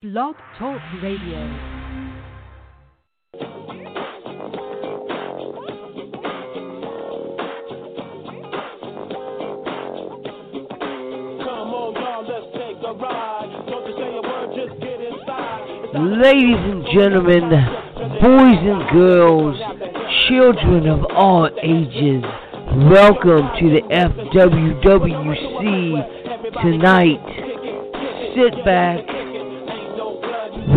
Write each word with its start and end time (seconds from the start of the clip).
Blog 0.00 0.36
Talk 0.56 0.80
Radio. 1.02 1.42
Ladies 16.22 16.62
and 16.62 16.84
gentlemen, 16.94 17.50
boys 18.22 18.62
and 18.62 18.88
girls, 18.92 19.58
children 20.28 20.86
of 20.86 21.04
all 21.10 21.50
ages, 21.60 22.22
welcome 22.88 23.50
to 23.58 23.68
the 23.68 23.82
FWWC 23.90 24.84
tonight. 26.62 27.20
Sit 28.36 28.64
back, 28.64 29.07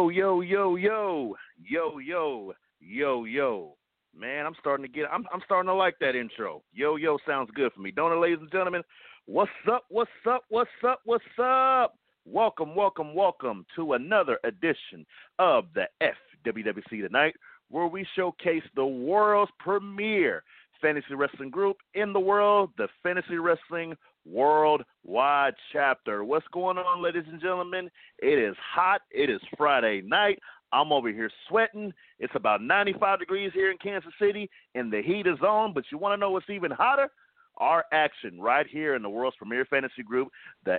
Yo, 0.00 0.08
yo, 0.08 0.40
yo, 0.40 0.76
yo, 0.76 1.36
yo, 1.62 1.98
yo, 1.98 2.54
yo, 2.80 3.24
yo. 3.24 3.76
Man, 4.16 4.46
I'm 4.46 4.54
starting 4.58 4.86
to 4.86 4.90
get 4.90 5.04
I'm 5.12 5.26
I'm 5.30 5.42
starting 5.44 5.68
to 5.68 5.74
like 5.74 5.96
that 6.00 6.16
intro. 6.16 6.62
Yo, 6.72 6.96
yo 6.96 7.18
sounds 7.28 7.50
good 7.54 7.70
for 7.74 7.80
me. 7.80 7.90
Don't 7.90 8.10
it, 8.10 8.16
ladies 8.18 8.38
and 8.40 8.50
gentlemen? 8.50 8.82
What's 9.26 9.50
up? 9.70 9.84
What's 9.90 10.10
up? 10.26 10.44
What's 10.48 10.70
up? 10.88 11.00
What's 11.04 11.22
up? 11.38 11.98
Welcome, 12.24 12.74
welcome, 12.74 13.14
welcome 13.14 13.66
to 13.76 13.92
another 13.92 14.38
edition 14.42 15.04
of 15.38 15.66
the 15.74 15.84
FWWC 16.02 17.06
tonight, 17.06 17.34
where 17.68 17.86
we 17.86 18.06
showcase 18.16 18.64
the 18.74 18.86
world's 18.86 19.52
premier 19.58 20.42
fantasy 20.80 21.14
wrestling 21.14 21.50
group 21.50 21.76
in 21.92 22.14
the 22.14 22.20
world, 22.20 22.70
the 22.78 22.88
Fantasy 23.02 23.36
Wrestling 23.36 23.94
Worldwide 24.26 25.54
Chapter. 25.72 26.24
What's 26.24 26.46
going 26.52 26.78
on, 26.78 27.02
ladies 27.02 27.24
and 27.30 27.40
gentlemen? 27.40 27.90
It 28.18 28.38
is 28.38 28.56
hot. 28.74 29.02
It 29.10 29.30
is 29.30 29.40
Friday 29.56 30.02
night. 30.02 30.38
I'm 30.72 30.92
over 30.92 31.08
here 31.08 31.30
sweating. 31.48 31.92
It's 32.18 32.34
about 32.34 32.62
95 32.62 33.18
degrees 33.18 33.50
here 33.54 33.70
in 33.70 33.78
Kansas 33.78 34.12
City, 34.20 34.48
and 34.74 34.92
the 34.92 35.02
heat 35.02 35.26
is 35.26 35.40
on. 35.40 35.72
But 35.72 35.84
you 35.90 35.98
want 35.98 36.12
to 36.12 36.16
know 36.16 36.30
what's 36.30 36.50
even 36.50 36.70
hotter? 36.70 37.08
Our 37.56 37.84
action 37.92 38.40
right 38.40 38.66
here 38.66 38.94
in 38.94 39.02
the 39.02 39.10
world's 39.10 39.36
premier 39.36 39.64
fantasy 39.64 40.02
group, 40.02 40.28
the 40.64 40.78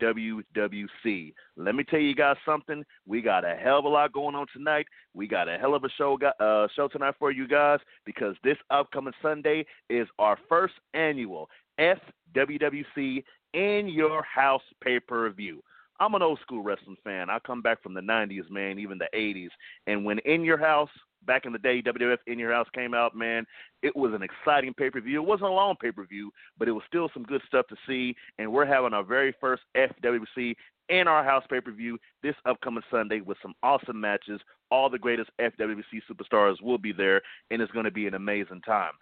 FWWC. 0.00 1.32
Let 1.56 1.74
me 1.74 1.82
tell 1.84 1.98
you 1.98 2.14
guys 2.14 2.36
something. 2.46 2.84
We 3.06 3.22
got 3.22 3.44
a 3.44 3.56
hell 3.56 3.78
of 3.78 3.86
a 3.86 3.88
lot 3.88 4.12
going 4.12 4.36
on 4.36 4.46
tonight. 4.52 4.86
We 5.14 5.26
got 5.26 5.48
a 5.48 5.58
hell 5.58 5.74
of 5.74 5.82
a 5.84 5.88
show 5.98 6.18
uh, 6.38 6.68
show 6.76 6.88
tonight 6.88 7.14
for 7.18 7.32
you 7.32 7.48
guys 7.48 7.80
because 8.04 8.36
this 8.44 8.58
upcoming 8.70 9.14
Sunday 9.20 9.64
is 9.88 10.06
our 10.18 10.38
first 10.48 10.74
annual 10.94 11.48
FWWC 11.78 13.24
in 13.54 13.88
your 13.88 14.22
house 14.22 14.62
pay 14.82 15.00
per 15.00 15.30
view. 15.30 15.62
I'm 16.00 16.14
an 16.14 16.22
old 16.22 16.40
school 16.40 16.62
wrestling 16.62 16.96
fan. 17.04 17.30
I 17.30 17.38
come 17.46 17.62
back 17.62 17.82
from 17.82 17.94
the 17.94 18.00
90s, 18.00 18.50
man, 18.50 18.78
even 18.78 18.98
the 18.98 19.08
80s. 19.14 19.50
And 19.86 20.04
when 20.04 20.18
In 20.20 20.42
Your 20.42 20.58
House, 20.58 20.88
back 21.26 21.46
in 21.46 21.52
the 21.52 21.58
day, 21.58 21.80
WWF 21.80 22.18
In 22.26 22.40
Your 22.40 22.52
House 22.52 22.66
came 22.74 22.92
out, 22.92 23.14
man, 23.14 23.44
it 23.82 23.94
was 23.94 24.12
an 24.12 24.22
exciting 24.22 24.74
pay 24.74 24.90
per 24.90 25.00
view. 25.00 25.22
It 25.22 25.26
wasn't 25.26 25.50
a 25.50 25.52
long 25.52 25.76
pay 25.80 25.92
per 25.92 26.04
view, 26.04 26.32
but 26.58 26.66
it 26.66 26.72
was 26.72 26.82
still 26.88 27.08
some 27.14 27.22
good 27.22 27.42
stuff 27.46 27.66
to 27.68 27.76
see. 27.86 28.16
And 28.38 28.52
we're 28.52 28.66
having 28.66 28.94
our 28.94 29.04
very 29.04 29.34
first 29.40 29.62
FWC 29.76 30.54
in 30.88 31.06
our 31.06 31.22
house 31.22 31.44
pay 31.48 31.60
per 31.60 31.70
view 31.70 31.98
this 32.22 32.34
upcoming 32.46 32.82
Sunday 32.90 33.20
with 33.20 33.38
some 33.40 33.54
awesome 33.62 34.00
matches. 34.00 34.40
All 34.70 34.90
the 34.90 34.98
greatest 34.98 35.30
FWC 35.40 36.00
superstars 36.10 36.60
will 36.62 36.78
be 36.78 36.92
there, 36.92 37.22
and 37.50 37.62
it's 37.62 37.72
going 37.72 37.84
to 37.84 37.90
be 37.90 38.06
an 38.06 38.14
amazing 38.14 38.62
time. 38.62 38.92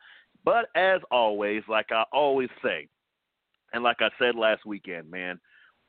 But 0.45 0.67
as 0.75 1.01
always, 1.11 1.63
like 1.69 1.93
I 1.93 2.05
always 2.13 2.49
say, 2.63 2.89
and 3.73 3.83
like 3.83 3.99
I 4.01 4.09
said 4.19 4.35
last 4.35 4.65
weekend, 4.67 5.11
man, 5.11 5.39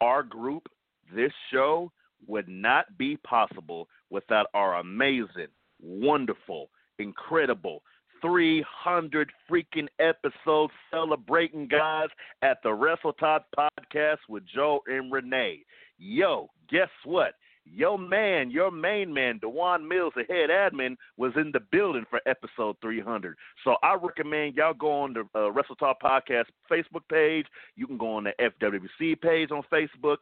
our 0.01 0.23
group 0.23 0.67
this 1.13 1.31
show 1.51 1.91
would 2.27 2.47
not 2.47 2.97
be 2.97 3.17
possible 3.17 3.87
without 4.09 4.47
our 4.53 4.79
amazing, 4.79 5.47
wonderful, 5.81 6.69
incredible 6.99 7.81
300 8.21 9.31
freaking 9.49 9.87
episodes 9.99 10.73
celebrating 10.91 11.67
guys 11.67 12.09
at 12.43 12.61
the 12.63 12.71
Wrestle 12.71 13.13
Talk 13.13 13.45
podcast 13.57 14.19
with 14.29 14.43
Joe 14.53 14.81
and 14.85 15.11
Rene. 15.11 15.63
Yo, 15.97 16.49
guess 16.69 16.89
what? 17.03 17.33
Your 17.65 17.97
man, 17.97 18.49
your 18.49 18.71
main 18.71 19.13
man, 19.13 19.37
Dewan 19.39 19.87
Mills, 19.87 20.13
the 20.15 20.23
head 20.23 20.49
admin, 20.49 20.95
was 21.17 21.31
in 21.35 21.51
the 21.51 21.59
building 21.71 22.05
for 22.09 22.19
episode 22.25 22.75
300. 22.81 23.35
So 23.63 23.75
I 23.83 23.95
recommend 24.01 24.55
y'all 24.55 24.73
go 24.73 24.91
on 24.91 25.13
the 25.13 25.27
uh, 25.35 25.51
Wrestle 25.51 25.75
Talk 25.75 26.01
Podcast 26.01 26.45
Facebook 26.71 27.07
page. 27.09 27.45
You 27.75 27.87
can 27.87 27.97
go 27.97 28.13
on 28.13 28.23
the 28.23 28.33
FWC 28.39 29.21
page 29.21 29.51
on 29.51 29.61
Facebook. 29.71 30.17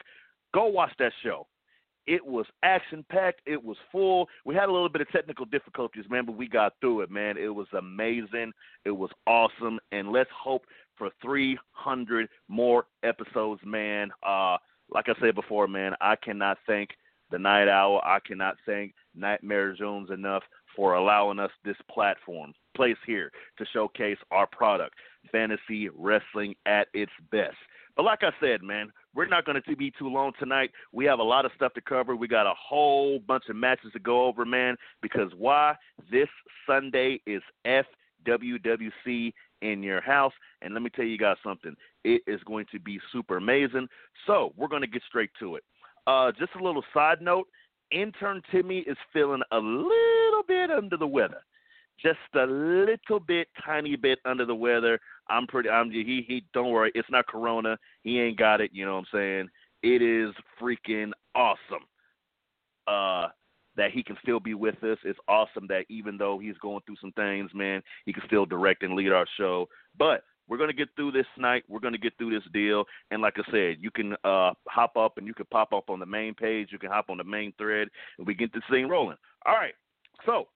Go 0.53 0.67
watch 0.67 0.91
that 1.00 1.13
show. 1.23 1.47
It 2.07 2.25
was 2.25 2.45
action 2.63 3.05
packed. 3.09 3.41
It 3.45 3.63
was 3.63 3.77
full. 3.91 4.27
We 4.44 4.56
had 4.56 4.67
a 4.67 4.71
little 4.71 4.89
bit 4.89 5.01
of 5.01 5.09
technical 5.11 5.45
difficulties, 5.45 6.06
man, 6.09 6.25
but 6.25 6.35
we 6.35 6.47
got 6.47 6.73
through 6.81 7.01
it, 7.01 7.11
man. 7.11 7.38
It 7.38 7.50
was 7.50 7.67
amazing. 7.77 8.51
It 8.83 8.91
was 8.91 9.11
awesome. 9.27 9.79
And 9.91 10.11
let's 10.11 10.29
hope 10.35 10.66
for 10.97 11.11
300 11.21 12.27
more 12.47 12.85
episodes, 13.03 13.61
man. 13.63 14.09
Uh, 14.25 14.57
like 14.89 15.06
I 15.07 15.13
said 15.21 15.35
before, 15.35 15.67
man, 15.67 15.94
I 16.01 16.16
cannot 16.16 16.57
thank 16.66 16.89
the 17.31 17.40
Night 17.40 17.67
Owl. 17.67 18.01
I 18.03 18.19
cannot 18.25 18.56
thank 18.66 18.94
Nightmare 19.16 19.73
Jones 19.73 20.09
enough 20.12 20.44
for 20.75 20.95
allowing 20.95 21.40
us 21.40 21.51
this 21.66 21.75
platform, 21.91 22.53
place 22.75 22.97
here 23.06 23.31
to 23.57 23.66
showcase 23.73 24.17
our 24.31 24.47
product, 24.47 24.95
fantasy 25.31 25.89
wrestling 25.89 26.56
at 26.66 26.88
its 26.94 27.12
best. 27.31 27.57
But 27.95 28.06
like 28.06 28.19
I 28.23 28.31
said, 28.39 28.63
man, 28.63 28.91
we're 29.13 29.28
not 29.28 29.45
going 29.45 29.62
to 29.62 29.75
be 29.75 29.91
too 29.91 30.07
long 30.07 30.31
tonight. 30.39 30.72
We 30.94 31.03
have 31.06 31.19
a 31.19 31.23
lot 31.23 31.45
of 31.45 31.51
stuff 31.56 31.73
to 31.73 31.81
cover. 31.81 32.16
We 32.16 32.28
got 32.28 32.47
a 32.47 32.53
whole 32.57 33.19
bunch 33.19 33.44
of 33.50 33.57
matches 33.57 33.91
to 33.91 34.00
go 34.00 34.25
over, 34.25 34.45
man, 34.45 34.78
because 35.01 35.31
why? 35.38 35.75
This 36.09 36.29
Sunday 36.66 37.19
is 37.25 37.41
FWWC 37.66 39.34
in 39.62 39.84
your 39.84 40.00
house. 40.00 40.34
And 40.62 40.73
let 40.73 40.84
me 40.84 40.89
tell 40.89 41.03
you 41.03 41.18
guys 41.18 41.35
something. 41.44 41.75
It 42.06 42.22
is 42.28 42.39
going 42.45 42.68
to 42.72 42.79
be 42.79 43.00
super 43.12 43.35
amazing. 43.35 43.88
So 44.25 44.53
we're 44.56 44.69
going 44.69 44.84
to 44.84 44.88
get 44.88 45.01
straight 45.07 45.31
to 45.39 45.56
it. 45.56 45.63
Uh, 46.08 46.32
just 46.38 46.52
a 46.60 46.64
little 46.64 46.84
side 46.94 47.22
note 47.22 47.48
intern 47.92 48.42
Timmy 48.52 48.80
is 48.80 48.98
feeling 49.12 49.42
a 49.52 49.58
little 49.58 50.44
bit 50.48 50.70
under 50.70 50.96
the 50.96 51.08
weather 51.08 51.42
just 52.02 52.20
a 52.36 52.46
little 52.46 53.20
bit, 53.20 53.48
tiny 53.66 53.96
bit 53.96 54.20
under 54.26 54.46
the 54.46 54.56
weather. 54.56 55.00
I'm 55.30 55.48
pretty. 55.48 55.70
I'm 55.70 55.92
he 55.92 56.24
he. 56.28 56.44
Don't 56.54 56.72
worry, 56.72 56.92
it's 56.96 57.10
not 57.10 57.28
Corona. 57.28 57.78
He 58.04 58.20
ain't 58.20 58.38
got 58.38 58.62
it. 58.62 58.72
You 58.74 58.86
know 58.86 58.94
what 58.94 59.06
I'm 59.14 59.20
saying? 59.20 59.50
It 59.84 60.02
is 60.02 60.34
freaking 60.62 61.12
awesome. 61.36 61.86
Uh, 62.88 63.28
that 63.76 63.92
he 63.92 64.04
can 64.04 64.18
still 64.22 64.40
be 64.40 64.56
with 64.56 64.84
us. 64.84 64.98
It's 65.06 65.20
awesome 65.28 65.68
that 65.68 65.86
even 65.90 66.18
though 66.18 66.40
he's 66.40 66.58
going 66.58 66.81
through 66.86 66.98
some 67.00 67.14
things, 67.14 67.52
man, 67.54 67.81
he 68.06 68.12
can 68.12 68.24
still 68.26 68.46
direct 68.46 68.84
and 68.84 68.96
lead 68.96 69.12
our 69.12 69.28
show. 69.38 69.68
But 69.98 70.24
we're 70.50 70.58
gonna 70.58 70.74
get 70.74 70.90
through 70.96 71.12
this 71.12 71.28
night. 71.38 71.64
We're 71.70 71.80
gonna 71.80 71.98
get 71.98 72.18
through 72.18 72.32
this 72.32 72.50
deal. 72.52 72.84
And 73.12 73.22
like 73.22 73.36
I 73.38 73.52
said, 73.52 73.78
you 73.80 73.92
can 73.92 74.14
uh, 74.24 74.52
hop 74.68 74.98
up 74.98 75.18
and 75.18 75.28
you 75.28 75.34
can 75.34 75.46
pop 75.51 75.72
up 75.74 75.90
on 75.90 76.00
the 76.00 76.06
main 76.06 76.34
page. 76.34 76.69
You 76.72 76.80
can 76.80 76.90
hop 76.90 77.10
on 77.10 77.18
the 77.18 77.24
main 77.24 77.54
thread, 77.57 77.88
and 78.18 78.28
we 78.28 78.34
get 78.34 78.51
this 78.54 78.63
thing 78.69 78.90
rolling. 78.90 79.18
All 79.46 79.54
right. 79.54 79.74
So 80.25 80.48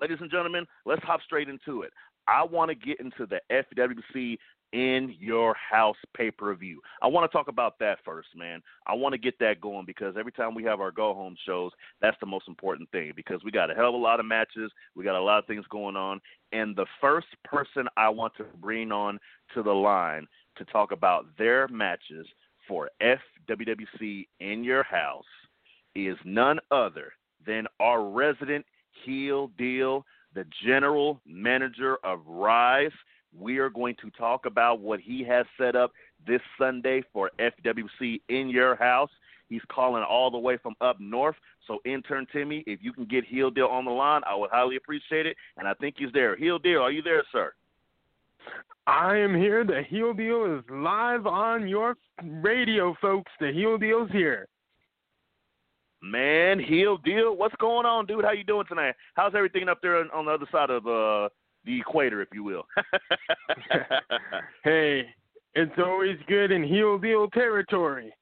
ladies 0.00 0.18
and 0.20 0.30
gentlemen, 0.30 0.64
let's 0.86 1.02
hop 1.02 1.20
straight 1.22 1.48
into 1.48 1.82
it. 1.82 1.92
I 2.28 2.44
want 2.44 2.70
to 2.70 2.74
get 2.74 3.00
into 3.00 3.26
the 3.26 3.40
FWC 3.50 4.36
in 4.72 5.14
your 5.18 5.54
house 5.54 5.96
pay 6.16 6.30
per 6.30 6.54
view. 6.54 6.80
I 7.02 7.06
want 7.06 7.30
to 7.30 7.36
talk 7.36 7.48
about 7.48 7.78
that 7.78 7.98
first, 8.04 8.28
man. 8.36 8.60
I 8.86 8.94
want 8.94 9.12
to 9.12 9.18
get 9.18 9.38
that 9.38 9.60
going 9.60 9.86
because 9.86 10.14
every 10.18 10.32
time 10.32 10.54
we 10.54 10.64
have 10.64 10.80
our 10.80 10.90
go 10.90 11.14
home 11.14 11.36
shows, 11.46 11.72
that's 12.00 12.16
the 12.20 12.26
most 12.26 12.48
important 12.48 12.90
thing 12.90 13.12
because 13.16 13.42
we 13.44 13.50
got 13.50 13.70
a 13.70 13.74
hell 13.74 13.88
of 13.88 13.94
a 13.94 13.98
lot 13.98 14.20
of 14.20 14.26
matches, 14.26 14.70
we 14.94 15.04
got 15.04 15.16
a 15.16 15.22
lot 15.22 15.38
of 15.38 15.46
things 15.46 15.64
going 15.70 15.96
on, 15.96 16.20
and 16.52 16.76
the 16.76 16.86
first 17.00 17.28
person 17.44 17.86
I 17.96 18.08
want 18.08 18.34
to 18.36 18.44
bring 18.60 18.92
on 18.92 19.18
to 19.54 19.62
the 19.62 19.72
line 19.72 20.26
to 20.56 20.64
talk 20.66 20.92
about 20.92 21.26
their 21.38 21.68
matches 21.68 22.26
for 22.66 22.90
FWWC 23.02 24.26
in 24.40 24.62
your 24.62 24.82
house 24.82 25.24
is 25.94 26.16
none 26.24 26.58
other 26.70 27.12
than 27.46 27.66
our 27.80 28.08
resident 28.08 28.64
heel 29.04 29.50
deal, 29.58 30.04
the 30.34 30.44
general 30.64 31.20
manager 31.26 31.98
of 32.04 32.20
Rise. 32.26 32.92
We 33.36 33.58
are 33.58 33.70
going 33.70 33.96
to 34.00 34.10
talk 34.10 34.46
about 34.46 34.80
what 34.80 35.00
he 35.00 35.24
has 35.24 35.46
set 35.58 35.76
up 35.76 35.92
this 36.26 36.40
Sunday 36.58 37.02
for 37.12 37.30
FWC 37.38 38.20
in 38.28 38.48
your 38.48 38.76
house. 38.76 39.10
He's 39.48 39.62
calling 39.70 40.02
all 40.02 40.30
the 40.30 40.38
way 40.38 40.58
from 40.58 40.74
up 40.80 41.00
north. 41.00 41.36
So, 41.66 41.78
intern 41.84 42.26
Timmy, 42.32 42.64
if 42.66 42.80
you 42.82 42.92
can 42.92 43.04
get 43.04 43.24
Heel 43.24 43.50
Deal 43.50 43.66
on 43.66 43.84
the 43.84 43.90
line, 43.90 44.22
I 44.28 44.34
would 44.34 44.50
highly 44.50 44.76
appreciate 44.76 45.26
it. 45.26 45.36
And 45.56 45.66
I 45.66 45.74
think 45.74 45.96
he's 45.98 46.12
there. 46.12 46.36
Heel 46.36 46.58
Deal, 46.58 46.80
are 46.82 46.90
you 46.90 47.02
there, 47.02 47.22
sir? 47.32 47.52
I 48.86 49.16
am 49.16 49.34
here. 49.34 49.64
The 49.64 49.82
Heel 49.88 50.14
Deal 50.14 50.58
is 50.58 50.64
live 50.70 51.26
on 51.26 51.68
your 51.68 51.96
radio, 52.22 52.96
folks. 53.00 53.30
The 53.40 53.52
Heel 53.52 53.78
Deal's 53.78 54.10
here. 54.10 54.48
Man, 56.00 56.60
Heel 56.60 56.96
Deal, 56.98 57.36
what's 57.36 57.56
going 57.56 57.84
on, 57.84 58.06
dude? 58.06 58.24
How 58.24 58.32
you 58.32 58.44
doing 58.44 58.66
tonight? 58.68 58.94
How's 59.14 59.34
everything 59.34 59.68
up 59.68 59.80
there 59.82 59.98
on, 59.98 60.10
on 60.12 60.26
the 60.26 60.32
other 60.32 60.46
side 60.52 60.70
of 60.70 60.86
uh, 60.86 61.28
the 61.64 61.80
equator, 61.80 62.22
if 62.22 62.28
you 62.32 62.44
will? 62.44 62.64
hey, 64.64 65.02
it's 65.54 65.78
always 65.78 66.16
good 66.28 66.50
in 66.50 66.62
Heel 66.62 66.98
Deal 66.98 67.28
territory. 67.28 68.12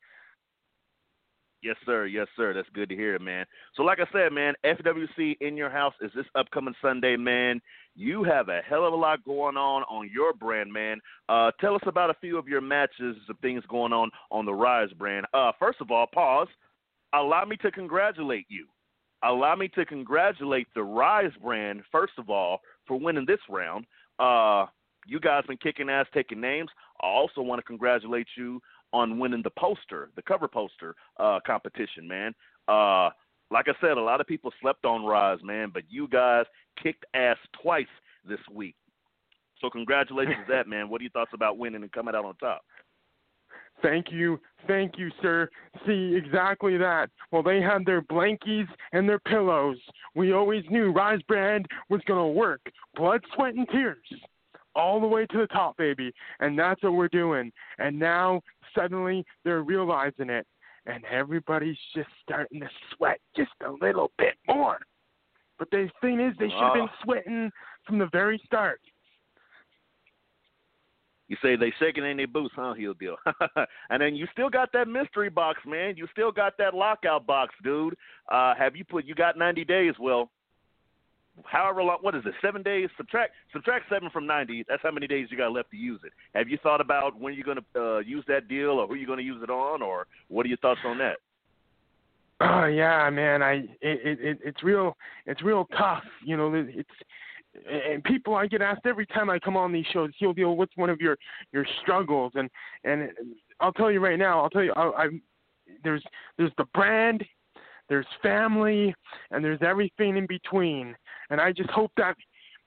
Yes, 1.62 1.76
sir. 1.84 2.06
Yes, 2.06 2.28
sir. 2.36 2.54
That's 2.54 2.68
good 2.74 2.88
to 2.90 2.94
hear, 2.94 3.18
man. 3.18 3.44
So, 3.74 3.82
like 3.82 3.98
I 3.98 4.06
said, 4.12 4.32
man, 4.32 4.54
FWC 4.64 5.38
in 5.40 5.56
your 5.56 5.70
house 5.70 5.94
is 6.00 6.12
this 6.14 6.26
upcoming 6.36 6.74
Sunday, 6.80 7.16
man. 7.16 7.60
You 7.96 8.22
have 8.24 8.48
a 8.48 8.60
hell 8.68 8.86
of 8.86 8.92
a 8.92 8.96
lot 8.96 9.24
going 9.24 9.56
on 9.56 9.82
on 9.84 10.08
your 10.12 10.32
brand, 10.32 10.72
man. 10.72 11.00
Uh, 11.28 11.50
tell 11.60 11.74
us 11.74 11.80
about 11.86 12.10
a 12.10 12.14
few 12.20 12.38
of 12.38 12.46
your 12.46 12.60
matches, 12.60 13.16
some 13.26 13.36
things 13.42 13.64
going 13.68 13.92
on 13.92 14.10
on 14.30 14.44
the 14.44 14.54
Rise 14.54 14.92
brand. 14.98 15.26
Uh, 15.34 15.50
first 15.58 15.80
of 15.80 15.90
all, 15.90 16.06
pause. 16.06 16.48
Allow 17.14 17.44
me 17.46 17.56
to 17.56 17.70
congratulate 17.70 18.46
you. 18.48 18.66
Allow 19.24 19.56
me 19.56 19.68
to 19.68 19.84
congratulate 19.84 20.68
the 20.74 20.82
Rise 20.82 21.32
brand, 21.42 21.82
first 21.90 22.12
of 22.18 22.30
all, 22.30 22.60
for 22.86 22.98
winning 22.98 23.26
this 23.26 23.40
round. 23.48 23.86
Uh, 24.18 24.66
you 25.06 25.20
guys 25.20 25.44
been 25.46 25.56
kicking 25.56 25.88
ass, 25.88 26.06
taking 26.12 26.40
names. 26.40 26.70
I 27.00 27.06
also 27.06 27.42
want 27.42 27.58
to 27.58 27.62
congratulate 27.62 28.26
you 28.36 28.60
on 28.92 29.18
winning 29.18 29.42
the 29.42 29.50
poster, 29.58 30.10
the 30.16 30.22
cover 30.22 30.48
poster 30.48 30.94
uh, 31.18 31.40
competition, 31.46 32.08
man. 32.08 32.34
Uh, 32.68 33.10
like 33.50 33.66
I 33.68 33.74
said, 33.80 33.96
a 33.96 34.00
lot 34.00 34.20
of 34.20 34.26
people 34.26 34.52
slept 34.60 34.84
on 34.84 35.04
Rise, 35.04 35.38
man, 35.42 35.70
but 35.72 35.84
you 35.88 36.08
guys 36.08 36.46
kicked 36.82 37.04
ass 37.14 37.36
twice 37.62 37.86
this 38.28 38.40
week. 38.52 38.74
So 39.60 39.70
congratulations 39.70 40.36
to 40.46 40.52
that, 40.52 40.68
man. 40.68 40.88
What 40.88 41.00
are 41.00 41.04
your 41.04 41.10
thoughts 41.10 41.30
about 41.34 41.58
winning 41.58 41.82
and 41.82 41.92
coming 41.92 42.14
out 42.14 42.24
on 42.24 42.34
top? 42.36 42.62
Thank 43.82 44.06
you, 44.11 44.40
thank 44.67 44.99
you, 44.99 45.11
sir. 45.23 45.49
See, 45.87 46.14
exactly 46.17 46.76
that. 46.78 47.11
Well, 47.31 47.43
they 47.43 47.61
had 47.61 47.84
their 47.84 48.02
blankies 48.02 48.67
and 48.93 49.08
their 49.08 49.19
pillows. 49.19 49.76
We 50.14 50.32
always 50.32 50.64
knew 50.70 50.93
Rise 50.93 51.23
Brand 51.23 51.67
was 51.90 52.00
going 52.06 52.20
to 52.20 52.38
work. 52.38 52.61
Blood, 52.94 53.23
sweat, 53.34 53.55
and 53.55 53.69
tears. 53.69 53.99
All 54.75 55.00
the 55.00 55.06
way 55.06 55.26
to 55.26 55.38
the 55.38 55.46
top, 55.46 55.76
baby. 55.76 56.12
And 56.40 56.58
that's 56.58 56.82
what 56.82 56.94
we're 56.94 57.08
doing. 57.08 57.52
And 57.78 57.99
now, 57.99 58.43
suddenly, 58.75 59.25
they're 59.44 59.62
realizing 59.62 60.31
it. 60.31 60.46
And 60.87 61.05
everybody's 61.11 61.78
just 61.94 62.08
starting 62.23 62.61
to 62.61 62.69
sweat 62.94 63.19
just 63.37 63.50
a 63.67 63.73
little 63.84 64.12
bit 64.19 64.34
more. 64.46 64.78
But 65.58 65.70
the 65.70 65.88
thing 66.00 66.20
is, 66.20 66.34
they 66.38 66.49
should 66.49 66.61
have 66.61 66.75
been 66.75 66.82
ah. 66.82 67.02
sweating 67.02 67.50
from 67.87 67.99
the 67.99 68.08
very 68.12 68.40
start. 68.44 68.81
You 71.28 71.37
say 71.43 71.56
they 71.56 71.73
shaking 71.81 72.05
in 72.05 72.17
their 72.17 72.28
boots, 72.28 72.55
huh? 72.56 72.75
Heel 72.75 72.94
deal. 72.94 73.17
and 73.90 74.00
then 74.00 74.14
you 74.14 74.26
still 74.32 74.49
got 74.49 74.73
that 74.73 74.87
mystery 74.87 75.28
box, 75.28 75.58
man. 75.67 75.96
You 75.96 76.06
still 76.12 76.31
got 76.31 76.56
that 76.58 76.73
lockout 76.73 77.26
box, 77.26 77.55
dude. 77.64 77.96
Uh, 78.31 78.55
have 78.56 78.76
you 78.76 78.84
put? 78.84 79.05
You 79.05 79.14
got 79.14 79.37
90 79.37 79.64
days. 79.64 79.94
Well, 79.99 80.31
however 81.44 81.82
long. 81.82 81.99
What 82.00 82.14
is 82.14 82.23
it? 82.25 82.34
Seven 82.40 82.62
days. 82.62 82.88
Subtract 82.96 83.32
subtract 83.52 83.87
seven 83.90 84.08
from 84.11 84.26
90. 84.26 84.67
That's 84.69 84.82
how 84.82 84.93
many 84.93 85.06
days 85.08 85.26
you 85.31 85.37
got 85.37 85.52
left 85.52 85.70
to 85.73 85.76
use 85.76 86.00
it. 86.05 86.12
Have 86.34 86.49
you 86.49 86.58
thought 86.62 86.81
about 86.81 87.19
when 87.19 87.34
you're 87.34 87.44
going 87.44 87.58
to 87.75 87.81
uh, 87.81 87.99
use 87.99 88.25
that 88.28 88.49
deal, 88.49 88.70
or 88.70 88.87
who 88.87 88.94
you're 88.94 89.06
going 89.06 89.19
to 89.19 89.25
use 89.25 89.43
it 89.43 89.50
on, 89.50 89.82
or 89.82 90.06
what 90.28 90.46
are 90.46 90.49
your 90.49 90.58
thoughts 90.58 90.81
on 90.84 90.99
that? 90.99 91.17
Oh 92.40 92.67
yeah, 92.67 93.08
man. 93.11 93.43
I 93.43 93.52
it, 93.81 94.19
it 94.20 94.38
it's 94.44 94.62
real 94.62 94.96
it's 95.26 95.43
real 95.43 95.67
tough. 95.76 96.05
You 96.25 96.37
know, 96.37 96.52
it's 96.55 96.88
and 97.68 98.02
people 98.04 98.34
I 98.34 98.46
get 98.46 98.62
asked 98.62 98.86
every 98.86 99.06
time 99.06 99.30
I 99.30 99.38
come 99.38 99.56
on 99.56 99.72
these 99.72 99.86
shows, 99.92 100.10
Heel 100.18 100.32
Deal, 100.32 100.56
what's 100.56 100.76
one 100.76 100.90
of 100.90 101.00
your 101.00 101.16
your 101.52 101.66
struggles? 101.82 102.32
And 102.34 102.50
and 102.84 103.10
I'll 103.60 103.72
tell 103.72 103.90
you 103.90 104.00
right 104.00 104.18
now, 104.18 104.40
I'll 104.42 104.50
tell 104.50 104.64
you, 104.64 104.72
I, 104.74 105.04
I 105.04 105.08
there's 105.84 106.02
there's 106.38 106.52
the 106.58 106.66
brand, 106.74 107.24
there's 107.88 108.06
family, 108.22 108.94
and 109.30 109.44
there's 109.44 109.62
everything 109.62 110.16
in 110.16 110.26
between. 110.26 110.94
And 111.30 111.40
I 111.40 111.52
just 111.52 111.70
hope 111.70 111.92
that 111.96 112.16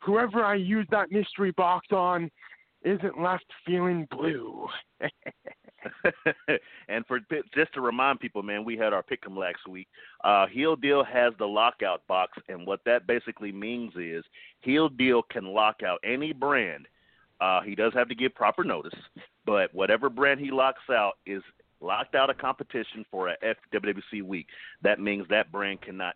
whoever 0.01 0.43
I 0.43 0.55
use 0.55 0.87
that 0.91 1.11
mystery 1.11 1.51
box 1.51 1.87
on 1.91 2.29
isn't 2.83 3.21
left 3.21 3.45
feeling 3.65 4.07
blue. 4.11 4.67
and 6.89 7.05
for 7.05 7.19
just 7.53 7.73
to 7.73 7.81
remind 7.81 8.19
people, 8.19 8.43
man, 8.43 8.65
we 8.65 8.77
had 8.77 8.93
our 8.93 9.03
pick'em 9.03 9.37
last 9.37 9.67
week. 9.67 9.87
Uh, 10.23 10.47
Heel 10.47 10.75
Deal 10.75 11.03
has 11.03 11.33
the 11.39 11.45
lockout 11.45 12.05
box, 12.07 12.37
and 12.47 12.65
what 12.65 12.81
that 12.85 13.07
basically 13.07 13.51
means 13.51 13.93
is 13.95 14.23
Heel 14.61 14.89
Deal 14.89 15.21
can 15.21 15.45
lock 15.45 15.81
out 15.83 15.99
any 16.03 16.33
brand. 16.33 16.87
Uh, 17.41 17.61
he 17.61 17.75
does 17.75 17.93
have 17.93 18.09
to 18.09 18.15
give 18.15 18.35
proper 18.35 18.63
notice, 18.63 18.97
but 19.45 19.73
whatever 19.73 20.09
brand 20.09 20.39
he 20.39 20.51
locks 20.51 20.81
out 20.89 21.13
is 21.25 21.41
locked 21.81 22.15
out 22.15 22.29
of 22.29 22.37
competition 22.37 23.05
for 23.09 23.29
a 23.29 23.37
FWC 23.73 24.21
week. 24.23 24.47
That 24.81 24.99
means 24.99 25.25
that 25.29 25.51
brand 25.51 25.81
cannot 25.81 26.15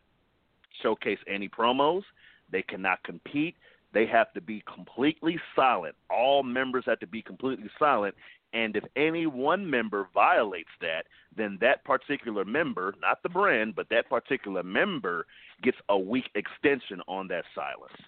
showcase 0.82 1.20
any 1.28 1.48
promos. 1.48 2.04
They 2.52 2.62
cannot 2.62 3.02
compete. 3.04 3.56
They 3.94 4.06
have 4.08 4.34
to 4.34 4.42
be 4.42 4.64
completely 4.74 5.40
silent. 5.56 5.96
All 6.10 6.44
members 6.44 6.84
have 6.88 7.00
to 7.00 7.08
be 7.08 7.22
completely 7.22 7.70
silent, 7.78 8.16
and 8.54 8.76
if 8.76 8.84
any 8.96 9.26
one 9.26 9.70
member 9.70 10.08
violates 10.14 10.70
that, 10.82 11.04
then 11.36 11.58
that 11.62 11.84
particular 11.84 12.46
member, 12.46 12.94
not 13.02 13.22
the 13.24 13.30
brand, 13.30 13.76
but 13.76 13.90
that 13.90 14.10
particular 14.10 14.64
member 14.64 15.26
gets 15.64 15.78
a 15.90 15.98
week 15.98 16.30
extension 16.36 17.02
on 17.08 17.28
that 17.30 17.44
silence. 17.56 18.00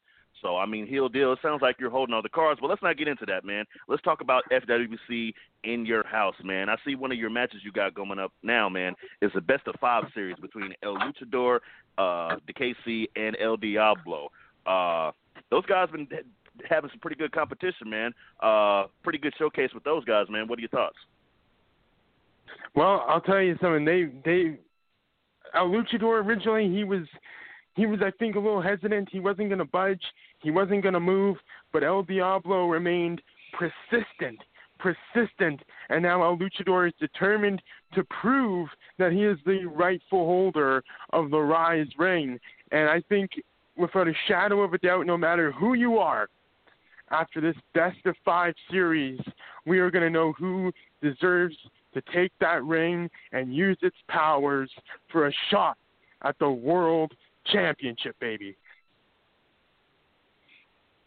So, 0.42 0.58
I 0.58 0.68
mean, 0.68 0.86
heel 0.86 1.10
deal. 1.10 1.34
It 1.34 1.40
sounds 1.42 1.64
like 1.64 1.78
you're 1.80 1.90
holding 1.90 2.14
all 2.14 2.22
the 2.22 2.30
cards, 2.30 2.60
but 2.62 2.70
let's 2.70 2.84
not 2.84 2.98
get 2.98 3.08
into 3.08 3.26
that, 3.26 3.44
man. 3.44 3.66
Let's 3.88 4.04
talk 4.04 4.22
about 4.22 4.44
FWC 4.52 5.34
in 5.64 5.86
your 5.88 6.06
house, 6.06 6.36
man. 6.44 6.70
I 6.70 6.76
see 6.86 6.94
one 6.94 7.12
of 7.12 7.18
your 7.18 7.32
matches 7.32 7.62
you 7.64 7.72
got 7.72 7.96
going 7.96 8.20
up 8.20 8.32
now, 8.44 8.70
man. 8.70 8.94
Is 9.24 9.32
the 9.34 9.42
best 9.42 9.68
of 9.68 9.76
five 9.82 10.04
series 10.14 10.36
between 10.40 10.74
El 10.84 10.98
Luchador, 10.98 11.60
uh, 11.98 12.36
the 12.46 12.54
KC, 12.54 13.08
and 13.16 13.36
El 13.42 13.58
Diablo. 13.58 14.30
Uh, 14.68 15.12
those 15.50 15.66
guys 15.66 15.90
been 15.90 16.08
having 16.70 16.90
some 16.90 17.00
pretty 17.00 17.16
good 17.16 17.32
competition, 17.32 17.90
man. 17.90 18.12
Uh, 18.42 18.86
pretty 19.04 19.20
good 19.20 19.34
showcase 19.38 19.70
with 19.74 19.84
those 19.84 20.06
guys, 20.06 20.28
man. 20.30 20.48
What 20.48 20.60
are 20.60 20.62
your 20.62 20.70
thoughts? 20.70 20.98
Well, 22.76 23.06
I'll 23.08 23.22
tell 23.22 23.42
you 23.42 23.58
something. 23.62 23.86
They 23.86 24.10
they 24.24 24.58
El 25.54 25.70
Luchador 25.70 26.24
originally 26.24 26.70
he 26.70 26.84
was 26.84 27.08
he 27.76 27.86
was 27.86 28.00
I 28.02 28.12
think 28.20 28.36
a 28.36 28.40
little 28.40 28.62
hesitant. 28.62 29.10
He 29.12 29.20
wasn't 29.20 29.50
going 29.50 29.60
to 29.60 29.66
budge. 29.66 30.02
He 30.42 30.52
wasn't 30.52 30.84
going 30.84 30.94
to 30.94 31.00
move. 31.00 31.38
But 31.72 31.84
El 31.84 32.04
Diablo 32.04 32.68
remained 32.68 33.22
persistent, 33.54 34.40
persistent, 34.80 35.62
and 35.90 36.04
now 36.04 36.24
El 36.24 36.38
Luchador 36.38 36.88
is 36.88 36.94
determined 37.00 37.62
to 37.94 38.04
prove 38.22 38.68
that 38.98 39.12
he 39.12 39.24
is 39.24 39.38
the 39.46 39.66
rightful 39.66 40.26
holder 40.26 40.84
of 41.12 41.32
the 41.32 41.40
Rise 41.40 41.88
ring. 41.98 42.40
And 42.72 42.90
I 42.90 43.02
think 43.08 43.32
without 43.78 44.08
a 44.08 44.14
shadow 44.28 44.62
of 44.62 44.74
a 44.74 44.78
doubt, 44.78 45.06
no 45.06 45.18
matter 45.18 45.52
who 45.52 45.74
you 45.74 45.98
are, 45.98 46.28
after 47.12 47.40
this 47.42 47.56
best 47.74 47.98
of 48.06 48.16
five 48.24 48.54
series, 48.72 49.20
we 49.66 49.80
are 49.80 49.92
going 49.92 50.04
to 50.04 50.10
know 50.10 50.34
who 50.34 50.72
deserves 51.02 51.56
to 51.94 52.02
take 52.14 52.32
that 52.40 52.64
ring 52.64 53.10
and 53.32 53.56
use 53.56 53.78
its 53.82 53.96
powers 54.10 54.70
for 55.12 55.28
a 55.28 55.32
shot 55.50 55.78
at 56.24 56.38
the 56.40 56.50
world 56.50 57.12
championship, 57.52 58.16
baby. 58.20 58.56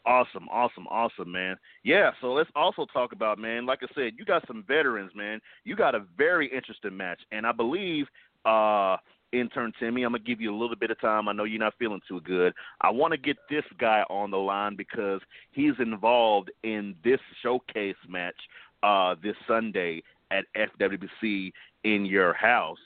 Awesome, 0.06 0.48
awesome, 0.50 0.86
awesome, 0.86 1.30
man. 1.30 1.56
Yeah, 1.82 2.12
so 2.22 2.32
let's 2.32 2.48
also 2.56 2.86
talk 2.86 3.12
about, 3.12 3.38
man, 3.38 3.66
like 3.66 3.80
I 3.82 3.94
said, 3.94 4.12
you 4.16 4.24
got 4.24 4.46
some 4.46 4.64
veterans, 4.66 5.12
man. 5.14 5.40
You 5.64 5.76
got 5.76 5.94
a 5.94 6.06
very 6.16 6.50
interesting 6.50 6.96
match. 6.96 7.20
And 7.30 7.46
I 7.46 7.52
believe 7.52 8.06
uh 8.46 8.96
intern 9.32 9.72
Timmy. 9.78 10.02
I'm 10.02 10.12
gonna 10.12 10.24
give 10.24 10.40
you 10.40 10.54
a 10.54 10.58
little 10.58 10.76
bit 10.76 10.90
of 10.90 11.00
time. 11.00 11.28
I 11.28 11.32
know 11.32 11.44
you're 11.44 11.58
not 11.58 11.74
feeling 11.78 12.00
too 12.08 12.20
good. 12.20 12.52
I 12.80 12.90
want 12.90 13.12
to 13.12 13.18
get 13.18 13.36
this 13.50 13.64
guy 13.78 14.04
on 14.08 14.30
the 14.30 14.38
line 14.38 14.76
because 14.76 15.20
he's 15.52 15.74
involved 15.78 16.50
in 16.62 16.94
this 17.04 17.20
showcase 17.42 17.96
match 18.08 18.36
uh, 18.82 19.14
this 19.22 19.36
Sunday 19.46 20.02
at 20.30 20.44
FWC 20.56 21.52
in 21.84 22.04
your 22.04 22.32
house. 22.34 22.78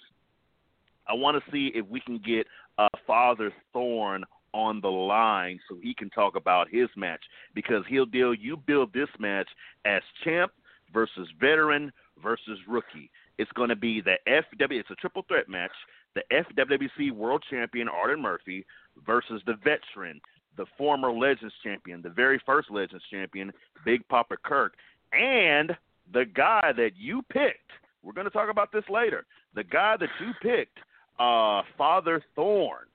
I 1.09 1.15
want 1.15 1.43
to 1.43 1.51
see 1.51 1.73
if 1.75 1.87
we 1.89 2.01
can 2.01 2.19
get 2.19 2.47
uh, 2.79 2.89
Father 3.07 3.53
Thorn 3.73 4.25
on 4.55 4.81
the 4.81 4.89
line 4.89 5.59
so 5.69 5.77
he 5.83 5.95
can 5.95 6.11
talk 6.11 6.37
about 6.37 6.69
his 6.71 6.89
match 6.97 7.23
because 7.55 7.85
Heel 7.89 8.07
Deal. 8.07 8.35
You 8.35 8.57
build 8.57 8.93
this 8.93 9.09
match 9.19 9.49
as 9.85 10.03
champ 10.25 10.53
versus 10.93 11.29
veteran 11.41 11.93
versus 12.23 12.59
rookie. 12.69 13.11
It's 13.39 13.51
going 13.53 13.71
to 13.71 13.77
be 13.77 14.01
the 14.01 14.17
FW. 14.29 14.79
It's 14.79 14.91
a 14.91 14.95
triple 14.97 15.25
threat 15.27 15.49
match 15.49 15.71
the 16.14 16.23
FWC 16.33 17.12
World 17.12 17.42
Champion 17.50 17.88
Arden 17.88 18.21
Murphy 18.21 18.64
versus 19.07 19.42
the 19.47 19.54
veteran, 19.64 20.21
the 20.57 20.66
former 20.76 21.12
Legends 21.12 21.54
Champion, 21.62 22.02
the 22.02 22.11
very 22.11 22.40
first 22.45 22.71
Legends 22.71 23.04
Champion, 23.11 23.52
Big 23.85 24.07
Papa 24.09 24.37
Kirk. 24.45 24.75
And 25.12 25.73
the 26.12 26.25
guy 26.25 26.73
that 26.76 26.90
you 26.97 27.23
picked. 27.31 27.71
We're 28.02 28.12
going 28.12 28.26
to 28.26 28.31
talk 28.31 28.50
about 28.50 28.73
this 28.73 28.85
later. 28.90 29.25
The 29.54 29.64
guy 29.64 29.97
that 29.99 30.09
you 30.21 30.33
picked, 30.42 30.78
uh, 31.19 31.62
Father 31.78 32.23
Thorn. 32.35 32.87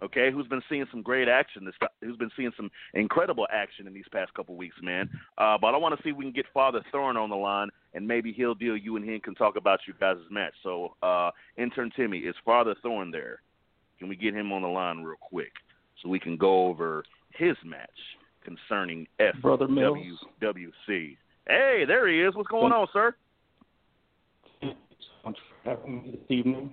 Okay, 0.00 0.30
who's 0.30 0.46
been 0.46 0.62
seeing 0.68 0.86
some 0.92 1.02
great 1.02 1.28
action? 1.28 1.64
This 1.64 1.74
who's 2.00 2.16
been 2.16 2.30
seeing 2.36 2.52
some 2.56 2.70
incredible 2.94 3.48
action 3.52 3.86
in 3.88 3.94
these 3.94 4.04
past 4.12 4.32
couple 4.34 4.54
weeks, 4.54 4.76
man. 4.80 5.10
Uh, 5.38 5.58
but 5.60 5.74
I 5.74 5.76
want 5.76 5.96
to 5.96 6.02
see 6.04 6.10
if 6.10 6.16
we 6.16 6.24
can 6.24 6.32
get 6.32 6.46
Father 6.54 6.82
Thorn 6.92 7.16
on 7.16 7.30
the 7.30 7.36
line, 7.36 7.68
and 7.94 8.06
maybe 8.06 8.32
Heel 8.32 8.54
Deal. 8.54 8.76
You 8.76 8.94
and 8.96 9.04
him 9.04 9.20
can 9.20 9.34
talk 9.34 9.56
about 9.56 9.80
you 9.88 9.94
guys' 9.98 10.18
match. 10.30 10.54
So, 10.62 10.94
uh, 11.02 11.30
intern 11.56 11.90
Timmy, 11.96 12.18
is 12.18 12.36
Father 12.44 12.76
Thorn 12.80 13.10
there? 13.10 13.40
Can 13.98 14.08
we 14.08 14.14
get 14.14 14.34
him 14.34 14.52
on 14.52 14.62
the 14.62 14.68
line 14.68 15.02
real 15.02 15.16
quick 15.20 15.52
so 16.00 16.08
we 16.08 16.20
can 16.20 16.36
go 16.36 16.68
over 16.68 17.02
his 17.34 17.56
match 17.64 17.88
concerning 18.44 19.06
FWWC? 19.20 21.16
Hey, 21.48 21.84
there 21.86 22.06
he 22.08 22.22
is. 22.22 22.36
What's 22.36 22.48
going 22.48 22.72
on, 22.72 22.86
sir? 22.92 23.16
Thanks 24.60 25.40
for 25.64 25.70
having 25.70 26.02
me 26.02 26.10
this 26.12 26.30
evening. 26.30 26.72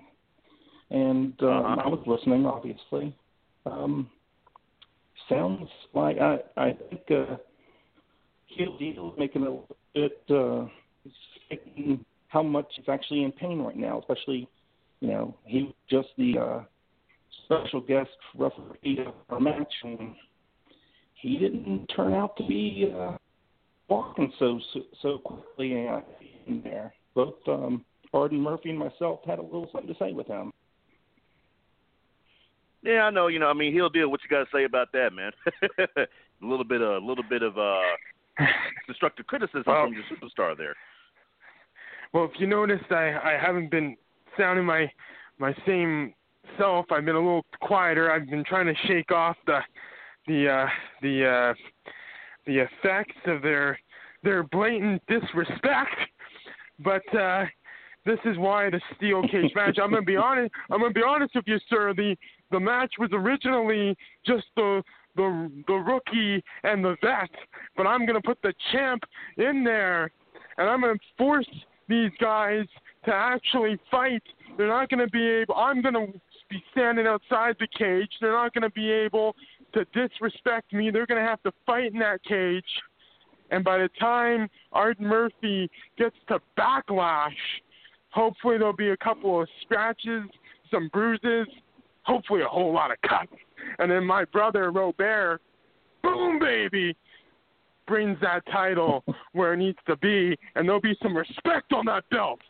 And 0.90 1.34
um, 1.42 1.48
uh-huh. 1.48 1.82
I 1.84 1.88
was 1.88 2.02
listening, 2.06 2.46
obviously. 2.46 3.16
Um, 3.64 4.08
sounds 5.28 5.68
like 5.94 6.18
I 6.18 6.38
I 6.56 6.76
think 6.88 7.02
uh, 7.10 7.36
Deal 8.56 9.12
is 9.12 9.18
making 9.18 9.46
a 9.46 9.74
bit 9.94 10.22
uh, 10.30 10.66
how 12.28 12.42
much 12.42 12.66
he's 12.76 12.88
actually 12.88 13.24
in 13.24 13.32
pain 13.32 13.60
right 13.60 13.76
now, 13.76 13.98
especially 13.98 14.48
you 15.00 15.08
know 15.08 15.36
he 15.44 15.64
was 15.64 15.74
just 15.90 16.08
the 16.16 16.38
uh, 16.38 16.62
special 17.44 17.80
guest 17.80 18.10
referee 18.36 19.04
of 19.06 19.14
our 19.30 19.40
match, 19.40 19.72
and 19.82 20.14
he 21.14 21.38
didn't 21.38 21.86
turn 21.94 22.14
out 22.14 22.36
to 22.36 22.46
be 22.46 22.92
uh, 22.96 23.16
walking 23.88 24.32
so 24.38 24.60
so, 24.72 24.80
so 25.02 25.18
quickly 25.18 25.72
in 26.46 26.62
there. 26.62 26.94
Both 27.14 27.36
um, 27.48 27.84
Arden 28.12 28.40
Murphy 28.40 28.70
and 28.70 28.78
myself 28.78 29.20
had 29.26 29.38
a 29.38 29.42
little 29.42 29.68
something 29.72 29.92
to 29.92 29.98
say 29.98 30.12
with 30.12 30.26
him. 30.26 30.52
Yeah, 32.86 33.02
I 33.02 33.10
know. 33.10 33.26
You 33.26 33.40
know, 33.40 33.48
I 33.48 33.52
mean, 33.52 33.72
Heel 33.72 33.88
Deal. 33.88 34.08
What 34.08 34.20
you 34.22 34.30
got 34.30 34.44
to 34.44 34.56
say 34.56 34.64
about 34.64 34.92
that, 34.92 35.12
man? 35.12 35.32
a 35.98 36.06
little 36.46 36.64
bit, 36.64 36.80
a 36.80 36.98
little 36.98 37.24
bit 37.28 37.42
of 37.42 37.58
uh, 37.58 37.80
destructive 38.86 39.26
criticism 39.26 39.64
well, 39.66 39.86
from 39.86 39.94
your 39.94 40.04
superstar 40.04 40.56
there. 40.56 40.76
Well, 42.12 42.24
if 42.24 42.40
you 42.40 42.46
noticed, 42.46 42.90
I 42.90 43.16
I 43.16 43.38
haven't 43.44 43.72
been 43.72 43.96
sounding 44.38 44.64
my 44.64 44.90
my 45.38 45.52
same 45.66 46.14
self. 46.58 46.86
I've 46.92 47.04
been 47.04 47.16
a 47.16 47.18
little 47.18 47.44
quieter. 47.60 48.12
I've 48.12 48.30
been 48.30 48.44
trying 48.44 48.66
to 48.66 48.74
shake 48.86 49.10
off 49.10 49.36
the 49.46 49.58
the 50.28 50.48
uh, 50.48 50.66
the 51.02 51.26
uh, 51.26 51.90
the 52.46 52.58
effects 52.58 53.16
of 53.26 53.42
their 53.42 53.78
their 54.22 54.44
blatant 54.44 55.02
disrespect. 55.08 55.96
But 56.78 57.02
uh, 57.16 57.46
this 58.04 58.18
is 58.24 58.38
why 58.38 58.70
the 58.70 58.80
steel 58.96 59.22
cage 59.22 59.50
match. 59.54 59.78
I'm 59.82 59.90
gonna 59.90 60.02
be 60.02 60.16
honest. 60.16 60.52
I'm 60.70 60.80
gonna 60.80 60.92
be 60.92 61.02
honest 61.02 61.34
with 61.34 61.46
you, 61.48 61.58
sir. 61.68 61.92
The 61.92 62.16
the 62.50 62.60
match 62.60 62.92
was 62.98 63.10
originally 63.12 63.96
just 64.24 64.44
the 64.56 64.82
the 65.16 65.50
the 65.66 65.74
rookie 65.74 66.42
and 66.62 66.84
the 66.84 66.96
vet, 67.02 67.30
but 67.76 67.86
I'm 67.86 68.06
gonna 68.06 68.20
put 68.20 68.40
the 68.42 68.52
champ 68.72 69.02
in 69.38 69.64
there, 69.64 70.10
and 70.58 70.68
I'm 70.68 70.80
gonna 70.80 70.94
force 71.16 71.48
these 71.88 72.10
guys 72.20 72.66
to 73.06 73.14
actually 73.14 73.78
fight. 73.90 74.22
They're 74.56 74.68
not 74.68 74.90
gonna 74.90 75.08
be 75.08 75.26
able. 75.26 75.54
I'm 75.54 75.82
gonna 75.82 76.06
be 76.50 76.62
standing 76.72 77.06
outside 77.06 77.56
the 77.58 77.68
cage. 77.76 78.10
They're 78.20 78.32
not 78.32 78.52
gonna 78.54 78.70
be 78.70 78.90
able 78.90 79.34
to 79.74 79.84
disrespect 79.86 80.72
me. 80.72 80.90
They're 80.90 81.06
gonna 81.06 81.26
have 81.26 81.42
to 81.42 81.52
fight 81.64 81.92
in 81.92 81.98
that 82.00 82.22
cage. 82.24 82.64
And 83.50 83.64
by 83.64 83.78
the 83.78 83.88
time 84.00 84.48
Art 84.72 85.00
Murphy 85.00 85.70
gets 85.96 86.16
to 86.28 86.40
backlash, 86.58 87.30
hopefully 88.10 88.58
there'll 88.58 88.72
be 88.72 88.90
a 88.90 88.96
couple 88.96 89.40
of 89.40 89.48
scratches, 89.62 90.24
some 90.70 90.88
bruises, 90.92 91.46
hopefully 92.06 92.42
a 92.42 92.48
whole 92.48 92.72
lot 92.72 92.90
of 92.90 92.96
cuts. 93.02 93.32
And 93.78 93.90
then 93.90 94.04
my 94.04 94.24
brother 94.26 94.70
Robert, 94.70 95.40
boom 96.02 96.38
baby, 96.38 96.96
brings 97.86 98.18
that 98.20 98.44
title 98.46 99.04
where 99.32 99.54
it 99.54 99.58
needs 99.58 99.78
to 99.86 99.96
be, 99.96 100.36
and 100.54 100.66
there'll 100.66 100.80
be 100.80 100.96
some 101.02 101.16
respect 101.16 101.72
on 101.72 101.84
that 101.86 102.08
belt. 102.10 102.40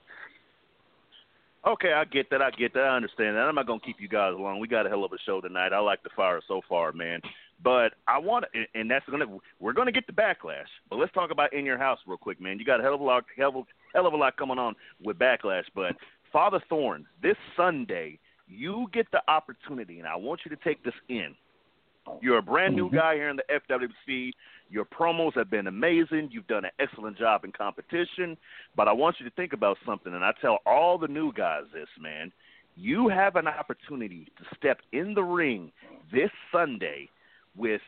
Okay, 1.67 1.93
I 1.93 2.05
get 2.05 2.31
that. 2.31 2.41
I 2.41 2.51
get 2.53 2.75
that. 2.75 2.85
I 2.85 2.97
understand 2.97 3.37
that. 3.37 3.41
I'm 3.41 3.57
not 3.57 3.67
gonna 3.67 3.81
keep 3.81 3.97
you 3.99 4.09
guys 4.09 4.35
long. 4.39 4.61
We 4.61 4.69
got 4.69 4.87
a 4.87 4.89
hell 4.89 5.05
of 5.05 5.13
a 5.13 5.19
show 5.27 5.41
tonight. 5.41 5.73
I 5.73 5.81
like 5.81 6.03
the 6.05 6.11
fire 6.15 6.41
so 6.47 6.61
far, 6.69 6.93
man. 6.93 7.21
But 7.65 7.95
I 8.07 8.19
want, 8.19 8.45
and 8.75 8.89
that's 8.89 9.05
gonna, 9.09 9.25
we're 9.59 9.73
gonna 9.73 9.91
get 9.91 10.07
the 10.07 10.13
backlash. 10.13 10.69
But 10.89 10.97
let's 10.97 11.13
talk 11.13 11.33
about 11.33 11.53
in 11.53 11.65
your 11.65 11.79
house 11.79 11.99
real 12.07 12.19
quick, 12.19 12.41
man. 12.41 12.59
You 12.61 12.65
got 12.65 12.79
a 12.79 12.83
hell 12.83 12.95
of 12.95 13.01
a 13.01 13.05
lot, 13.05 13.25
hell 13.37 13.67
hell 13.95 14.07
of 14.07 14.13
a 14.13 14.17
lot 14.17 14.37
coming 14.37 14.59
on 14.59 14.77
with 15.03 15.19
backlash. 15.19 15.65
But 15.75 15.97
Father 16.33 16.61
Thorn, 16.69 17.05
this 17.21 17.37
Sunday, 17.57 18.21
you 18.49 18.87
get 18.93 19.07
the 19.13 19.21
opportunity, 19.29 19.99
and 19.99 20.09
I 20.09 20.17
want 20.17 20.41
you 20.45 20.55
to 20.55 20.63
take 20.63 20.83
this 20.85 20.95
in. 21.09 21.35
You're 22.21 22.39
a 22.39 22.43
brand 22.43 22.77
new 22.77 22.87
mm-hmm. 22.87 22.97
guy 22.97 23.15
here 23.15 23.31
in 23.31 23.37
the 23.37 23.43
FWC. 23.69 24.31
Your 24.71 24.85
promos 24.85 25.35
have 25.37 25.51
been 25.51 25.67
amazing. 25.67 26.29
You've 26.31 26.47
done 26.47 26.65
an 26.65 26.71
excellent 26.79 27.19
job 27.19 27.45
in 27.45 27.53
competition. 27.53 28.37
But 28.77 28.89
I 28.89 28.93
want 28.93 29.17
you 29.19 29.29
to 29.29 29.35
think 29.35 29.53
about 29.53 29.77
something, 29.85 30.15
and 30.15 30.25
I 30.25 30.33
tell 30.41 30.59
all 30.67 30.99
the 30.99 31.09
new 31.09 31.33
guys 31.33 31.65
this, 31.73 31.89
man. 32.01 32.33
You 32.77 33.09
have 33.09 33.37
an 33.37 33.49
opportunity 33.49 34.29
to 34.37 34.57
step 34.57 34.79
in 34.93 35.15
the 35.15 35.23
ring 35.23 35.73
this 36.13 36.31
Sunday 36.53 37.09
with 37.57 37.81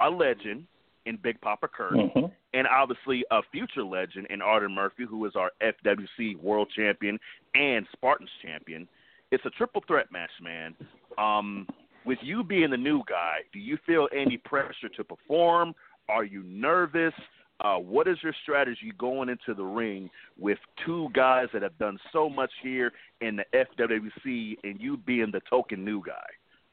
a 0.00 0.10
legend 0.10 0.66
in 1.06 1.18
Big 1.22 1.40
Papa 1.40 1.68
Kurt, 1.68 1.92
mm-hmm. 1.92 2.26
and 2.52 2.66
obviously 2.66 3.24
a 3.30 3.40
future 3.50 3.84
legend 3.84 4.26
in 4.30 4.42
Arden 4.42 4.72
Murphy, 4.72 5.04
who 5.08 5.24
is 5.24 5.32
our 5.36 5.50
FWC 5.62 6.40
World 6.40 6.68
Champion 6.74 7.18
and 7.54 7.86
Spartans 7.92 8.30
Champion. 8.42 8.88
It's 9.32 9.44
a 9.46 9.50
triple 9.50 9.82
threat 9.88 10.12
match, 10.12 10.30
man. 10.42 10.74
Um, 11.16 11.66
with 12.04 12.18
you 12.20 12.44
being 12.44 12.70
the 12.70 12.76
new 12.76 13.02
guy, 13.08 13.38
do 13.50 13.58
you 13.58 13.78
feel 13.86 14.06
any 14.14 14.36
pressure 14.36 14.90
to 14.94 15.02
perform? 15.02 15.74
Are 16.10 16.22
you 16.22 16.42
nervous? 16.42 17.14
Uh, 17.60 17.76
what 17.76 18.06
is 18.06 18.18
your 18.22 18.34
strategy 18.42 18.92
going 18.98 19.30
into 19.30 19.54
the 19.54 19.64
ring 19.64 20.10
with 20.38 20.58
two 20.84 21.08
guys 21.14 21.46
that 21.54 21.62
have 21.62 21.78
done 21.78 21.98
so 22.12 22.28
much 22.28 22.50
here 22.62 22.92
in 23.22 23.36
the 23.36 23.44
FWC 23.54 24.58
and 24.64 24.78
you 24.78 24.98
being 24.98 25.30
the 25.32 25.40
token 25.48 25.82
new 25.82 26.02
guy? 26.04 26.26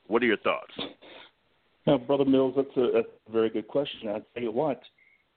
What 0.07 0.21
are 0.21 0.25
your 0.25 0.37
thoughts? 0.37 0.73
Now, 1.87 1.97
Brother 1.97 2.25
Mills, 2.25 2.55
that's 2.57 2.75
a, 2.75 2.91
that's 2.93 3.07
a 3.29 3.31
very 3.31 3.49
good 3.49 3.69
question. 3.69 4.09
I'll 4.09 4.25
tell 4.33 4.43
you 4.43 4.51
what, 4.51 4.81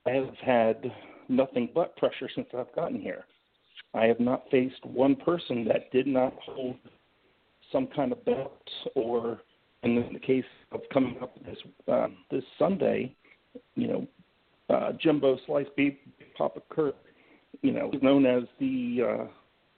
I 0.05 0.09
have 0.09 0.35
had 0.45 0.91
nothing 1.29 1.69
but 1.73 1.95
pressure 1.95 2.29
since 2.35 2.47
I've 2.57 2.75
gotten 2.75 2.99
here. 2.99 3.23
I 3.93 4.07
have 4.07 4.19
not 4.19 4.43
faced 4.51 4.83
one 4.85 5.15
person 5.15 5.63
that 5.69 5.89
did 5.91 6.07
not 6.07 6.33
hold 6.45 6.75
some 7.73 7.87
kind 7.87 8.13
of 8.13 8.23
belt 8.23 8.69
or– 8.95 9.41
in 9.83 10.13
the 10.13 10.19
case 10.19 10.45
of 10.71 10.81
coming 10.91 11.17
up 11.21 11.35
this 11.45 11.57
uh, 11.91 12.07
this 12.31 12.43
Sunday, 12.57 13.13
you 13.75 13.87
know, 13.87 14.07
uh, 14.69 14.93
Jimbo 14.93 15.37
Slice 15.45 15.67
Beef 15.75 15.93
Papa 16.37 16.61
Kurt, 16.69 16.95
you 17.61 17.71
know, 17.71 17.91
is 17.91 18.01
known 18.01 18.25
as 18.25 18.43
the 18.59 18.99
uh, 19.05 19.27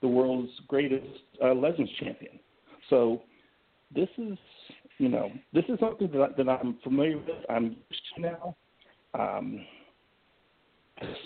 the 0.02 0.08
world's 0.08 0.52
greatest 0.68 1.06
uh, 1.42 1.52
Legends 1.52 1.90
champion. 1.98 2.38
So 2.88 3.22
this 3.92 4.08
is, 4.16 4.38
you 4.98 5.08
know, 5.08 5.30
this 5.52 5.64
is 5.68 5.78
something 5.80 6.08
that, 6.12 6.22
I, 6.22 6.28
that 6.42 6.48
I'm 6.48 6.78
familiar 6.84 7.18
with. 7.18 7.44
I'm 7.48 7.76
used 7.90 8.02
to 8.14 8.20
now. 8.22 8.56
Um, 9.14 9.64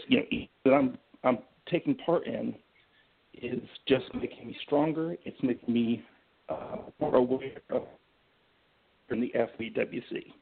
you 0.09 0.19
know, 0.19 0.25
that 0.65 0.73
I'm 0.73 0.99
I'm 1.23 1.39
taking 1.71 1.97
part 1.97 2.27
in 2.27 2.55
is 3.35 3.61
just 3.87 4.07
making 4.15 4.49
me 4.49 4.57
stronger. 4.65 5.17
It's 5.25 5.41
making 5.43 5.73
me 5.73 6.03
uh, 6.51 6.77
more 7.01 7.17
aware 7.17 7.63
of 7.71 7.83
in 9.11 9.21
the 9.21 9.33
FWWC. 9.35 10.33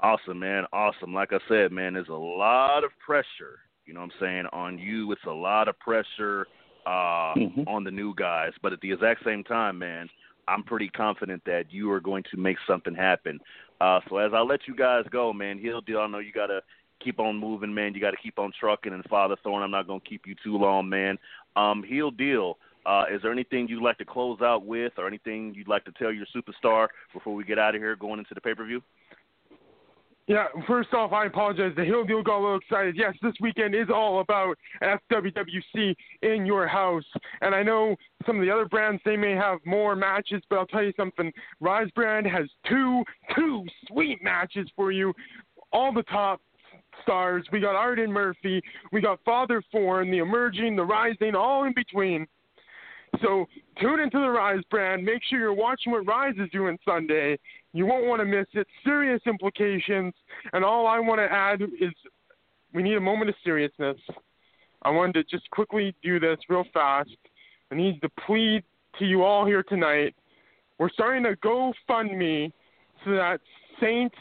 Awesome, 0.00 0.38
man. 0.38 0.64
Awesome. 0.72 1.12
Like 1.12 1.32
I 1.32 1.38
said, 1.48 1.72
man, 1.72 1.94
there's 1.94 2.08
a 2.08 2.12
lot 2.12 2.84
of 2.84 2.90
pressure, 3.04 3.58
you 3.84 3.94
know 3.94 4.00
what 4.00 4.12
I'm 4.14 4.20
saying, 4.20 4.44
on 4.52 4.78
you. 4.78 5.10
It's 5.12 5.20
a 5.26 5.30
lot 5.30 5.66
of 5.68 5.78
pressure 5.80 6.46
uh, 6.86 7.34
mm-hmm. 7.34 7.62
on 7.66 7.82
the 7.82 7.90
new 7.90 8.14
guys. 8.14 8.52
But 8.62 8.72
at 8.72 8.80
the 8.80 8.92
exact 8.92 9.24
same 9.24 9.42
time, 9.42 9.78
man, 9.78 10.08
I'm 10.46 10.62
pretty 10.62 10.88
confident 10.88 11.42
that 11.46 11.64
you 11.70 11.90
are 11.90 12.00
going 12.00 12.24
to 12.30 12.36
make 12.36 12.56
something 12.66 12.94
happen. 12.94 13.40
Uh, 13.80 14.00
so 14.08 14.18
as 14.18 14.32
I 14.34 14.40
let 14.40 14.60
you 14.68 14.74
guys 14.76 15.04
go, 15.10 15.32
man, 15.32 15.58
Heel 15.58 15.80
Deal, 15.80 15.98
I 15.98 16.06
know 16.06 16.18
you 16.18 16.32
got 16.32 16.46
to 16.46 16.60
keep 17.02 17.18
on 17.18 17.36
moving, 17.36 17.74
man. 17.74 17.94
You 17.94 18.00
got 18.00 18.12
to 18.12 18.16
keep 18.22 18.38
on 18.38 18.52
trucking. 18.58 18.92
And 18.92 19.04
Father 19.04 19.36
Thorn, 19.42 19.62
I'm 19.62 19.70
not 19.70 19.86
going 19.86 20.00
to 20.00 20.08
keep 20.08 20.26
you 20.26 20.34
too 20.42 20.56
long, 20.56 20.88
man. 20.88 21.18
Um, 21.56 21.82
Heel 21.82 22.10
Deal, 22.10 22.58
uh, 22.86 23.04
is 23.12 23.22
there 23.22 23.32
anything 23.32 23.68
you'd 23.68 23.82
like 23.82 23.98
to 23.98 24.04
close 24.04 24.40
out 24.40 24.64
with, 24.64 24.92
or 24.98 25.06
anything 25.06 25.52
you'd 25.54 25.68
like 25.68 25.84
to 25.84 25.92
tell 25.92 26.12
your 26.12 26.26
superstar 26.34 26.88
before 27.12 27.34
we 27.34 27.44
get 27.44 27.58
out 27.58 27.74
of 27.74 27.80
here 27.80 27.96
going 27.96 28.18
into 28.18 28.34
the 28.34 28.40
pay 28.40 28.54
per 28.54 28.64
view? 28.64 28.82
Yeah, 30.28 30.44
first 30.66 30.92
off, 30.92 31.12
I 31.12 31.24
apologize. 31.24 31.72
The 31.74 31.86
Heel 31.86 32.04
Deal 32.04 32.22
got 32.22 32.38
a 32.38 32.42
little 32.42 32.58
excited. 32.58 32.96
Yes, 32.98 33.14
this 33.22 33.32
weekend 33.40 33.74
is 33.74 33.88
all 33.88 34.20
about 34.20 34.58
FWWC 34.82 35.94
in 36.20 36.44
your 36.44 36.68
house. 36.68 37.04
And 37.40 37.54
I 37.54 37.62
know 37.62 37.96
some 38.26 38.36
of 38.36 38.42
the 38.42 38.50
other 38.50 38.66
brands, 38.66 39.00
they 39.06 39.16
may 39.16 39.32
have 39.32 39.58
more 39.64 39.96
matches, 39.96 40.42
but 40.50 40.58
I'll 40.58 40.66
tell 40.66 40.82
you 40.82 40.92
something. 40.98 41.32
Rise 41.60 41.90
brand 41.94 42.26
has 42.26 42.46
two, 42.68 43.02
two 43.34 43.64
sweet 43.86 44.22
matches 44.22 44.68
for 44.76 44.92
you. 44.92 45.14
All 45.72 45.94
the 45.94 46.02
top 46.02 46.42
stars. 47.02 47.46
We 47.50 47.60
got 47.60 47.74
Arden 47.74 48.12
Murphy. 48.12 48.60
We 48.92 49.00
got 49.00 49.20
Father 49.24 49.62
Thorn, 49.72 50.10
the 50.10 50.18
emerging, 50.18 50.76
the 50.76 50.84
rising, 50.84 51.34
all 51.34 51.64
in 51.64 51.72
between. 51.72 52.26
So 53.22 53.46
tune 53.80 54.00
into 54.00 54.18
the 54.18 54.28
Rise 54.28 54.62
brand. 54.70 55.04
Make 55.04 55.22
sure 55.28 55.38
you're 55.38 55.52
watching 55.52 55.92
what 55.92 56.06
Rise 56.06 56.34
is 56.38 56.50
doing 56.50 56.78
Sunday. 56.84 57.38
You 57.72 57.86
won't 57.86 58.06
want 58.06 58.20
to 58.20 58.24
miss 58.24 58.46
it. 58.54 58.66
Serious 58.84 59.20
implications. 59.26 60.14
And 60.52 60.64
all 60.64 60.86
I 60.86 60.98
want 60.98 61.20
to 61.20 61.32
add 61.32 61.62
is 61.62 61.92
we 62.72 62.82
need 62.82 62.96
a 62.96 63.00
moment 63.00 63.30
of 63.30 63.36
seriousness. 63.44 63.96
I 64.82 64.90
wanted 64.90 65.14
to 65.14 65.24
just 65.24 65.50
quickly 65.50 65.94
do 66.02 66.20
this 66.20 66.38
real 66.48 66.64
fast. 66.72 67.10
I 67.70 67.74
need 67.74 68.00
to 68.02 68.08
plead 68.26 68.62
to 68.98 69.04
you 69.04 69.22
all 69.22 69.44
here 69.44 69.62
tonight. 69.62 70.14
We're 70.78 70.90
starting 70.90 71.24
to 71.24 71.36
GoFundMe 71.36 72.52
so 73.04 73.10
that 73.12 73.40
Saint 73.80 74.12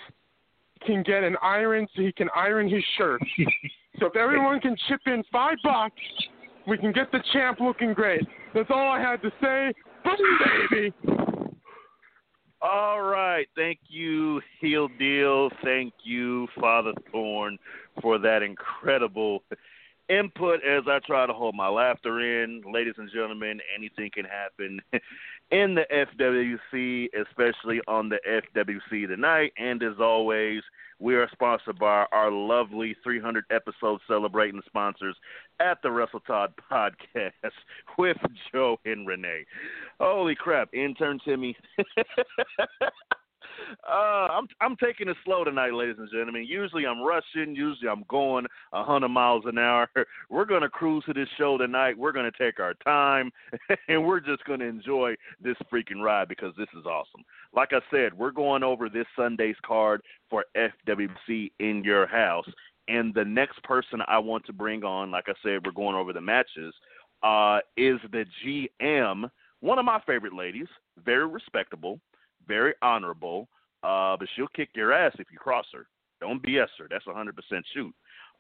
can 0.86 1.04
get 1.04 1.24
an 1.24 1.36
iron 1.42 1.88
so 1.96 2.02
he 2.02 2.12
can 2.12 2.30
iron 2.36 2.70
his 2.70 2.84
shirt. 2.98 3.22
so 4.00 4.08
if 4.08 4.16
everyone 4.16 4.60
can 4.60 4.76
chip 4.88 5.02
in 5.06 5.24
five 5.32 5.58
bucks, 5.64 6.02
we 6.68 6.78
can 6.78 6.92
get 6.92 7.12
the 7.12 7.20
champ 7.34 7.60
looking 7.60 7.94
great. 7.94 8.22
That's 8.54 8.70
all 8.70 8.92
I 8.92 9.00
had 9.00 9.22
to 9.22 9.32
say. 9.42 9.74
Boom, 10.04 10.40
baby. 10.70 10.94
All 12.62 13.02
right. 13.02 13.48
Thank 13.56 13.80
you, 13.88 14.42
Heel 14.60 14.90
Deal. 15.00 15.50
Thank 15.64 15.94
you, 16.04 16.48
Father 16.60 16.92
Thorn, 17.12 17.58
for 18.02 18.18
that 18.20 18.42
incredible 18.42 19.44
input 20.10 20.62
as 20.64 20.84
I 20.88 21.00
try 21.06 21.26
to 21.26 21.34
hold 21.34 21.56
my 21.56 21.68
laughter 21.68 22.44
in. 22.44 22.64
Ladies 22.72 22.96
and 22.98 23.10
gentlemen, 23.14 23.60
anything 23.76 24.10
can 24.14 24.26
happen 24.26 24.82
in 25.52 25.76
the 25.76 25.86
FWC, 25.94 27.10
especially 27.22 27.80
on 27.88 28.10
the 28.10 28.20
FWC 28.28 29.08
tonight. 29.08 29.54
And 29.58 29.84
as 29.84 30.00
always, 30.00 30.62
we 31.00 31.16
are 31.16 31.30
sponsored 31.32 31.80
by 31.80 32.06
our 32.12 32.32
lovely 32.32 32.96
300 33.04 33.46
episode 33.52 34.00
celebrating 34.08 34.62
sponsors 34.66 35.16
at 35.60 35.82
the 35.84 35.92
Russell 35.92 36.22
Todd 36.22 36.54
podcast 36.72 37.32
with 37.98 38.18
Joe 38.52 38.78
and 38.86 39.08
Rene. 39.08 39.46
Holy 40.00 40.36
crap, 40.36 40.70
intern 40.74 41.20
Timmy. 41.24 41.56
Uh, 43.88 44.28
I'm 44.32 44.48
I'm 44.62 44.76
taking 44.78 45.08
it 45.08 45.18
slow 45.26 45.44
tonight, 45.44 45.74
ladies 45.74 45.96
and 45.98 46.10
gentlemen. 46.12 46.46
Usually 46.48 46.86
I'm 46.86 47.02
rushing. 47.02 47.56
Usually 47.56 47.90
I'm 47.90 48.04
going 48.10 48.46
a 48.74 48.84
hundred 48.84 49.10
miles 49.10 49.44
an 49.46 49.58
hour. 49.58 49.90
We're 50.30 50.46
gonna 50.46 50.70
cruise 50.70 51.04
to 51.06 51.14
this 51.14 51.28
show 51.38 51.58
tonight. 51.58 51.98
We're 51.98 52.12
gonna 52.12 52.32
take 52.38 52.60
our 52.60 52.74
time, 52.76 53.32
and 53.88 54.06
we're 54.06 54.20
just 54.20 54.44
gonna 54.46 54.66
enjoy 54.66 55.16
this 55.42 55.58
freaking 55.72 56.02
ride 56.02 56.28
because 56.28 56.54
this 56.58 56.68
is 56.78 56.86
awesome. 56.86 57.24
Like 57.54 57.70
I 57.72 57.80
said, 57.92 58.14
we're 58.14 58.32
going 58.32 58.64
over 58.64 58.90
this 58.90 59.06
Sunday's 59.16 59.56
card 59.66 60.02
for 60.30 60.46
FWC 60.56 61.52
in 61.60 61.84
your 61.84 62.08
house, 62.08 62.48
and 62.88 63.14
the 63.14 63.26
next 63.26 63.62
person 63.64 64.02
I 64.08 64.20
want 64.20 64.46
to 64.46 64.54
bring 64.54 64.84
on, 64.84 65.12
like 65.12 65.26
I 65.28 65.34
said, 65.44 65.66
we're 65.66 65.72
going 65.72 65.96
over 65.96 66.14
the 66.14 66.22
matches. 66.22 66.74
Uh, 67.24 67.60
is 67.76 68.00
the 68.12 68.26
GM, 68.46 69.30
one 69.62 69.80
of 69.80 69.86
my 69.86 70.00
favorite 70.06 70.34
ladies, 70.34 70.68
very 71.04 71.26
respectable 71.26 72.00
very 72.48 72.74
honorable, 72.82 73.48
uh, 73.84 74.18
but 74.18 74.28
she'll 74.36 74.48
kick 74.50 74.70
your 74.76 74.94
ass 74.94 75.14
if 75.20 75.28
you 75.32 75.38
cross 75.38 75.66
her. 75.74 75.88
Don't 76.20 76.44
BS 76.44 76.68
her. 76.80 76.88
That's 76.90 77.06
100% 77.06 77.32
shoot. 77.74 77.94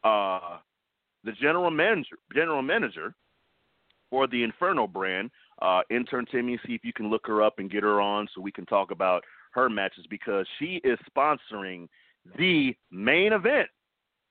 Uh, 0.03 0.57
the 1.23 1.31
general 1.33 1.69
manager, 1.69 2.17
general 2.33 2.61
manager 2.61 3.13
for 4.09 4.27
the 4.27 4.43
Inferno 4.43 4.87
brand, 4.87 5.29
uh, 5.61 5.81
intern 5.89 6.25
Timmy, 6.31 6.59
see 6.65 6.73
if 6.73 6.83
you 6.83 6.93
can 6.93 7.09
look 7.09 7.27
her 7.27 7.43
up 7.43 7.59
and 7.59 7.69
get 7.69 7.83
her 7.83 7.99
on 7.99 8.27
so 8.33 8.41
we 8.41 8.51
can 8.51 8.65
talk 8.65 8.91
about 8.91 9.23
her 9.51 9.69
matches 9.69 10.05
because 10.09 10.45
she 10.59 10.79
is 10.83 10.97
sponsoring 11.15 11.87
the 12.37 12.75
main 12.91 13.33
event 13.33 13.67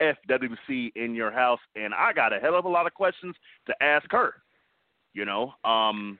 FWC 0.00 0.92
in 0.94 1.14
your 1.14 1.30
house, 1.30 1.60
and 1.74 1.94
I 1.94 2.12
got 2.12 2.32
a 2.32 2.38
hell 2.38 2.54
of 2.54 2.64
a 2.64 2.68
lot 2.68 2.86
of 2.86 2.94
questions 2.94 3.34
to 3.66 3.74
ask 3.82 4.06
her. 4.10 4.34
You 5.14 5.24
know, 5.24 5.52
um, 5.64 6.18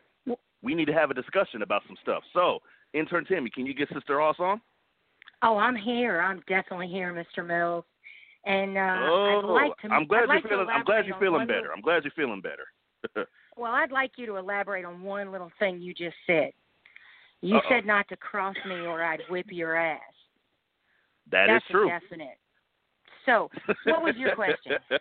we 0.63 0.75
need 0.75 0.87
to 0.87 0.93
have 0.93 1.11
a 1.11 1.15
discussion 1.15 1.63
about 1.63 1.83
some 1.87 1.97
stuff. 2.02 2.23
So 2.33 2.61
Intern 2.97 3.25
Timmy, 3.25 3.50
can 3.50 3.67
you 3.67 3.75
get 3.75 3.89
Sister 3.93 4.21
Hoss 4.21 4.37
on? 4.39 4.61
Oh, 5.43 5.59
I'm 5.59 5.76
here. 5.76 6.21
I'm 6.21 6.43
definitely 6.49 6.89
here, 6.89 7.13
Mr. 7.13 7.47
Mills. 7.47 7.85
And 8.45 8.76
uh, 8.78 8.97
oh, 9.11 9.39
I'd 9.39 9.65
like 9.69 9.76
to. 9.78 9.89
I'm 9.89 10.06
glad 10.06 10.23
I'd 10.23 10.26
you're 10.26 10.35
like 10.37 10.49
feeling. 10.49 10.67
I'm 10.73 10.85
glad 10.85 11.06
you're 11.06 11.19
feeling 11.19 11.47
better. 11.47 11.61
Little, 11.63 11.73
I'm 11.76 11.82
glad 11.82 12.04
you're 12.04 12.13
feeling 12.13 12.41
better. 12.41 13.26
well, 13.56 13.73
I'd 13.73 13.91
like 13.91 14.13
you 14.17 14.26
to 14.26 14.37
elaborate 14.37 14.85
on 14.85 15.02
one 15.02 15.32
little 15.32 15.50
thing 15.59 15.80
you 15.80 15.93
just 15.93 16.17
said. 16.26 16.52
You 17.43 17.56
Uh-oh. 17.56 17.69
said 17.69 17.87
not 17.87 18.09
to 18.09 18.17
cross 18.17 18.56
me 18.67 18.76
or 18.87 19.02
I'd 19.02 19.21
whip 19.28 19.47
your 19.50 19.76
ass. 19.76 20.00
That 21.30 21.47
That's 21.49 21.65
is 21.65 21.71
true. 21.71 21.89
Definite. 21.89 22.39
So, 23.26 23.50
what 23.85 24.02
was 24.02 24.15
your 24.17 24.35
question? 24.35 24.73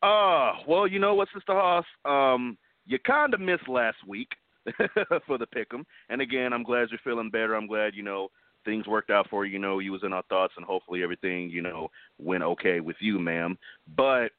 Uh, 0.00 0.52
well, 0.68 0.86
you 0.86 1.00
know 1.00 1.14
what, 1.14 1.26
Sister 1.34 1.54
Hoss? 1.54 1.84
Um, 2.04 2.56
you 2.86 3.00
kind 3.00 3.34
of 3.34 3.40
missed 3.40 3.68
last 3.68 3.96
week 4.06 4.28
for 5.26 5.38
the 5.38 5.46
pick'em, 5.46 5.84
and 6.08 6.20
again, 6.20 6.52
I'm 6.52 6.62
glad 6.62 6.88
you're 6.90 7.00
feeling 7.04 7.30
better. 7.30 7.54
I'm 7.54 7.66
glad 7.66 7.94
you 7.94 8.02
know 8.02 8.28
things 8.64 8.86
worked 8.86 9.10
out 9.10 9.28
for 9.30 9.44
you. 9.44 9.52
You 9.52 9.58
know, 9.58 9.78
you 9.78 9.92
was 9.92 10.02
in 10.04 10.12
our 10.12 10.22
thoughts, 10.24 10.54
and 10.56 10.64
hopefully 10.64 11.02
everything 11.02 11.50
you 11.50 11.62
know 11.62 11.88
went 12.18 12.42
okay 12.42 12.80
with 12.80 12.96
you, 13.00 13.18
ma'am. 13.18 13.58
But 13.96 14.30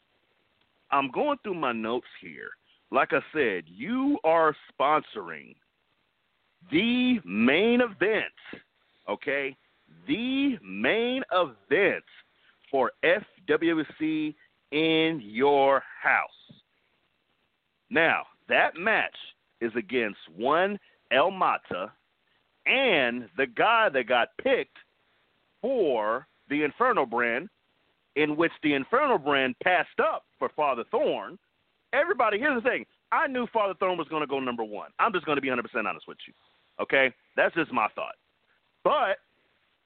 I'm 0.92 1.12
going 1.12 1.38
through 1.44 1.56
my 1.56 1.72
notes 1.72 2.08
here. 2.22 2.50
Like 2.92 3.14
I 3.14 3.20
said, 3.34 3.64
you 3.68 4.18
are 4.24 4.56
sponsoring 4.80 5.56
the 6.72 7.20
main 7.24 7.82
event, 7.82 8.26
okay? 9.08 9.56
The 10.08 10.58
main 10.64 11.24
event 11.32 12.04
for 12.72 12.92
FWC 13.04 14.36
in 14.72 15.22
your 15.24 15.84
house. 16.02 16.30
Now, 17.90 18.24
that 18.48 18.76
match 18.78 19.16
is 19.62 19.72
against 19.76 20.20
one 20.36 20.80
El 21.12 21.32
Mata 21.32 21.92
and 22.66 23.28
the 23.38 23.48
guy 23.48 23.90
that 23.90 24.08
got 24.08 24.30
picked 24.42 24.78
for 25.62 26.28
the 26.50 26.64
Inferno 26.64 27.06
brand, 27.06 27.50
in 28.16 28.36
which 28.36 28.52
the 28.64 28.74
Inferno 28.74 29.18
brand 29.18 29.56
passed 29.64 30.00
up 30.02 30.26
for 30.38 30.50
Father 30.56 30.84
Thorn. 30.92 31.38
Everybody, 31.94 32.38
here's 32.38 32.62
the 32.62 32.70
thing. 32.70 32.86
I 33.12 33.28
knew 33.28 33.48
Father 33.52 33.74
Thorn 33.80 33.98
was 33.98 34.08
going 34.08 34.22
to 34.22 34.28
go 34.28 34.40
number 34.40 34.64
one. 34.64 34.92
I'm 35.00 35.14
just 35.14 35.26
going 35.26 35.38
to 35.38 35.42
be 35.42 35.48
100% 35.48 35.64
honest 35.86 36.08
with 36.08 36.18
you. 36.28 36.34
Okay? 36.80 37.12
That's 37.36 37.56
just 37.56 37.74
my 37.74 37.88
thought. 37.96 38.16
But 38.84 39.18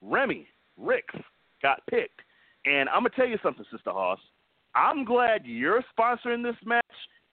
Remy 0.01 0.47
Ricks 0.77 1.15
got 1.61 1.85
picked. 1.89 2.19
And 2.65 2.89
I'm 2.89 3.01
going 3.01 3.11
to 3.11 3.15
tell 3.15 3.27
you 3.27 3.37
something, 3.41 3.65
Sister 3.71 3.91
Hoss. 3.91 4.19
I'm 4.75 5.05
glad 5.05 5.41
you're 5.45 5.83
sponsoring 5.97 6.43
this 6.43 6.55
match, 6.65 6.85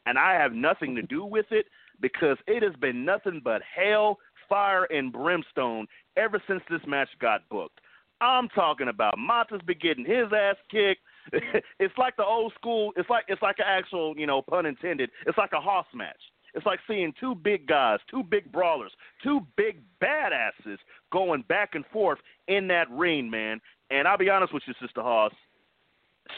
and 0.07 0.19
I 0.19 0.35
have 0.35 0.53
nothing 0.53 0.95
to 0.97 1.03
do 1.03 1.25
with 1.25 1.47
it 1.51 1.67
because 2.01 2.37
it 2.47 2.63
has 2.63 2.75
been 2.81 3.05
nothing 3.05 3.41
but 3.43 3.63
hell, 3.63 4.19
fire, 4.49 4.85
and 4.85 5.13
brimstone 5.13 5.87
ever 6.17 6.43
since 6.49 6.63
this 6.71 6.81
match 6.87 7.09
got 7.21 7.49
booked. 7.49 7.81
I'm 8.21 8.49
talking 8.51 8.89
about 8.89 9.19
Mata's 9.19 9.63
been 9.67 9.79
getting 9.81 10.05
his 10.05 10.27
ass 10.37 10.57
kicked. 10.71 11.01
it's 11.79 11.97
like 11.97 12.17
the 12.17 12.25
old 12.25 12.53
school. 12.55 12.93
It's 12.97 13.09
like 13.09 13.25
it's 13.29 13.43
like 13.43 13.59
an 13.59 13.67
actual, 13.67 14.15
you 14.17 14.27
know, 14.27 14.43
pun 14.43 14.67
intended. 14.67 15.11
It's 15.27 15.39
like 15.39 15.53
a 15.53 15.61
hoss 15.61 15.87
match. 15.95 16.21
It's 16.55 16.67
like 16.67 16.81
seeing 16.87 17.15
two 17.19 17.35
big 17.35 17.67
guys, 17.67 17.99
two 18.11 18.23
big 18.23 18.51
brawlers, 18.51 18.93
two 19.23 19.41
big 19.57 19.81
badasses 20.03 20.79
going 21.13 21.45
back 21.49 21.75
and 21.75 21.85
forth 21.93 22.19
in 22.49 22.67
that 22.69 22.91
ring, 22.91 23.31
man. 23.31 23.61
And 23.91 24.07
I'll 24.07 24.19
be 24.19 24.31
honest 24.31 24.53
with 24.53 24.65
you, 24.67 24.75
Sister 24.81 25.03
Hoss. 25.03 25.33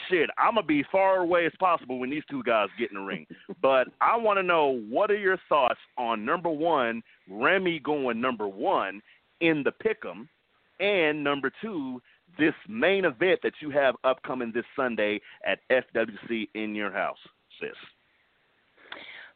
Shit, 0.08 0.30
I'm 0.38 0.54
gonna 0.54 0.66
be 0.66 0.84
far 0.90 1.18
away 1.18 1.46
as 1.46 1.52
possible 1.58 1.98
when 1.98 2.10
these 2.10 2.22
two 2.30 2.42
guys 2.42 2.68
get 2.78 2.90
in 2.90 2.96
the 2.96 3.04
ring. 3.04 3.26
but 3.62 3.88
I 4.00 4.16
want 4.16 4.38
to 4.38 4.42
know 4.42 4.80
what 4.88 5.10
are 5.10 5.18
your 5.18 5.38
thoughts 5.48 5.80
on 5.96 6.24
number 6.24 6.50
one, 6.50 7.02
Remy 7.28 7.80
going 7.80 8.20
number 8.20 8.48
one 8.48 9.00
in 9.40 9.64
the 9.64 9.72
pick'em, 9.72 10.28
and 10.80 11.22
number 11.22 11.50
two, 11.60 12.00
this 12.38 12.54
main 12.68 13.04
event 13.04 13.40
that 13.42 13.54
you 13.60 13.70
have 13.70 13.94
upcoming 14.04 14.52
this 14.54 14.64
Sunday 14.76 15.20
at 15.46 15.58
FWC 15.70 16.48
in 16.54 16.74
your 16.74 16.90
house, 16.90 17.18
sis. 17.60 17.70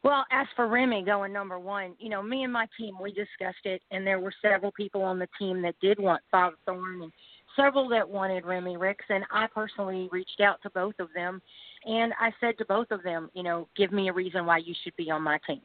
Well, 0.03 0.25
as 0.31 0.47
for 0.55 0.67
Remy 0.67 1.03
going 1.03 1.33
number 1.33 1.59
one, 1.59 1.95
you 1.99 2.09
know, 2.09 2.21
me 2.21 2.43
and 2.43 2.53
my 2.53 2.67
team, 2.77 2.95
we 3.01 3.11
discussed 3.11 3.65
it, 3.65 3.81
and 3.91 4.05
there 4.05 4.19
were 4.19 4.33
several 4.41 4.71
people 4.71 5.01
on 5.01 5.19
the 5.19 5.27
team 5.39 5.61
that 5.63 5.75
did 5.81 5.99
want 5.99 6.21
Father 6.31 6.55
Thorn 6.65 7.01
and 7.01 7.11
several 7.57 7.89
that 7.89 8.07
wanted 8.07 8.45
Remy 8.45 8.77
Ricks, 8.77 9.05
and 9.09 9.25
I 9.31 9.47
personally 9.53 10.07
reached 10.11 10.39
out 10.39 10.61
to 10.63 10.69
both 10.69 10.95
of 10.99 11.09
them, 11.13 11.41
and 11.85 12.13
I 12.19 12.31
said 12.39 12.57
to 12.59 12.65
both 12.65 12.91
of 12.91 13.03
them, 13.03 13.29
you 13.33 13.43
know, 13.43 13.67
give 13.75 13.91
me 13.91 14.07
a 14.07 14.13
reason 14.13 14.45
why 14.45 14.59
you 14.59 14.73
should 14.83 14.95
be 14.95 15.11
on 15.11 15.21
my 15.21 15.39
team. 15.45 15.61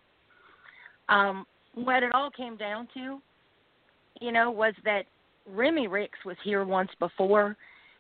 Um, 1.09 1.47
what 1.75 2.03
it 2.03 2.15
all 2.15 2.31
came 2.31 2.57
down 2.57 2.89
to, 2.95 3.21
you 4.21 4.33
know, 4.33 4.51
was 4.51 4.75
that 4.85 5.05
Remy 5.47 5.87
Ricks 5.87 6.19
was 6.25 6.37
here 6.43 6.65
once 6.65 6.91
before, 6.99 7.57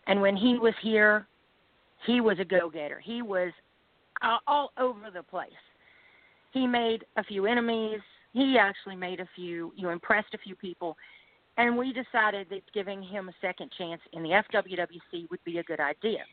and 0.07 0.20
when 0.20 0.37
he 0.37 0.59
was 0.59 0.74
here, 0.83 1.26
he 2.07 2.20
was 2.20 2.38
a 2.40 2.44
go-getter. 2.44 3.00
He 3.00 3.22
was 3.22 3.52
uh, 4.22 4.38
all 4.46 4.72
over 4.78 5.11
the 5.12 5.22
place. 5.22 5.50
He 6.52 6.66
made 6.66 7.05
a 7.16 7.24
few 7.24 7.46
enemies. 7.46 8.00
He 8.33 8.57
actually 8.59 8.96
made 8.96 9.20
a 9.20 9.28
few, 9.37 9.72
you 9.76 9.90
impressed 9.90 10.35
a 10.35 10.38
few 10.38 10.55
people, 10.55 10.96
and 11.59 11.77
we 11.77 11.93
decided 11.93 12.49
that 12.51 12.62
giving 12.73 13.03
him 13.03 13.29
a 13.29 13.35
second 13.41 13.71
chance 13.77 14.01
in 14.12 14.23
the 14.23 14.31
FWWC 14.31 15.31
would 15.31 15.43
be 15.45 15.59
a 15.59 15.62
good 15.65 15.81
idea. 15.81 16.25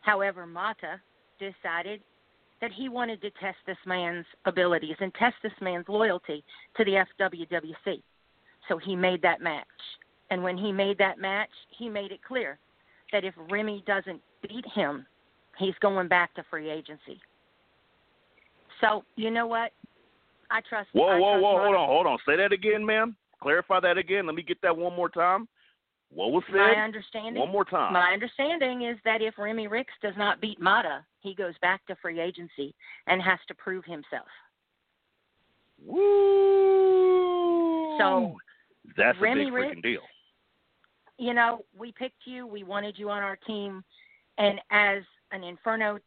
However, 0.00 0.46
Mata 0.46 1.00
decided 1.38 2.00
that 2.60 2.70
he 2.72 2.88
wanted 2.88 3.22
to 3.22 3.30
test 3.40 3.56
this 3.66 3.78
man's 3.86 4.26
abilities 4.44 4.96
and 5.00 5.14
test 5.14 5.36
this 5.42 5.52
man's 5.60 5.88
loyalty 5.88 6.44
to 6.76 6.84
the 6.84 7.04
FWWC. 7.18 8.02
So 8.68 8.76
he 8.76 8.94
made 8.94 9.22
that 9.22 9.40
match. 9.40 9.66
And 10.30 10.42
when 10.42 10.58
he 10.58 10.70
made 10.70 10.98
that 10.98 11.18
match, 11.18 11.50
he 11.76 11.88
made 11.88 12.12
it 12.12 12.20
clear 12.22 12.58
that 13.12 13.24
if 13.24 13.34
Remy 13.50 13.82
doesn't 13.86 14.20
beat 14.42 14.64
him, 14.74 15.06
he's 15.58 15.74
going 15.80 16.08
back 16.08 16.34
to 16.34 16.44
free 16.50 16.70
agency. 16.70 17.20
So, 18.80 19.04
you 19.16 19.30
know 19.30 19.46
what? 19.46 19.72
I 20.50 20.60
trust 20.68 20.88
Whoa, 20.92 21.08
I 21.08 21.18
whoa, 21.18 21.32
trust 21.32 21.42
whoa, 21.42 21.52
Mata. 21.52 21.64
hold 21.64 21.76
on, 21.76 21.88
hold 21.88 22.06
on. 22.06 22.18
Say 22.26 22.36
that 22.36 22.52
again, 22.52 22.84
ma'am. 22.84 23.16
Clarify 23.42 23.80
that 23.80 23.96
again. 23.98 24.26
Let 24.26 24.34
me 24.34 24.42
get 24.42 24.60
that 24.62 24.76
one 24.76 24.94
more 24.94 25.08
time. 25.08 25.48
What 26.12 26.32
was 26.32 26.42
My 26.50 26.72
said? 26.74 26.82
understanding 26.82 27.40
One 27.40 27.52
more 27.52 27.64
time. 27.64 27.92
My 27.92 28.12
understanding 28.12 28.82
is 28.82 28.98
that 29.04 29.22
if 29.22 29.38
Remy 29.38 29.68
Ricks 29.68 29.92
does 30.02 30.14
not 30.16 30.40
beat 30.40 30.60
Mata, 30.60 31.04
he 31.20 31.34
goes 31.34 31.54
back 31.62 31.86
to 31.86 31.94
free 32.02 32.18
agency 32.20 32.74
and 33.06 33.22
has 33.22 33.38
to 33.48 33.54
prove 33.54 33.84
himself. 33.84 34.26
Woo! 36.50 37.96
So, 37.98 38.36
that's 38.96 39.18
Remy 39.20 39.42
a 39.42 39.44
big 39.46 39.52
Ricks- 39.54 39.76
freaking 39.76 39.82
deal. 39.82 40.02
you 41.18 41.32
know, 41.34 41.64
we 41.78 41.92
picked 41.92 42.26
you, 42.26 42.46
we 42.46 42.64
wanted 42.64 42.98
you 42.98 43.10
on 43.10 43.22
our 43.22 43.36
team, 43.36 43.84
and 44.38 44.60
as 44.70 45.02
an 45.32 45.44
Inferno 45.44 45.98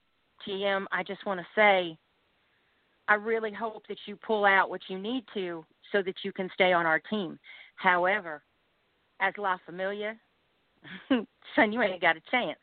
GM, 0.45 0.85
I 0.91 1.03
just 1.03 1.25
want 1.25 1.39
to 1.39 1.45
say, 1.55 1.97
I 3.07 3.13
really 3.15 3.51
hope 3.51 3.85
that 3.87 3.97
you 4.05 4.15
pull 4.17 4.43
out 4.45 4.69
what 4.69 4.81
you 4.89 4.97
need 4.97 5.23
to 5.33 5.65
so 5.93 6.01
that 6.03 6.15
you 6.23 6.33
can 6.33 6.49
stay 6.53 6.73
on 6.73 6.85
our 6.85 6.99
team. 6.99 7.39
However, 7.75 8.43
as 9.21 9.33
La 9.37 9.57
Familia, 9.65 10.17
son, 11.55 11.71
you 11.71 11.81
ain't 11.81 12.01
got 12.01 12.17
a 12.17 12.21
chance. 12.29 12.59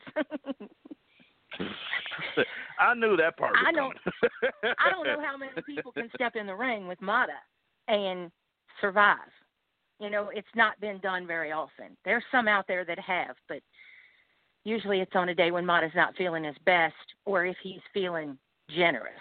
I 2.78 2.94
knew 2.94 3.16
that 3.16 3.36
part. 3.38 3.56
I 3.56 3.72
don't- 3.72 3.96
I 4.78 4.90
don't 4.90 5.06
know 5.06 5.22
how 5.24 5.36
many 5.36 5.52
people 5.66 5.92
can 5.92 6.10
step 6.14 6.36
in 6.36 6.46
the 6.46 6.54
ring 6.54 6.86
with 6.86 7.00
Mata 7.00 7.38
and 7.88 8.30
survive. 8.80 9.18
You 9.98 10.10
know, 10.10 10.30
it's 10.34 10.48
not 10.54 10.78
been 10.80 10.98
done 11.00 11.26
very 11.26 11.52
often. 11.52 11.96
There's 12.04 12.24
some 12.30 12.48
out 12.48 12.66
there 12.66 12.84
that 12.84 12.98
have, 12.98 13.36
but 13.48 13.60
usually 14.64 15.00
it's 15.00 15.14
on 15.14 15.28
a 15.28 15.34
day 15.34 15.50
when 15.50 15.66
Mata's 15.66 15.94
not 15.94 16.16
feeling 16.16 16.44
his 16.44 16.56
best 16.64 16.94
or 17.26 17.44
if 17.44 17.56
he's 17.62 17.80
feeling 17.92 18.38
generous. 18.70 19.12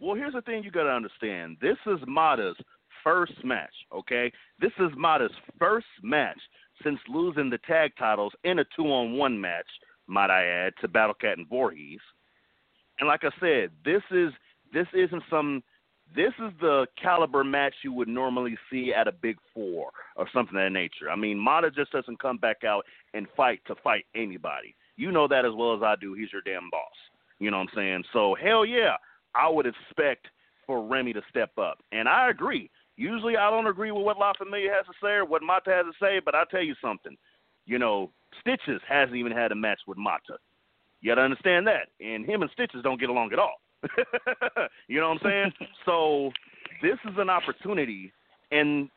Well, 0.00 0.14
here's 0.14 0.34
the 0.34 0.42
thing 0.42 0.62
you 0.62 0.70
got 0.70 0.84
to 0.84 0.90
understand. 0.90 1.56
This 1.60 1.76
is 1.86 1.98
Mata's 2.06 2.56
first 3.02 3.44
match, 3.44 3.74
okay? 3.92 4.32
This 4.60 4.72
is 4.78 4.90
Mata's 4.96 5.32
first 5.58 5.86
match 6.02 6.38
since 6.82 6.98
losing 7.08 7.50
the 7.50 7.58
tag 7.58 7.92
titles 7.98 8.32
in 8.44 8.58
a 8.60 8.64
two 8.76 8.84
on 8.84 9.16
one 9.16 9.40
match, 9.40 9.66
might 10.06 10.30
I 10.30 10.44
add, 10.44 10.72
to 10.80 10.88
Battlecat 10.88 11.34
and 11.34 11.48
Voorhees. 11.48 12.00
And 13.00 13.08
like 13.08 13.24
I 13.24 13.30
said, 13.40 13.70
this 13.84 14.02
is 14.10 14.32
this 14.72 14.86
isn't 14.92 15.22
some 15.30 15.62
this 16.14 16.32
is 16.38 16.52
the 16.60 16.86
caliber 17.00 17.44
match 17.44 17.74
you 17.84 17.92
would 17.92 18.08
normally 18.08 18.56
see 18.70 18.92
at 18.94 19.08
a 19.08 19.12
big 19.12 19.36
four 19.52 19.90
or 20.16 20.26
something 20.32 20.56
of 20.56 20.62
that 20.62 20.72
nature. 20.72 21.10
I 21.10 21.16
mean, 21.16 21.38
Mata 21.38 21.70
just 21.70 21.92
doesn't 21.92 22.20
come 22.20 22.38
back 22.38 22.64
out 22.64 22.84
and 23.12 23.26
fight 23.36 23.60
to 23.66 23.74
fight 23.84 24.06
anybody. 24.14 24.74
You 24.96 25.12
know 25.12 25.28
that 25.28 25.44
as 25.44 25.52
well 25.54 25.76
as 25.76 25.82
I 25.82 25.96
do. 26.00 26.14
He's 26.14 26.32
your 26.32 26.42
damn 26.42 26.70
boss. 26.70 26.82
You 27.38 27.50
know 27.50 27.58
what 27.58 27.68
I'm 27.70 27.76
saying? 27.76 28.04
So 28.12 28.34
hell 28.42 28.64
yeah, 28.64 28.96
I 29.34 29.48
would 29.48 29.66
expect 29.66 30.26
for 30.66 30.84
Remy 30.84 31.12
to 31.14 31.22
step 31.28 31.50
up. 31.58 31.78
And 31.92 32.08
I 32.08 32.30
agree. 32.30 32.70
Usually 32.98 33.36
I 33.36 33.48
don't 33.48 33.68
agree 33.68 33.92
with 33.92 34.02
what 34.02 34.18
La 34.18 34.32
Familia 34.36 34.72
has 34.72 34.84
to 34.86 34.92
say 35.00 35.12
or 35.12 35.24
what 35.24 35.40
Mata 35.40 35.70
has 35.70 35.86
to 35.86 35.92
say, 36.04 36.20
but 36.22 36.34
I'll 36.34 36.46
tell 36.46 36.62
you 36.62 36.74
something. 36.82 37.16
You 37.64 37.78
know, 37.78 38.10
Stitches 38.40 38.82
hasn't 38.88 39.16
even 39.16 39.30
had 39.30 39.52
a 39.52 39.54
match 39.54 39.78
with 39.86 39.96
Mata. 39.96 40.36
You 41.00 41.12
gotta 41.12 41.22
understand 41.22 41.64
that. 41.68 41.88
And 42.00 42.26
him 42.26 42.42
and 42.42 42.50
Stitches 42.52 42.82
don't 42.82 42.98
get 42.98 43.08
along 43.08 43.32
at 43.32 43.38
all. 43.38 43.60
you 44.88 45.00
know 45.00 45.10
what 45.10 45.22
I'm 45.24 45.30
saying? 45.30 45.52
so 45.86 46.32
this 46.82 46.98
is 47.08 47.14
an 47.18 47.30
opportunity 47.30 48.12
and 48.50 48.90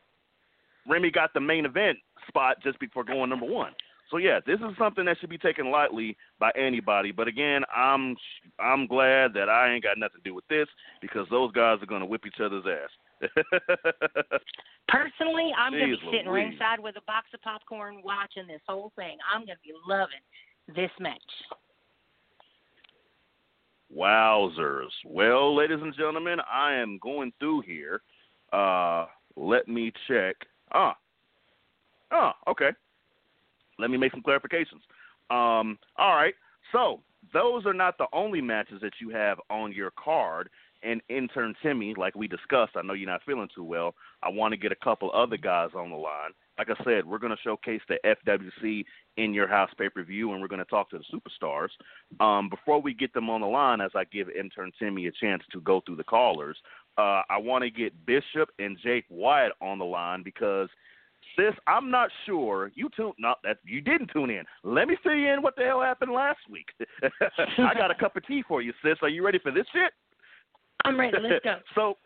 Remy 0.90 1.12
got 1.12 1.36
the 1.36 1.40
main 1.40 1.66
event 1.66 2.00
spot 2.28 2.58
just 2.64 2.80
before 2.80 3.04
going 3.04 3.30
number 3.30 3.46
one. 3.46 3.74
So 4.10 4.18
yeah, 4.18 4.40
this 4.46 4.60
is 4.60 4.76
something 4.80 5.06
that 5.06 5.18
should 5.20 5.30
be 5.30 5.38
taken 5.38 5.70
lightly 5.70 6.18
by 6.40 6.50
anybody. 6.58 7.12
But 7.12 7.28
again, 7.28 7.62
I'm 7.74 8.16
I'm 8.60 8.88
glad 8.88 9.34
that 9.36 9.48
I 9.48 9.72
ain't 9.72 9.84
got 9.84 10.00
nothing 10.00 10.22
to 10.24 10.30
do 10.30 10.34
with 10.34 10.48
this 10.48 10.68
because 11.02 11.28
those 11.30 11.52
guys 11.52 11.78
are 11.84 11.86
gonna 11.86 12.08
whip 12.08 12.26
each 12.26 12.42
other's 12.44 12.66
ass. 12.66 12.90
Personally, 14.88 15.52
I'm 15.58 15.74
going 15.74 15.92
to 15.92 15.98
be 15.98 16.06
sitting 16.12 16.32
Louise. 16.32 16.50
ringside 16.50 16.80
with 16.80 16.96
a 16.98 17.02
box 17.08 17.28
of 17.34 17.42
popcorn 17.42 18.02
watching 18.04 18.48
this 18.48 18.62
whole 18.68 18.92
thing. 18.96 19.18
I'm 19.34 19.46
going 19.46 19.58
to 19.58 19.64
be 19.64 19.74
loving 19.88 20.22
this 20.76 20.92
match. 21.00 21.20
Wowzers. 23.96 24.90
Well, 25.06 25.56
ladies 25.56 25.80
and 25.82 25.94
gentlemen, 25.96 26.40
I 26.52 26.74
am 26.74 27.00
going 27.02 27.34
through 27.40 27.62
here. 27.62 28.02
Uh, 28.54 29.06
let 29.36 29.68
me 29.68 29.92
check. 30.08 30.36
Ah. 30.74 30.96
Ah, 32.12 32.36
okay. 32.48 32.70
Let 33.80 33.90
me 33.90 33.98
make 33.98 34.12
some 34.12 34.22
clarifications. 34.22 34.82
Um, 35.30 35.78
all 35.98 36.16
right. 36.16 36.34
So, 36.72 37.02
those 37.34 37.66
are 37.66 37.74
not 37.74 37.98
the 37.98 38.08
only 38.14 38.42
matches 38.42 38.80
that 38.82 38.94
you 39.00 39.10
have 39.10 39.40
on 39.50 39.72
your 39.72 39.92
card. 39.92 40.50
And 40.84 41.02
intern 41.10 41.54
Timmy, 41.62 41.94
like 41.96 42.16
we 42.16 42.28
discussed, 42.28 42.74
I 42.76 42.82
know 42.82 42.94
you're 42.94 43.10
not 43.10 43.22
feeling 43.26 43.50
too 43.54 43.64
well. 43.64 43.94
I 44.24 44.30
want 44.30 44.52
to 44.54 44.58
get 44.58 44.72
a 44.72 44.84
couple 44.84 45.12
other 45.14 45.38
guys 45.38 45.70
on 45.76 45.92
the 45.92 45.96
line. 45.96 46.32
Like 46.58 46.70
I 46.70 46.84
said, 46.84 47.06
we're 47.06 47.20
going 47.20 47.36
to 47.36 47.42
showcase 47.44 47.82
the 47.88 47.98
FWC 48.06 48.84
in 49.18 49.34
your 49.34 49.48
house 49.48 49.70
pay 49.78 49.90
per 49.90 50.04
view, 50.04 50.32
and 50.32 50.42
we're 50.42 50.48
going 50.48 50.60
to 50.60 50.66
talk 50.66 50.90
to 50.92 51.00
the 51.00 51.04
superstars. 51.12 51.70
Um, 52.20 52.50
before 52.50 52.82
we 52.82 52.94
get 52.94 53.14
them 53.14 53.30
on 53.30 53.42
the 53.42 53.48
line, 53.48 53.82
as 53.82 53.92
I 53.96 54.04
give 54.06 54.30
intern 54.30 54.72
Timmy 54.80 55.08
a 55.08 55.12
chance 55.12 55.44
to 55.54 55.62
go 55.62 55.82
through 55.86 55.96
the 55.98 56.04
callers, 56.04 56.58
uh, 56.98 57.22
I 57.30 57.38
want 57.38 57.64
to 57.64 57.70
get 57.70 58.06
Bishop 58.06 58.50
and 58.60 58.78
Jake 58.84 59.06
Wyatt 59.10 59.54
on 59.62 59.80
the 59.80 59.86
line 59.86 60.24
because, 60.24 60.70
sis, 61.36 61.56
I'm 61.68 61.90
not 61.90 62.10
sure 62.26 62.72
you 62.76 62.90
tuned. 62.96 63.14
No, 63.18 63.36
that 63.44 63.58
you 63.66 63.82
didn't 63.82 64.12
tune 64.14 64.30
in. 64.30 64.44
Let 64.64 64.88
me 64.88 64.98
fill 65.02 65.16
you 65.16 65.32
in 65.32 65.42
what 65.42 65.56
the 65.56 65.64
hell 65.64 65.82
happened 65.82 66.12
last 66.12 66.40
week. 66.50 66.68
I 67.58 67.74
got 67.74 67.92
a 67.92 67.96
cup 67.96 68.18
of 68.18 68.26
tea 68.26 68.44
for 68.48 68.62
you, 68.62 68.74
sis. 68.84 68.98
Are 69.02 69.10
you 69.10 69.24
ready 69.26 69.40
for 69.40 69.52
this 69.52 69.66
shit? 69.74 69.94
I'm 70.86 71.00
ready. 71.00 71.18
Let's 71.22 71.44
go. 71.44 71.58
so, 71.76 71.98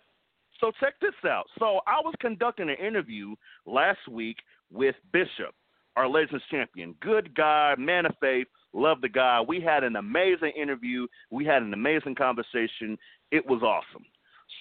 so 0.59 0.71
check 0.79 0.93
this 1.01 1.13
out. 1.25 1.45
So 1.59 1.81
I 1.87 1.99
was 2.03 2.13
conducting 2.19 2.69
an 2.69 2.75
interview 2.75 3.35
last 3.65 4.07
week 4.09 4.37
with 4.71 4.95
Bishop, 5.11 5.53
our 5.95 6.07
Legends 6.07 6.43
champion. 6.49 6.95
Good 7.01 7.35
guy, 7.35 7.75
man 7.77 8.05
of 8.05 8.15
faith. 8.19 8.47
Love 8.73 9.01
the 9.01 9.09
guy. 9.09 9.41
We 9.41 9.61
had 9.61 9.83
an 9.83 9.95
amazing 9.95 10.51
interview. 10.59 11.07
We 11.31 11.45
had 11.45 11.61
an 11.61 11.73
amazing 11.73 12.15
conversation. 12.15 12.97
It 13.31 13.45
was 13.45 13.61
awesome. 13.63 14.05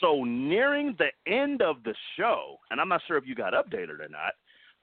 So 0.00 0.24
nearing 0.24 0.96
the 0.98 1.10
end 1.30 1.62
of 1.62 1.82
the 1.84 1.94
show, 2.16 2.56
and 2.70 2.80
I'm 2.80 2.88
not 2.88 3.02
sure 3.06 3.16
if 3.16 3.26
you 3.26 3.34
got 3.34 3.52
updated 3.52 4.00
or 4.00 4.08
not. 4.08 4.32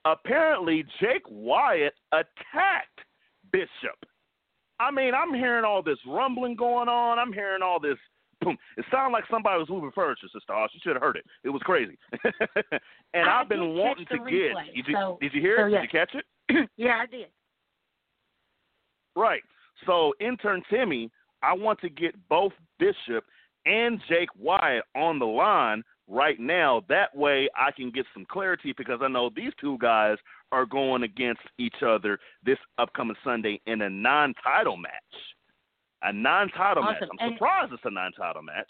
Apparently, 0.06 0.84
Jake 1.00 1.24
Wyatt 1.30 1.94
attacked 2.12 3.00
Bishop. 3.52 3.98
I 4.80 4.90
mean, 4.90 5.14
I'm 5.14 5.34
hearing 5.34 5.64
all 5.64 5.84
this 5.84 6.00
rumbling 6.08 6.56
going 6.56 6.90
on. 6.90 7.20
I'm 7.20 7.34
hearing 7.34 7.62
all 7.62 7.80
this 7.80 7.98
boom. 8.42 8.58
It 8.78 8.86
sounded 8.92 9.14
like 9.14 9.24
somebody 9.30 9.60
was 9.60 9.70
moving 9.70 9.92
furniture, 9.94 10.28
Sister 10.34 10.54
Hoss. 10.54 10.70
You 10.74 10.80
should 10.84 10.96
have 10.96 11.02
heard 11.02 11.18
it. 11.18 11.26
It 11.44 11.50
was 11.50 11.62
crazy. 11.64 11.98
and 13.14 13.30
I 13.30 13.42
I've 13.42 13.50
been 13.50 13.76
wanting 13.76 14.06
to 14.08 14.18
the 14.24 14.30
get. 14.30 14.76
Did 14.76 14.88
you, 14.88 14.96
so- 14.96 15.18
did 15.22 15.34
you 15.34 15.42
hear 15.42 15.58
so 15.60 15.66
it? 15.66 15.72
yes. 15.72 15.82
Did 15.82 15.94
you 15.94 16.00
catch 16.00 16.16
it? 16.16 16.70
yeah, 16.78 16.98
I 17.02 17.06
did. 17.06 17.28
Right. 19.16 19.42
So, 19.86 20.14
intern 20.20 20.62
Timmy, 20.70 21.10
I 21.44 21.54
want 21.54 21.80
to 21.82 21.90
get 21.90 22.16
both 22.30 22.54
Bishop 22.80 23.26
and 23.66 24.00
Jake 24.08 24.30
Wyatt 24.40 24.84
on 24.96 25.20
the 25.20 25.26
line 25.26 25.84
right 26.08 26.40
now. 26.40 26.84
That 26.88 27.16
way 27.16 27.50
I 27.56 27.72
can 27.72 27.92
get 27.92 28.06
some 28.14 28.26
clarity 28.30 28.74
because 28.78 29.00
I 29.02 29.08
know 29.08 29.30
these 29.36 29.52
two 29.60 29.78
guys 29.80 30.18
are 30.52 30.66
going 30.66 31.04
against 31.04 31.42
each 31.58 31.82
other 31.86 32.20
this 32.46 32.58
upcoming 32.78 33.16
Sunday 33.24 33.60
in 33.66 33.82
a 33.82 33.90
non 33.90 34.34
title 34.44 34.78
match. 34.78 34.92
A 36.04 36.12
non 36.14 36.50
title 36.50 36.84
match. 36.84 37.02
I'm 37.02 37.10
And- 37.20 37.36
surprised 37.36 37.74
it's 37.74 37.84
a 37.86 37.92
non 37.92 38.12
title 38.14 38.42
match. 38.42 38.70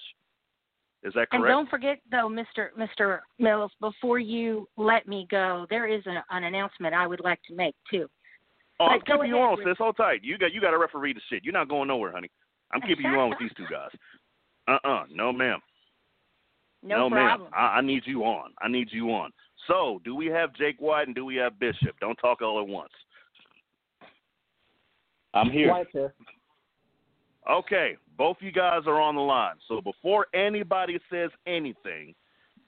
Is 1.03 1.13
that 1.13 1.29
correct? 1.31 1.33
And 1.33 1.45
don't 1.45 1.69
forget, 1.69 1.99
though, 2.11 2.29
Mr. 2.29 2.69
Mr. 2.77 3.21
Mills, 3.39 3.71
before 3.79 4.19
you 4.19 4.67
let 4.77 5.07
me 5.07 5.25
go, 5.31 5.65
there 5.69 5.87
is 5.87 6.05
a, 6.05 6.23
an 6.29 6.43
announcement 6.43 6.93
I 6.93 7.07
would 7.07 7.21
like 7.21 7.39
to 7.47 7.55
make 7.55 7.73
too. 7.89 8.07
oh, 8.79 8.85
I'm 8.85 8.99
But 8.99 9.07
go 9.07 9.13
keeping 9.17 9.29
you 9.31 9.37
on, 9.37 9.57
sis. 9.65 9.77
Hold 9.79 9.97
tight. 9.97 10.23
You 10.23 10.37
got 10.37 10.53
you 10.53 10.61
got 10.61 10.71
to 10.71 10.77
referee 10.77 11.13
the 11.13 11.21
shit. 11.29 11.43
You're 11.43 11.53
not 11.53 11.69
going 11.69 11.87
nowhere, 11.87 12.11
honey. 12.11 12.29
I'm 12.71 12.81
keeping 12.81 13.05
you 13.05 13.19
on 13.19 13.29
with 13.29 13.39
these 13.39 13.51
two 13.57 13.65
guys. 13.71 13.89
Uh 14.67 14.77
uh 14.87 15.03
no 15.11 15.33
ma'am. 15.33 15.59
No, 16.83 17.09
ma'am. 17.09 17.27
problem. 17.27 17.49
I, 17.53 17.77
I 17.77 17.81
need 17.81 18.03
you 18.05 18.23
on. 18.23 18.51
I 18.61 18.67
need 18.67 18.89
you 18.91 19.09
on. 19.11 19.31
So, 19.67 20.01
do 20.03 20.15
we 20.15 20.27
have 20.27 20.53
Jake 20.55 20.77
Wyatt 20.79 21.07
and 21.07 21.15
do 21.15 21.25
we 21.25 21.35
have 21.35 21.59
Bishop? 21.59 21.95
Don't 21.99 22.15
talk 22.17 22.41
all 22.41 22.59
at 22.59 22.67
once. 22.67 22.91
I'm 25.33 25.49
here. 25.49 25.69
Wyatt's 25.69 25.89
here. 25.93 26.13
Okay, 27.49 27.97
both 28.17 28.37
you 28.39 28.51
guys 28.51 28.83
are 28.85 28.99
on 29.01 29.15
the 29.15 29.21
line. 29.21 29.55
So 29.67 29.81
before 29.81 30.27
anybody 30.33 30.99
says 31.11 31.31
anything, 31.47 32.13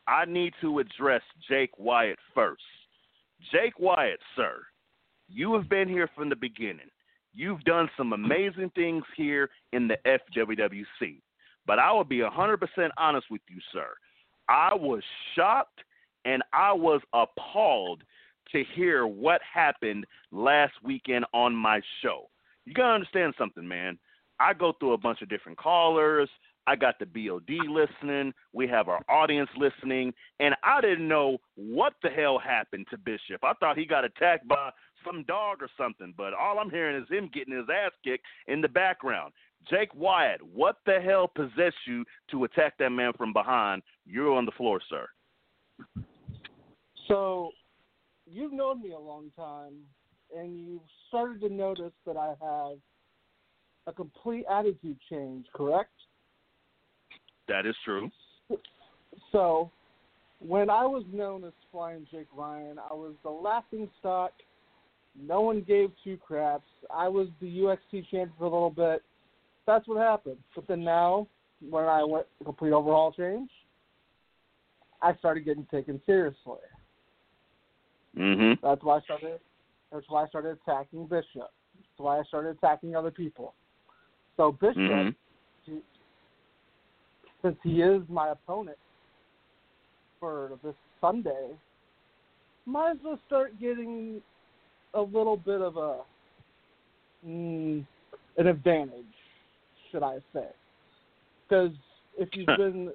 I 0.07 0.25
need 0.25 0.53
to 0.61 0.79
address 0.79 1.21
Jake 1.47 1.77
Wyatt 1.77 2.19
first. 2.33 2.63
Jake 3.51 3.79
Wyatt, 3.79 4.19
sir, 4.35 4.61
you 5.29 5.53
have 5.53 5.69
been 5.69 5.87
here 5.87 6.09
from 6.15 6.29
the 6.29 6.35
beginning. 6.35 6.89
You've 7.33 7.63
done 7.63 7.89
some 7.97 8.13
amazing 8.13 8.71
things 8.75 9.03
here 9.15 9.49
in 9.71 9.87
the 9.87 9.97
FWWC. 10.05 11.21
But 11.65 11.79
I 11.79 11.91
will 11.91 12.03
be 12.03 12.19
100% 12.19 12.57
honest 12.97 13.27
with 13.31 13.41
you, 13.47 13.59
sir. 13.71 13.87
I 14.49 14.73
was 14.73 15.01
shocked 15.35 15.79
and 16.25 16.43
I 16.51 16.73
was 16.73 17.01
appalled 17.13 18.03
to 18.51 18.63
hear 18.75 19.07
what 19.07 19.41
happened 19.51 20.05
last 20.31 20.73
weekend 20.83 21.25
on 21.33 21.55
my 21.55 21.81
show. 22.01 22.29
You 22.65 22.73
got 22.73 22.87
to 22.87 22.93
understand 22.93 23.33
something, 23.37 23.67
man. 23.67 23.97
I 24.43 24.53
go 24.53 24.73
through 24.73 24.93
a 24.93 24.97
bunch 24.97 25.21
of 25.21 25.29
different 25.29 25.57
callers. 25.57 26.29
I 26.67 26.75
got 26.75 26.99
the 26.99 27.05
BOD 27.05 27.49
listening. 27.69 28.33
We 28.51 28.67
have 28.67 28.89
our 28.89 29.01
audience 29.09 29.49
listening. 29.57 30.13
And 30.39 30.53
I 30.63 30.81
didn't 30.81 31.07
know 31.07 31.37
what 31.55 31.93
the 32.03 32.09
hell 32.09 32.39
happened 32.39 32.87
to 32.91 32.97
Bishop. 32.97 33.43
I 33.43 33.53
thought 33.59 33.77
he 33.77 33.85
got 33.85 34.03
attacked 34.03 34.47
by 34.47 34.71
some 35.05 35.23
dog 35.23 35.61
or 35.61 35.69
something, 35.77 36.13
but 36.17 36.33
all 36.33 36.59
I'm 36.59 36.69
hearing 36.69 37.01
is 37.01 37.07
him 37.09 37.29
getting 37.33 37.55
his 37.55 37.67
ass 37.69 37.91
kicked 38.03 38.25
in 38.47 38.61
the 38.61 38.67
background. 38.67 39.33
Jake 39.69 39.93
Wyatt, 39.95 40.41
what 40.41 40.77
the 40.85 40.99
hell 40.99 41.27
possessed 41.27 41.75
you 41.87 42.03
to 42.31 42.43
attack 42.43 42.73
that 42.79 42.89
man 42.89 43.13
from 43.17 43.31
behind? 43.31 43.81
You're 44.05 44.33
on 44.33 44.45
the 44.45 44.51
floor, 44.51 44.81
sir. 44.89 45.07
So, 47.07 47.51
you've 48.25 48.53
known 48.53 48.81
me 48.81 48.91
a 48.91 48.99
long 48.99 49.31
time, 49.37 49.73
and 50.35 50.57
you've 50.57 50.81
started 51.07 51.41
to 51.41 51.49
notice 51.49 51.93
that 52.05 52.17
I 52.17 52.35
have 52.41 52.77
a 53.87 53.93
complete 53.93 54.45
attitude 54.49 54.97
change, 55.09 55.45
correct? 55.53 55.91
That 57.47 57.65
is 57.65 57.75
true. 57.83 58.09
So, 59.31 59.69
when 60.39 60.69
I 60.69 60.85
was 60.85 61.03
known 61.11 61.43
as 61.43 61.53
Flying 61.71 62.07
Jake 62.11 62.27
Ryan, 62.35 62.79
I 62.79 62.93
was 62.93 63.13
the 63.23 63.29
laughing 63.29 63.89
stock. 63.99 64.31
No 65.19 65.41
one 65.41 65.61
gave 65.61 65.91
two 66.03 66.17
craps. 66.17 66.67
I 66.93 67.07
was 67.07 67.27
the 67.39 67.47
UXT 67.47 68.09
champion 68.09 68.31
for 68.37 68.45
a 68.45 68.49
little 68.49 68.69
bit. 68.69 69.03
That's 69.65 69.87
what 69.87 69.97
happened. 69.97 70.37
But 70.55 70.67
then 70.67 70.83
now, 70.83 71.27
when 71.69 71.85
I 71.85 72.03
went 72.03 72.25
complete 72.43 72.73
overhaul 72.73 73.11
change, 73.11 73.49
I 75.01 75.15
started 75.15 75.45
getting 75.45 75.65
taken 75.65 76.01
seriously. 76.05 76.59
Mhm. 78.15 78.59
That's 78.61 78.83
why 78.83 78.97
I 78.97 79.01
started. 79.01 79.39
That's 79.91 80.09
why 80.09 80.23
I 80.23 80.27
started 80.27 80.57
attacking 80.61 81.07
Bishop. 81.07 81.51
That's 81.75 81.99
why 81.99 82.19
I 82.19 82.23
started 82.23 82.57
attacking 82.57 82.95
other 82.95 83.11
people. 83.11 83.53
So 84.37 84.51
Bishop, 84.51 84.77
Mhm. 84.77 85.15
since 87.41 87.61
he 87.61 87.81
is 87.81 88.07
my 88.09 88.29
opponent 88.29 88.77
for 90.19 90.57
this 90.63 90.75
Sunday, 91.01 91.57
might 92.65 92.91
as 92.91 93.03
well 93.03 93.19
start 93.27 93.59
getting 93.59 94.23
a 94.93 95.01
little 95.01 95.37
bit 95.37 95.61
of 95.61 95.77
a 95.77 96.05
mm, 97.25 97.85
an 98.37 98.47
advantage, 98.47 99.15
should 99.91 100.03
I 100.03 100.19
say? 100.33 100.49
Because 101.47 101.75
if 102.17 102.29
you've 102.35 102.57
been 102.57 102.93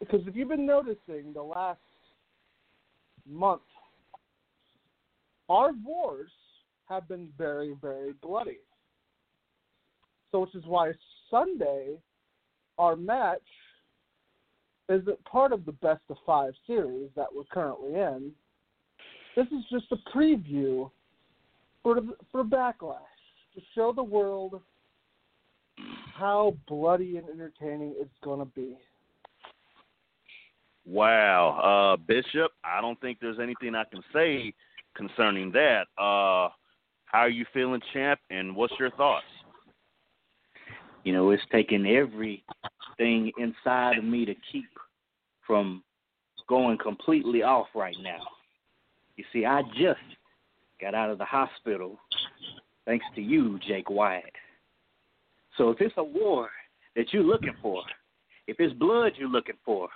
because 0.00 0.26
if 0.26 0.34
you've 0.34 0.48
been 0.48 0.66
noticing 0.66 1.32
the 1.32 1.42
last 1.42 1.80
month, 3.24 3.62
our 5.48 5.72
wars 5.84 6.30
have 6.88 7.08
been 7.08 7.32
very, 7.36 7.74
very 7.80 8.12
bloody. 8.14 8.58
So, 10.32 10.40
which 10.40 10.54
is 10.54 10.64
why 10.66 10.92
Sunday, 11.30 11.96
our 12.78 12.96
match 12.96 13.40
isn't 14.88 15.24
part 15.24 15.52
of 15.52 15.64
the 15.64 15.72
best 15.72 16.02
of 16.08 16.16
five 16.24 16.52
series 16.66 17.10
that 17.16 17.26
we're 17.34 17.44
currently 17.44 17.94
in. 17.94 18.32
This 19.34 19.46
is 19.46 19.64
just 19.70 19.86
a 19.92 20.16
preview 20.16 20.90
for 21.82 22.00
for 22.32 22.44
Backlash 22.44 22.98
to 23.54 23.60
show 23.74 23.92
the 23.92 24.02
world 24.02 24.60
how 26.14 26.56
bloody 26.66 27.16
and 27.18 27.28
entertaining 27.28 27.94
it's 27.98 28.10
going 28.22 28.40
to 28.40 28.46
be. 28.46 28.76
Wow, 30.86 31.96
uh, 31.98 32.02
Bishop. 32.06 32.52
I 32.64 32.80
don't 32.80 33.00
think 33.00 33.18
there's 33.20 33.40
anything 33.40 33.74
I 33.74 33.84
can 33.84 34.02
say 34.12 34.54
concerning 34.96 35.50
that. 35.52 35.86
Uh, 35.98 36.48
how 37.06 37.20
are 37.20 37.28
you 37.28 37.44
feeling, 37.52 37.80
champ? 37.92 38.20
And 38.30 38.54
what's 38.54 38.74
your 38.78 38.90
thoughts? 38.92 39.24
You 41.06 41.12
know, 41.12 41.30
it's 41.30 41.42
taking 41.52 41.86
everything 41.86 43.30
inside 43.38 43.96
of 43.96 44.02
me 44.02 44.24
to 44.24 44.34
keep 44.50 44.64
from 45.46 45.84
going 46.48 46.78
completely 46.78 47.44
off 47.44 47.68
right 47.76 47.94
now. 48.02 48.18
You 49.14 49.22
see, 49.32 49.46
I 49.46 49.62
just 49.78 50.00
got 50.80 50.96
out 50.96 51.10
of 51.10 51.18
the 51.18 51.24
hospital 51.24 52.00
thanks 52.86 53.06
to 53.14 53.22
you, 53.22 53.60
Jake 53.68 53.88
Wyatt. 53.88 54.32
So 55.56 55.70
if 55.70 55.80
it's 55.80 55.94
a 55.96 56.02
war 56.02 56.48
that 56.96 57.12
you're 57.12 57.22
looking 57.22 57.54
for, 57.62 57.84
if 58.48 58.56
it's 58.58 58.74
blood 58.74 59.12
you're 59.16 59.28
looking 59.28 59.58
for, 59.64 59.88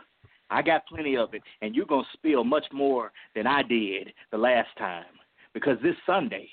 I 0.49 0.63
got 0.63 0.87
plenty 0.87 1.17
of 1.17 1.35
it, 1.35 1.43
and 1.61 1.75
you're 1.75 1.87
going 1.87 2.05
to 2.05 2.19
spill 2.19 2.45
much 2.45 2.67
more 2.73 3.11
than 3.35 3.49
I 3.49 3.65
did 3.65 4.13
the 4.31 4.39
last 4.39 4.69
time. 4.79 5.07
Because 5.55 5.77
this 5.83 5.97
Sunday, 6.07 6.49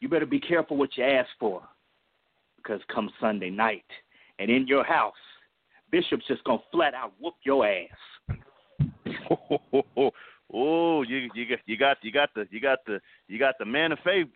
you 0.00 0.08
better 0.08 0.26
be 0.26 0.40
careful 0.40 0.76
what 0.76 0.96
you 0.96 1.04
ask 1.04 1.28
for. 1.38 1.62
Because 2.64 2.80
come 2.92 3.10
Sunday 3.20 3.50
night, 3.50 3.84
and 4.38 4.50
in 4.50 4.66
your 4.66 4.84
house, 4.84 5.12
Bishop's 5.90 6.26
just 6.26 6.42
going 6.44 6.58
to 6.58 6.64
flat 6.72 6.94
out 6.94 7.12
whoop 7.20 7.34
your 7.44 7.66
ass. 7.66 8.38
oh, 10.52 11.02
you 11.02 11.28
you 11.34 11.46
got 11.48 11.58
you 11.66 11.76
got 11.76 11.96
you 12.02 12.12
got 12.12 12.30
the 12.34 12.46
you 12.50 12.60
got 12.60 12.78
the 12.86 13.00
you 13.28 13.38
got 13.38 13.54
the 13.58 13.64
man 13.64 13.92
of 13.92 13.98
faith 14.02 14.26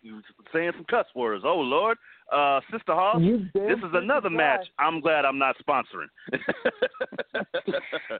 saying 0.53 0.71
some 0.75 0.85
cuss 0.89 1.05
words. 1.15 1.43
Oh 1.45 1.59
Lord, 1.59 1.97
uh, 2.31 2.61
Sister 2.71 2.93
Hall, 2.93 3.19
this 3.19 3.77
is 3.77 3.91
another 3.93 4.29
match. 4.29 4.67
I'm 4.77 5.01
glad 5.01 5.25
I'm 5.25 5.37
not 5.39 5.55
sponsoring. 5.57 6.09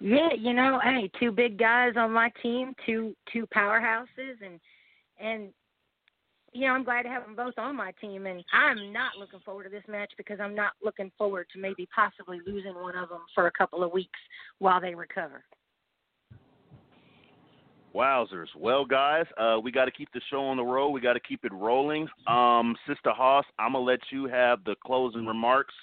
Yeah, 0.02 0.30
you 0.38 0.54
know, 0.54 0.80
hey, 0.82 1.12
two 1.19 1.32
big 1.32 1.58
guys 1.58 1.93
on 1.98 2.12
my 2.12 2.32
team, 2.41 2.74
two 2.86 3.15
two 3.32 3.45
powerhouses, 3.48 4.38
and 4.43 4.60
and 5.19 5.50
you 6.54 6.68
know, 6.68 6.74
I'm 6.74 6.84
glad 6.84 7.04
to 7.04 7.10
have 7.10 7.24
them 7.24 7.36
both 7.36 7.58
on 7.58 7.76
my 7.76 7.92
team. 8.00 8.26
And 8.26 8.44
I'm 8.54 8.92
not 8.92 9.18
looking 9.18 9.40
forward 9.46 9.64
to 9.64 9.70
this 9.70 9.84
match 9.88 10.12
because 10.18 10.40
I'm 10.40 10.56
not 10.56 10.74
looking 10.84 11.12
forward 11.18 11.48
to 11.54 11.60
maybe 11.60 11.88
possibly 11.94 12.40
losing 12.46 12.76
one 12.76 12.96
of 12.98 13.10
them 13.10 13.22
for 13.36 13.48
a 13.48 13.52
couple 13.52 13.84
of 13.84 13.92
weeks 13.92 14.20
while 14.60 14.82
they 14.82 14.96
recover. 14.96 15.44
Wowzers. 17.96 18.48
Well, 18.56 18.86
guys, 18.86 19.26
uh, 19.38 19.58
we 19.62 19.72
got 19.72 19.86
to 19.86 19.92
keep 19.92 20.10
the 20.14 20.22
show 20.30 20.42
on 20.42 20.58
the 20.58 20.64
road. 20.64 20.90
We 20.90 21.02
got 21.02 21.14
to 21.14 21.20
keep 21.20 21.44
it 21.44 21.52
rolling. 21.52 22.08
Um, 22.28 22.76
Sister 22.88 23.12
Hoss, 23.12 23.46
I'm 23.58 23.74
gonna 23.74 23.84
let 23.84 24.00
you 24.12 24.28
have 24.28 24.64
the 24.64 24.76
closing 24.86 25.26
remarks. 25.26 25.74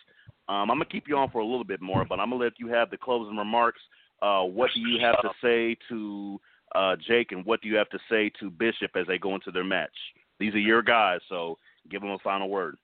Um, 0.49 0.71
I'm 0.71 0.79
gonna 0.79 0.85
keep 0.85 1.09
you 1.09 1.17
on 1.17 1.31
for 1.31 1.41
a 1.41 1.45
little 1.45 1.65
bit 1.65 1.83
more, 1.83 2.05
but 2.05 2.21
I'm 2.21 2.31
gonna 2.31 2.45
let 2.45 2.61
you 2.61 2.69
have 2.69 2.91
the 2.91 2.97
closing 2.97 3.37
remarks. 3.37 3.81
Uh, 4.23 4.43
what 4.43 4.71
do 4.73 4.81
you 4.81 5.01
have 5.01 5.21
to 5.23 5.31
say 5.43 5.77
to 5.89 6.41
uh, 6.75 6.95
Jake, 7.07 7.33
and 7.33 7.45
what 7.45 7.61
do 7.61 7.69
you 7.69 7.77
have 7.77 7.91
to 7.91 7.99
say 8.09 8.31
to 8.41 8.51
Bishop 8.51 8.93
as 8.95 9.07
they 9.09 9.19
go 9.19 9.35
into 9.35 9.51
their 9.51 9.65
match? 9.65 9.91
These 10.39 10.55
are 10.55 10.59
your 10.59 10.83
guys, 10.83 11.21
so 11.29 11.57
give 11.91 12.03
them 12.03 12.11
a 12.11 12.19
final 12.19 12.49
word. 12.49 12.77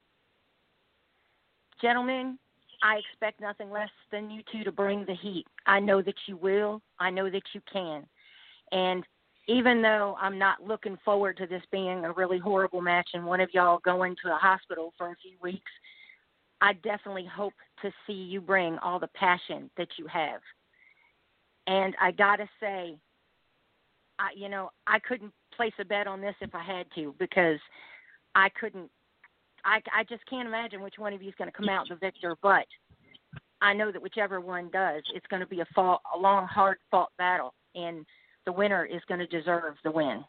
Gentlemen, 1.81 2.39
I 2.83 2.97
expect 2.97 3.41
nothing 3.41 3.71
less 3.71 3.91
than 4.11 4.31
you 4.31 4.43
two 4.51 4.65
to 4.65 4.73
bring 4.73 5.05
the 5.05 5.15
heat. 5.15 5.47
I 5.67 5.81
know 5.81 6.03
that 6.03 6.15
you 6.27 6.37
will. 6.37 6.81
I 6.99 7.11
know 7.11 7.31
that 7.31 7.43
you 7.53 7.61
can. 7.73 8.05
And 8.73 9.05
even 9.49 9.83
though 9.83 10.17
I'm 10.21 10.39
not 10.39 10.63
looking 10.63 10.97
forward 11.05 11.37
to 11.39 11.47
this 11.47 11.63
being 11.71 12.05
a 12.05 12.13
really 12.13 12.39
horrible 12.39 12.81
match 12.81 13.11
and 13.15 13.25
one 13.25 13.41
of 13.41 13.51
y'all 13.53 13.81
going 13.85 14.17
to 14.25 14.33
a 14.33 14.37
hospital 14.37 14.93
for 14.97 15.09
a 15.09 15.17
few 15.23 15.37
weeks, 15.43 15.71
I 16.61 16.75
definitely 16.75 17.27
hope 17.27 17.55
to 17.83 17.91
see 18.07 18.13
you 18.13 18.41
bring 18.41 18.79
all 18.79 19.01
the 19.01 19.09
passion 19.09 19.69
that 19.77 19.89
you 19.99 20.07
have. 20.07 20.41
And 21.67 21.95
I 22.01 22.13
gotta 22.13 22.49
say, 22.61 22.97
I 24.19 24.31
you 24.37 24.49
know 24.49 24.71
I 24.87 24.99
couldn't 25.01 25.33
place 25.53 25.73
a 25.79 25.85
bet 25.85 26.07
on 26.07 26.21
this 26.21 26.35
if 26.41 26.55
I 26.55 26.63
had 26.63 26.87
to 26.97 27.15
because 27.19 27.59
I 28.35 28.49
couldn't. 28.61 28.91
I 29.65 29.81
I 29.95 30.05
just 30.05 30.25
can't 30.29 30.49
imagine 30.49 30.83
which 30.83 30.95
one 30.99 31.13
of 31.13 31.23
you 31.23 31.29
is 31.29 31.35
going 31.37 31.51
to 31.51 31.57
come 31.57 31.69
out 31.69 31.89
the 31.89 31.97
victor, 31.97 32.37
but 32.43 32.67
I 33.61 33.73
know 33.73 33.93
that 33.93 34.03
whichever 34.03 34.41
one 34.41 34.71
does, 34.73 35.03
it's 35.15 35.27
going 35.29 35.41
to 35.41 35.47
be 35.47 35.61
a 35.61 35.67
fought, 35.75 36.01
a 36.15 36.19
long, 36.19 36.47
hard 36.47 36.79
fought 36.91 37.13
battle, 37.17 37.55
and 37.77 38.05
the 38.45 38.53
winner 38.53 38.85
is 38.85 39.01
going 39.07 39.21
to 39.21 39.27
deserve 39.27 39.75
the 39.85 39.91
win. 39.91 40.25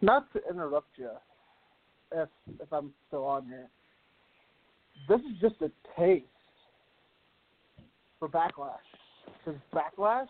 Not 0.00 0.32
to 0.32 0.40
interrupt 0.50 0.96
you, 0.96 1.10
if 2.12 2.28
if 2.60 2.72
I'm 2.72 2.92
still 3.08 3.24
on 3.24 3.46
here. 3.46 3.68
This 5.08 5.20
is 5.20 5.40
just 5.40 5.56
a 5.60 5.70
taste 5.98 6.24
for 8.18 8.28
backlash. 8.28 8.76
Because 9.44 9.60
backlash 9.74 10.28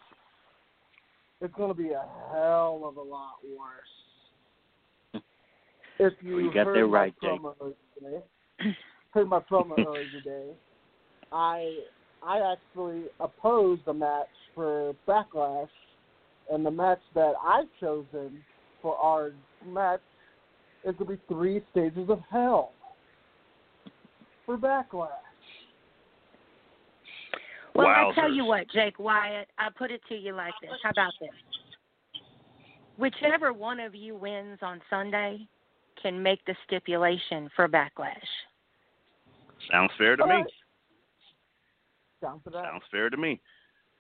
is 1.41 1.51
going 1.57 1.69
to 1.69 1.75
be 1.75 1.91
a 1.91 2.05
hell 2.33 2.83
of 2.85 2.97
a 2.97 3.03
lot 3.03 3.37
worse. 3.57 5.23
If 5.99 6.13
you, 6.21 6.39
You 6.39 6.53
got 6.53 6.67
heard 6.67 6.77
that 6.77 6.87
my 6.87 6.99
right, 6.99 7.15
Jake. 7.23 7.41
today, 7.99 8.23
heard 9.13 9.29
my 9.29 9.41
promo 9.41 9.79
earlier 9.79 10.11
today, 10.11 10.51
I 11.33 11.79
I 12.23 12.53
actually 12.53 13.05
opposed 13.21 13.83
the 13.87 13.95
match 13.95 14.29
for 14.55 14.95
backlash, 15.09 15.69
and 16.51 16.65
the 16.65 16.71
match 16.71 17.01
that 17.15 17.35
I've 17.43 17.69
chosen 17.81 18.43
for 18.83 18.97
our 18.97 19.33
match 19.67 20.01
It 20.85 20.99
to 20.99 21.05
be 21.05 21.19
three 21.29 21.63
stages 21.71 22.09
of 22.11 22.21
hell 22.31 22.73
for 24.45 24.57
backlash. 24.57 25.09
Well, 27.77 27.87
Wowzers. 27.87 28.13
I 28.13 28.15
tell 28.15 28.33
you 28.33 28.45
what, 28.45 28.69
Jake 28.71 28.99
Wyatt, 28.99 29.49
I 29.59 29.69
put 29.77 29.91
it 29.91 30.01
to 30.09 30.15
you 30.15 30.33
like 30.33 30.55
this. 30.63 30.71
How 30.83 30.91
about 30.91 31.13
this? 31.21 31.31
Whichever 32.97 33.53
one 33.53 33.81
of 33.81 33.95
you 33.95 34.17
wins 34.17 34.59
on 34.63 34.81
Sunday 34.89 35.47
can 36.01 36.23
make 36.23 36.45
the 36.47 36.55
stipulation 36.67 37.51
for 37.55 37.69
backlash. 37.69 38.15
Sounds 39.71 39.91
fair 39.99 40.17
to 40.17 40.23
All 40.23 40.29
me. 40.29 40.35
right. 40.37 40.45
Down 42.23 42.41
for 42.43 42.51
that. 42.51 42.65
Sounds 42.65 42.85
fair 42.91 43.11
to 43.11 43.17
me. 43.17 43.41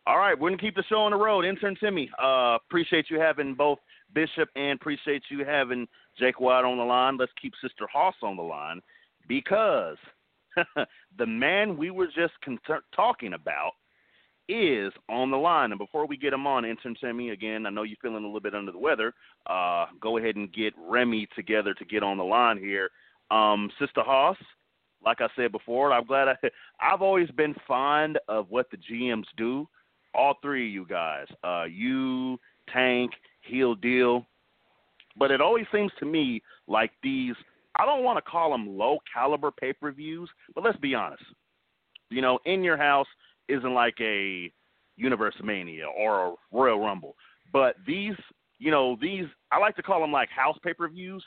All 0.07 0.19
right, 0.19 0.39
we're 0.39 0.51
gonna 0.51 0.61
keep 0.61 0.77
the 0.77 0.85
show 0.85 1.01
on 1.01 1.11
the 1.11 1.17
road. 1.17 1.45
Intern 1.45 1.77
Timmy, 1.81 2.09
uh, 2.23 2.59
appreciate 2.65 3.11
you 3.11 3.19
having 3.19 3.55
both 3.55 3.81
Bishop 4.15 4.49
and 4.55 4.79
appreciate 4.81 5.25
you 5.31 5.45
having 5.45 5.89
Jake 6.17 6.41
Wyatt 6.41 6.65
on 6.65 6.79
the 6.79 6.85
line. 6.85 7.17
Let's 7.17 7.33
keep 7.43 7.53
Sister 7.61 7.89
Hoss 7.93 8.15
on 8.23 8.37
the 8.37 8.43
line 8.43 8.81
because 9.27 9.97
the 11.19 11.27
man 11.27 11.77
we 11.77 11.91
were 11.91 12.07
just 12.07 12.35
con- 12.45 12.59
talking 12.95 13.35
about 13.35 13.73
is 14.49 14.93
on 15.09 15.31
the 15.31 15.37
line. 15.37 15.73
And 15.73 15.79
before 15.79 16.07
we 16.07 16.17
get 16.17 16.33
him 16.33 16.47
on, 16.47 16.65
Intern 16.65 16.97
Timmy, 17.01 17.31
again, 17.31 17.67
I 17.67 17.71
know 17.71 17.83
you're 17.83 17.97
feeling 18.01 18.23
a 18.23 18.27
little 18.27 18.41
bit 18.41 18.55
under 18.55 18.73
the 18.73 18.79
weather. 18.79 19.13
Uh, 19.47 19.87
go 20.01 20.19
ahead 20.19 20.37
and 20.37 20.53
get 20.53 20.73
Remy 20.79 21.29
together 21.35 21.75
to 21.75 21.85
get 21.85 22.03
on 22.03 22.19
the 22.19 22.25
line 22.25 22.59
here. 22.59 22.91
Um, 23.31 23.71
Sister 23.79 24.03
Hoss, 24.03 24.37
like 25.05 25.21
I 25.21 25.29
said 25.37 25.53
before, 25.53 25.93
I'm 25.93 26.07
glad 26.07 26.29
I, 26.29 26.35
I've 26.81 27.03
always 27.03 27.31
been 27.33 27.55
fond 27.67 28.19
of 28.29 28.47
what 28.51 28.71
the 28.71 28.77
GMs 28.77 29.27
do. 29.37 29.69
All 30.15 30.35
three 30.41 30.69
of 30.69 30.73
you 30.73 30.87
guys, 30.87 31.27
uh, 31.45 31.65
you, 31.65 32.39
Tank, 32.73 33.13
Heel 33.43 33.75
Deal. 33.75 34.25
But 35.19 35.31
it 35.31 35.41
always 35.41 35.67
seems 35.73 35.93
to 35.99 36.07
me 36.07 36.43
like 36.67 36.91
these, 37.03 37.35
I 37.79 37.85
don't 37.85 38.05
want 38.05 38.17
to 38.17 38.31
call 38.31 38.51
them 38.51 38.77
low 38.77 38.99
caliber 39.13 39.51
pay 39.51 39.73
per 39.73 39.93
views, 39.93 40.31
but 40.55 40.65
let's 40.65 40.79
be 40.79 40.95
honest. 40.95 41.23
You 42.11 42.23
know, 42.23 42.39
In 42.45 42.63
Your 42.63 42.77
House 42.77 43.07
isn't 43.49 43.75
like 43.75 43.95
a 44.01 44.51
Universe 44.97 45.35
Mania 45.43 45.87
or 45.87 46.27
a 46.27 46.35
Royal 46.53 46.81
Rumble. 46.81 47.17
But 47.53 47.77
these, 47.87 48.15
you 48.59 48.71
know, 48.71 48.97
these, 49.01 49.25
I 49.53 49.59
like 49.59 49.77
to 49.77 49.83
call 49.83 50.01
them 50.01 50.13
like 50.13 50.29
house 50.31 50.57
pay 50.63 50.75
per 50.75 50.89
views 50.89 51.25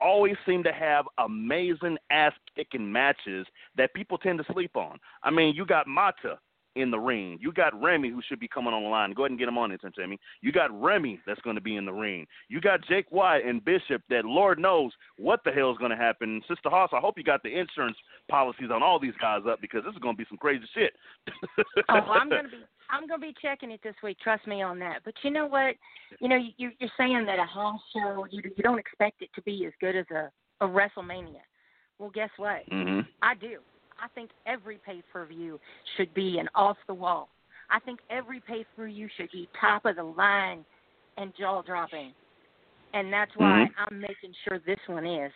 always 0.00 0.36
seem 0.46 0.62
to 0.62 0.72
have 0.72 1.06
amazing 1.18 1.96
ass 2.10 2.32
kicking 2.54 2.90
matches 2.90 3.46
that 3.76 3.94
people 3.94 4.18
tend 4.18 4.38
to 4.38 4.52
sleep 4.52 4.76
on. 4.76 4.98
I 5.22 5.30
mean, 5.30 5.54
you 5.56 5.66
got 5.66 5.88
Mata 5.88 6.38
in 6.80 6.90
the 6.90 6.98
ring. 6.98 7.38
You 7.40 7.52
got 7.52 7.80
Remy 7.80 8.10
who 8.10 8.20
should 8.28 8.40
be 8.40 8.48
coming 8.48 8.72
on 8.72 8.82
the 8.82 8.88
line. 8.88 9.12
Go 9.12 9.22
ahead 9.22 9.32
and 9.32 9.38
get 9.38 9.48
him 9.48 9.58
on 9.58 9.72
it, 9.72 9.80
Timmy. 9.96 10.18
You 10.40 10.52
got 10.52 10.70
Remy 10.80 11.20
that's 11.26 11.40
going 11.42 11.56
to 11.56 11.62
be 11.62 11.76
in 11.76 11.84
the 11.84 11.92
ring. 11.92 12.26
You 12.48 12.60
got 12.60 12.86
Jake 12.86 13.10
Wyatt 13.10 13.44
and 13.44 13.64
Bishop 13.64 14.02
that 14.10 14.24
Lord 14.24 14.58
knows 14.58 14.92
what 15.18 15.40
the 15.44 15.50
hell 15.50 15.70
is 15.70 15.78
going 15.78 15.90
to 15.90 15.96
happen. 15.96 16.42
Sister 16.48 16.70
Hoss, 16.70 16.90
I 16.92 17.00
hope 17.00 17.18
you 17.18 17.24
got 17.24 17.42
the 17.42 17.58
insurance 17.58 17.96
policies 18.30 18.70
on 18.72 18.82
all 18.82 18.98
these 18.98 19.14
guys 19.20 19.42
up 19.48 19.60
because 19.60 19.82
this 19.84 19.92
is 19.92 20.00
going 20.00 20.14
to 20.14 20.18
be 20.18 20.26
some 20.28 20.38
crazy 20.38 20.64
shit. 20.74 20.92
Oh, 21.88 21.94
I'm 21.94 22.28
gonna 22.28 22.42
be 22.48 22.64
I'm 22.90 23.06
gonna 23.06 23.20
be 23.20 23.34
checking 23.40 23.70
it 23.70 23.80
this 23.82 23.94
week. 24.02 24.18
Trust 24.22 24.46
me 24.46 24.62
on 24.62 24.78
that. 24.78 25.00
But 25.04 25.14
you 25.22 25.30
know 25.30 25.46
what? 25.46 25.74
You 26.20 26.28
know, 26.28 26.38
you, 26.56 26.70
you're 26.78 26.90
saying 26.96 27.24
that 27.26 27.38
a 27.38 27.44
house 27.44 27.80
show 27.92 28.26
you 28.30 28.42
you 28.56 28.62
don't 28.62 28.78
expect 28.78 29.22
it 29.22 29.30
to 29.34 29.42
be 29.42 29.66
as 29.66 29.72
good 29.80 29.96
as 29.96 30.06
a 30.10 30.30
a 30.64 30.68
WrestleMania. 30.68 31.42
Well, 31.98 32.10
guess 32.10 32.30
what? 32.36 32.62
hmm 32.70 33.00
I 33.22 33.34
do. 33.34 33.58
I 34.00 34.08
think 34.14 34.30
every 34.46 34.78
pay 34.84 35.02
per 35.12 35.26
view 35.26 35.58
should 35.96 36.12
be 36.14 36.38
an 36.38 36.48
off 36.54 36.76
the 36.86 36.94
wall. 36.94 37.28
I 37.70 37.80
think 37.80 38.00
every 38.10 38.40
pay 38.40 38.64
per 38.76 38.86
view 38.86 39.08
should 39.16 39.30
be 39.32 39.48
top 39.60 39.84
of 39.84 39.96
the 39.96 40.02
line 40.02 40.64
and 41.16 41.32
jaw 41.38 41.62
dropping. 41.62 42.12
And 42.94 43.12
that's 43.12 43.34
why 43.36 43.66
Mhm. 43.66 43.74
I'm 43.78 44.00
making 44.00 44.32
sure 44.44 44.58
this 44.60 44.80
one 44.86 45.04
is. 45.04 45.32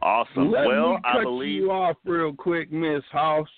Awesome. 0.00 0.50
Let 0.50 0.66
well, 0.66 0.96
me 0.96 1.02
cut 1.02 1.20
I 1.20 1.22
believe. 1.22 1.62
you 1.62 1.70
off 1.70 1.96
real 2.04 2.34
quick, 2.34 2.70
Miss 2.72 3.04
House. 3.06 3.48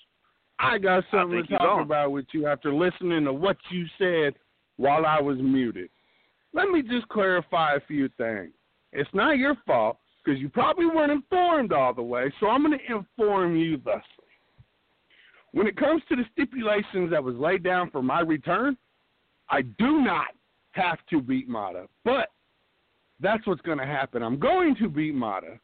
I 0.59 0.79
got 0.79 1.05
something 1.11 1.39
think 1.39 1.49
to 1.49 1.59
talk 1.59 1.81
about 1.81 2.13
with 2.13 2.27
you 2.33 2.47
after 2.47 2.73
listening 2.73 3.25
to 3.25 3.33
what 3.33 3.57
you 3.71 3.87
said 3.99 4.39
while 4.77 5.05
I 5.05 5.21
was 5.21 5.39
muted. 5.39 5.91
Let 6.53 6.69
me 6.69 6.83
just 6.83 7.09
clarify 7.09 7.75
a 7.75 7.81
few 7.81 8.09
things. 8.11 8.53
It's 8.93 9.13
not 9.13 9.39
your 9.39 9.57
fault 9.67 9.99
because 10.25 10.41
you 10.41 10.49
probably 10.49 10.87
weren't 10.87 11.13
informed 11.13 11.73
all 11.73 11.93
the 11.93 12.03
way, 12.03 12.33
so 12.41 12.49
I'm 12.49 12.65
going 12.65 12.79
to 12.79 12.95
inform 12.95 13.57
you 13.57 13.77
thusly. 13.79 14.03
When 15.53 15.67
it 15.67 15.77
comes 15.77 16.03
to 16.09 16.17
the 16.17 16.25
stipulations 16.33 17.11
that 17.11 17.23
was 17.23 17.37
laid 17.37 17.63
down 17.63 17.91
for 17.91 18.03
my 18.03 18.21
return, 18.21 18.77
I 19.49 19.63
do 19.63 20.01
not 20.01 20.29
have 20.73 20.99
to 21.11 21.21
beat 21.21 21.49
Mata, 21.49 21.87
but 22.05 22.31
that's 23.21 23.47
what's 23.47 23.61
going 23.61 23.79
to 23.79 23.87
happen. 23.87 24.23
I'm 24.23 24.39
going 24.39 24.75
to 24.77 24.89
beat 24.89 25.15
Mata. 25.15 25.61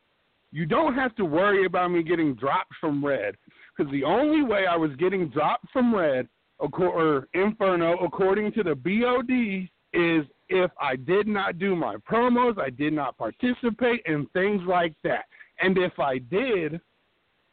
You 0.52 0.66
don't 0.66 0.94
have 0.94 1.14
to 1.16 1.24
worry 1.24 1.64
about 1.66 1.90
me 1.90 2.02
getting 2.02 2.34
dropped 2.34 2.72
from 2.80 3.04
Red 3.04 3.36
because 3.76 3.90
the 3.92 4.04
only 4.04 4.42
way 4.42 4.66
I 4.66 4.76
was 4.76 4.90
getting 4.96 5.28
dropped 5.28 5.66
from 5.72 5.94
Red 5.94 6.28
or 6.58 7.28
Inferno, 7.34 7.96
according 7.98 8.52
to 8.52 8.62
the 8.62 8.74
BOD, 8.74 9.68
is 9.92 10.26
if 10.50 10.70
I 10.80 10.96
did 10.96 11.26
not 11.26 11.58
do 11.58 11.74
my 11.76 11.96
promos, 11.96 12.58
I 12.60 12.70
did 12.70 12.92
not 12.92 13.16
participate, 13.16 14.02
in 14.04 14.26
things 14.32 14.60
like 14.66 14.94
that. 15.04 15.24
And 15.60 15.78
if 15.78 15.98
I 15.98 16.18
did, 16.18 16.80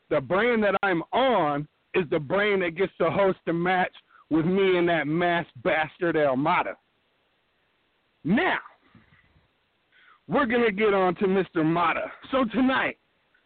the 0.10 0.20
brand 0.20 0.64
that 0.64 0.76
I'm 0.82 1.04
on 1.14 1.68
is 1.94 2.06
the 2.10 2.20
brand 2.20 2.64
that 2.64 2.76
gets 2.76 2.92
to 3.00 3.10
host 3.10 3.40
a 3.48 3.54
match 3.54 3.94
with 4.30 4.46
me 4.46 4.78
and 4.78 4.90
that 4.90 5.08
mass 5.08 5.46
bastard 5.64 6.18
El 6.18 6.36
Mata. 6.36 6.76
Now, 8.24 8.58
we're 10.28 10.46
going 10.46 10.66
to 10.66 10.72
get 10.72 10.94
on 10.94 11.16
to 11.16 11.26
Mr. 11.26 11.64
Mata. 11.64 12.12
So 12.32 12.46
tonight, 12.46 12.98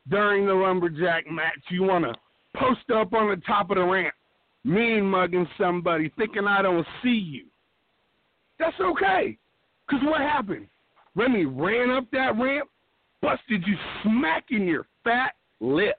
during 0.10 0.46
the 0.46 0.54
Lumberjack 0.54 1.30
match, 1.30 1.60
you 1.70 1.84
want 1.84 2.06
to 2.06 2.14
post 2.58 2.90
up 2.96 3.14
on 3.14 3.30
the 3.30 3.42
top 3.46 3.70
of 3.70 3.78
the 3.78 3.84
ramp, 3.84 4.14
mean 4.64 5.06
mugging 5.06 5.48
somebody, 5.58 6.12
thinking 6.18 6.46
I 6.48 6.62
don't 6.62 6.88
see 7.04 7.10
you. 7.10 7.46
That's 8.58 8.80
okay. 8.80 9.38
Because 9.92 10.06
what 10.08 10.22
happened? 10.22 10.68
Remy 11.16 11.46
ran 11.46 11.90
up 11.90 12.06
that 12.12 12.38
ramp, 12.40 12.70
busted 13.22 13.64
you 13.68 13.76
smack 14.04 14.46
in 14.50 14.66
your 14.66 14.88
fat 15.04 15.34
lips. 15.60 15.98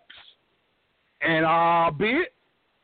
And 1.20 1.44
albeit 1.44 2.33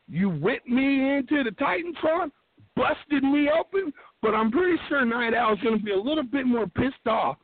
you 0.07 0.29
whipped 0.29 0.69
me 0.69 1.17
into 1.17 1.43
the 1.43 1.51
Titantron, 1.51 2.31
busted 2.77 3.25
me 3.25 3.49
open, 3.49 3.93
but 4.21 4.35
I'm 4.35 4.51
pretty 4.51 4.79
sure 4.89 5.05
Night 5.05 5.35
Owl's 5.35 5.61
going 5.61 5.79
to 5.79 5.85
be 5.85 5.93
a 5.93 5.97
little 5.97 6.23
bit 6.23 6.47
more 6.47 6.67
pissed 6.67 7.07
off 7.07 7.39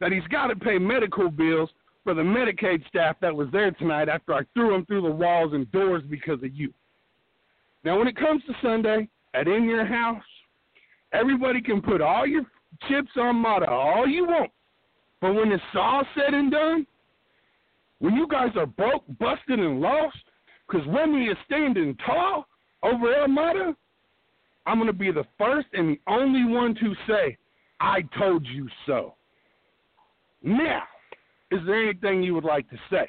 that 0.00 0.12
he's 0.12 0.26
got 0.30 0.46
to 0.46 0.56
pay 0.56 0.78
medical 0.78 1.30
bills 1.30 1.68
for 2.02 2.14
the 2.14 2.22
Medicaid 2.22 2.86
staff 2.88 3.16
that 3.20 3.34
was 3.34 3.48
there 3.52 3.70
tonight 3.72 4.08
after 4.08 4.32
I 4.32 4.40
threw 4.54 4.74
him 4.74 4.86
through 4.86 5.02
the 5.02 5.10
walls 5.10 5.52
and 5.52 5.70
doors 5.72 6.02
because 6.08 6.42
of 6.42 6.54
you. 6.54 6.72
Now, 7.84 7.98
when 7.98 8.08
it 8.08 8.16
comes 8.16 8.42
to 8.46 8.54
Sunday 8.62 9.08
at 9.34 9.46
In 9.46 9.64
Your 9.64 9.84
House, 9.84 10.22
everybody 11.12 11.60
can 11.60 11.82
put 11.82 12.00
all 12.00 12.26
your 12.26 12.44
chips 12.88 13.10
on 13.16 13.36
Mata 13.36 13.68
all 13.68 14.06
you 14.06 14.26
want. 14.26 14.50
But 15.20 15.34
when 15.34 15.52
it's 15.52 15.62
all 15.74 16.02
said 16.14 16.34
and 16.34 16.50
done, 16.50 16.86
when 17.98 18.14
you 18.14 18.26
guys 18.26 18.50
are 18.56 18.66
broke, 18.66 19.04
busted, 19.18 19.58
and 19.58 19.80
lost, 19.80 20.16
because 20.66 20.86
Remy 20.88 21.26
is 21.26 21.36
standing 21.46 21.96
tall 22.06 22.46
over 22.82 23.14
El 23.14 23.28
Mata, 23.28 23.76
I'm 24.66 24.78
going 24.78 24.86
to 24.86 24.92
be 24.92 25.10
the 25.10 25.26
first 25.36 25.66
and 25.72 25.90
the 25.90 26.00
only 26.10 26.44
one 26.44 26.74
to 26.76 26.94
say, 27.06 27.36
I 27.80 28.02
told 28.18 28.46
you 28.46 28.68
so. 28.86 29.14
Now, 30.42 30.82
is 31.50 31.60
there 31.66 31.82
anything 31.82 32.22
you 32.22 32.34
would 32.34 32.44
like 32.44 32.68
to 32.70 32.76
say? 32.90 33.08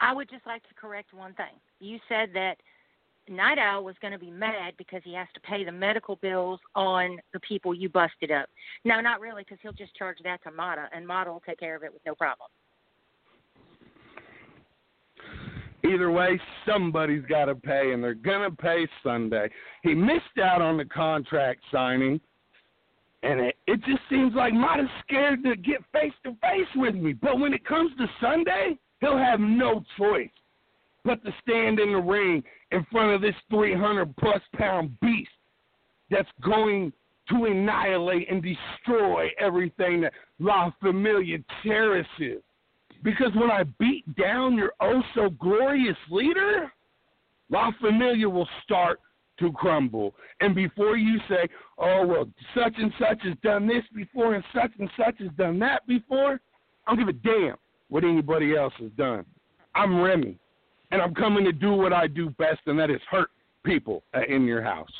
I 0.00 0.12
would 0.14 0.30
just 0.30 0.46
like 0.46 0.62
to 0.62 0.74
correct 0.74 1.12
one 1.12 1.34
thing. 1.34 1.54
You 1.78 1.98
said 2.08 2.30
that 2.34 2.56
Night 3.30 3.58
Owl 3.58 3.84
was 3.84 3.94
going 4.02 4.12
to 4.12 4.18
be 4.18 4.30
mad 4.30 4.74
because 4.76 5.00
he 5.04 5.14
has 5.14 5.28
to 5.34 5.40
pay 5.40 5.64
the 5.64 5.72
medical 5.72 6.16
bills 6.16 6.58
on 6.74 7.18
the 7.32 7.40
people 7.40 7.72
you 7.72 7.88
busted 7.88 8.32
up. 8.32 8.48
No, 8.84 9.00
not 9.00 9.20
really, 9.20 9.44
because 9.44 9.58
he'll 9.62 9.72
just 9.72 9.94
charge 9.94 10.18
that 10.24 10.42
to 10.42 10.50
Mata, 10.50 10.88
and 10.92 11.06
Mata 11.06 11.30
will 11.30 11.42
take 11.46 11.60
care 11.60 11.76
of 11.76 11.84
it 11.84 11.92
with 11.92 12.02
no 12.04 12.14
problem. 12.16 12.48
Either 15.84 16.10
way, 16.10 16.38
somebody's 16.66 17.24
got 17.26 17.46
to 17.46 17.54
pay, 17.54 17.92
and 17.92 18.02
they're 18.02 18.14
going 18.14 18.50
to 18.50 18.54
pay 18.56 18.86
Sunday. 19.02 19.48
He 19.82 19.94
missed 19.94 20.38
out 20.42 20.60
on 20.60 20.76
the 20.76 20.84
contract 20.84 21.60
signing, 21.72 22.20
and 23.22 23.40
it, 23.40 23.56
it 23.66 23.80
just 23.84 24.02
seems 24.10 24.34
like 24.34 24.52
Mata's 24.52 24.90
scared 25.06 25.44
to 25.44 25.56
get 25.56 25.78
face 25.92 26.12
to 26.24 26.32
face 26.42 26.68
with 26.74 26.96
me. 26.96 27.12
But 27.12 27.38
when 27.38 27.54
it 27.54 27.64
comes 27.64 27.92
to 27.96 28.06
Sunday, 28.20 28.76
he'll 29.00 29.16
have 29.16 29.40
no 29.40 29.84
choice 29.96 30.30
but 31.04 31.22
to 31.24 31.32
stand 31.42 31.78
in 31.78 31.92
the 31.92 31.98
ring 31.98 32.42
in 32.72 32.86
front 32.90 33.12
of 33.12 33.20
this 33.20 33.34
300 33.50 34.14
plus 34.16 34.40
pound 34.54 34.98
beast 35.00 35.30
that's 36.10 36.28
going 36.42 36.92
to 37.28 37.44
annihilate 37.44 38.30
and 38.30 38.42
destroy 38.42 39.28
everything 39.38 40.00
that 40.00 40.12
La 40.38 40.70
Familia 40.80 41.38
cherishes. 41.62 42.42
Because 43.02 43.30
when 43.34 43.50
I 43.50 43.64
beat 43.78 44.04
down 44.16 44.56
your 44.56 44.72
oh 44.80 45.02
so 45.14 45.30
glorious 45.30 45.96
leader, 46.10 46.70
La 47.48 47.70
Familia 47.80 48.28
will 48.28 48.48
start 48.64 49.00
to 49.38 49.50
crumble. 49.52 50.14
And 50.40 50.54
before 50.54 50.96
you 50.96 51.18
say, 51.28 51.48
oh, 51.78 52.06
well, 52.06 52.28
such 52.54 52.74
and 52.76 52.92
such 52.98 53.22
has 53.22 53.34
done 53.42 53.66
this 53.66 53.84
before 53.94 54.34
and 54.34 54.44
such 54.54 54.70
and 54.78 54.90
such 54.96 55.18
has 55.18 55.30
done 55.38 55.58
that 55.60 55.86
before, 55.86 56.40
I 56.86 56.94
don't 56.94 56.98
give 56.98 57.08
a 57.08 57.12
damn 57.12 57.56
what 57.88 58.04
anybody 58.04 58.54
else 58.54 58.74
has 58.78 58.90
done. 58.96 59.24
I'm 59.74 60.00
Remy, 60.00 60.38
and 60.90 61.00
I'm 61.00 61.14
coming 61.14 61.44
to 61.44 61.52
do 61.52 61.72
what 61.72 61.92
I 61.92 62.06
do 62.06 62.30
best, 62.30 62.60
and 62.66 62.78
that 62.78 62.90
is 62.90 63.00
hurt 63.10 63.30
people 63.64 64.02
in 64.28 64.44
your 64.44 64.62
house. 64.62 64.90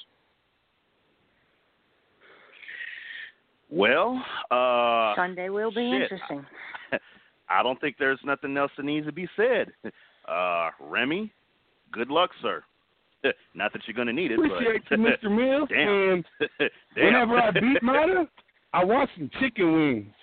Well, 3.71 4.23
uh, 4.51 5.15
Sunday 5.15 5.49
will 5.49 5.71
be 5.71 5.91
shit. 5.91 6.03
interesting. 6.03 6.45
I 7.49 7.63
don't 7.63 7.81
think 7.81 7.97
there's 7.99 8.19
nothing 8.25 8.57
else 8.57 8.73
that 8.77 8.85
needs 8.85 9.07
to 9.07 9.13
be 9.13 9.29
said. 9.37 9.73
Uh, 10.29 10.71
Remy, 10.79 11.33
good 11.91 12.09
luck, 12.09 12.31
sir. 12.41 12.63
Not 13.55 13.73
that 13.73 13.83
you're 13.87 13.97
going 13.97 14.07
to 14.07 14.13
need 14.13 14.31
it, 14.31 14.39
Appreciate 14.39 14.83
but 14.89 14.99
you, 14.99 15.05
Mr. 15.05 15.35
Mills. 15.35 15.69
Damn. 15.69 15.89
And 15.89 16.25
Damn. 16.95 17.05
whenever 17.05 17.39
I 17.39 17.51
beat 17.51 17.83
Mata, 17.83 18.29
I 18.73 18.85
want 18.85 19.11
some 19.17 19.29
chicken 19.41 19.73
wings. 19.73 20.15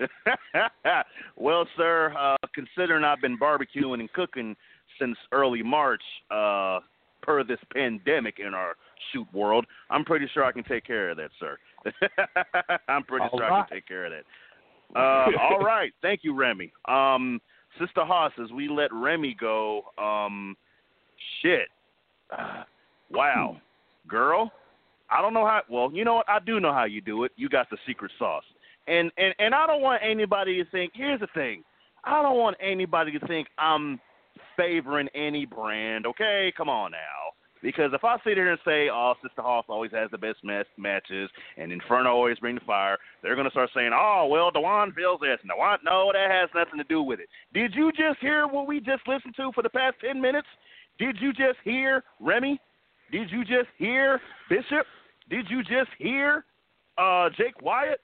well, 1.36 1.66
sir, 1.76 2.14
uh, 2.18 2.36
considering 2.54 3.04
I've 3.04 3.20
been 3.20 3.38
barbecuing 3.38 4.00
and 4.00 4.12
cooking 4.12 4.56
since 4.98 5.16
early 5.32 5.62
March, 5.62 6.02
uh, 6.30 6.80
per 7.22 7.44
this 7.44 7.58
pandemic 7.74 8.38
in 8.38 8.54
our 8.54 8.74
shoot 9.12 9.26
world, 9.32 9.66
I'm 9.90 10.04
pretty 10.04 10.28
sure 10.32 10.44
I 10.44 10.52
can 10.52 10.64
take 10.64 10.86
care 10.86 11.10
of 11.10 11.16
that, 11.18 11.30
sir. 11.38 11.58
I'm 12.88 13.04
pretty 13.04 13.26
All 13.30 13.38
sure 13.38 13.52
I 13.52 13.60
can 13.60 13.76
take 13.76 13.86
care 13.86 14.06
of 14.06 14.12
that. 14.12 14.98
Uh, 14.98 15.30
all 15.38 15.60
right, 15.60 15.92
thank 16.00 16.20
you, 16.22 16.34
Remy. 16.34 16.72
Um, 16.86 17.40
Sister 17.78 18.04
Hoss, 18.04 18.32
as 18.42 18.50
we 18.50 18.68
let 18.68 18.92
Remy 18.92 19.36
go, 19.38 19.82
um, 19.98 20.56
shit, 21.42 21.68
uh, 22.36 22.64
wow, 23.10 23.58
girl, 24.08 24.50
I 25.10 25.20
don't 25.20 25.34
know 25.34 25.44
how. 25.44 25.62
Well, 25.68 25.90
you 25.92 26.04
know 26.04 26.16
what? 26.16 26.28
I 26.28 26.38
do 26.38 26.60
know 26.60 26.72
how 26.72 26.84
you 26.84 27.00
do 27.00 27.24
it. 27.24 27.32
You 27.36 27.48
got 27.48 27.68
the 27.70 27.76
secret 27.86 28.10
sauce, 28.18 28.44
and 28.88 29.10
and 29.16 29.34
and 29.38 29.54
I 29.54 29.66
don't 29.66 29.82
want 29.82 30.02
anybody 30.02 30.62
to 30.62 30.70
think. 30.70 30.92
Here's 30.94 31.20
the 31.20 31.28
thing, 31.34 31.62
I 32.04 32.22
don't 32.22 32.38
want 32.38 32.56
anybody 32.60 33.18
to 33.18 33.26
think 33.26 33.48
I'm 33.58 34.00
favoring 34.56 35.08
any 35.14 35.44
brand. 35.46 36.06
Okay, 36.06 36.52
come 36.56 36.68
on 36.68 36.90
now. 36.90 36.98
Because 37.60 37.90
if 37.92 38.04
I 38.04 38.16
sit 38.22 38.36
here 38.36 38.50
and 38.50 38.58
say, 38.64 38.88
"Oh, 38.88 39.14
Sister 39.20 39.42
Hoss 39.42 39.64
always 39.68 39.90
has 39.90 40.10
the 40.12 40.18
best 40.18 40.44
match- 40.44 40.68
matches," 40.76 41.28
and 41.56 41.72
Inferno 41.72 42.10
always 42.10 42.38
bring 42.38 42.54
the 42.54 42.60
fire, 42.60 42.96
they're 43.20 43.34
gonna 43.34 43.50
start 43.50 43.70
saying, 43.74 43.90
"Oh, 43.92 44.26
well, 44.26 44.52
Dewan 44.52 44.92
feels 44.92 45.20
this." 45.20 45.40
And 45.40 45.50
Dewan, 45.50 45.80
no, 45.82 46.12
that 46.12 46.30
has 46.30 46.48
nothing 46.54 46.78
to 46.78 46.84
do 46.84 47.02
with 47.02 47.18
it. 47.18 47.28
Did 47.52 47.74
you 47.74 47.90
just 47.92 48.20
hear 48.20 48.46
what 48.46 48.68
we 48.68 48.80
just 48.80 49.06
listened 49.08 49.34
to 49.36 49.50
for 49.52 49.62
the 49.62 49.70
past 49.70 49.96
ten 50.00 50.20
minutes? 50.20 50.46
Did 50.98 51.20
you 51.20 51.32
just 51.32 51.58
hear 51.64 52.04
Remy? 52.20 52.60
Did 53.10 53.30
you 53.30 53.44
just 53.44 53.70
hear 53.76 54.20
Bishop? 54.48 54.86
Did 55.28 55.50
you 55.50 55.62
just 55.62 55.90
hear 55.98 56.44
uh, 56.96 57.30
Jake 57.30 57.60
Wyatt? 57.60 58.00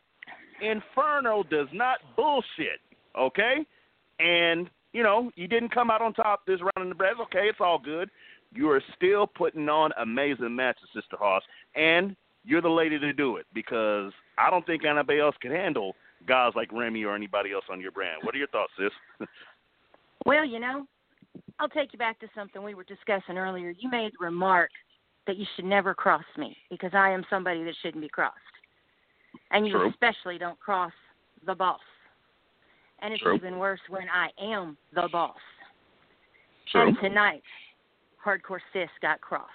Inferno 0.61 1.43
does 1.43 1.69
not 1.73 1.99
bullshit, 2.17 2.81
okay? 3.19 3.65
And 4.19 4.71
you 4.93 5.03
know, 5.03 5.31
you 5.35 5.49
didn't 5.49 5.75
come 5.75 5.91
out 5.91 6.01
on 6.01 6.15
top 6.15 6.47
this 6.47 6.61
round 6.61 6.85
in 6.85 6.89
the 6.89 6.95
brass. 6.95 7.15
Okay, 7.23 7.49
it's 7.49 7.59
all 7.61 7.79
good. 7.79 8.09
You 8.53 8.71
are 8.71 8.83
still 8.97 9.27
putting 9.27 9.69
on 9.69 9.91
amazing 10.01 10.55
matches, 10.55 10.89
Sister 10.95 11.17
Hoss, 11.19 11.43
and 11.75 12.15
you're 12.45 12.63
the 12.63 12.69
lady 12.69 12.99
to 13.01 13.13
do 13.13 13.37
it 13.37 13.47
because 13.53 14.13
I 14.39 14.51
don't 14.51 14.65
think 14.65 14.85
anybody 14.85 15.19
else 15.19 15.35
can 15.41 15.51
handle 15.51 15.97
guys 16.27 16.53
like 16.55 16.73
Remy 16.73 17.05
or 17.05 17.17
anybody 17.17 17.53
else 17.53 17.65
on 17.71 17.81
your 17.81 17.91
brand. 17.91 18.21
What 18.23 18.35
are 18.35 18.39
your 18.39 18.49
thoughts, 18.49 18.73
sis? 18.79 19.29
Well, 20.27 20.47
you 20.47 20.59
know, 20.59 20.87
I'll 21.59 21.69
take 21.69 21.93
you 21.93 21.99
back 21.99 22.19
to 22.21 22.29
something 22.35 22.63
we 22.63 22.75
were 22.75 22.85
discussing 22.85 23.37
earlier. 23.37 23.75
You 23.79 23.91
made 23.91 24.13
the 24.13 24.25
remark 24.25 24.71
that 25.27 25.37
you 25.37 25.45
should 25.55 25.67
never 25.67 25.95
cross 25.95 26.25
me 26.39 26.57
because 26.71 26.93
I 26.95 27.11
am 27.11 27.25
somebody 27.29 27.63
that 27.65 27.75
shouldn't 27.83 28.03
be 28.03 28.09
crossed. 28.09 28.39
And 29.55 29.67
you 29.67 29.73
True. 29.73 29.89
especially 29.89 30.37
don't 30.37 30.59
cross 30.59 30.93
the 31.47 31.55
boss. 31.55 31.81
And 33.01 33.15
it's 33.15 33.23
True. 33.23 33.37
even 33.37 33.59
worse 33.59 33.81
when 33.89 34.09
I 34.13 34.29
am 34.43 34.77
the 34.93 35.09
boss. 35.11 35.37
True. 36.71 36.89
And 36.89 36.97
tonight, 37.01 37.43
Hardcore 38.25 38.59
Sis 38.73 38.89
got 39.01 39.21
crossed. 39.21 39.51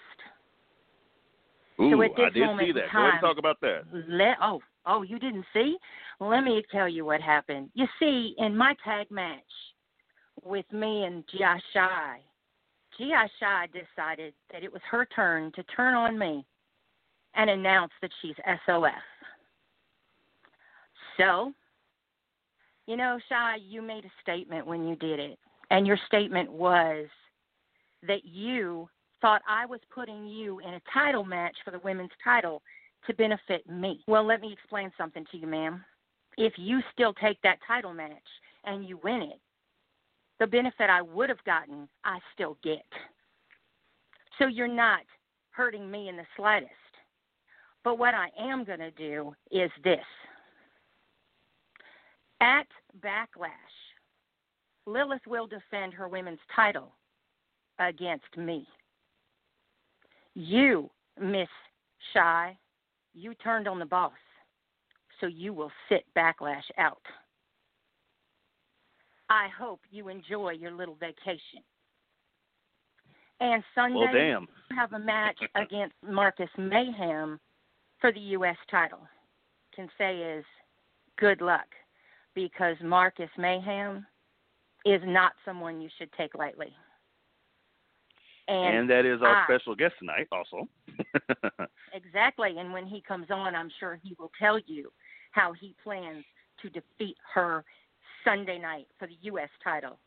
Ooh, 1.82 1.92
so 1.92 2.02
at 2.02 2.12
this 2.16 2.26
I 2.26 2.30
did 2.30 2.46
moment 2.46 2.68
see 2.68 2.72
that. 2.74 2.92
Go 2.94 3.00
ahead 3.00 3.14
and 3.14 3.22
talk 3.22 3.38
about 3.38 3.60
that. 3.62 3.82
Let 4.08 4.38
oh 4.42 4.62
oh 4.86 5.02
you 5.02 5.20
didn't 5.20 5.46
see? 5.54 5.78
Let 6.20 6.44
me 6.44 6.64
tell 6.72 6.88
you 6.88 7.06
what 7.06 7.22
happened. 7.22 7.70
You 7.74 7.86
see, 8.00 8.36
in 8.38 8.56
my 8.56 8.76
tag 8.84 9.10
match 9.12 9.40
with 10.44 10.66
me 10.72 11.04
and 11.04 11.24
Gi 11.32 11.40
Shy, 11.74 12.20
Gi 12.98 13.12
Shy 13.40 13.68
decided 13.68 14.34
that 14.52 14.64
it 14.64 14.72
was 14.72 14.82
her 14.90 15.06
turn 15.16 15.52
to 15.56 15.64
turn 15.64 15.94
on 15.94 16.18
me 16.18 16.46
and 17.36 17.50
announce 17.50 17.92
that 18.02 18.12
she's 18.22 18.36
SOS. 18.66 18.92
So, 21.20 21.52
you 22.88 22.96
know, 22.96 23.20
Shy, 23.28 23.58
you 23.68 23.82
made 23.82 24.06
a 24.06 24.12
statement 24.22 24.66
when 24.66 24.88
you 24.88 24.96
did 24.96 25.20
it, 25.20 25.38
and 25.70 25.86
your 25.86 26.00
statement 26.08 26.52
was 26.52 27.08
that 28.08 28.24
you 28.24 28.88
thought 29.22 29.42
I 29.48 29.66
was 29.66 29.82
putting 29.94 30.26
you 30.26 30.60
in 30.60 30.76
a 30.76 30.82
title 30.94 31.26
match 31.26 31.56
for 31.66 31.72
the 31.72 31.80
women's 31.80 32.10
title 32.24 32.62
to 33.06 33.14
benefit 33.14 33.70
me. 33.70 34.02
Well, 34.08 34.26
let 34.26 34.40
me 34.40 34.54
explain 34.54 34.92
something 34.98 35.26
to 35.32 35.38
you, 35.38 35.46
ma'am. 35.46 35.84
If 36.38 36.54
you 36.56 36.80
still 36.94 37.14
take 37.14 37.42
that 37.42 37.60
title 37.68 37.94
match 37.94 38.14
and 38.64 38.88
you 38.88 38.98
win 39.04 39.22
it, 39.24 39.42
the 40.40 40.48
benefit 40.48 40.90
I 40.90 41.02
would 41.02 41.28
have 41.28 41.44
gotten, 41.44 41.90
I 42.06 42.20
still 42.34 42.58
get. 42.64 42.86
So 44.38 44.48
you're 44.48 44.70
not 44.70 45.02
hurting 45.52 45.92
me 45.92 46.08
in 46.08 46.16
the 46.16 46.24
slightest. 46.38 46.72
But 47.84 48.00
what 48.00 48.14
I 48.14 48.28
am 48.40 48.64
going 48.64 48.80
to 48.80 48.92
do 48.92 49.34
is 49.52 49.70
this. 49.84 50.00
At 52.42 52.68
Backlash, 53.02 53.50
Lilith 54.86 55.26
will 55.28 55.48
defend 55.48 55.94
her 55.94 56.08
women's 56.08 56.40
title 56.56 56.94
against 57.80 58.38
me. 58.38 58.66
You, 60.36 60.90
Miss 61.20 61.50
Shy, 62.14 62.58
you 63.14 63.34
turned 63.36 63.68
on 63.68 63.80
the 63.80 63.86
boss, 63.86 64.14
so 65.20 65.28
you 65.28 65.54
will 65.54 65.72
sit 65.90 66.06
Backlash 66.16 66.64
out. 66.78 67.02
I 69.30 69.48
hope 69.58 69.82
you 69.92 70.08
enjoy 70.08 70.52
your 70.52 70.72
little 70.72 70.96
vacation. 70.96 71.62
And 73.42 73.64
Sunday, 73.76 74.00
Well, 74.00 74.14
damn. 74.14 74.48
you 74.70 74.76
have 74.76 74.94
a 74.94 75.00
match 75.00 75.38
against 75.56 75.96
Marcus 76.04 76.50
Mayhem 76.58 77.40
for 78.00 78.12
the 78.12 78.20
U.S. 78.20 78.58
title. 78.72 79.08
Can 79.76 79.90
say 79.98 80.18
is 80.18 80.46
good 81.18 81.42
luck 81.42 81.68
because 82.36 82.76
Marcus 82.84 83.30
Mayhem 83.38 84.06
is 84.86 85.02
not 85.06 85.34
someone 85.46 85.82
you 85.82 85.90
should 85.98 86.12
take 86.14 86.36
lightly. 86.36 86.74
And, 88.48 88.78
And 88.80 88.90
that 88.90 89.06
is 89.06 89.22
our 89.22 89.36
I- 89.42 89.46
special 89.46 89.76
guest 89.76 89.94
tonight, 90.00 90.28
also. 90.32 90.68
Exactly. 91.94 92.56
And 92.60 92.72
when 92.72 92.86
he 92.86 93.02
comes 93.02 93.28
on, 93.32 93.56
I'm 93.56 93.72
sure 93.80 94.00
he 94.04 94.16
will 94.20 94.32
tell 94.40 94.60
you 94.68 94.92
how 95.32 95.54
he 95.54 95.76
plans 95.84 96.24
to 96.62 96.70
defeat 96.70 97.16
her 97.34 97.64
Sunday 98.24 98.60
night 98.60 98.88
for 99.00 99.08
the 99.08 99.16
U.S. 99.22 99.50
title. 99.64 99.98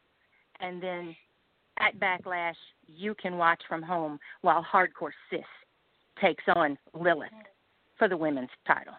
And 0.60 0.80
then 0.82 1.16
at 1.78 1.98
Backlash, 1.98 2.54
you 2.86 3.14
can 3.20 3.36
watch 3.36 3.60
from 3.68 3.82
home 3.82 4.18
while 4.42 4.64
Hardcore 4.64 5.10
Sis 5.28 5.40
takes 6.20 6.44
on 6.54 6.78
Lilith 6.94 7.30
for 7.98 8.08
the 8.08 8.16
women's 8.16 8.50
title. 8.66 8.94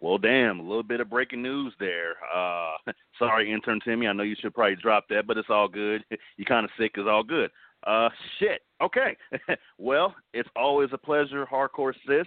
Well, 0.00 0.16
damn, 0.16 0.60
a 0.60 0.62
little 0.62 0.82
bit 0.82 1.00
of 1.00 1.10
breaking 1.10 1.42
news 1.42 1.74
there. 1.78 2.14
Uh, 2.34 2.72
sorry, 3.18 3.52
intern 3.52 3.80
Timmy. 3.84 4.06
I 4.06 4.12
know 4.12 4.22
you 4.22 4.36
should 4.40 4.54
probably 4.54 4.76
drop 4.76 5.04
that, 5.10 5.26
but 5.26 5.36
it's 5.36 5.50
all 5.50 5.68
good. 5.68 6.04
You 6.36 6.46
kind 6.46 6.64
of 6.64 6.70
sick. 6.78 6.92
It's 6.94 7.08
all 7.08 7.22
good. 7.22 7.50
Uh, 7.86 8.08
shit. 8.38 8.62
Okay. 8.82 9.16
well, 9.78 10.14
it's 10.32 10.48
always 10.56 10.88
a 10.92 10.98
pleasure, 10.98 11.46
hardcore 11.46 11.92
sis. 12.06 12.26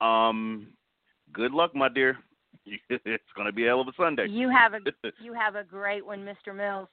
Um, 0.00 0.68
good 1.32 1.52
luck, 1.52 1.74
my 1.74 1.88
dear. 1.88 2.18
it's 2.66 3.24
gonna 3.36 3.52
be 3.52 3.64
a 3.64 3.68
hell 3.68 3.80
of 3.80 3.88
a 3.88 3.92
Sunday. 3.96 4.26
You 4.28 4.48
have 4.48 4.74
a 4.74 4.78
you 5.20 5.32
have 5.32 5.56
a 5.56 5.64
great 5.64 6.06
one, 6.06 6.20
Mr. 6.20 6.54
Mills. 6.54 6.88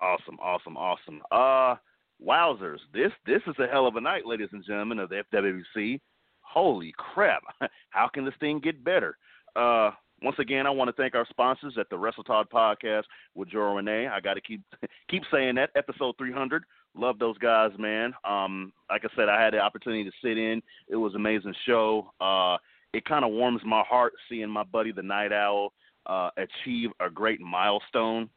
Awesome, 0.00 0.38
awesome, 0.40 0.76
awesome. 0.76 1.22
Uh, 1.32 1.76
wowzers! 2.24 2.78
This 2.92 3.10
this 3.26 3.42
is 3.46 3.54
a 3.58 3.66
hell 3.66 3.86
of 3.86 3.96
a 3.96 4.00
night, 4.00 4.26
ladies 4.26 4.50
and 4.52 4.64
gentlemen 4.64 5.00
of 5.00 5.08
the 5.08 5.24
FWC. 5.32 6.00
Holy 6.46 6.94
crap! 6.96 7.42
How 7.90 8.08
can 8.08 8.24
this 8.24 8.34
thing 8.40 8.60
get 8.60 8.82
better? 8.84 9.18
Uh, 9.54 9.90
once 10.22 10.36
again, 10.38 10.66
I 10.66 10.70
want 10.70 10.88
to 10.88 10.92
thank 10.94 11.14
our 11.14 11.26
sponsors 11.28 11.76
at 11.78 11.90
the 11.90 11.98
Wrestle 11.98 12.24
Talk 12.24 12.50
Podcast 12.50 13.02
with 13.34 13.50
Joe 13.50 13.74
Rene. 13.74 14.08
I 14.08 14.20
got 14.20 14.34
to 14.34 14.40
keep 14.40 14.62
keep 15.10 15.22
saying 15.30 15.56
that. 15.56 15.70
Episode 15.76 16.14
300. 16.18 16.64
Love 16.94 17.18
those 17.18 17.36
guys, 17.38 17.72
man. 17.78 18.14
Um, 18.24 18.72
like 18.88 19.02
I 19.04 19.14
said, 19.14 19.28
I 19.28 19.42
had 19.42 19.52
the 19.52 19.58
opportunity 19.58 20.04
to 20.04 20.12
sit 20.22 20.38
in. 20.38 20.62
It 20.88 20.96
was 20.96 21.12
an 21.12 21.20
amazing 21.20 21.54
show. 21.66 22.10
Uh, 22.20 22.56
it 22.94 23.04
kind 23.04 23.24
of 23.24 23.32
warms 23.32 23.60
my 23.66 23.82
heart 23.82 24.14
seeing 24.28 24.48
my 24.48 24.64
buddy 24.64 24.92
the 24.92 25.02
Night 25.02 25.32
Owl 25.32 25.72
uh, 26.06 26.30
achieve 26.38 26.90
a 27.00 27.10
great 27.10 27.40
milestone. 27.40 28.30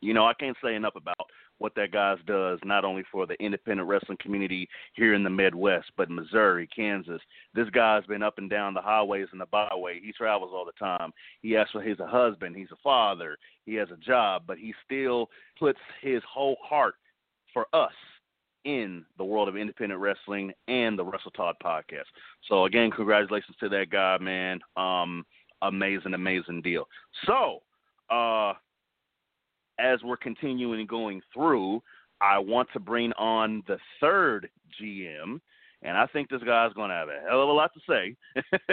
You 0.00 0.14
know, 0.14 0.26
I 0.26 0.32
can't 0.34 0.56
say 0.62 0.74
enough 0.74 0.94
about 0.96 1.30
what 1.58 1.74
that 1.74 1.92
guys 1.92 2.18
does, 2.26 2.58
not 2.64 2.84
only 2.84 3.02
for 3.10 3.26
the 3.26 3.34
independent 3.42 3.88
wrestling 3.88 4.18
community 4.20 4.68
here 4.94 5.14
in 5.14 5.22
the 5.22 5.30
Midwest, 5.30 5.90
but 5.96 6.10
Missouri, 6.10 6.68
Kansas. 6.74 7.20
This 7.54 7.68
guy's 7.70 8.06
been 8.06 8.22
up 8.22 8.38
and 8.38 8.48
down 8.48 8.74
the 8.74 8.80
highways 8.80 9.28
and 9.32 9.40
the 9.40 9.46
byway. 9.46 10.00
He 10.02 10.12
travels 10.12 10.52
all 10.54 10.64
the 10.64 10.72
time. 10.72 11.12
He 11.42 11.56
actually 11.56 11.86
he's 11.86 12.00
a 12.00 12.06
husband, 12.06 12.56
he's 12.56 12.70
a 12.72 12.76
father, 12.82 13.36
he 13.66 13.74
has 13.74 13.88
a 13.90 13.96
job, 13.96 14.44
but 14.46 14.58
he 14.58 14.72
still 14.84 15.28
puts 15.58 15.78
his 16.00 16.22
whole 16.28 16.56
heart 16.62 16.94
for 17.52 17.66
us 17.72 17.92
in 18.64 19.04
the 19.16 19.24
world 19.24 19.48
of 19.48 19.56
independent 19.56 20.00
wrestling 20.00 20.52
and 20.66 20.98
the 20.98 21.04
Wrestle 21.04 21.30
Talk 21.30 21.56
podcast. 21.62 22.04
So 22.48 22.64
again, 22.66 22.90
congratulations 22.90 23.56
to 23.60 23.68
that 23.70 23.90
guy, 23.90 24.18
man. 24.18 24.60
Um, 24.76 25.24
amazing, 25.62 26.14
amazing 26.14 26.62
deal. 26.62 26.86
So, 27.26 27.62
uh, 28.10 28.54
as 29.78 30.02
we're 30.02 30.16
continuing 30.16 30.86
going 30.86 31.20
through, 31.32 31.82
I 32.20 32.38
want 32.38 32.68
to 32.72 32.80
bring 32.80 33.12
on 33.12 33.62
the 33.66 33.78
third 34.00 34.48
GM, 34.80 35.40
and 35.82 35.96
I 35.96 36.06
think 36.06 36.28
this 36.28 36.42
guy's 36.42 36.72
going 36.72 36.90
to 36.90 36.96
have 36.96 37.08
a 37.08 37.20
hell 37.28 37.42
of 37.42 37.48
a 37.48 37.52
lot 37.52 37.70
to 37.74 37.80
say 37.88 38.16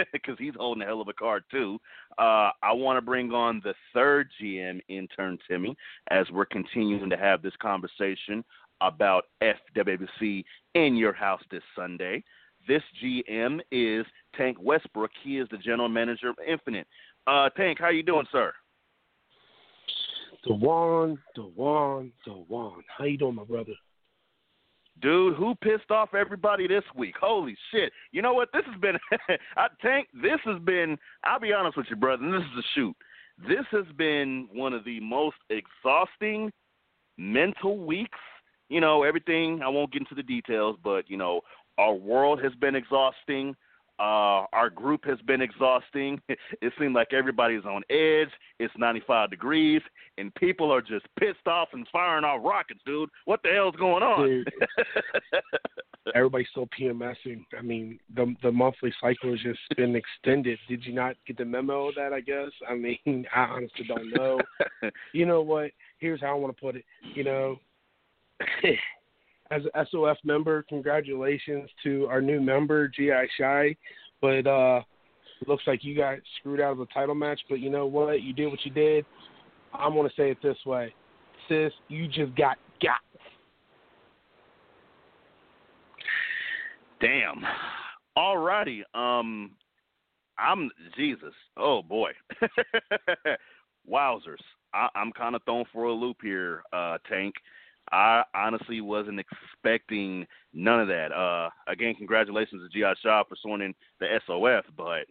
because 0.12 0.36
he's 0.38 0.54
holding 0.56 0.82
a 0.82 0.86
hell 0.86 1.00
of 1.00 1.08
a 1.08 1.12
card 1.12 1.44
too. 1.50 1.78
Uh, 2.18 2.50
I 2.62 2.72
want 2.72 2.96
to 2.96 3.02
bring 3.02 3.32
on 3.32 3.60
the 3.62 3.74
third 3.94 4.28
GM 4.42 4.80
intern 4.88 5.38
Timmy 5.48 5.76
as 6.10 6.26
we're 6.32 6.46
continuing 6.46 7.10
to 7.10 7.16
have 7.16 7.42
this 7.42 7.54
conversation 7.62 8.44
about 8.80 9.24
FWC 9.42 10.44
in 10.74 10.96
your 10.96 11.12
house 11.12 11.42
this 11.50 11.62
Sunday. 11.76 12.22
This 12.66 12.82
GM 13.02 13.60
is 13.70 14.04
Tank 14.36 14.56
Westbrook. 14.60 15.12
He 15.22 15.38
is 15.38 15.48
the 15.50 15.58
general 15.58 15.88
manager 15.88 16.28
of 16.28 16.36
Infinite. 16.46 16.88
Uh, 17.28 17.48
Tank, 17.50 17.78
how 17.80 17.90
you 17.90 18.02
doing, 18.02 18.26
sir? 18.32 18.52
Dewan, 20.46 21.18
Dewan, 21.34 22.12
Dewan. 22.24 22.82
How 22.96 23.04
you 23.04 23.18
doing, 23.18 23.34
my 23.34 23.44
brother? 23.44 23.72
Dude, 25.02 25.36
who 25.36 25.54
pissed 25.56 25.90
off 25.90 26.14
everybody 26.14 26.66
this 26.66 26.84
week? 26.94 27.16
Holy 27.20 27.56
shit! 27.70 27.92
You 28.12 28.22
know 28.22 28.32
what? 28.32 28.48
This 28.52 28.62
has 28.64 28.80
been, 28.80 28.96
I 29.56 29.66
Tank. 29.82 30.08
This 30.14 30.40
has 30.44 30.58
been. 30.62 30.96
I'll 31.24 31.40
be 31.40 31.52
honest 31.52 31.76
with 31.76 31.86
you, 31.90 31.96
brother. 31.96 32.24
And 32.24 32.32
this 32.32 32.48
is 32.52 32.64
a 32.64 32.68
shoot. 32.74 32.96
This 33.46 33.66
has 33.72 33.84
been 33.98 34.48
one 34.52 34.72
of 34.72 34.84
the 34.84 35.00
most 35.00 35.36
exhausting 35.50 36.50
mental 37.18 37.84
weeks. 37.84 38.18
You 38.70 38.80
know, 38.80 39.02
everything. 39.02 39.60
I 39.62 39.68
won't 39.68 39.92
get 39.92 40.02
into 40.02 40.14
the 40.14 40.22
details, 40.22 40.78
but 40.82 41.10
you 41.10 41.18
know, 41.18 41.42
our 41.76 41.92
world 41.92 42.42
has 42.42 42.54
been 42.54 42.74
exhausting. 42.74 43.54
Uh, 43.98 44.44
our 44.52 44.68
group 44.68 45.04
has 45.04 45.18
been 45.22 45.40
exhausting. 45.40 46.20
It 46.62 46.72
seems 46.78 46.94
like 46.94 47.12
everybody's 47.12 47.64
on 47.64 47.82
edge. 47.90 48.30
It's 48.58 48.72
95 48.78 49.30
degrees, 49.30 49.82
and 50.16 50.34
people 50.34 50.72
are 50.72 50.80
just 50.80 51.06
pissed 51.18 51.46
off 51.46 51.68
and 51.72 51.86
firing 51.92 52.24
off 52.24 52.40
rockets, 52.44 52.80
dude. 52.86 53.10
What 53.24 53.42
the 53.42 53.50
hell's 53.50 53.76
going 53.76 54.02
on? 54.02 54.44
Everybody's 56.14 56.46
still 56.50 56.68
PMSing. 56.78 57.44
I 57.58 57.62
mean, 57.62 57.98
the 58.14 58.34
the 58.42 58.52
monthly 58.52 58.92
cycle 59.00 59.30
has 59.30 59.40
just 59.40 59.58
been 59.76 59.96
extended. 60.24 60.58
Did 60.68 60.84
you 60.84 60.94
not 60.94 61.16
get 61.26 61.36
the 61.36 61.44
memo 61.44 61.88
of 61.88 61.94
that? 61.96 62.12
I 62.12 62.20
guess. 62.20 62.50
I 62.68 62.74
mean, 62.74 63.26
I 63.34 63.40
honestly 63.40 63.86
don't 63.86 64.10
know. 64.14 64.40
you 65.12 65.26
know 65.26 65.42
what? 65.42 65.70
Here's 65.98 66.20
how 66.20 66.30
I 66.30 66.34
want 66.34 66.56
to 66.56 66.60
put 66.60 66.76
it. 66.76 66.84
You 67.14 67.24
know, 67.24 67.56
as 69.50 69.62
a 69.74 69.86
SOF 69.90 70.16
member, 70.24 70.64
congratulations 70.68 71.70
to 71.82 72.06
our 72.06 72.20
new 72.20 72.40
member, 72.40 72.88
GI 72.88 73.28
Shy. 73.38 73.76
But 74.20 74.46
uh 74.46 74.82
looks 75.46 75.64
like 75.66 75.84
you 75.84 75.96
got 75.96 76.18
screwed 76.38 76.60
out 76.60 76.72
of 76.72 76.78
the 76.78 76.86
title 76.86 77.14
match. 77.14 77.40
But 77.48 77.60
you 77.60 77.70
know 77.70 77.86
what? 77.86 78.22
You 78.22 78.32
did 78.32 78.46
what 78.46 78.64
you 78.64 78.70
did. 78.70 79.04
I'm 79.72 79.94
gonna 79.94 80.10
say 80.16 80.30
it 80.30 80.38
this 80.42 80.56
way, 80.64 80.94
sis. 81.48 81.72
You 81.88 82.08
just 82.08 82.34
got 82.36 82.56
got. 82.82 83.00
Damn. 87.00 87.44
Alrighty. 88.16 88.80
Um, 88.94 89.50
I'm 90.38 90.70
Jesus. 90.96 91.34
Oh 91.56 91.82
boy. 91.82 92.12
Wowzers. 93.90 94.42
I, 94.74 94.88
I'm 94.94 95.12
kind 95.12 95.34
of 95.36 95.42
thrown 95.44 95.64
for 95.72 95.84
a 95.84 95.92
loop 95.92 96.16
here, 96.22 96.62
uh, 96.72 96.98
Tank. 97.08 97.34
I 97.92 98.22
honestly 98.34 98.80
wasn't 98.80 99.20
expecting 99.20 100.26
none 100.52 100.80
of 100.80 100.88
that. 100.88 101.12
Uh, 101.12 101.50
again, 101.70 101.94
congratulations 101.94 102.62
to 102.62 102.78
GI 102.78 102.98
Shy 103.02 103.22
for 103.28 103.36
joining 103.44 103.74
the 104.00 104.06
SOF, 104.26 104.64
but 104.76 105.06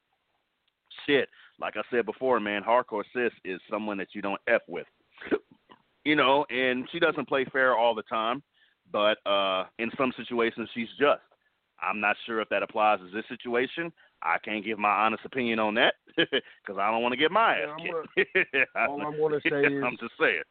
shit, 1.05 1.29
like 1.59 1.75
I 1.77 1.81
said 1.89 2.05
before, 2.05 2.39
man, 2.39 2.63
Hardcore 2.63 3.03
Sis 3.13 3.31
is 3.43 3.61
someone 3.69 3.97
that 3.97 4.09
you 4.13 4.21
don't 4.21 4.41
F 4.47 4.61
with. 4.67 4.87
you 6.05 6.15
know, 6.15 6.45
and 6.49 6.87
she 6.91 6.99
doesn't 6.99 7.27
play 7.27 7.45
fair 7.45 7.77
all 7.77 7.95
the 7.95 8.03
time, 8.03 8.43
but 8.91 9.17
uh, 9.25 9.65
in 9.79 9.89
some 9.97 10.13
situations 10.17 10.69
she's 10.73 10.89
just. 10.99 11.21
I'm 11.81 11.99
not 11.99 12.15
sure 12.25 12.39
if 12.39 12.47
that 12.49 12.63
applies 12.63 12.99
to 12.99 13.09
this 13.13 13.25
situation. 13.27 13.91
I 14.21 14.37
can't 14.43 14.63
give 14.63 14.79
my 14.79 14.89
honest 14.89 15.25
opinion 15.25 15.59
on 15.59 15.75
that 15.75 15.95
because 16.15 16.79
I 16.79 16.89
don't 16.89 17.01
want 17.01 17.11
to 17.11 17.17
get 17.17 17.31
my 17.31 17.57
ass 17.57 17.79
kicked. 18.15 18.45
all 18.75 19.05
I'm 19.05 19.17
going 19.17 19.33
to 19.33 19.49
say 19.49 19.59
is 19.61 19.83
I'm 19.83 19.97
just 19.99 20.13
saying 20.19 20.41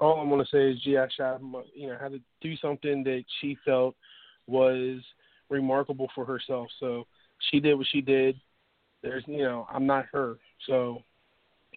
all 0.00 0.20
I'm 0.20 0.28
going 0.28 0.44
to 0.44 0.50
say 0.50 0.70
is 0.70 0.80
Shad, 0.82 1.40
you 1.74 1.88
know, 1.88 1.96
had 2.00 2.12
to 2.12 2.20
do 2.40 2.56
something 2.56 3.02
that 3.04 3.24
she 3.40 3.56
felt 3.64 3.94
was 4.46 5.00
remarkable 5.48 6.08
for 6.14 6.24
herself. 6.24 6.68
So 6.78 7.06
she 7.50 7.60
did 7.60 7.74
what 7.74 7.86
she 7.90 8.00
did. 8.00 8.36
There's, 9.02 9.24
you 9.26 9.42
know, 9.42 9.66
I'm 9.72 9.86
not 9.86 10.06
her. 10.12 10.36
So 10.66 11.02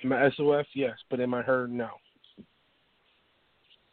am 0.04 0.14
I 0.14 0.30
SOF? 0.36 0.66
Yes, 0.74 0.98
but 1.10 1.20
am 1.20 1.34
I 1.34 1.42
her? 1.42 1.68
No. 1.68 1.90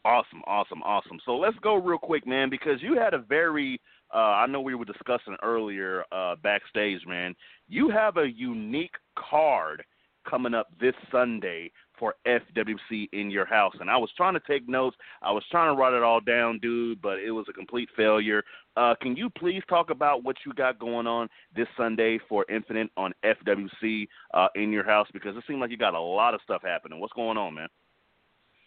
Awesome, 0.04 0.42
awesome, 0.46 0.82
awesome. 0.82 1.20
So 1.26 1.36
let's 1.36 1.58
go 1.62 1.74
real 1.74 1.98
quick, 1.98 2.26
man, 2.26 2.48
because 2.48 2.80
you 2.80 2.98
had 2.98 3.12
a 3.12 3.18
very 3.18 3.80
uh, 4.12 4.18
I 4.18 4.46
know 4.46 4.60
we 4.60 4.74
were 4.74 4.84
discussing 4.84 5.36
earlier 5.42 6.04
uh, 6.10 6.36
backstage, 6.42 7.06
man. 7.06 7.34
You 7.68 7.90
have 7.90 8.16
a 8.16 8.26
unique 8.26 8.94
card 9.16 9.84
coming 10.28 10.54
up 10.54 10.68
this 10.80 10.94
Sunday 11.12 11.70
for 12.00 12.14
FWC 12.26 13.10
in 13.12 13.30
your 13.30 13.44
house. 13.44 13.74
And 13.78 13.90
I 13.90 13.96
was 13.98 14.10
trying 14.16 14.34
to 14.34 14.40
take 14.48 14.68
notes. 14.68 14.96
I 15.22 15.30
was 15.30 15.44
trying 15.50 15.72
to 15.72 15.78
write 15.78 15.92
it 15.92 16.02
all 16.02 16.20
down, 16.20 16.58
dude, 16.58 17.00
but 17.00 17.18
it 17.20 17.30
was 17.30 17.46
a 17.48 17.52
complete 17.52 17.90
failure. 17.96 18.42
Uh, 18.76 18.94
can 19.00 19.14
you 19.14 19.28
please 19.28 19.62
talk 19.68 19.90
about 19.90 20.24
what 20.24 20.36
you 20.44 20.52
got 20.54 20.78
going 20.78 21.06
on 21.06 21.28
this 21.54 21.68
Sunday 21.76 22.18
for 22.28 22.46
Infinite 22.50 22.90
on 22.96 23.12
FWC 23.22 24.08
uh, 24.32 24.48
in 24.56 24.72
your 24.72 24.84
house? 24.84 25.06
Because 25.12 25.36
it 25.36 25.44
seemed 25.46 25.60
like 25.60 25.70
you 25.70 25.76
got 25.76 25.94
a 25.94 26.00
lot 26.00 26.34
of 26.34 26.40
stuff 26.42 26.62
happening. 26.64 26.98
What's 26.98 27.12
going 27.12 27.36
on, 27.36 27.54
man? 27.54 27.68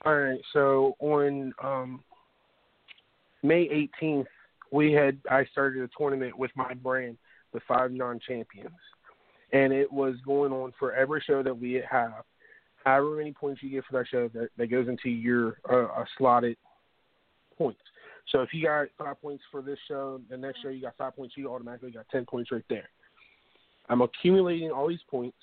All 0.05 0.15
right. 0.15 0.39
So 0.53 0.95
on 0.99 1.53
um, 1.61 2.03
May 3.41 3.89
18th, 4.01 4.27
we 4.71 4.91
had 4.91 5.17
I 5.29 5.45
started 5.51 5.83
a 5.83 5.89
tournament 5.97 6.37
with 6.37 6.51
my 6.55 6.73
brand, 6.75 7.17
the 7.53 7.61
Five 7.67 7.91
Non 7.91 8.19
Champions, 8.27 8.69
and 9.51 9.71
it 9.73 9.91
was 9.91 10.15
going 10.25 10.51
on 10.51 10.73
for 10.77 10.93
every 10.93 11.23
show 11.25 11.41
that 11.43 11.57
we 11.57 11.81
have 11.89 12.23
however 12.83 13.15
many 13.15 13.31
points 13.31 13.61
you 13.63 13.69
get 13.69 13.85
for 13.85 13.97
that 13.97 14.07
show, 14.07 14.29
that, 14.29 14.49
that 14.57 14.67
goes 14.67 14.87
into 14.87 15.09
your 15.09 15.57
uh, 15.69 16.03
slotted 16.17 16.57
points. 17.57 17.81
So 18.31 18.41
if 18.41 18.49
you 18.53 18.63
got 18.63 18.87
five 18.97 19.21
points 19.21 19.43
for 19.51 19.61
this 19.61 19.77
show, 19.87 20.21
the 20.29 20.37
next 20.37 20.61
show 20.61 20.69
you 20.69 20.81
got 20.81 20.95
five 20.97 21.15
points, 21.15 21.35
you 21.37 21.51
automatically 21.51 21.91
got 21.91 22.07
ten 22.09 22.25
points 22.25 22.51
right 22.51 22.63
there. 22.69 22.89
I'm 23.89 24.01
accumulating 24.01 24.71
all 24.71 24.87
these 24.87 25.03
points, 25.09 25.37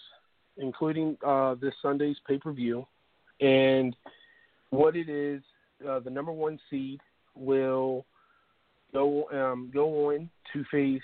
including 0.57 1.17
uh, 1.25 1.57
this 1.57 1.75
Sunday's 1.83 2.17
pay 2.27 2.39
per 2.39 2.53
view, 2.53 2.87
and 3.41 3.95
what 4.71 4.97
it 4.97 5.09
is, 5.09 5.43
uh, 5.89 6.01
the 6.01 6.11
number 6.11 6.33
one 6.33 6.59
seed 6.71 7.01
will 7.35 8.07
go 8.93 9.29
um, 9.31 9.71
go 9.73 10.11
on 10.11 10.31
to 10.53 10.65
face 10.71 11.03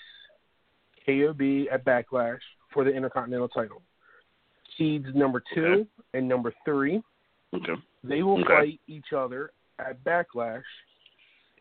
KOB 1.04 1.68
at 1.70 1.84
Backlash 1.84 2.40
for 2.72 2.84
the 2.84 2.90
Intercontinental 2.90 3.48
title 3.48 3.82
seeds 4.76 5.06
number 5.14 5.42
two 5.54 5.64
okay. 5.64 5.86
and 6.14 6.28
number 6.28 6.52
three. 6.64 7.02
Okay. 7.54 7.74
They 8.04 8.22
will 8.22 8.40
okay. 8.40 8.54
fight 8.54 8.80
each 8.86 9.12
other 9.16 9.50
at 9.78 10.02
Backlash. 10.04 10.62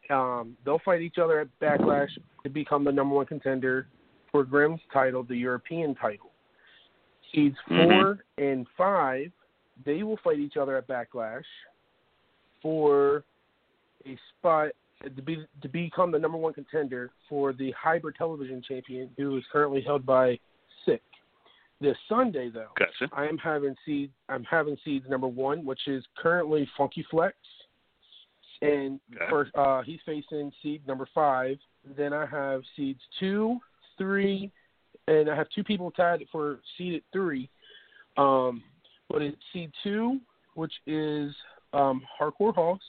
Um, 0.09 0.55
they'll 0.63 0.81
fight 0.85 1.01
each 1.01 1.17
other 1.17 1.39
at 1.39 1.47
Backlash 1.59 2.09
to 2.43 2.49
become 2.49 2.83
the 2.83 2.91
number 2.91 3.15
one 3.15 3.25
contender 3.25 3.87
for 4.31 4.43
Grim's 4.43 4.81
title, 4.93 5.23
the 5.23 5.35
European 5.35 5.95
title. 5.95 6.31
Seeds 7.33 7.55
4 7.67 7.77
mm-hmm. 7.77 8.43
and 8.43 8.67
five, 8.77 9.31
they 9.85 10.03
will 10.03 10.19
fight 10.23 10.39
each 10.39 10.57
other 10.57 10.77
at 10.77 10.87
Backlash 10.87 11.43
for 12.61 13.23
a 14.05 14.17
spot 14.37 14.69
to 15.03 15.21
be 15.21 15.45
to 15.61 15.67
become 15.67 16.11
the 16.11 16.19
number 16.19 16.37
one 16.37 16.53
contender 16.53 17.11
for 17.29 17.53
the 17.53 17.71
hybrid 17.71 18.15
television 18.15 18.61
champion, 18.67 19.09
who 19.17 19.37
is 19.37 19.43
currently 19.51 19.81
held 19.81 20.05
by. 20.05 20.37
This 21.81 21.97
Sunday, 22.07 22.49
though, 22.49 22.69
gotcha. 22.79 23.11
I 23.13 23.27
am 23.27 23.37
having 23.37 23.75
seed. 23.85 24.11
I'm 24.29 24.45
having 24.45 24.77
seeds 24.85 25.05
number 25.09 25.27
one, 25.27 25.65
which 25.65 25.87
is 25.87 26.03
currently 26.17 26.67
Funky 26.77 27.05
Flex, 27.11 27.35
and 28.61 28.99
okay. 29.13 29.25
first 29.29 29.51
uh, 29.55 29.81
he's 29.81 29.99
facing 30.05 30.51
seed 30.63 30.87
number 30.87 31.07
five. 31.13 31.57
Then 31.97 32.13
I 32.13 32.25
have 32.27 32.61
seeds 32.77 33.01
two, 33.19 33.59
three, 33.97 34.51
and 35.07 35.29
I 35.29 35.35
have 35.35 35.47
two 35.53 35.63
people 35.63 35.91
tied 35.91 36.23
for 36.31 36.59
seed 36.77 36.95
at 36.95 37.01
three. 37.11 37.49
Um, 38.17 38.63
but 39.09 39.21
it's 39.21 39.37
seed 39.51 39.71
two, 39.83 40.19
which 40.55 40.73
is 40.87 41.33
um, 41.73 42.01
Hardcore 42.19 42.55
Hoss, 42.55 42.79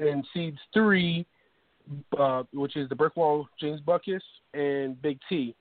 and 0.00 0.26
seeds 0.34 0.58
three, 0.74 1.26
uh, 2.18 2.42
which 2.52 2.76
is 2.76 2.88
the 2.88 2.94
Brick 2.94 3.16
Wall, 3.16 3.48
James 3.60 3.80
Buckus, 3.80 4.20
and 4.52 5.00
Big 5.00 5.18
T. 5.28 5.54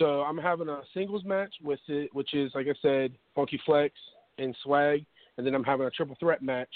So 0.00 0.22
I'm 0.22 0.38
having 0.38 0.70
a 0.70 0.80
singles 0.94 1.24
match 1.24 1.52
with 1.62 1.78
it, 1.88 2.08
which 2.14 2.32
is 2.32 2.50
like 2.54 2.66
I 2.66 2.74
said, 2.80 3.12
Funky 3.34 3.60
Flex 3.66 3.94
and 4.38 4.56
Swag, 4.64 5.04
and 5.36 5.46
then 5.46 5.54
I'm 5.54 5.62
having 5.62 5.86
a 5.86 5.90
triple 5.90 6.16
threat 6.18 6.42
match, 6.42 6.70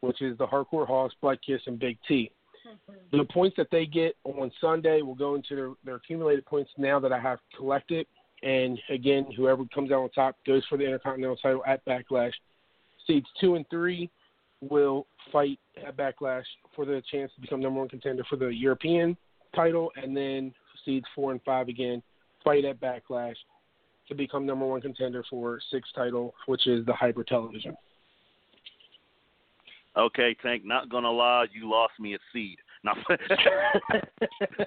which 0.00 0.22
is 0.22 0.38
the 0.38 0.46
Hardcore 0.46 0.86
Hawks, 0.86 1.14
Black 1.20 1.38
Kiss, 1.46 1.60
and 1.66 1.78
Big 1.78 1.98
T. 2.08 2.30
Mm-hmm. 2.66 3.18
The 3.18 3.24
points 3.24 3.56
that 3.58 3.66
they 3.70 3.84
get 3.84 4.16
on 4.24 4.50
Sunday 4.62 5.02
will 5.02 5.14
go 5.14 5.34
into 5.34 5.54
their, 5.54 5.70
their 5.84 5.94
accumulated 5.96 6.46
points 6.46 6.70
now 6.78 6.98
that 7.00 7.12
I 7.12 7.20
have 7.20 7.38
collected. 7.54 8.06
And 8.42 8.80
again, 8.88 9.26
whoever 9.36 9.64
comes 9.74 9.92
out 9.92 10.02
on 10.02 10.10
top 10.10 10.36
goes 10.46 10.64
for 10.70 10.78
the 10.78 10.84
Intercontinental 10.84 11.36
title 11.36 11.62
at 11.66 11.84
Backlash. 11.84 12.32
Seeds 13.06 13.26
two 13.38 13.56
and 13.56 13.68
three 13.68 14.10
will 14.62 15.06
fight 15.30 15.58
at 15.86 15.98
Backlash 15.98 16.44
for 16.74 16.86
the 16.86 17.02
chance 17.12 17.30
to 17.34 17.42
become 17.42 17.60
number 17.60 17.78
one 17.78 17.90
contender 17.90 18.24
for 18.30 18.36
the 18.36 18.48
European 18.48 19.18
title, 19.54 19.92
and 20.02 20.16
then 20.16 20.54
seeds 20.86 21.04
four 21.14 21.30
and 21.30 21.42
five 21.42 21.68
again 21.68 22.02
fight 22.44 22.64
at 22.64 22.80
Backlash 22.80 23.36
to 24.08 24.14
become 24.14 24.46
number 24.46 24.66
one 24.66 24.80
contender 24.80 25.24
for 25.28 25.58
six 25.70 25.88
title, 25.94 26.34
which 26.46 26.66
is 26.66 26.84
the 26.86 26.92
Hyper 26.92 27.24
Television. 27.24 27.76
Okay, 29.96 30.36
Tank. 30.42 30.64
Not 30.64 30.88
gonna 30.88 31.10
lie, 31.10 31.46
you 31.52 31.70
lost 31.70 31.94
me 31.98 32.14
a 32.14 32.18
seed. 32.32 32.58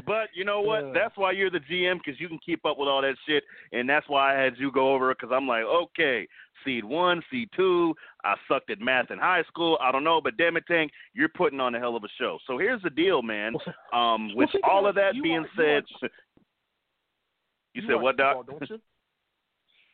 But 0.05 0.29
you 0.33 0.45
know 0.45 0.61
what? 0.61 0.93
That's 0.93 1.15
why 1.15 1.31
you're 1.33 1.51
the 1.51 1.59
GM 1.59 1.99
because 2.03 2.19
you 2.19 2.27
can 2.27 2.39
keep 2.43 2.65
up 2.65 2.77
with 2.77 2.87
all 2.87 3.01
that 3.01 3.15
shit, 3.27 3.43
and 3.71 3.87
that's 3.89 4.07
why 4.07 4.35
I 4.35 4.41
had 4.41 4.53
you 4.57 4.71
go 4.71 4.93
over 4.93 5.11
it 5.11 5.17
because 5.19 5.33
I'm 5.35 5.47
like, 5.47 5.63
okay, 5.63 6.27
seed 6.65 6.83
one, 6.83 7.21
seed 7.29 7.49
two. 7.55 7.93
I 8.23 8.35
sucked 8.47 8.69
at 8.71 8.79
math 8.79 9.11
in 9.11 9.19
high 9.19 9.43
school. 9.43 9.77
I 9.81 9.91
don't 9.91 10.03
know, 10.03 10.19
but 10.21 10.37
damn 10.37 10.57
it, 10.57 10.65
Tank, 10.67 10.91
you're 11.13 11.29
putting 11.29 11.59
on 11.59 11.75
a 11.75 11.79
hell 11.79 11.95
of 11.95 12.03
a 12.03 12.09
show. 12.19 12.39
So 12.47 12.57
here's 12.57 12.81
the 12.81 12.89
deal, 12.89 13.21
man. 13.21 13.53
Um, 13.93 14.35
with 14.35 14.49
all 14.63 14.85
of 14.85 14.95
that. 14.95 15.13
Being 15.23 15.45
said, 15.55 15.83
you 17.77 17.83
You 17.83 17.87
said 17.93 18.01
what, 18.01 18.17
Doc? 18.17 18.45
don't 18.47 18.69
you? 18.69 18.79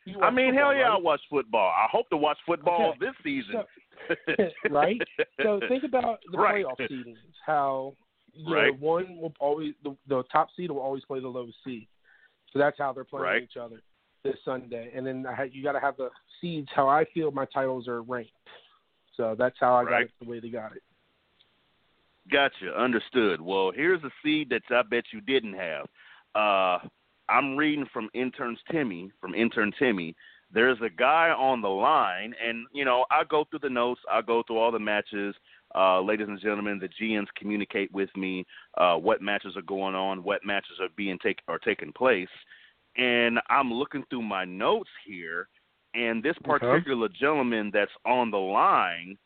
You 0.05 0.21
I 0.21 0.31
mean, 0.31 0.53
hell 0.53 0.75
yeah, 0.75 0.89
I 0.89 0.97
watch 0.97 1.21
football. 1.29 1.69
I 1.69 1.87
hope 1.89 2.09
to 2.09 2.17
watch 2.17 2.37
football 2.45 2.89
Okay. 2.89 2.99
this 2.99 3.15
season. 3.23 3.63
right? 4.69 5.01
So 5.41 5.61
think 5.69 5.85
about 5.85 6.19
the 6.29 6.37
Right. 6.37 6.65
playoff 6.65 6.75
seedings. 6.89 7.19
How 7.45 7.95
you 8.33 8.53
Right. 8.53 8.67
know, 8.67 8.85
one 8.85 9.15
will 9.15 9.33
always 9.39 9.75
the, 9.81 9.95
the 10.07 10.23
top 10.23 10.49
seed 10.57 10.71
will 10.71 10.81
always 10.81 11.05
play 11.05 11.21
the 11.21 11.27
lowest 11.29 11.57
seed. 11.63 11.87
So 12.51 12.59
that's 12.59 12.77
how 12.77 12.91
they're 12.91 13.05
playing 13.05 13.23
Right. 13.23 13.43
each 13.43 13.55
other 13.55 13.81
this 14.25 14.35
Sunday. 14.43 14.91
And 14.93 15.07
then 15.07 15.25
I, 15.25 15.33
ha- 15.33 15.43
you 15.43 15.63
got 15.63 15.71
to 15.71 15.79
have 15.79 15.95
the 15.95 16.09
seeds. 16.41 16.67
How 16.75 16.89
I 16.89 17.05
feel 17.13 17.31
my 17.31 17.45
titles 17.45 17.87
are 17.87 18.01
ranked. 18.01 18.31
So 19.15 19.35
that's 19.39 19.55
how 19.57 19.75
I 19.75 19.85
got 19.85 20.01
it 20.01 20.11
the 20.21 20.27
way 20.27 20.41
they 20.41 20.49
got 20.49 20.75
it. 20.75 20.83
Gotcha. 22.29 22.77
Understood. 22.77 23.39
Well, 23.39 23.71
here's 23.73 24.03
a 24.03 24.11
seed 24.21 24.49
that 24.49 24.63
I 24.69 24.81
bet 24.81 25.05
you 25.13 25.21
didn't 25.21 25.53
have. 25.53 25.85
Uh, 26.35 26.79
I'm 27.29 27.55
reading 27.55 27.85
from 27.91 28.09
interns 28.13 28.59
Timmy, 28.71 29.11
from 29.19 29.33
intern 29.35 29.71
Timmy. 29.79 30.15
There's 30.53 30.77
a 30.81 30.89
guy 30.89 31.29
on 31.29 31.61
the 31.61 31.69
line, 31.69 32.33
and 32.45 32.65
you 32.73 32.85
know 32.85 33.05
I 33.11 33.23
go 33.23 33.45
through 33.49 33.59
the 33.59 33.69
notes, 33.69 34.01
I 34.11 34.21
go 34.21 34.43
through 34.45 34.57
all 34.57 34.71
the 34.71 34.79
matches. 34.79 35.35
Uh, 35.75 36.01
ladies 36.01 36.27
and 36.27 36.39
gentlemen, 36.39 36.79
the 36.79 36.89
GMs 37.01 37.27
communicate 37.35 37.91
with 37.91 38.09
me 38.15 38.45
uh, 38.77 38.95
what 38.95 39.21
matches 39.21 39.57
are 39.57 39.63
going 39.63 39.95
on, 39.95 40.23
what 40.23 40.45
matches 40.45 40.77
are 40.79 40.89
being 40.95 41.17
take 41.23 41.39
are 41.47 41.59
taking 41.59 41.91
place, 41.93 42.27
and 42.97 43.39
I'm 43.49 43.73
looking 43.73 44.03
through 44.09 44.21
my 44.21 44.45
notes 44.45 44.91
here, 45.05 45.47
and 45.95 46.21
this 46.21 46.35
particular 46.43 47.09
gentleman 47.19 47.71
that's 47.73 47.91
on 48.05 48.29
the 48.29 48.37
line 48.37 49.17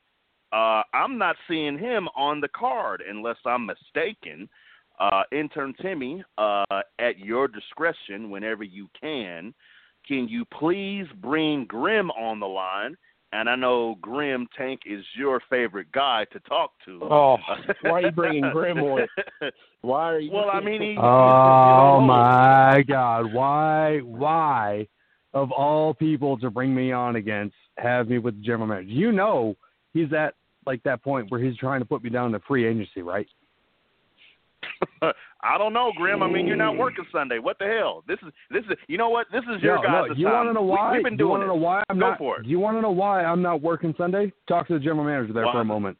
uh, 0.52 0.82
I'm 0.94 1.18
not 1.18 1.36
seeing 1.48 1.78
him 1.78 2.08
on 2.16 2.40
the 2.40 2.48
card 2.48 3.04
unless 3.08 3.38
I'm 3.46 3.66
mistaken. 3.66 4.48
Uh, 5.00 5.24
intern 5.32 5.74
Timmy, 5.82 6.24
uh, 6.38 6.64
at 7.00 7.20
your 7.20 7.48
discretion, 7.48 8.30
whenever 8.32 8.64
you 8.64 8.88
can, 9.00 9.54
can 10.08 10.28
you 10.28 10.46
please 10.46 11.06
bring 11.22 11.66
Grim 11.66 12.10
on 12.12 12.40
the 12.40 12.48
line? 12.48 12.96
And 13.34 13.50
I 13.50 13.56
know 13.56 13.96
Grim 14.02 14.48
Tank 14.58 14.82
is 14.86 15.04
your 15.18 15.42
favorite 15.50 15.92
guy 15.92 16.26
to 16.32 16.40
talk 16.42 16.72
to. 16.86 17.00
Oh, 17.04 17.38
why 17.82 17.92
are 17.92 18.02
you 18.02 18.12
bringing 18.12 18.50
Grim 18.54 18.78
on? 18.80 19.06
Why 19.82 20.14
are 20.14 20.20
you? 20.20 20.32
well, 20.32 20.50
I 20.50 20.62
mean, 20.62 20.82
he, 20.82 20.98
Oh 20.98 22.00
he- 22.00 22.08
my 22.08 22.84
God! 22.88 23.34
Why? 23.34 24.00
Why, 24.00 24.88
of 25.34 25.52
all 25.52 25.94
people 25.94 26.38
to 26.40 26.50
bring 26.50 26.74
me 26.74 26.94
on 26.94 27.18
against, 27.18 27.56
have 27.78 28.08
me 28.08 28.18
with 28.18 28.36
the 28.40 28.46
general 28.46 28.68
manager? 28.68 28.90
You 28.90 29.12
know, 29.12 29.58
he's 29.94 30.12
at 30.14 30.36
like 30.66 30.82
that 30.84 31.04
point 31.04 31.30
where 31.30 31.42
he's 31.42 31.58
trying 31.58 31.82
to 31.82 31.86
put 31.86 32.04
me 32.04 32.10
down 32.10 32.32
to 32.32 32.40
free 32.48 32.66
agency, 32.66 33.02
right? 33.02 33.28
I 35.42 35.58
don't 35.58 35.74
know, 35.74 35.92
Grim. 35.96 36.24
I 36.24 36.30
mean, 36.30 36.48
you're 36.48 36.56
not 36.56 36.78
working 36.78 37.06
Sunday. 37.12 37.40
What 37.40 37.60
the 37.60 37.66
hell? 37.66 38.04
This 38.08 38.18
is 38.26 38.34
this 38.50 38.64
is. 38.66 38.78
You 38.88 38.98
know 38.98 39.10
what? 39.10 39.28
This 39.32 39.44
is 39.44 39.62
your 39.62 39.78
no, 39.78 39.84
guys' 39.84 40.06
no. 40.10 40.16
You 40.16 40.26
time. 40.26 40.34
want 40.34 40.50
to 40.50 40.54
know 40.54 40.62
why? 40.64 40.94
we've 40.94 41.04
been 41.04 41.14
you 41.14 41.18
doing 41.20 41.30
want 41.30 41.44
to 41.44 41.48
know 41.48 41.56
why 41.56 41.84
I'm 41.90 42.00
Go 42.00 42.10
not? 42.10 42.18
for 42.18 42.40
it. 42.40 42.44
Do 42.44 42.50
you 42.50 42.60
want 42.60 42.78
to 42.78 42.82
know 42.82 42.92
why 42.92 43.24
I'm 43.24 43.42
not 43.42 43.62
working 43.62 43.94
Sunday? 43.98 44.32
Talk 44.48 44.68
to 44.68 44.74
the 44.74 44.80
general 44.80 45.06
manager 45.06 45.34
there 45.34 45.46
Why? 45.46 45.54
for 45.54 45.62
a 45.62 45.66
moment. 45.66 45.98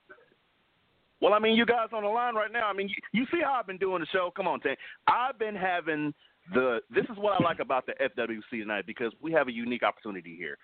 Well, 1.22 1.34
I 1.34 1.40
mean, 1.40 1.56
you 1.56 1.66
guys 1.66 1.90
on 1.94 2.04
the 2.04 2.10
line 2.10 2.36
right 2.36 2.52
now. 2.52 2.68
I 2.68 2.74
mean, 2.74 2.90
you, 2.90 2.96
you 3.12 3.26
see 3.32 3.42
how 3.44 3.54
I've 3.54 3.68
been 3.68 3.78
doing 3.78 4.02
the 4.02 4.06
show. 4.08 4.32
Come 4.36 4.48
on, 4.48 4.60
Tank. 4.60 4.78
I've 5.08 5.40
been 5.40 5.56
having 5.56 6.14
the. 6.54 6.80
This 6.94 7.06
is 7.06 7.18
what 7.18 7.40
I 7.40 7.44
like 7.44 7.60
about 7.60 7.86
the 7.86 7.94
FWC 7.94 8.62
tonight 8.62 8.86
because 8.86 9.12
we 9.22 9.32
have 9.32 9.48
a 9.48 9.52
unique 9.52 9.84
opportunity 9.84 10.36
here. 10.38 10.58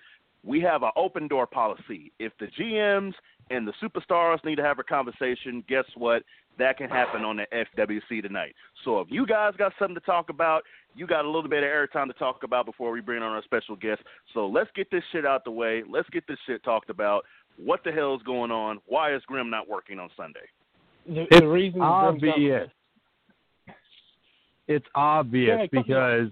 We 0.43 0.59
have 0.61 0.83
an 0.83 0.91
open 0.95 1.27
door 1.27 1.47
policy. 1.47 2.11
If 2.19 2.33
the 2.39 2.47
GMs 2.59 3.13
and 3.49 3.67
the 3.67 3.73
superstars 3.81 4.43
need 4.43 4.55
to 4.55 4.63
have 4.63 4.77
a 4.77 4.83
conversation, 4.83 5.63
guess 5.67 5.85
what? 5.95 6.23
That 6.59 6.77
can 6.77 6.89
happen 6.89 7.23
on 7.23 7.37
the 7.37 7.45
FWC 7.51 8.21
tonight. 8.21 8.53
So 8.85 8.99
if 8.99 9.07
you 9.09 9.25
guys 9.25 9.53
got 9.57 9.73
something 9.79 9.95
to 9.95 10.01
talk 10.01 10.29
about, 10.29 10.63
you 10.95 11.07
got 11.07 11.25
a 11.25 11.27
little 11.27 11.49
bit 11.49 11.63
of 11.63 11.69
airtime 11.69 12.07
to 12.07 12.13
talk 12.13 12.43
about 12.43 12.65
before 12.65 12.91
we 12.91 13.01
bring 13.01 13.23
on 13.23 13.31
our 13.31 13.43
special 13.43 13.75
guest. 13.75 14.01
So 14.33 14.47
let's 14.47 14.69
get 14.75 14.91
this 14.91 15.03
shit 15.11 15.25
out 15.25 15.43
the 15.43 15.51
way. 15.51 15.83
Let's 15.89 16.09
get 16.09 16.27
this 16.27 16.37
shit 16.45 16.63
talked 16.63 16.89
about. 16.89 17.25
What 17.57 17.83
the 17.83 17.91
hell 17.91 18.15
is 18.15 18.21
going 18.23 18.51
on? 18.51 18.79
Why 18.85 19.15
is 19.15 19.21
Grim 19.25 19.49
not 19.49 19.67
working 19.67 19.99
on 19.99 20.09
Sunday? 20.15 20.39
The, 21.07 21.23
It's 21.23 21.39
the 21.39 21.47
reason 21.47 21.79
Grim's 21.79 22.23
obvious. 22.23 22.69
It's 24.67 24.85
obvious 24.95 25.49
Yeah, 25.49 25.65
cut 25.65 25.73
me 25.73 25.83
because 25.83 26.31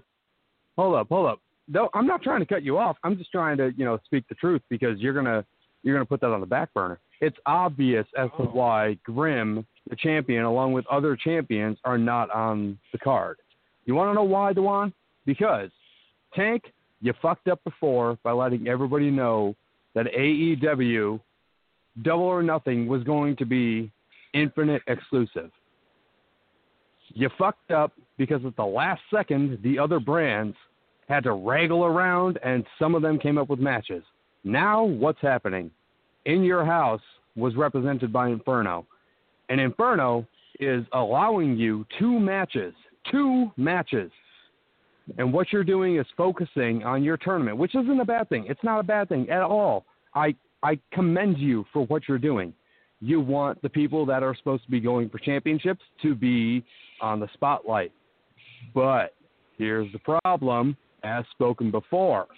hold 0.76 0.94
up, 0.94 1.08
hold 1.08 1.26
up. 1.26 1.40
No, 1.68 1.88
I'm 1.94 2.06
not 2.06 2.22
trying 2.22 2.40
to 2.40 2.46
cut 2.46 2.62
you 2.62 2.78
off. 2.78 2.96
I'm 3.04 3.16
just 3.16 3.30
trying 3.30 3.56
to, 3.58 3.72
you 3.76 3.84
know, 3.84 3.98
speak 4.04 4.24
the 4.28 4.34
truth 4.36 4.62
because 4.68 4.98
you're 4.98 5.14
gonna 5.14 5.44
you're 5.82 5.94
gonna 5.94 6.06
put 6.06 6.20
that 6.20 6.32
on 6.32 6.40
the 6.40 6.46
back 6.46 6.72
burner. 6.74 6.98
It's 7.22 7.36
obvious 7.46 8.04
as 8.18 8.28
to 8.36 8.42
oh. 8.42 8.50
why 8.52 8.98
Grim, 9.04 9.64
the 9.88 9.96
champion, 9.96 10.42
along 10.42 10.72
with 10.72 10.84
other 10.88 11.16
champions, 11.16 11.78
are 11.84 11.96
not 11.96 12.30
on 12.30 12.78
the 12.90 12.98
card. 12.98 13.38
You 13.86 13.94
want 13.94 14.10
to 14.10 14.14
know 14.14 14.24
why, 14.24 14.52
Dewan? 14.52 14.92
Because 15.24 15.70
Tank, 16.34 16.64
you 17.00 17.14
fucked 17.22 17.46
up 17.46 17.62
before 17.62 18.18
by 18.24 18.32
letting 18.32 18.66
everybody 18.66 19.08
know 19.08 19.54
that 19.94 20.06
AEW 20.06 21.20
Double 22.02 22.24
or 22.24 22.42
Nothing 22.42 22.88
was 22.88 23.04
going 23.04 23.36
to 23.36 23.44
be 23.44 23.92
infinite 24.34 24.82
exclusive. 24.88 25.50
You 27.14 27.28
fucked 27.38 27.70
up 27.70 27.92
because 28.18 28.44
at 28.44 28.56
the 28.56 28.64
last 28.64 29.02
second, 29.14 29.58
the 29.62 29.78
other 29.78 30.00
brands 30.00 30.56
had 31.08 31.22
to 31.24 31.34
wrangle 31.34 31.84
around 31.84 32.38
and 32.42 32.64
some 32.80 32.96
of 32.96 33.02
them 33.02 33.18
came 33.18 33.38
up 33.38 33.48
with 33.48 33.60
matches. 33.60 34.02
Now, 34.42 34.82
what's 34.82 35.20
happening? 35.20 35.70
In 36.24 36.42
Your 36.42 36.64
House 36.64 37.00
was 37.36 37.56
represented 37.56 38.12
by 38.12 38.28
Inferno, 38.28 38.86
and 39.48 39.60
Inferno 39.60 40.26
is 40.60 40.84
allowing 40.92 41.56
you 41.56 41.84
two 41.98 42.20
matches. 42.20 42.74
Two 43.10 43.50
matches. 43.56 44.10
And 45.18 45.32
what 45.32 45.52
you're 45.52 45.64
doing 45.64 45.98
is 45.98 46.06
focusing 46.16 46.84
on 46.84 47.02
your 47.02 47.16
tournament, 47.16 47.56
which 47.56 47.74
isn't 47.74 48.00
a 48.00 48.04
bad 48.04 48.28
thing. 48.28 48.46
It's 48.48 48.62
not 48.62 48.78
a 48.78 48.84
bad 48.84 49.08
thing 49.08 49.28
at 49.28 49.42
all. 49.42 49.84
I 50.14 50.34
I 50.62 50.78
commend 50.92 51.38
you 51.38 51.64
for 51.72 51.84
what 51.86 52.02
you're 52.08 52.18
doing. 52.18 52.54
You 53.00 53.20
want 53.20 53.60
the 53.62 53.68
people 53.68 54.06
that 54.06 54.22
are 54.22 54.36
supposed 54.36 54.64
to 54.64 54.70
be 54.70 54.78
going 54.78 55.08
for 55.08 55.18
championships 55.18 55.82
to 56.02 56.14
be 56.14 56.64
on 57.00 57.18
the 57.18 57.26
spotlight. 57.34 57.90
But 58.72 59.14
here's 59.58 59.90
the 59.92 59.98
problem, 59.98 60.76
as 61.02 61.24
spoken 61.32 61.72
before. 61.72 62.28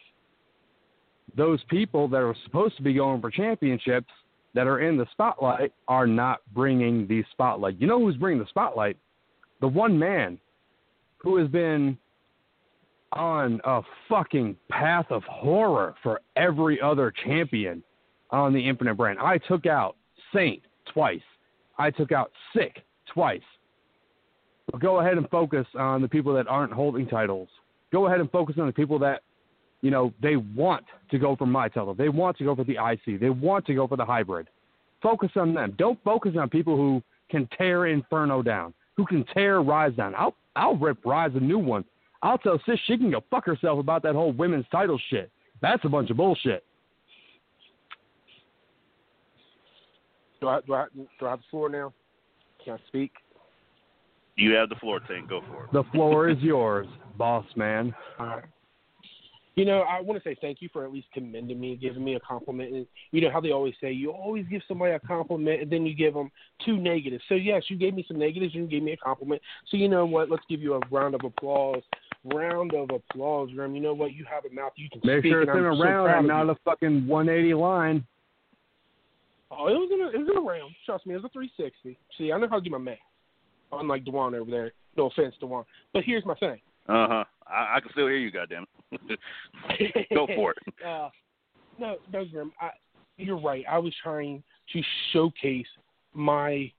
Those 1.36 1.60
people 1.68 2.08
that 2.08 2.18
are 2.18 2.34
supposed 2.44 2.76
to 2.76 2.82
be 2.82 2.94
going 2.94 3.20
for 3.20 3.30
championships 3.30 4.10
that 4.54 4.66
are 4.66 4.80
in 4.80 4.96
the 4.96 5.06
spotlight 5.10 5.72
are 5.88 6.06
not 6.06 6.40
bringing 6.54 7.06
the 7.06 7.24
spotlight. 7.32 7.80
You 7.80 7.86
know 7.86 7.98
who's 7.98 8.16
bringing 8.16 8.40
the 8.40 8.48
spotlight? 8.48 8.96
The 9.60 9.68
one 9.68 9.98
man 9.98 10.38
who 11.18 11.36
has 11.38 11.48
been 11.48 11.98
on 13.12 13.60
a 13.64 13.80
fucking 14.08 14.56
path 14.70 15.06
of 15.10 15.22
horror 15.24 15.94
for 16.02 16.20
every 16.36 16.80
other 16.80 17.12
champion 17.24 17.82
on 18.30 18.52
the 18.52 18.68
Infinite 18.68 18.94
brand. 18.94 19.18
I 19.18 19.38
took 19.38 19.66
out 19.66 19.96
Saint 20.32 20.62
twice. 20.92 21.20
I 21.78 21.90
took 21.90 22.12
out 22.12 22.30
Sick 22.54 22.84
twice. 23.12 23.40
But 24.70 24.80
go 24.80 25.00
ahead 25.00 25.16
and 25.16 25.28
focus 25.30 25.66
on 25.78 26.02
the 26.02 26.08
people 26.08 26.34
that 26.34 26.48
aren't 26.48 26.72
holding 26.72 27.06
titles. 27.06 27.48
Go 27.92 28.06
ahead 28.06 28.20
and 28.20 28.30
focus 28.30 28.56
on 28.58 28.66
the 28.66 28.72
people 28.72 28.98
that, 29.00 29.22
you 29.84 29.90
know, 29.90 30.14
they 30.22 30.36
want 30.36 30.82
to 31.10 31.18
go 31.18 31.36
for 31.36 31.44
my 31.44 31.68
title. 31.68 31.92
They 31.92 32.08
want 32.08 32.38
to 32.38 32.44
go 32.44 32.56
for 32.56 32.64
the 32.64 32.78
IC. 32.82 33.20
They 33.20 33.28
want 33.28 33.66
to 33.66 33.74
go 33.74 33.86
for 33.86 33.98
the 33.98 34.04
hybrid. 34.04 34.48
focus 35.02 35.28
on 35.36 35.52
them. 35.52 35.74
Don't 35.76 36.02
focus 36.02 36.32
on 36.40 36.48
people 36.48 36.74
who 36.74 37.02
can 37.30 37.46
tear 37.58 37.84
Inferno 37.88 38.40
down, 38.40 38.72
who 38.96 39.04
can 39.04 39.26
tear 39.34 39.60
Rise 39.60 39.92
down. 39.94 40.14
I'll 40.16 40.34
I'll 40.56 40.76
rip 40.76 41.04
Rise 41.04 41.32
a 41.34 41.40
new 41.40 41.58
one. 41.58 41.84
I'll 42.22 42.38
tell 42.38 42.58
Sis 42.64 42.80
she 42.86 42.96
can 42.96 43.10
go 43.10 43.22
fuck 43.30 43.44
herself 43.44 43.78
about 43.78 44.02
that 44.04 44.14
whole 44.14 44.32
women's 44.32 44.64
title 44.72 44.98
shit. 45.10 45.30
That's 45.60 45.84
a 45.84 45.88
bunch 45.90 46.08
of 46.08 46.16
bullshit. 46.16 46.64
Do 50.40 50.48
I, 50.48 50.60
do 50.66 50.74
I, 50.74 50.86
do 50.94 51.26
I 51.26 51.30
have 51.30 51.40
the 51.40 51.44
floor 51.50 51.68
now? 51.68 51.92
Can 52.64 52.74
I 52.74 52.78
speak? 52.88 53.12
You 54.36 54.54
have 54.54 54.70
the 54.70 54.76
floor, 54.76 55.00
Tank. 55.06 55.28
Go 55.28 55.42
for 55.46 55.64
it. 55.64 55.72
The 55.74 55.84
floor 55.92 56.30
is 56.30 56.38
yours, 56.38 56.86
boss 57.18 57.44
man. 57.54 57.94
All 58.18 58.26
right. 58.26 58.44
You 59.56 59.64
know, 59.64 59.82
I 59.82 60.00
want 60.00 60.20
to 60.20 60.28
say 60.28 60.36
thank 60.40 60.60
you 60.60 60.68
for 60.72 60.84
at 60.84 60.92
least 60.92 61.06
commending 61.14 61.60
me, 61.60 61.76
giving 61.76 62.02
me 62.04 62.16
a 62.16 62.20
compliment. 62.20 62.72
And 62.72 62.86
you 63.12 63.20
know 63.20 63.30
how 63.30 63.40
they 63.40 63.52
always 63.52 63.74
say 63.80 63.92
you 63.92 64.10
always 64.10 64.46
give 64.50 64.62
somebody 64.66 64.92
a 64.94 64.98
compliment 64.98 65.62
and 65.62 65.70
then 65.70 65.86
you 65.86 65.94
give 65.94 66.12
them 66.14 66.30
two 66.64 66.76
negatives. 66.76 67.22
So 67.28 67.36
yes, 67.36 67.62
you 67.68 67.76
gave 67.76 67.94
me 67.94 68.04
some 68.08 68.18
negatives 68.18 68.54
you 68.54 68.66
gave 68.66 68.82
me 68.82 68.92
a 68.92 68.96
compliment. 68.96 69.40
So 69.70 69.76
you 69.76 69.88
know 69.88 70.06
what? 70.06 70.28
Let's 70.28 70.42
give 70.48 70.60
you 70.60 70.74
a 70.74 70.80
round 70.90 71.14
of 71.14 71.20
applause. 71.24 71.82
Round 72.24 72.72
of 72.74 72.90
applause, 72.90 73.50
Grim. 73.54 73.74
You 73.76 73.82
know 73.82 73.94
what? 73.94 74.12
You 74.14 74.24
have 74.24 74.44
a 74.50 74.52
mouth 74.52 74.72
you 74.76 74.88
can 74.90 75.00
Make 75.04 75.20
speak. 75.20 75.32
sure 75.32 75.42
it's 75.42 75.50
and 75.50 75.58
in 75.60 75.66
I'm 75.66 75.72
a 75.72 75.76
so 75.76 75.82
round 75.84 76.06
proud 76.06 76.18
and 76.20 76.28
not 76.28 76.50
a 76.50 76.56
fucking 76.64 77.06
180 77.06 77.54
line. 77.54 78.04
Oh, 79.50 79.68
it 79.68 79.74
was 79.74 79.90
in 79.92 80.00
a, 80.00 80.08
it 80.08 80.18
was 80.24 80.28
in 80.30 80.36
a 80.38 80.40
round. 80.40 80.74
Trust 80.84 81.06
me, 81.06 81.14
it 81.14 81.18
was 81.18 81.26
a 81.26 81.28
360. 81.28 81.96
See, 82.18 82.32
I 82.32 82.38
know 82.38 82.48
how 82.48 82.56
to 82.56 82.64
do 82.64 82.70
my 82.70 82.78
math. 82.78 82.96
Unlike 83.72 84.04
Dewan 84.04 84.34
over 84.34 84.50
there. 84.50 84.72
No 84.96 85.06
offense, 85.06 85.34
Dewan. 85.38 85.64
But 85.92 86.04
here's 86.04 86.24
my 86.24 86.34
thing. 86.34 86.60
Uh 86.88 87.06
huh. 87.08 87.24
I, 87.54 87.76
I 87.76 87.80
can 87.80 87.90
still 87.92 88.06
hear 88.06 88.16
you, 88.16 88.30
goddamn. 88.30 88.66
Go 90.14 90.26
for 90.34 90.52
it. 90.52 90.58
uh, 90.84 91.08
no, 91.78 91.96
no, 92.12 92.24
Grim. 92.24 92.52
I, 92.60 92.70
you're 93.16 93.40
right. 93.40 93.64
I 93.70 93.78
was 93.78 93.94
trying 94.02 94.42
to 94.72 94.82
showcase 95.12 95.66
my 96.12 96.70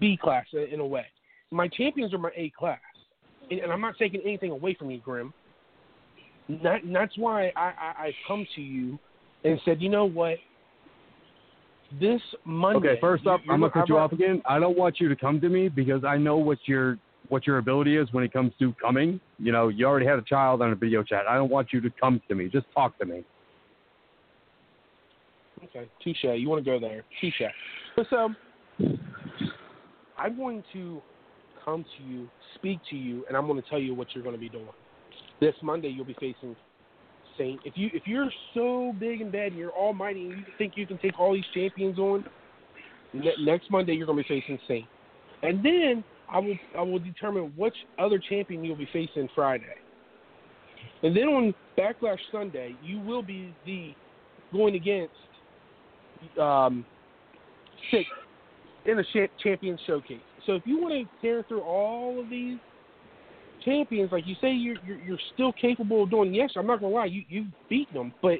B 0.00 0.18
class 0.20 0.46
in, 0.52 0.60
in 0.74 0.80
a 0.80 0.86
way. 0.86 1.06
My 1.50 1.68
champions 1.68 2.14
are 2.14 2.18
my 2.18 2.30
A 2.36 2.50
class, 2.56 2.78
and, 3.50 3.60
and 3.60 3.72
I'm 3.72 3.80
not 3.80 3.94
taking 3.98 4.20
anything 4.24 4.50
away 4.50 4.74
from 4.74 4.90
you, 4.90 5.00
Grim. 5.00 5.32
That, 6.62 6.80
that's 6.92 7.16
why 7.16 7.52
I, 7.56 7.60
I, 7.60 7.94
I 8.06 8.12
come 8.28 8.46
to 8.54 8.60
you 8.60 8.98
and 9.44 9.60
said, 9.64 9.80
you 9.80 9.88
know 9.88 10.04
what? 10.04 10.36
This 12.00 12.20
Monday. 12.44 12.90
Okay, 12.90 13.00
first 13.00 13.26
up, 13.26 13.40
you- 13.44 13.52
I'm 13.52 13.60
gonna 13.60 13.72
cut 13.72 13.88
you 13.88 13.96
I'm- 13.96 14.04
off 14.04 14.12
again. 14.12 14.42
I 14.46 14.58
don't 14.58 14.76
want 14.76 15.00
you 15.00 15.08
to 15.08 15.16
come 15.16 15.40
to 15.40 15.48
me 15.48 15.68
because 15.68 16.04
I 16.04 16.16
know 16.16 16.36
what 16.36 16.58
your 16.66 16.98
what 17.28 17.46
your 17.46 17.58
ability 17.58 17.96
is 17.96 18.08
when 18.12 18.24
it 18.24 18.32
comes 18.32 18.52
to 18.58 18.74
coming. 18.80 19.20
You 19.38 19.52
know, 19.52 19.68
you 19.68 19.86
already 19.86 20.06
had 20.06 20.18
a 20.18 20.22
child 20.22 20.62
on 20.62 20.72
a 20.72 20.74
video 20.74 21.02
chat. 21.02 21.24
I 21.28 21.34
don't 21.34 21.50
want 21.50 21.68
you 21.72 21.80
to 21.80 21.90
come 22.00 22.20
to 22.28 22.34
me. 22.34 22.48
Just 22.48 22.66
talk 22.74 22.98
to 22.98 23.06
me. 23.06 23.24
Okay, 25.64 25.88
touche. 26.02 26.24
You 26.24 26.48
want 26.48 26.64
to 26.64 26.70
go 26.70 26.78
there? 26.78 27.04
Touche. 27.20 27.42
So, 28.10 28.28
I'm 30.18 30.36
going 30.36 30.62
to 30.72 31.00
come 31.64 31.84
to 31.96 32.04
you, 32.04 32.28
speak 32.56 32.78
to 32.90 32.96
you, 32.96 33.24
and 33.28 33.36
I'm 33.36 33.46
going 33.46 33.60
to 33.60 33.68
tell 33.68 33.78
you 33.78 33.94
what 33.94 34.08
you're 34.14 34.22
going 34.22 34.34
to 34.34 34.40
be 34.40 34.48
doing. 34.48 34.68
This 35.40 35.54
Monday, 35.62 35.88
you'll 35.88 36.04
be 36.04 36.16
facing 36.20 36.54
Saint. 37.38 37.60
If 37.64 37.76
you 37.76 37.90
if 37.92 38.06
you're 38.06 38.30
so 38.52 38.94
big 38.98 39.20
and 39.20 39.32
bad 39.32 39.48
and 39.48 39.56
you're 39.56 39.72
almighty 39.72 40.26
and 40.26 40.38
you 40.38 40.44
think 40.58 40.74
you 40.76 40.86
can 40.86 40.98
take 40.98 41.18
all 41.18 41.32
these 41.32 41.44
champions 41.52 41.98
on, 41.98 42.24
ne- 43.12 43.34
next 43.40 43.70
Monday 43.70 43.94
you're 43.94 44.06
going 44.06 44.22
to 44.22 44.28
be 44.28 44.40
facing 44.40 44.58
Saint, 44.68 44.86
and 45.42 45.64
then 45.64 46.04
I 46.30 46.38
will 46.38 46.56
I 46.76 46.82
will 46.82 46.98
determine 46.98 47.52
which 47.56 47.74
other 47.98 48.18
champion 48.18 48.64
you'll 48.64 48.76
be 48.76 48.88
facing 48.92 49.28
Friday. 49.34 49.74
And 51.02 51.16
then 51.16 51.24
on 51.24 51.54
Backlash 51.78 52.18
Sunday, 52.32 52.76
you 52.82 52.98
will 53.00 53.22
be 53.22 53.54
the 53.66 53.94
going 54.52 54.74
against 54.74 55.12
um, 56.40 56.84
six 57.90 58.04
in 58.86 58.96
the 58.96 59.04
cha- 59.12 59.32
champion 59.42 59.78
showcase. 59.86 60.20
So 60.46 60.54
if 60.54 60.62
you 60.66 60.80
want 60.80 60.94
to 60.94 61.26
tear 61.26 61.42
through 61.48 61.62
all 61.62 62.20
of 62.20 62.30
these 62.30 62.58
champions, 63.64 64.12
like 64.12 64.26
you 64.26 64.34
say, 64.40 64.52
you're 64.52 64.76
you're, 64.86 64.98
you're 64.98 65.18
still 65.34 65.52
capable 65.52 66.04
of 66.04 66.10
doing. 66.10 66.34
Yes, 66.34 66.50
I'm 66.56 66.66
not 66.66 66.80
gonna 66.80 66.94
lie, 66.94 67.06
you 67.06 67.22
you've 67.28 67.46
beaten 67.68 67.94
them, 67.94 68.14
but 68.22 68.38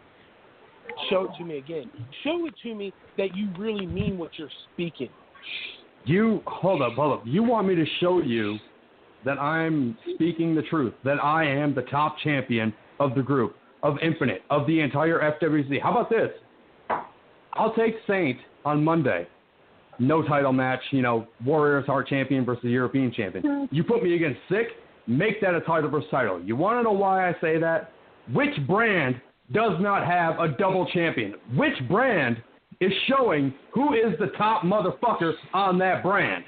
show 1.11 1.24
it 1.24 1.30
to 1.39 1.45
me 1.45 1.59
again. 1.59 1.91
Show 2.22 2.47
it 2.47 2.55
to 2.62 2.74
me 2.74 2.93
that 3.16 3.37
you 3.37 3.49
really 3.59 3.87
mean 3.87 4.18
what 4.18 4.30
you're 4.37 4.49
speaking. 4.72 5.11
You 6.05 6.43
hold 6.47 6.83
up, 6.83 6.93
hold 6.95 7.21
up. 7.21 7.27
You 7.27 7.43
want 7.43 7.67
me 7.67 7.75
to 7.75 7.85
show 8.01 8.21
you 8.21 8.59
that 9.25 9.39
I'm 9.39 9.97
speaking 10.15 10.55
the 10.55 10.63
truth, 10.63 10.93
that 11.05 11.23
I 11.23 11.45
am 11.47 11.75
the 11.75 11.83
top 11.83 12.17
champion 12.23 12.75
of 13.01 13.15
the 13.15 13.23
group, 13.23 13.57
of 13.83 13.97
Infinite, 14.03 14.43
of 14.51 14.67
the 14.67 14.81
entire 14.81 15.35
FWC. 15.41 15.81
How 15.83 15.93
about 15.93 16.11
this? 16.11 16.31
I'll 17.55 17.75
take 17.75 17.95
Saint 18.07 18.39
on 18.65 18.85
Monday. 18.85 19.27
No 19.99 20.23
title 20.23 20.53
match, 20.53 20.81
you 20.91 21.03
know, 21.03 21.27
Warriors 21.45 21.87
Heart 21.87 22.09
champion 22.09 22.45
versus 22.45 22.65
European 22.65 23.13
champion. 23.13 23.69
You 23.71 23.85
put 23.85 24.03
me 24.03 24.17
against 24.17 24.41
Sick, 24.49 24.67
make 25.07 25.41
that 25.41 25.55
a 25.55 25.61
title 25.61 25.89
versus 25.89 26.09
title. 26.11 26.43
You 26.43 26.57
want 26.57 26.79
to 26.79 26.83
know 26.83 26.93
why 26.93 27.29
I 27.29 27.33
say 27.41 27.59
that? 27.59 27.93
Which 28.33 28.55
brand 28.67 29.21
does 29.53 29.81
not 29.81 30.05
have 30.07 30.41
a 30.41 30.49
double 30.59 30.87
champion? 30.93 31.35
Which 31.55 31.75
brand 31.89 32.43
is 32.81 32.93
showing 33.07 33.55
who 33.72 33.95
is 33.95 34.18
the 34.18 34.29
top 34.39 34.62
motherfucker 34.62 35.33
on 35.53 35.79
that 35.79 36.03
brand? 36.03 36.45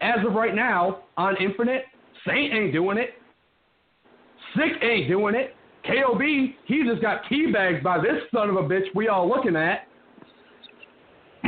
As 0.00 0.18
of 0.26 0.34
right 0.34 0.54
now, 0.54 1.04
on 1.16 1.36
Infinite, 1.40 1.84
Saint 2.26 2.52
ain't 2.52 2.72
doing 2.72 2.98
it. 2.98 3.10
Sick 4.54 4.82
ain't 4.82 5.08
doing 5.08 5.34
it. 5.34 5.54
KOB, 5.84 6.20
he 6.66 6.82
just 6.84 7.00
got 7.00 7.22
teabagged 7.30 7.82
by 7.82 7.98
this 7.98 8.22
son 8.34 8.50
of 8.50 8.56
a 8.56 8.62
bitch 8.62 8.86
we 8.94 9.08
all 9.08 9.28
looking 9.28 9.56
at. 9.56 9.86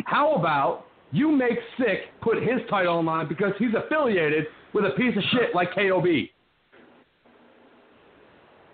How 0.05 0.35
about 0.35 0.87
you 1.11 1.31
make 1.31 1.59
Sick 1.77 2.01
put 2.21 2.37
his 2.37 2.61
title 2.71 2.99
on 2.99 3.07
line 3.07 3.29
because 3.29 3.53
he's 3.59 3.75
affiliated 3.75 4.45
with 4.73 4.85
a 4.85 4.91
piece 4.91 5.17
of 5.17 5.23
shit 5.33 5.55
like 5.55 5.75
KOB? 5.75 6.07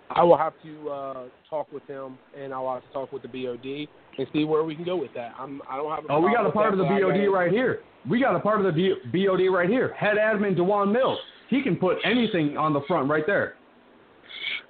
I 0.09 0.23
will 0.23 0.37
have 0.37 0.53
to 0.63 0.89
uh, 0.89 1.23
talk 1.49 1.71
with 1.71 1.85
him, 1.87 2.17
and 2.37 2.53
I'll 2.53 2.73
have 2.73 2.83
to 2.83 2.89
talk 2.93 3.11
with 3.11 3.21
the 3.23 3.27
BOD 3.27 3.87
and 4.17 4.27
see 4.33 4.43
where 4.45 4.63
we 4.63 4.75
can 4.75 4.85
go 4.85 4.95
with 4.95 5.13
that. 5.15 5.31
I'm 5.37 5.61
I 5.69 5.77
don't 5.77 5.89
have. 5.89 6.05
A 6.05 6.11
Oh, 6.11 6.19
we 6.19 6.31
got 6.31 6.45
a 6.45 6.51
part 6.51 6.73
of 6.73 6.77
the 6.77 6.83
that, 6.83 6.89
but 6.89 6.95
I 6.95 7.01
BOD 7.01 7.17
gotta- 7.17 7.29
right 7.31 7.51
here. 7.51 7.79
We 8.09 8.19
got 8.19 8.35
a 8.35 8.39
part 8.39 8.63
of 8.63 8.73
the 8.75 8.93
BOD 9.11 9.49
right 9.51 9.67
here. 9.69 9.93
Head 9.93 10.17
admin 10.17 10.55
Dewan 10.55 10.91
Mills. 10.91 11.17
He 11.49 11.61
can 11.63 11.75
put 11.75 11.97
anything 12.03 12.55
on 12.57 12.71
the 12.73 12.81
front 12.87 13.09
right 13.09 13.25
there. 13.25 13.55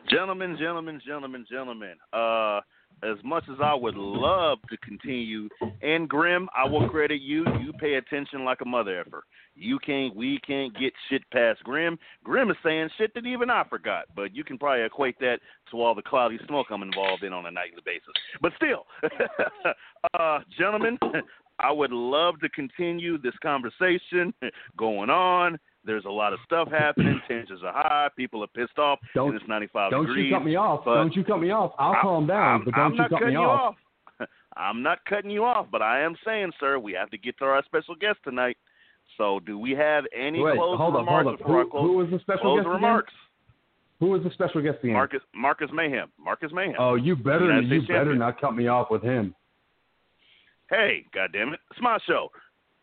Gentlemen, 0.10 0.56
gentlemen, 0.60 1.02
gentlemen, 1.06 1.46
gentlemen. 1.50 1.96
Uh, 2.14 2.62
as 3.06 3.24
much 3.24 3.44
as 3.50 3.58
I 3.62 3.74
would 3.74 3.96
love 3.96 4.60
to 4.70 4.78
continue, 4.78 5.48
and 5.82 6.10
Grim, 6.10 6.50
I 6.56 6.68
will 6.68 6.90
credit 6.90 7.22
you. 7.22 7.46
You 7.62 7.74
pay 7.74 7.96
attention 7.96 8.44
like 8.44 8.62
a 8.62 8.66
mother 8.66 9.00
effer. 9.00 9.24
You 9.56 9.80
can't, 9.80 10.16
we 10.16 10.40
can't 10.46 10.74
get 10.78 10.94
shit 11.10 11.24
past 11.32 11.64
Grim. 11.64 11.98
Grim 12.24 12.50
is 12.50 12.58
saying 12.64 12.90
shit 12.98 13.14
that 13.14 13.26
even 13.26 13.50
I 13.50 13.64
forgot, 13.70 14.06
but 14.16 14.36
you 14.36 14.44
can 14.44 14.58
probably 14.58 14.84
equate 14.84 15.20
that 15.20 15.40
to 15.72 15.82
all 15.82 15.96
the 15.96 16.02
cloudy 16.02 16.40
smoke 16.48 16.68
I'm 16.70 16.84
involved 16.84 17.24
in 17.24 17.34
on 17.34 17.46
a 17.46 17.52
nightly 17.52 17.82
basis. 17.86 18.14
But 18.42 18.52
still, 18.58 18.86
uh, 20.20 20.40
gentlemen, 20.58 20.98
I 21.60 21.72
would 21.72 21.92
love 21.92 22.40
to 22.42 22.50
continue 22.50 23.18
this 23.18 23.34
conversation 23.42 24.34
going 24.78 25.10
on. 25.10 25.58
There's 25.86 26.06
a 26.06 26.10
lot 26.10 26.34
of 26.34 26.40
stuff 26.46 26.70
happening. 26.72 27.22
Tensions 27.28 27.62
are 27.64 27.72
high. 27.74 28.08
People 28.18 28.44
are 28.44 28.48
pissed 28.48 28.78
off. 28.80 29.00
Don't- 29.14 29.30
and 29.30 29.40
it's 29.40 29.48
95 29.48 29.92
Don't 29.92 30.06
degrees. 30.08 30.30
you 30.32 30.36
cut 30.38 30.46
me 30.46 30.56
off. 30.56 30.84
Don't 30.86 31.16
you 31.16 31.24
cut 31.24 31.40
me 31.40 31.52
off. 31.52 31.74
I'll 31.78 31.96
calm 32.02 32.28
down, 32.28 32.62
I'm, 32.62 32.66
but 32.66 32.74
don't 32.74 32.84
I'm 32.86 32.92
you 32.94 32.98
not 32.98 33.10
cut 33.10 33.20
cutting 33.20 33.28
me 33.36 33.40
you 33.42 33.46
off. 33.48 33.76
off. 34.20 34.28
I'm 34.58 34.82
not 34.82 35.00
cutting 35.06 35.30
you 35.32 35.44
off, 35.44 35.68
but 35.72 35.82
I 35.82 36.02
am 36.02 36.16
saying, 36.26 36.52
sir, 36.60 36.80
we 36.80 36.94
have 36.94 37.10
to 37.12 37.18
get 37.18 37.38
to 37.40 37.46
our 37.46 37.64
special 37.66 37.96
guest 37.96 38.20
tonight. 38.24 38.58
So, 39.18 39.40
do 39.46 39.60
we 39.60 39.72
have 39.72 40.06
any 40.18 40.42
Wait, 40.42 40.56
closing 40.56 40.78
hold 40.78 40.96
up, 40.96 41.02
remarks 41.02 41.26
hold 41.26 41.40
up. 41.40 41.46
Who, 41.66 41.70
close? 41.72 41.82
who 41.84 41.94
was 41.98 42.08
the 42.10 42.20
special 42.20 42.56
guest 42.58 42.68
remarks. 42.68 43.14
again? 43.14 43.20
Who 44.00 44.08
was 44.08 44.24
the 44.24 44.32
special 44.32 44.62
guest 44.62 44.80
again? 44.84 44.94
Marcus 44.94 45.22
Marcus 45.34 45.70
Mayhem. 45.72 46.12
Marcus 46.20 46.52
Mayhem. 46.54 46.76
Oh, 46.80 46.96
you 46.96 47.16
better 47.16 47.46
United 47.46 47.68
you 47.70 47.80
States 47.82 47.88
better 47.88 48.00
champion. 48.00 48.20
not 48.20 48.42
cut 48.42 48.56
me 48.56 48.68
off 48.68 48.88
with 48.90 49.04
him. 49.04 49.34
Hey, 50.70 51.06
goddamn 51.14 51.54
it, 51.54 51.60
it's 51.72 51.80
my 51.82 51.98
show. 52.08 52.30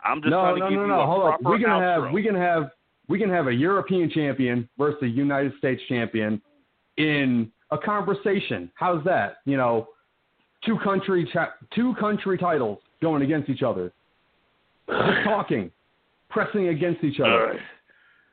I'm 0.05 0.21
just 0.21 0.31
no, 0.31 0.41
trying 0.43 0.55
to 0.57 0.61
no, 0.61 0.69
give 0.71 0.77
no, 0.79 0.83
you 0.85 0.89
no. 0.89 1.01
a 1.01 1.07
Hold 1.07 1.23
up. 1.35 1.41
proper 1.41 1.57
We 1.57 1.63
can 1.63 1.71
outro. 1.71 2.05
have 2.05 2.13
we 2.13 2.23
can 2.23 2.35
have 2.35 2.71
we 3.09 3.19
can 3.19 3.31
have 3.31 3.47
a 3.49 3.53
European 3.55 4.11
champion 4.11 4.69
versus 4.79 5.03
a 5.03 5.09
United 5.09 5.53
States 5.59 5.83
champion 5.89 6.41
in 6.97 7.51
a 7.71 7.79
conversation. 7.79 8.71
How's 8.75 9.05
that? 9.05 9.39
You 9.45 9.57
know, 9.57 9.89
two 10.65 10.79
country 10.83 11.29
cha- 11.33 11.55
two 11.75 11.95
country 11.99 12.39
titles 12.39 12.79
going 13.01 13.23
against 13.23 13.49
each 13.51 13.63
other, 13.63 13.93
just 14.89 15.01
talking, 15.25 15.71
pressing 16.31 16.69
against 16.69 17.03
each 17.05 17.21
other. 17.21 17.47
right. 17.47 17.61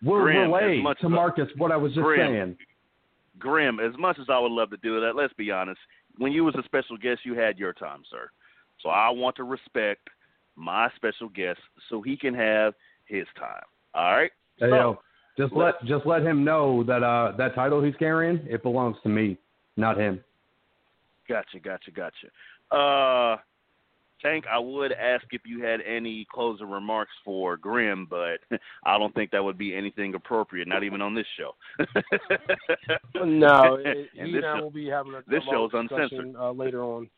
We'll 0.01 0.21
Grim, 0.21 0.51
relay 0.51 0.77
as 0.77 0.83
much 0.83 0.99
to 1.01 1.07
as 1.07 1.11
Marcus 1.11 1.49
what 1.57 1.71
I 1.71 1.77
was 1.77 1.93
just 1.93 2.03
Grim. 2.03 2.31
saying. 2.31 2.57
Grim, 3.37 3.79
as 3.79 3.91
much 3.97 4.17
as 4.19 4.27
I 4.29 4.39
would 4.39 4.51
love 4.51 4.69
to 4.69 4.77
do 4.77 4.99
that, 5.01 5.15
let's 5.15 5.33
be 5.33 5.51
honest. 5.51 5.79
When 6.17 6.31
you 6.31 6.43
was 6.43 6.55
a 6.55 6.63
special 6.63 6.97
guest, 6.97 7.21
you 7.25 7.33
had 7.33 7.57
your 7.57 7.73
time, 7.73 8.03
sir. 8.09 8.29
So 8.81 8.89
I 8.89 9.09
want 9.09 9.35
to 9.37 9.43
respect 9.43 10.07
my 10.55 10.89
special 10.95 11.29
guest 11.29 11.59
so 11.89 12.01
he 12.01 12.15
can 12.17 12.33
have 12.33 12.73
his 13.05 13.25
time. 13.37 13.63
All 13.93 14.11
right. 14.15 14.31
Hey, 14.59 14.69
so, 14.69 14.75
yo, 14.75 14.99
just 15.37 15.53
let 15.53 15.75
just 15.85 16.05
let 16.05 16.21
him 16.21 16.43
know 16.43 16.83
that 16.83 17.03
uh 17.03 17.33
that 17.37 17.55
title 17.55 17.81
he's 17.83 17.95
carrying 17.95 18.39
it 18.49 18.61
belongs 18.63 18.97
to 19.03 19.09
me, 19.09 19.37
not 19.77 19.97
him. 19.97 20.23
Gotcha, 21.27 21.59
gotcha, 21.59 21.91
gotcha. 21.91 22.27
Uh, 22.75 23.37
Tank, 24.21 24.45
I 24.51 24.59
would 24.59 24.91
ask 24.91 25.23
if 25.31 25.41
you 25.45 25.63
had 25.63 25.79
any 25.81 26.27
closing 26.31 26.69
remarks 26.69 27.11
for 27.23 27.55
Grim, 27.55 28.05
but 28.09 28.39
I 28.85 28.97
don't 28.97 29.13
think 29.15 29.31
that 29.31 29.43
would 29.43 29.57
be 29.57 29.73
anything 29.75 30.13
appropriate, 30.15 30.67
not 30.67 30.83
even 30.83 31.01
on 31.01 31.13
this 31.15 31.27
show. 31.37 31.55
no, 33.23 33.75
it, 33.85 34.09
And 34.17 34.27
he 34.27 34.33
this 34.33 34.43
and 34.43 34.45
I 34.45 34.57
show- 34.57 34.63
will 34.63 34.71
be 34.71 34.87
having 34.89 35.13
a, 35.13 35.21
this 35.29 35.41
a 35.43 35.45
long 35.51 35.69
show's 35.71 35.71
uncensored. 35.73 36.35
uh, 36.35 36.51
later 36.51 36.83
on. 36.83 37.09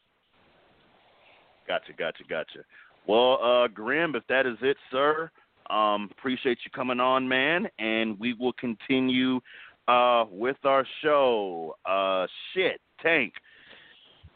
Gotcha, 1.67 1.93
gotcha, 1.97 2.23
gotcha. 2.29 2.59
Well, 3.07 3.39
uh, 3.41 3.67
Grim, 3.67 4.15
if 4.15 4.23
that 4.27 4.45
is 4.45 4.57
it, 4.61 4.77
sir, 4.91 5.31
um, 5.71 6.09
appreciate 6.11 6.59
you 6.65 6.71
coming 6.71 6.99
on, 6.99 7.27
man, 7.27 7.67
and 7.79 8.19
we 8.19 8.33
will 8.33 8.53
continue 8.53 9.39
uh, 9.87 10.25
with 10.29 10.57
our 10.63 10.85
show. 11.01 11.75
Uh, 11.85 12.27
shit, 12.53 12.81
Tank. 13.01 13.33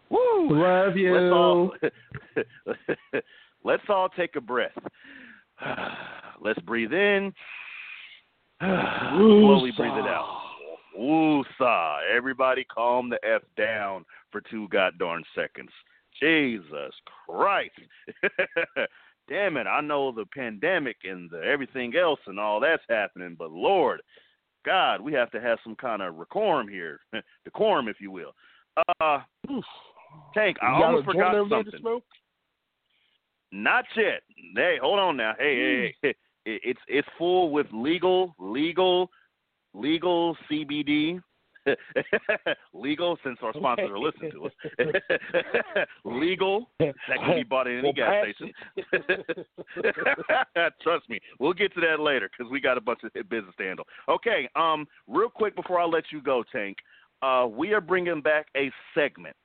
Woo! 0.10 0.50
Love 0.50 0.96
you. 0.96 1.16
Let's 1.16 1.34
all, 1.34 1.72
let's 3.64 3.84
all 3.90 4.10
take 4.10 4.36
a 4.36 4.42
breath. 4.42 4.72
Let's 6.42 6.60
breathe 6.62 6.94
in. 6.94 7.34
Slowly 8.62 9.72
breathe 9.76 9.94
it 9.94 10.06
out. 10.06 10.42
Woosah. 10.98 12.00
Everybody 12.16 12.66
calm 12.66 13.10
the 13.10 13.20
F 13.26 13.42
down 13.58 14.06
for 14.32 14.42
two 14.42 14.68
goddamn 14.70 15.24
seconds. 15.34 15.72
Jesus 16.22 16.94
Christ. 17.28 17.72
Damn 19.28 19.58
it, 19.58 19.66
I 19.66 19.82
know 19.82 20.12
the 20.12 20.26
pandemic 20.26 20.98
and 21.04 21.30
the 21.30 21.42
everything 21.42 21.96
else 21.96 22.20
and 22.28 22.40
all 22.40 22.60
that's 22.60 22.84
happening, 22.88 23.36
but 23.38 23.52
Lord, 23.52 24.02
God, 24.66 25.02
we 25.02 25.14
have 25.14 25.32
to 25.32 25.42
have 25.42 25.58
some 25.64 25.76
kind 25.76 26.02
of 26.02 26.18
decorum 26.18 26.68
here. 26.68 27.00
decorum, 27.46 27.88
if 27.88 27.98
you 28.00 28.12
will. 28.12 28.34
Uh, 29.00 29.20
Tank, 30.34 30.58
I 30.62 30.74
You 30.74 30.80
got 30.80 30.82
a 30.82 30.86
almost 30.86 31.06
forgot 31.06 31.36
over 31.36 31.50
there 31.50 31.64
to 31.64 31.72
something. 31.72 32.02
Not 33.52 33.86
yet. 33.96 34.22
Hey, 34.56 34.78
hold 34.82 35.00
on 35.00 35.18
now. 35.18 35.34
Hey, 35.38 35.56
hey, 35.56 35.96
hey. 36.02 36.16
It's 36.48 36.80
it's 36.88 37.08
full 37.18 37.50
with 37.50 37.66
legal, 37.74 38.36
legal, 38.38 39.10
legal 39.74 40.38
CBD. 40.48 41.20
legal, 42.74 43.18
since 43.24 43.38
our 43.42 43.54
sponsors 43.54 43.90
are 43.90 44.00
listening 44.00 44.32
to 44.32 44.46
us. 44.46 44.52
legal 46.06 46.70
that 46.80 46.94
can 47.08 47.36
be 47.36 47.44
bought 47.44 47.68
in 47.68 47.80
any 47.80 47.84
Well, 47.84 47.94
gas 47.94 48.26
station. 48.26 48.54
Trust 50.82 51.10
me, 51.10 51.20
we'll 51.40 51.54
get 51.54 51.74
to 51.76 51.82
that 51.82 52.00
later 52.00 52.30
because 52.30 52.52
we 52.52 52.60
got 52.60 52.78
a 52.78 52.82
bunch 52.82 53.00
of 53.04 53.12
business 53.30 53.54
to 53.58 53.64
handle. 53.64 53.86
Okay, 54.10 54.50
um, 54.56 54.88
real 55.08 55.30
quick 55.30 55.56
before 55.56 55.80
I 55.80 55.86
let 55.86 56.06
you 56.12 56.22
go, 56.22 56.44
Tank, 56.52 56.78
uh, 57.22 57.48
we 57.50 57.74
are 57.74 57.82
bringing 57.82 58.22
back 58.22 58.48
a 58.56 58.72
segment. 58.94 59.36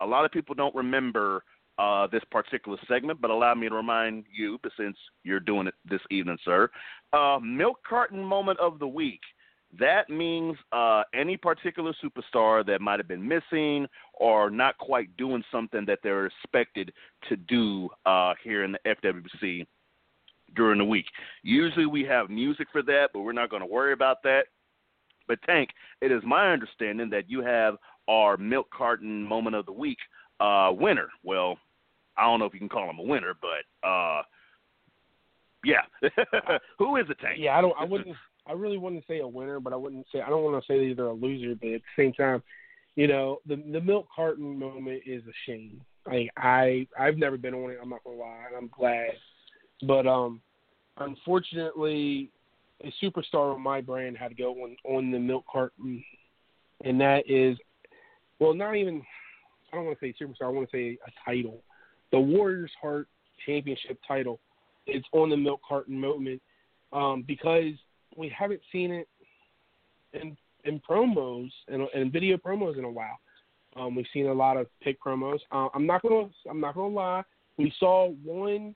A 0.00 0.06
lot 0.06 0.24
of 0.24 0.30
people 0.30 0.54
don't 0.54 0.74
remember 0.74 1.42
uh, 1.78 2.06
this 2.08 2.22
particular 2.30 2.78
segment, 2.88 3.20
but 3.20 3.30
allow 3.30 3.54
me 3.54 3.68
to 3.68 3.74
remind 3.74 4.24
you, 4.34 4.58
since 4.76 4.96
you're 5.22 5.40
doing 5.40 5.66
it 5.66 5.74
this 5.88 6.00
evening, 6.10 6.38
sir, 6.44 6.68
uh, 7.12 7.38
milk 7.42 7.78
carton 7.88 8.22
moment 8.22 8.58
of 8.58 8.78
the 8.78 8.86
week. 8.86 9.20
That 9.78 10.08
means 10.08 10.56
uh, 10.72 11.02
any 11.14 11.36
particular 11.36 11.92
superstar 12.02 12.64
that 12.66 12.80
might 12.80 12.98
have 12.98 13.08
been 13.08 13.26
missing 13.26 13.86
or 14.14 14.50
not 14.50 14.78
quite 14.78 15.14
doing 15.16 15.44
something 15.52 15.84
that 15.86 15.98
they're 16.02 16.26
expected 16.26 16.92
to 17.28 17.36
do 17.36 17.90
uh, 18.06 18.34
here 18.42 18.64
in 18.64 18.72
the 18.72 18.78
FWC 18.86 19.66
during 20.56 20.78
the 20.78 20.84
week. 20.84 21.04
Usually 21.42 21.86
we 21.86 22.02
have 22.04 22.30
music 22.30 22.68
for 22.72 22.82
that, 22.82 23.10
but 23.12 23.20
we're 23.20 23.32
not 23.32 23.50
going 23.50 23.60
to 23.60 23.66
worry 23.66 23.92
about 23.92 24.22
that. 24.22 24.44
But 25.26 25.42
Tank, 25.42 25.68
it 26.00 26.10
is 26.10 26.22
my 26.24 26.50
understanding 26.50 27.10
that 27.10 27.28
you 27.28 27.42
have 27.42 27.76
our 28.08 28.38
milk 28.38 28.68
carton 28.70 29.22
moment 29.22 29.54
of 29.54 29.66
the 29.66 29.72
week 29.72 29.98
uh, 30.40 30.70
winner. 30.72 31.10
Well, 31.22 31.58
I 32.16 32.24
don't 32.24 32.40
know 32.40 32.46
if 32.46 32.54
you 32.54 32.60
can 32.60 32.70
call 32.70 32.88
him 32.88 32.98
a 32.98 33.02
winner, 33.02 33.34
but 33.40 33.86
uh, 33.86 34.22
yeah, 35.64 35.82
who 36.78 36.96
is 36.96 37.04
it, 37.10 37.18
Tank? 37.20 37.36
Yeah, 37.38 37.56
I 37.56 37.60
don't. 37.60 37.74
I 37.78 37.84
wouldn't. 37.84 38.16
I 38.48 38.52
really 38.52 38.78
wouldn't 38.78 39.04
say 39.06 39.20
a 39.20 39.28
winner, 39.28 39.60
but 39.60 39.72
I 39.72 39.76
wouldn't 39.76 40.06
say. 40.12 40.20
I 40.20 40.30
don't 40.30 40.42
want 40.42 40.62
to 40.62 40.72
say 40.72 40.86
either 40.86 41.06
a 41.06 41.12
loser, 41.12 41.54
but 41.54 41.68
at 41.68 41.82
the 41.82 42.02
same 42.02 42.12
time, 42.14 42.42
you 42.96 43.06
know, 43.06 43.38
the 43.46 43.56
the 43.70 43.80
milk 43.80 44.08
carton 44.14 44.58
moment 44.58 45.02
is 45.06 45.22
a 45.24 45.32
shame. 45.46 45.80
Like 46.06 46.30
I, 46.36 46.86
I've 46.98 47.18
never 47.18 47.36
been 47.36 47.54
on 47.54 47.70
it. 47.70 47.78
I'm 47.80 47.90
not 47.90 48.02
gonna 48.04 48.16
lie, 48.16 48.46
and 48.48 48.56
I'm 48.56 48.70
glad. 48.76 49.10
But 49.86 50.06
um, 50.06 50.40
unfortunately, 50.96 52.30
a 52.82 52.92
superstar 53.02 53.54
of 53.54 53.60
my 53.60 53.80
brand 53.80 54.16
had 54.16 54.28
to 54.28 54.34
go 54.34 54.52
on 54.62 54.76
on 54.84 55.10
the 55.10 55.18
milk 55.18 55.44
carton, 55.50 56.02
and 56.84 57.00
that 57.00 57.24
is, 57.28 57.58
well, 58.38 58.54
not 58.54 58.76
even. 58.76 59.02
I 59.72 59.76
don't 59.76 59.84
want 59.84 59.98
to 60.00 60.06
say 60.06 60.14
superstar. 60.18 60.46
I 60.46 60.48
want 60.48 60.70
to 60.70 60.76
say 60.76 60.98
a 61.06 61.30
title, 61.30 61.62
the 62.10 62.18
Warriors 62.18 62.72
Heart 62.80 63.08
Championship 63.44 63.98
title. 64.08 64.40
It's 64.86 65.06
on 65.12 65.28
the 65.28 65.36
milk 65.36 65.60
carton 65.68 66.00
moment 66.00 66.40
um, 66.94 67.22
because 67.26 67.74
we 68.18 68.28
haven't 68.36 68.60
seen 68.72 68.90
it 68.90 69.08
in 70.12 70.36
in 70.64 70.80
promos 70.80 71.50
and 71.68 71.86
in 71.94 72.10
video 72.10 72.36
promos 72.36 72.76
in 72.76 72.84
a 72.84 72.90
while. 72.90 73.18
Um, 73.76 73.94
we've 73.94 74.06
seen 74.12 74.26
a 74.26 74.34
lot 74.34 74.56
of 74.56 74.66
pick 74.82 75.00
promos. 75.00 75.38
Uh, 75.52 75.68
I'm 75.74 75.86
not 75.86 76.02
gonna 76.02 76.28
I'm 76.50 76.60
not 76.60 76.74
gonna 76.74 76.94
lie. 76.94 77.22
We 77.56 77.72
saw 77.78 78.10
one 78.24 78.74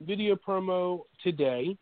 video 0.00 0.34
promo 0.34 1.02
today, 1.22 1.76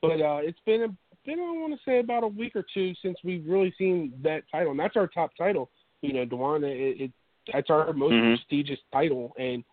but 0.00 0.20
uh, 0.20 0.38
it's 0.42 0.60
been 0.64 0.82
a 0.82 0.88
been 1.26 1.40
I 1.40 1.52
want 1.60 1.74
to 1.74 1.80
say 1.84 1.98
about 1.98 2.22
a 2.24 2.28
week 2.28 2.54
or 2.56 2.64
two 2.72 2.94
since 3.02 3.18
we've 3.24 3.46
really 3.46 3.74
seen 3.76 4.12
that 4.22 4.44
title, 4.50 4.70
and 4.70 4.80
that's 4.80 4.96
our 4.96 5.08
top 5.08 5.32
title. 5.36 5.68
You 6.00 6.12
know, 6.14 6.24
Dewan, 6.24 6.64
it, 6.64 7.00
it 7.00 7.12
that's 7.52 7.70
our 7.70 7.92
most 7.92 8.12
Mhm. 8.14 8.36
prestigious 8.36 8.78
title, 8.92 9.34
and 9.38 9.64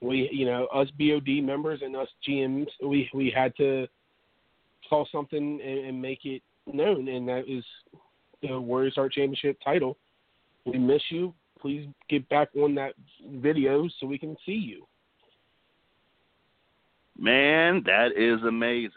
we 0.00 0.30
you 0.32 0.46
know 0.46 0.66
us 0.66 0.88
BOD 0.92 1.42
members 1.42 1.82
and 1.82 1.96
us 1.96 2.08
GMs 2.26 2.68
we 2.82 3.10
we 3.12 3.30
had 3.30 3.54
to 3.56 3.88
call 4.88 5.08
something 5.10 5.60
and, 5.64 5.78
and 5.86 6.00
make 6.00 6.24
it 6.24 6.42
known, 6.72 7.08
and 7.08 7.28
that 7.28 7.44
is 7.48 7.64
the 8.42 8.58
Warriors 8.58 8.94
Heart 8.94 9.12
Championship 9.12 9.58
title. 9.64 9.96
We 10.64 10.78
miss 10.78 11.02
you. 11.10 11.34
Please 11.60 11.88
get 12.08 12.28
back 12.28 12.48
on 12.56 12.74
that 12.76 12.94
video 13.26 13.88
so 13.98 14.06
we 14.06 14.18
can 14.18 14.36
see 14.46 14.52
you. 14.52 14.86
Man, 17.18 17.82
that 17.84 18.12
is 18.16 18.40
amazing. 18.46 18.92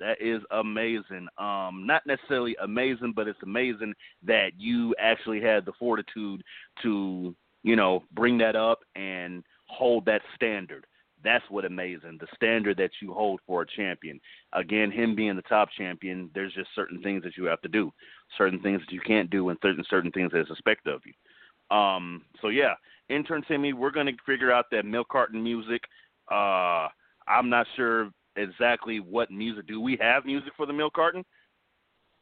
That 0.00 0.20
is 0.20 0.40
amazing. 0.50 1.28
Um, 1.38 1.84
not 1.86 2.06
necessarily 2.06 2.56
amazing, 2.62 3.12
but 3.14 3.28
it's 3.28 3.38
amazing 3.42 3.94
that 4.26 4.52
you 4.58 4.94
actually 4.98 5.40
had 5.40 5.64
the 5.64 5.72
fortitude 5.78 6.42
to, 6.82 7.34
you 7.62 7.76
know, 7.76 8.02
bring 8.12 8.38
that 8.38 8.56
up 8.56 8.80
and 8.96 9.44
hold 9.66 10.06
that 10.06 10.22
standard. 10.34 10.86
That's 11.22 11.44
what 11.50 11.64
amazing. 11.64 12.18
The 12.20 12.26
standard 12.34 12.76
that 12.78 12.90
you 13.00 13.12
hold 13.12 13.40
for 13.46 13.62
a 13.62 13.66
champion. 13.66 14.20
Again, 14.52 14.90
him 14.90 15.14
being 15.14 15.36
the 15.36 15.42
top 15.42 15.68
champion, 15.76 16.30
there's 16.34 16.54
just 16.54 16.70
certain 16.74 17.02
things 17.02 17.22
that 17.24 17.36
you 17.36 17.44
have 17.44 17.60
to 17.62 17.68
do, 17.68 17.92
certain 18.38 18.60
things 18.60 18.80
that 18.80 18.92
you 18.92 19.00
can't 19.00 19.30
do, 19.30 19.48
and 19.48 19.58
certain 19.60 19.84
certain 19.88 20.10
things 20.12 20.32
that 20.32 20.40
is 20.40 20.50
expected 20.50 20.94
of 20.94 21.02
you. 21.04 21.76
Um, 21.76 22.24
so 22.40 22.48
yeah, 22.48 22.74
intern 23.08 23.42
Timmy, 23.46 23.72
we're 23.72 23.90
gonna 23.90 24.12
figure 24.26 24.52
out 24.52 24.66
that 24.70 24.84
milk 24.84 25.08
carton 25.08 25.42
music. 25.42 25.82
Uh, 26.30 26.88
I'm 27.28 27.48
not 27.48 27.66
sure 27.76 28.10
exactly 28.36 29.00
what 29.00 29.30
music. 29.30 29.66
Do 29.66 29.80
we 29.80 29.96
have 30.00 30.24
music 30.24 30.52
for 30.56 30.66
the 30.66 30.72
milk 30.72 30.94
carton? 30.94 31.24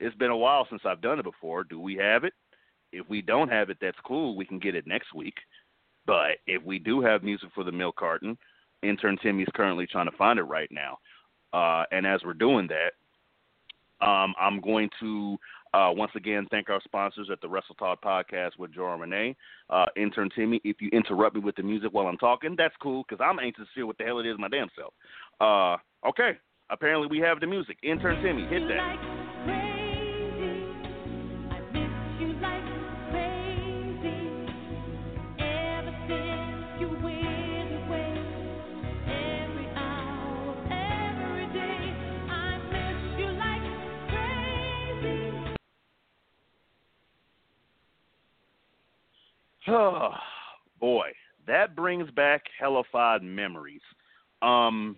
It's 0.00 0.16
been 0.16 0.30
a 0.30 0.36
while 0.36 0.66
since 0.70 0.82
I've 0.84 1.00
done 1.00 1.18
it 1.18 1.24
before. 1.24 1.64
Do 1.64 1.80
we 1.80 1.96
have 1.96 2.24
it? 2.24 2.32
If 2.92 3.08
we 3.08 3.20
don't 3.20 3.50
have 3.50 3.70
it, 3.70 3.78
that's 3.80 3.98
cool. 4.04 4.36
We 4.36 4.46
can 4.46 4.58
get 4.58 4.74
it 4.74 4.86
next 4.86 5.14
week. 5.14 5.34
But 6.06 6.38
if 6.46 6.62
we 6.62 6.78
do 6.78 7.02
have 7.02 7.22
music 7.22 7.50
for 7.54 7.64
the 7.64 7.72
milk 7.72 7.96
carton, 7.96 8.38
intern 8.82 9.16
Timmy's 9.22 9.48
currently 9.54 9.86
trying 9.86 10.10
to 10.10 10.16
find 10.16 10.38
it 10.38 10.44
right 10.44 10.70
now. 10.70 10.98
Uh, 11.52 11.84
and 11.92 12.06
as 12.06 12.20
we're 12.24 12.34
doing 12.34 12.68
that, 12.68 12.92
um, 14.04 14.34
I'm 14.40 14.60
going 14.60 14.88
to 15.00 15.36
uh, 15.74 15.90
once 15.92 16.12
again 16.14 16.46
thank 16.50 16.70
our 16.70 16.80
sponsors 16.84 17.28
at 17.32 17.40
the 17.40 17.48
Wrestle 17.48 17.74
Talk 17.74 18.02
Podcast 18.02 18.52
with 18.58 18.70
Rene. 18.76 19.36
Uh, 19.68 19.86
intern 19.96 20.30
Timmy, 20.34 20.60
if 20.64 20.80
you 20.80 20.88
interrupt 20.92 21.34
me 21.34 21.40
with 21.40 21.56
the 21.56 21.62
music 21.62 21.92
while 21.92 22.06
I'm 22.06 22.16
talking, 22.16 22.54
that's 22.56 22.74
cool 22.80 23.04
because 23.08 23.22
I'm 23.24 23.38
anxious 23.38 23.64
to 23.64 23.70
hear 23.74 23.86
what 23.86 23.98
the 23.98 24.04
hell 24.04 24.20
it 24.20 24.26
is 24.26 24.36
my 24.38 24.48
damn 24.48 24.68
self. 24.76 24.94
Uh, 25.40 26.08
okay, 26.08 26.38
apparently 26.70 27.08
we 27.08 27.18
have 27.18 27.40
the 27.40 27.46
music. 27.46 27.76
Intern 27.82 28.22
Timmy, 28.22 28.46
hit 28.46 28.68
that. 28.68 29.27
Oh 49.68 50.10
boy, 50.80 51.08
that 51.46 51.76
brings 51.76 52.10
back 52.12 52.42
hellified 52.58 53.22
memories. 53.22 53.82
Um, 54.42 54.96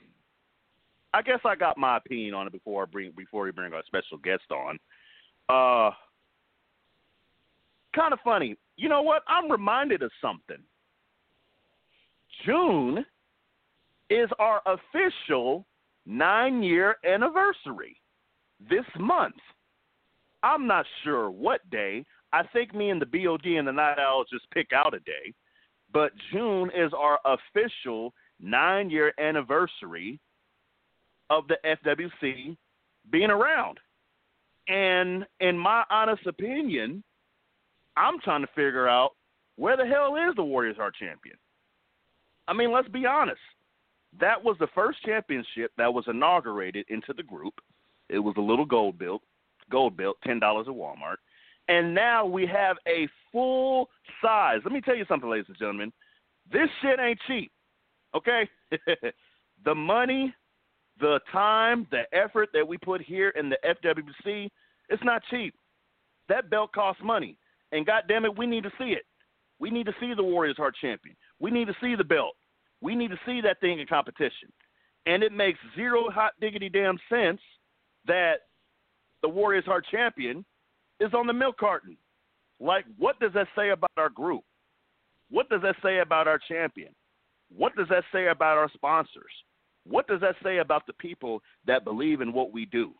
I 1.12 1.22
guess 1.22 1.40
I 1.44 1.56
got 1.56 1.78
my 1.78 1.96
opinion 1.96 2.34
on 2.34 2.46
it 2.46 2.52
before 2.52 2.84
I 2.84 2.86
bring 2.86 3.12
before 3.16 3.44
we 3.44 3.50
bring 3.50 3.72
our 3.72 3.82
special 3.86 4.18
guest 4.18 4.44
on. 4.50 4.78
Uh, 5.48 5.90
kind 7.94 8.12
of 8.12 8.20
funny. 8.24 8.56
You 8.76 8.88
know 8.88 9.02
what? 9.02 9.22
I'm 9.26 9.50
reminded 9.50 10.02
of 10.02 10.10
something. 10.22 10.62
June 12.46 13.04
is 14.08 14.28
our 14.38 14.62
official 14.66 15.66
nine 16.06 16.62
year 16.62 16.96
anniversary 17.04 17.96
this 18.68 18.84
month. 18.98 19.34
I'm 20.42 20.66
not 20.66 20.86
sure 21.04 21.30
what 21.30 21.68
day. 21.70 22.04
I 22.32 22.42
think 22.52 22.74
me 22.74 22.90
and 22.90 23.00
the 23.00 23.06
BOD 23.06 23.46
and 23.46 23.66
the 23.66 23.72
Night 23.72 23.98
Owl 23.98 24.24
just 24.30 24.50
pick 24.50 24.68
out 24.72 24.94
a 24.94 25.00
day. 25.00 25.34
But 25.92 26.12
June 26.32 26.70
is 26.76 26.92
our 26.96 27.18
official 27.24 28.14
nine 28.40 28.90
year 28.90 29.12
anniversary 29.18 30.20
of 31.28 31.44
the 31.48 31.56
FWC 31.64 32.56
being 33.10 33.30
around. 33.30 33.78
And 34.68 35.26
in 35.40 35.58
my 35.58 35.84
honest 35.90 36.26
opinion, 36.26 37.02
I'm 37.96 38.20
trying 38.20 38.42
to 38.42 38.52
figure 38.54 38.88
out 38.88 39.10
where 39.56 39.76
the 39.76 39.84
hell 39.84 40.16
is 40.16 40.34
the 40.36 40.44
Warriors 40.44 40.76
Heart 40.76 40.94
champion? 40.98 41.36
I 42.48 42.52
mean, 42.52 42.72
let's 42.72 42.88
be 42.88 43.04
honest. 43.06 43.40
That 44.18 44.42
was 44.42 44.56
the 44.58 44.68
first 44.74 45.02
championship 45.04 45.72
that 45.76 45.92
was 45.92 46.04
inaugurated 46.08 46.86
into 46.88 47.12
the 47.16 47.22
group. 47.22 47.54
It 48.08 48.18
was 48.18 48.34
a 48.38 48.40
little 48.40 48.64
gold 48.64 48.98
belt, 48.98 49.22
gold 49.70 49.96
belt, 49.96 50.16
ten 50.24 50.40
dollars 50.40 50.66
at 50.68 50.74
Walmart. 50.74 51.18
And 51.70 51.94
now 51.94 52.26
we 52.26 52.48
have 52.48 52.76
a 52.88 53.08
full 53.30 53.88
size. 54.20 54.58
Let 54.64 54.72
me 54.72 54.80
tell 54.80 54.96
you 54.96 55.04
something, 55.08 55.30
ladies 55.30 55.46
and 55.46 55.56
gentlemen. 55.56 55.92
This 56.52 56.68
shit 56.82 56.98
ain't 56.98 57.20
cheap. 57.28 57.52
Okay? 58.12 58.48
the 59.64 59.74
money, 59.76 60.34
the 60.98 61.20
time, 61.30 61.86
the 61.92 62.02
effort 62.12 62.48
that 62.54 62.66
we 62.66 62.76
put 62.76 63.00
here 63.00 63.28
in 63.30 63.48
the 63.48 63.56
FWC, 63.64 64.48
it's 64.88 65.04
not 65.04 65.22
cheap. 65.30 65.54
That 66.28 66.50
belt 66.50 66.72
costs 66.72 67.02
money. 67.04 67.38
And 67.70 67.86
goddamn 67.86 68.24
it, 68.24 68.36
we 68.36 68.48
need 68.48 68.64
to 68.64 68.72
see 68.76 68.90
it. 68.90 69.04
We 69.60 69.70
need 69.70 69.86
to 69.86 69.94
see 70.00 70.12
the 70.12 70.24
Warriors 70.24 70.56
Heart 70.56 70.74
champion. 70.80 71.14
We 71.38 71.52
need 71.52 71.68
to 71.68 71.76
see 71.80 71.94
the 71.94 72.02
belt. 72.02 72.34
We 72.80 72.96
need 72.96 73.12
to 73.12 73.20
see 73.24 73.40
that 73.42 73.60
thing 73.60 73.78
in 73.78 73.86
competition. 73.86 74.50
And 75.06 75.22
it 75.22 75.30
makes 75.30 75.60
zero 75.76 76.10
hot 76.10 76.32
diggity 76.40 76.68
damn 76.68 76.98
sense 77.08 77.40
that 78.08 78.38
the 79.22 79.28
Warriors 79.28 79.66
Heart 79.66 79.86
champion 79.88 80.44
is 81.00 81.14
on 81.14 81.26
the 81.26 81.32
milk 81.32 81.58
carton. 81.58 81.96
Like, 82.60 82.84
what 82.98 83.18
does 83.20 83.32
that 83.34 83.48
say 83.56 83.70
about 83.70 83.90
our 83.96 84.10
group? 84.10 84.44
What 85.30 85.48
does 85.48 85.62
that 85.62 85.76
say 85.82 86.00
about 86.00 86.28
our 86.28 86.38
champion? 86.48 86.94
What 87.54 87.74
does 87.74 87.88
that 87.88 88.04
say 88.12 88.28
about 88.28 88.58
our 88.58 88.70
sponsors? 88.74 89.32
What 89.84 90.06
does 90.06 90.20
that 90.20 90.36
say 90.42 90.58
about 90.58 90.86
the 90.86 90.92
people 90.94 91.42
that 91.66 91.84
believe 91.84 92.20
in 92.20 92.32
what 92.32 92.52
we 92.52 92.66
do? 92.66 92.92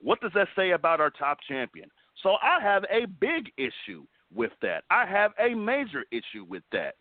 What 0.00 0.20
does 0.20 0.32
that 0.34 0.48
say 0.54 0.72
about 0.72 1.00
our 1.00 1.10
top 1.10 1.38
champion? 1.48 1.88
So 2.22 2.34
I 2.42 2.60
have 2.60 2.84
a 2.90 3.06
big 3.06 3.50
issue 3.56 4.04
with 4.34 4.52
that. 4.60 4.84
I 4.90 5.06
have 5.06 5.32
a 5.38 5.54
major 5.54 6.04
issue 6.10 6.44
with 6.48 6.62
that. 6.72 6.94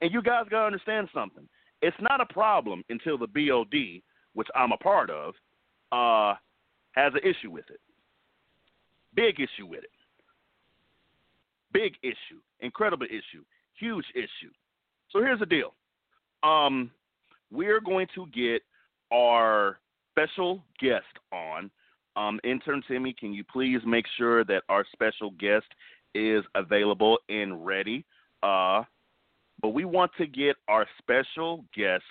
And 0.00 0.12
you 0.12 0.22
guys 0.22 0.46
got 0.50 0.60
to 0.60 0.66
understand 0.66 1.08
something. 1.14 1.48
It's 1.82 1.96
not 2.00 2.20
a 2.20 2.26
problem 2.26 2.82
until 2.88 3.18
the 3.18 3.26
BOD, 3.26 4.02
which 4.34 4.48
I'm 4.54 4.72
a 4.72 4.76
part 4.76 5.10
of, 5.10 5.34
uh, 5.92 6.34
has 6.92 7.12
an 7.14 7.20
issue 7.22 7.50
with 7.50 7.70
it. 7.70 7.80
Big 9.18 9.40
issue 9.40 9.66
with 9.66 9.82
it. 9.82 9.90
Big 11.72 11.94
issue. 12.02 12.40
Incredible 12.60 13.06
issue. 13.06 13.42
Huge 13.78 14.04
issue. 14.14 14.52
So 15.10 15.18
here's 15.18 15.40
the 15.40 15.46
deal. 15.46 15.74
Um, 16.44 16.92
we're 17.50 17.80
going 17.80 18.06
to 18.14 18.26
get 18.26 18.62
our 19.12 19.80
special 20.12 20.62
guest 20.80 21.06
on. 21.32 21.68
Um, 22.14 22.38
intern 22.44 22.80
Timmy, 22.86 23.12
can 23.12 23.32
you 23.32 23.42
please 23.42 23.80
make 23.84 24.06
sure 24.16 24.44
that 24.44 24.62
our 24.68 24.84
special 24.92 25.32
guest 25.32 25.66
is 26.14 26.44
available 26.54 27.18
and 27.28 27.66
ready? 27.66 28.04
Uh, 28.44 28.84
but 29.60 29.70
we 29.70 29.84
want 29.84 30.12
to 30.18 30.28
get 30.28 30.54
our 30.68 30.86
special 30.98 31.64
guest, 31.76 32.04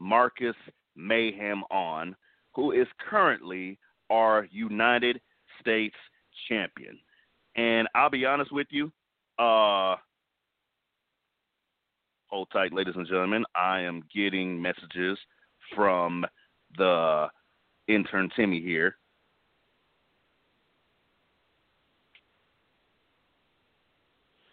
Marcus 0.00 0.56
Mayhem, 0.96 1.62
on, 1.70 2.16
who 2.52 2.72
is 2.72 2.88
currently 3.08 3.78
our 4.10 4.48
United 4.50 5.20
States 5.60 5.94
champion. 6.48 6.98
And 7.56 7.88
I'll 7.94 8.10
be 8.10 8.24
honest 8.24 8.52
with 8.52 8.68
you, 8.70 8.92
uh, 9.38 9.96
hold 12.28 12.48
tight, 12.52 12.72
ladies 12.72 12.94
and 12.96 13.06
gentlemen. 13.06 13.44
I 13.54 13.80
am 13.80 14.04
getting 14.14 14.60
messages 14.60 15.18
from 15.74 16.24
the 16.76 17.28
intern 17.88 18.30
Timmy 18.36 18.60
here. 18.60 18.96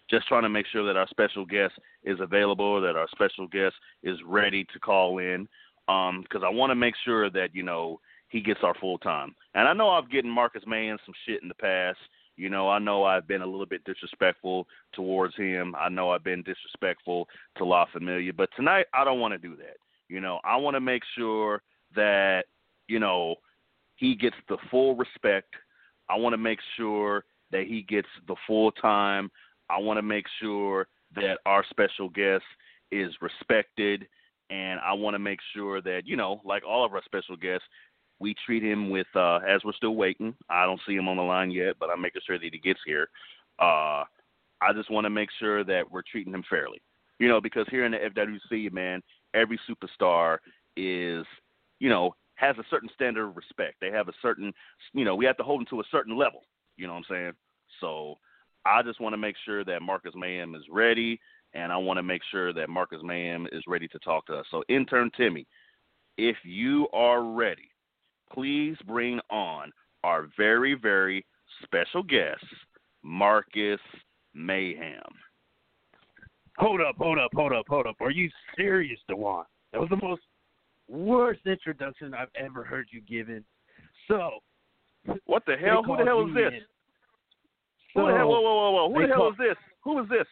Just 0.10 0.28
trying 0.28 0.44
to 0.44 0.50
make 0.50 0.68
sure 0.68 0.86
that 0.86 0.98
our 0.98 1.08
special 1.10 1.46
guest 1.46 1.74
is 2.04 2.20
available, 2.20 2.80
that 2.80 2.96
our 2.96 3.08
special 3.12 3.48
guest 3.48 3.76
is 4.04 4.18
ready 4.26 4.64
to 4.72 4.80
call 4.80 5.18
in, 5.18 5.48
because 5.88 6.42
um, 6.42 6.46
I 6.46 6.50
want 6.50 6.72
to 6.72 6.76
make 6.76 6.96
sure 7.04 7.30
that 7.32 7.50
you 7.54 7.64
know 7.64 8.00
he 8.30 8.42
gets 8.42 8.62
our 8.64 8.74
full 8.76 8.98
time. 8.98 9.36
And 9.54 9.68
I 9.68 9.74
know 9.74 9.90
I've 9.90 10.10
given 10.10 10.30
Marcus 10.30 10.64
Mann 10.66 10.98
some 11.06 11.14
shit 11.26 11.42
in 11.42 11.48
the 11.48 11.56
past. 11.56 12.00
You 12.38 12.50
know, 12.50 12.70
I 12.70 12.80
know 12.80 13.04
I've 13.04 13.28
been 13.28 13.42
a 13.42 13.48
little 13.48 13.66
bit 13.66 13.84
disrespectful 13.86 14.68
towards 14.94 15.36
him. 15.36 15.74
I 15.80 15.90
know 15.90 16.10
I've 16.10 16.24
been 16.24 16.44
disrespectful 16.44 17.28
to 17.58 17.66
La 17.66 17.86
Familia, 17.94 18.34
but 18.34 18.50
tonight 18.56 18.88
I 18.94 19.06
don't 19.06 19.20
want 19.20 19.34
to 19.34 19.38
do 19.38 19.56
that. 19.58 19.78
You 20.10 20.20
know, 20.20 20.40
I 20.44 20.58
want 20.58 20.76
to 20.76 20.82
make 20.82 21.04
sure 21.18 21.62
that 21.96 22.46
you 22.88 23.00
know 23.00 23.36
he 23.96 24.16
gets 24.16 24.36
the 24.50 24.58
full 24.70 24.96
respect. 24.96 25.54
I 26.10 26.18
want 26.18 26.34
to 26.34 26.38
make 26.38 26.60
sure 26.76 27.24
that 27.52 27.68
he 27.68 27.84
gets 27.84 28.10
the 28.28 28.36
full 28.46 28.72
time. 28.72 29.32
I 29.70 29.80
want 29.80 29.98
to 29.98 30.04
make 30.04 30.26
sure 30.42 30.88
that 31.16 31.40
our 31.46 31.64
special 31.70 32.10
guest 32.10 32.44
is 32.92 33.12
respected 33.22 34.08
and 34.50 34.80
I 34.80 34.94
want 34.94 35.16
to 35.16 35.20
make 35.20 35.40
sure 35.56 35.82
that 35.82 36.02
you 36.06 36.16
know, 36.16 36.42
like 36.46 36.64
all 36.68 36.86
of 36.86 36.94
our 36.94 37.02
special 37.04 37.36
guests, 37.36 37.66
we 38.20 38.36
treat 38.46 38.64
him 38.64 38.90
with 38.90 39.08
uh, 39.16 39.40
as 39.48 39.64
we're 39.64 39.74
still 39.74 39.96
waiting. 39.96 40.36
I 40.50 40.66
don't 40.66 40.80
see 40.88 40.96
him 40.96 41.08
on 41.08 41.18
the 41.18 41.24
line 41.24 41.52
yet, 41.52 41.76
but 41.80 41.90
I'm 41.90 42.02
making 42.02 42.22
sure 42.26 42.40
that 42.40 42.54
he 42.54 42.60
gets 42.60 42.80
here. 42.86 43.10
Uh, 43.60 44.04
I 44.62 44.74
just 44.74 44.90
want 44.90 45.06
to 45.06 45.10
make 45.10 45.30
sure 45.40 45.64
that 45.64 45.90
we're 45.92 46.02
treating 46.10 46.34
him 46.34 46.44
fairly. 46.50 46.82
You 47.20 47.28
know, 47.28 47.40
because 47.40 47.66
here 47.70 47.86
in 47.86 47.92
the 47.92 47.98
FWC, 47.98 48.72
man, 48.72 49.02
every 49.34 49.60
superstar 49.70 50.38
is, 50.76 51.26
you 51.80 51.90
know, 51.90 52.16
has 52.36 52.58
a 52.58 52.64
certain 52.70 52.90
standard 52.94 53.28
of 53.28 53.38
respect. 53.38 53.76
They 53.80 53.92
have 53.92 54.10
a 54.10 54.14
certain, 54.22 54.54
you 54.94 55.06
know, 55.06 55.16
we 55.16 55.26
have 55.26 55.38
to 55.38 55.44
hold 55.44 55.62
them 55.62 55.68
to 55.70 55.80
a 55.80 55.86
certain 55.92 56.18
level. 56.18 56.42
You 56.78 56.88
know 56.88 56.94
what 56.94 57.06
I'm 57.10 57.16
saying? 57.16 57.32
So 57.80 58.16
I 58.66 58.82
just 58.82 59.00
want 59.00 59.14
to 59.14 59.18
make 59.18 59.36
sure 59.46 59.64
that 59.64 59.82
Marcus 59.82 60.14
Mayhem 60.16 60.56
is 60.56 60.64
ready, 60.70 61.20
and 61.54 61.72
I 61.72 61.78
want 61.78 61.98
to 61.98 62.04
make 62.04 62.22
sure 62.32 62.52
that 62.54 62.70
Marcus 62.70 63.00
Mayhem 63.04 63.48
is 63.52 63.64
ready 63.68 63.88
to 63.90 64.00
talk 64.00 64.26
to 64.28 64.36
us. 64.36 64.46
So, 64.52 64.64
intern 64.68 65.12
Timmy, 65.16 65.48
if 66.18 66.36
you 66.44 66.88
are 66.92 67.24
ready, 67.24 67.70
please 68.34 68.78
bring 68.86 69.20
on 69.30 69.72
our 70.04 70.28
very, 70.38 70.76
very 70.76 71.26
special 71.64 72.04
guest, 72.04 72.44
Marcus 73.04 73.80
Mayhem. 74.34 75.02
Hold 76.58 76.82
up, 76.82 76.96
hold 76.98 77.20
up, 77.20 77.32
hold 77.34 77.54
up, 77.54 77.66
hold 77.68 77.88
up. 77.88 77.96
Are 78.00 78.12
you 78.12 78.30
serious, 78.56 79.00
Dewan? 79.10 79.46
That 79.74 79.82
was 79.82 79.90
the 79.90 79.98
most 79.98 80.22
worst 80.88 81.42
introduction 81.46 82.14
I've 82.14 82.30
ever 82.36 82.64
heard 82.64 82.88
you 82.92 83.02
given. 83.02 83.44
So, 84.08 84.40
what 85.26 85.44
the 85.46 85.58
hell? 85.58 85.84
Who 85.84 85.98
the 85.98 86.06
hell 86.06 86.28
is 86.28 86.34
this? 86.34 86.62
So, 87.94 88.02
who 88.02 88.12
the 88.12 88.18
hell? 88.18 88.30
Whoa, 88.30 88.42
whoa, 88.42 88.56
whoa, 88.56 88.72
whoa! 88.72 88.94
Who 88.94 89.02
the 89.02 89.08
hell 89.08 89.18
call, 89.18 89.32
is 89.32 89.38
this? 89.38 89.58
Who 89.84 90.00
is 90.00 90.10
this? 90.10 90.28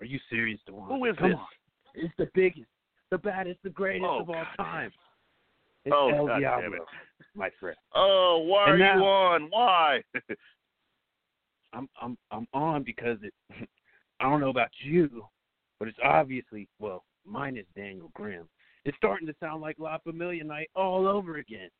Are 0.00 0.06
you 0.06 0.18
serious, 0.30 0.60
Dewan? 0.66 0.88
Who 0.88 1.04
is 1.04 1.16
Come 1.18 1.30
this? 1.30 1.38
On. 1.38 1.46
It's 1.94 2.14
the 2.16 2.28
biggest, 2.34 2.68
the 3.10 3.18
baddest, 3.18 3.58
the 3.62 3.70
greatest 3.70 4.06
oh, 4.08 4.20
of 4.20 4.30
all 4.30 4.34
God 4.34 4.46
time. 4.56 4.92
It's 5.88 5.96
oh, 5.96 6.10
El 6.10 6.26
God 6.26 6.40
Diablo, 6.40 6.62
damn 6.62 6.74
it. 6.74 6.82
my 7.34 7.50
friend. 7.58 7.76
Oh, 7.94 8.44
why 8.46 8.64
and 8.64 8.74
are 8.74 8.78
now, 8.78 8.96
you 8.96 9.02
on? 9.04 9.48
Why? 9.50 10.02
I'm 11.72 11.88
I'm 12.00 12.18
I'm 12.30 12.46
on 12.52 12.82
because 12.82 13.16
it. 13.22 13.32
I 14.20 14.24
don't 14.24 14.40
know 14.40 14.50
about 14.50 14.68
you, 14.84 15.24
but 15.78 15.88
it's 15.88 15.98
obviously 16.04 16.68
well, 16.78 17.04
mine 17.24 17.56
is 17.56 17.64
Daniel 17.74 18.10
Grim. 18.14 18.46
It's 18.84 18.96
starting 18.98 19.26
to 19.28 19.34
sound 19.40 19.62
like 19.62 19.76
La 19.78 19.96
Familia 19.98 20.44
night 20.44 20.68
all 20.74 21.08
over 21.08 21.38
again. 21.38 21.70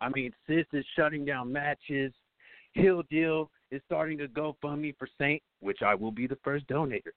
I 0.00 0.08
mean, 0.10 0.32
Sis 0.46 0.66
is 0.72 0.84
shutting 0.94 1.24
down 1.24 1.52
matches. 1.52 2.12
Heel 2.74 3.02
Deal 3.10 3.50
is 3.72 3.82
starting 3.86 4.18
to 4.18 4.28
go 4.28 4.56
fund 4.62 4.80
me 4.80 4.94
for 4.96 5.08
Saint, 5.18 5.42
which 5.58 5.82
I 5.84 5.96
will 5.96 6.12
be 6.12 6.28
the 6.28 6.38
first 6.44 6.68
donator. 6.68 7.10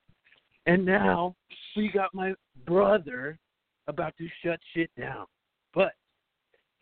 And 0.66 0.84
now 0.84 1.36
we 1.76 1.88
got 1.92 2.12
my 2.14 2.34
brother 2.66 3.38
about 3.86 4.16
to 4.18 4.28
shut 4.44 4.58
shit 4.74 4.90
down. 4.98 5.26
But 5.74 5.92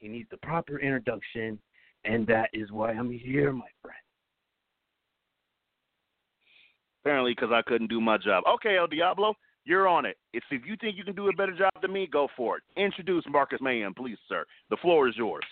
he 0.01 0.09
needs 0.09 0.29
the 0.31 0.37
proper 0.39 0.81
introduction, 0.81 1.59
and 2.05 2.27
that 2.27 2.51
is 2.53 2.71
why 2.73 2.91
I'm 2.91 3.11
here, 3.11 3.53
my 3.53 3.69
friend. 3.83 3.97
Apparently, 7.03 7.33
because 7.33 7.51
I 7.53 7.63
couldn't 7.63 7.89
do 7.89 8.01
my 8.01 8.19
job. 8.19 8.45
Okay, 8.47 8.77
El 8.77 8.87
Diablo, 8.87 9.35
you're 9.65 9.89
on 9.89 10.05
it. 10.05 10.17
If, 10.33 10.43
if 10.51 10.63
you 10.67 10.77
think 10.81 10.97
you 10.97 11.05
can 11.05 11.15
do 11.15 11.29
a 11.29 11.33
better 11.33 11.57
job 11.57 11.71
than 11.81 11.93
me, 11.93 12.09
go 12.11 12.29
for 12.37 12.59
it. 12.59 12.63
Introduce 12.77 13.25
Marcus 13.29 13.61
Mayhem, 13.63 13.95
please, 13.95 14.19
sir. 14.29 14.45
The 14.71 14.77
floor 14.79 15.09
is 15.09 15.15
yours. 15.17 15.45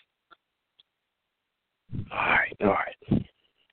All 2.12 2.18
right, 2.18 2.56
all 2.60 2.68
right. 2.68 3.24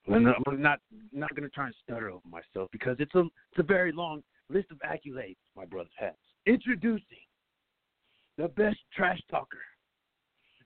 I'm 0.08 0.24
not, 0.24 0.36
I'm 0.48 0.62
not 0.62 0.80
not 1.12 1.36
going 1.36 1.50
to 1.50 1.54
try 1.54 1.66
and 1.66 1.76
stutter 1.84 2.10
over 2.10 2.22
myself 2.30 2.70
because 2.72 2.96
it's 3.00 3.16
a 3.16 3.22
it's 3.22 3.60
a 3.60 3.64
very 3.64 3.92
long 3.92 4.22
list 4.50 4.68
of 4.72 4.78
accolades 4.80 5.36
my 5.58 5.66
brother 5.66 5.90
has. 5.98 6.14
Introducing 6.46 7.26
the 8.38 8.48
best 8.50 8.78
trash 8.96 9.20
talker, 9.30 9.58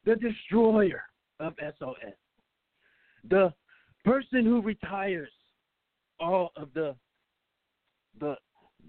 the 0.05 0.15
destroyer 0.15 1.03
of 1.39 1.53
SOF, 1.77 1.95
the 3.29 3.53
person 4.05 4.45
who 4.45 4.61
retires 4.61 5.31
all 6.19 6.51
of 6.55 6.69
the 6.73 6.95
the 8.19 8.35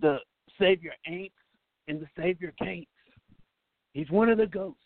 the 0.00 0.18
savior 0.58 0.92
ain'ts 1.08 1.34
and 1.88 2.00
the 2.00 2.06
savior 2.16 2.52
can'ts. 2.60 2.88
He's 3.92 4.10
one 4.10 4.28
of 4.28 4.38
the 4.38 4.46
ghosts. 4.46 4.80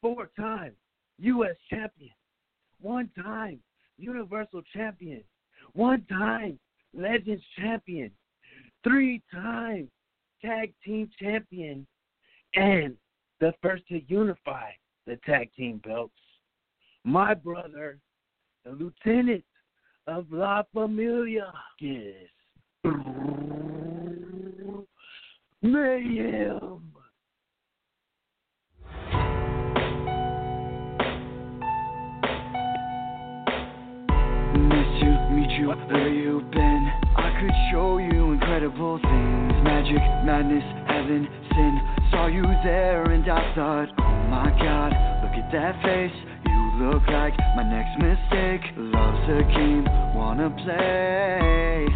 Four 0.00 0.30
time 0.38 0.72
U.S. 1.18 1.56
champion. 1.70 2.10
One 2.80 3.10
time 3.20 3.60
Universal 3.96 4.62
champion. 4.72 5.22
One 5.72 6.04
time 6.10 6.58
Legends 6.92 7.44
champion. 7.58 8.10
Three 8.82 9.22
time 9.32 9.90
tag 10.42 10.74
team 10.84 11.08
champion. 11.18 11.86
And 12.54 12.96
the 13.44 13.52
first 13.62 13.86
to 13.88 14.00
unify 14.08 14.70
the 15.06 15.16
tag 15.26 15.50
team 15.54 15.78
belts. 15.84 16.14
My 17.04 17.34
brother, 17.34 17.98
the 18.64 18.70
lieutenant 18.70 19.44
of 20.06 20.24
La 20.30 20.62
Familia, 20.72 21.52
is 21.78 22.14
Mayhem. 25.60 26.80
You, 34.96 35.12
meet 35.32 35.50
you, 35.58 35.68
where 35.68 36.08
you 36.08 36.40
been? 36.50 36.92
I 37.14 37.38
could 37.38 37.54
show 37.70 37.98
you 37.98 38.32
incredible 38.32 38.98
things 39.02 39.44
Magic, 39.62 40.00
madness, 40.24 40.64
heaven, 40.88 41.28
sin 41.52 41.93
Saw 42.14 42.28
you 42.28 42.42
there 42.62 43.10
and 43.10 43.28
I 43.28 43.54
thought, 43.54 43.88
oh 43.98 44.28
my 44.30 44.50
god 44.62 45.14
Look 45.34 45.42
at 45.42 45.50
that 45.52 45.82
face, 45.82 46.14
you 46.46 46.84
look 46.84 47.02
like 47.08 47.32
my 47.56 47.64
next 47.64 47.98
mistake. 47.98 48.60
Love's 48.76 49.28
a 49.30 49.42
game, 49.52 49.84
wanna 50.14 50.48
play. 50.50 51.88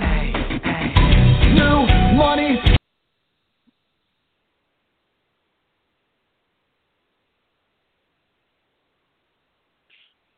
Hey, 0.00 0.32
hey. 0.64 1.52
New 1.54 2.16
money. 2.16 2.58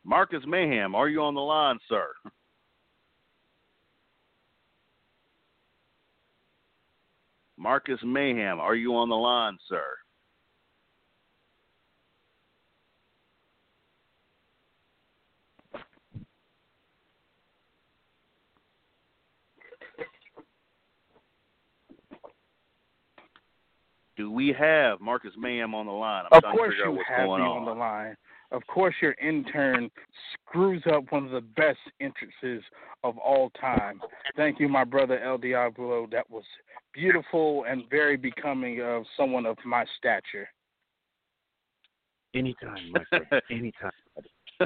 Marcus 0.04 0.42
Mayhem, 0.46 0.94
are 0.94 1.08
you 1.08 1.22
on 1.22 1.34
the 1.34 1.40
line, 1.40 1.78
sir? 1.88 2.08
Marcus 7.64 7.98
Mayhem, 8.04 8.60
are 8.60 8.74
you 8.74 8.94
on 8.94 9.08
the 9.08 9.14
line, 9.14 9.56
sir? 9.70 9.82
Do 24.18 24.30
we 24.30 24.54
have 24.58 25.00
Marcus 25.00 25.32
Mayhem 25.38 25.74
on 25.74 25.86
the 25.86 25.92
line? 25.92 26.26
I'm 26.32 26.36
of 26.36 26.42
course 26.52 26.68
to 26.68 26.70
figure 26.70 26.84
out 26.84 26.90
you 26.90 26.96
what's 26.98 27.08
have 27.08 27.24
me 27.24 27.32
on. 27.32 27.40
on 27.40 27.64
the 27.64 27.72
line. 27.72 28.16
Of 28.54 28.64
course 28.68 28.94
your 29.02 29.14
intern 29.20 29.90
screws 30.32 30.82
up 30.92 31.10
one 31.10 31.24
of 31.24 31.32
the 31.32 31.40
best 31.40 31.78
entrances 32.00 32.62
of 33.02 33.18
all 33.18 33.50
time. 33.60 34.00
Thank 34.36 34.60
you, 34.60 34.68
my 34.68 34.84
brother 34.84 35.18
El 35.18 35.38
Diablo. 35.38 36.06
That 36.12 36.30
was 36.30 36.44
beautiful 36.92 37.64
and 37.68 37.82
very 37.90 38.16
becoming 38.16 38.80
of 38.80 39.02
someone 39.16 39.44
of 39.44 39.56
my 39.64 39.84
stature. 39.98 40.48
Anytime, 42.34 42.92
my 42.92 43.04
friend. 43.08 43.42
Anytime. 43.50 43.90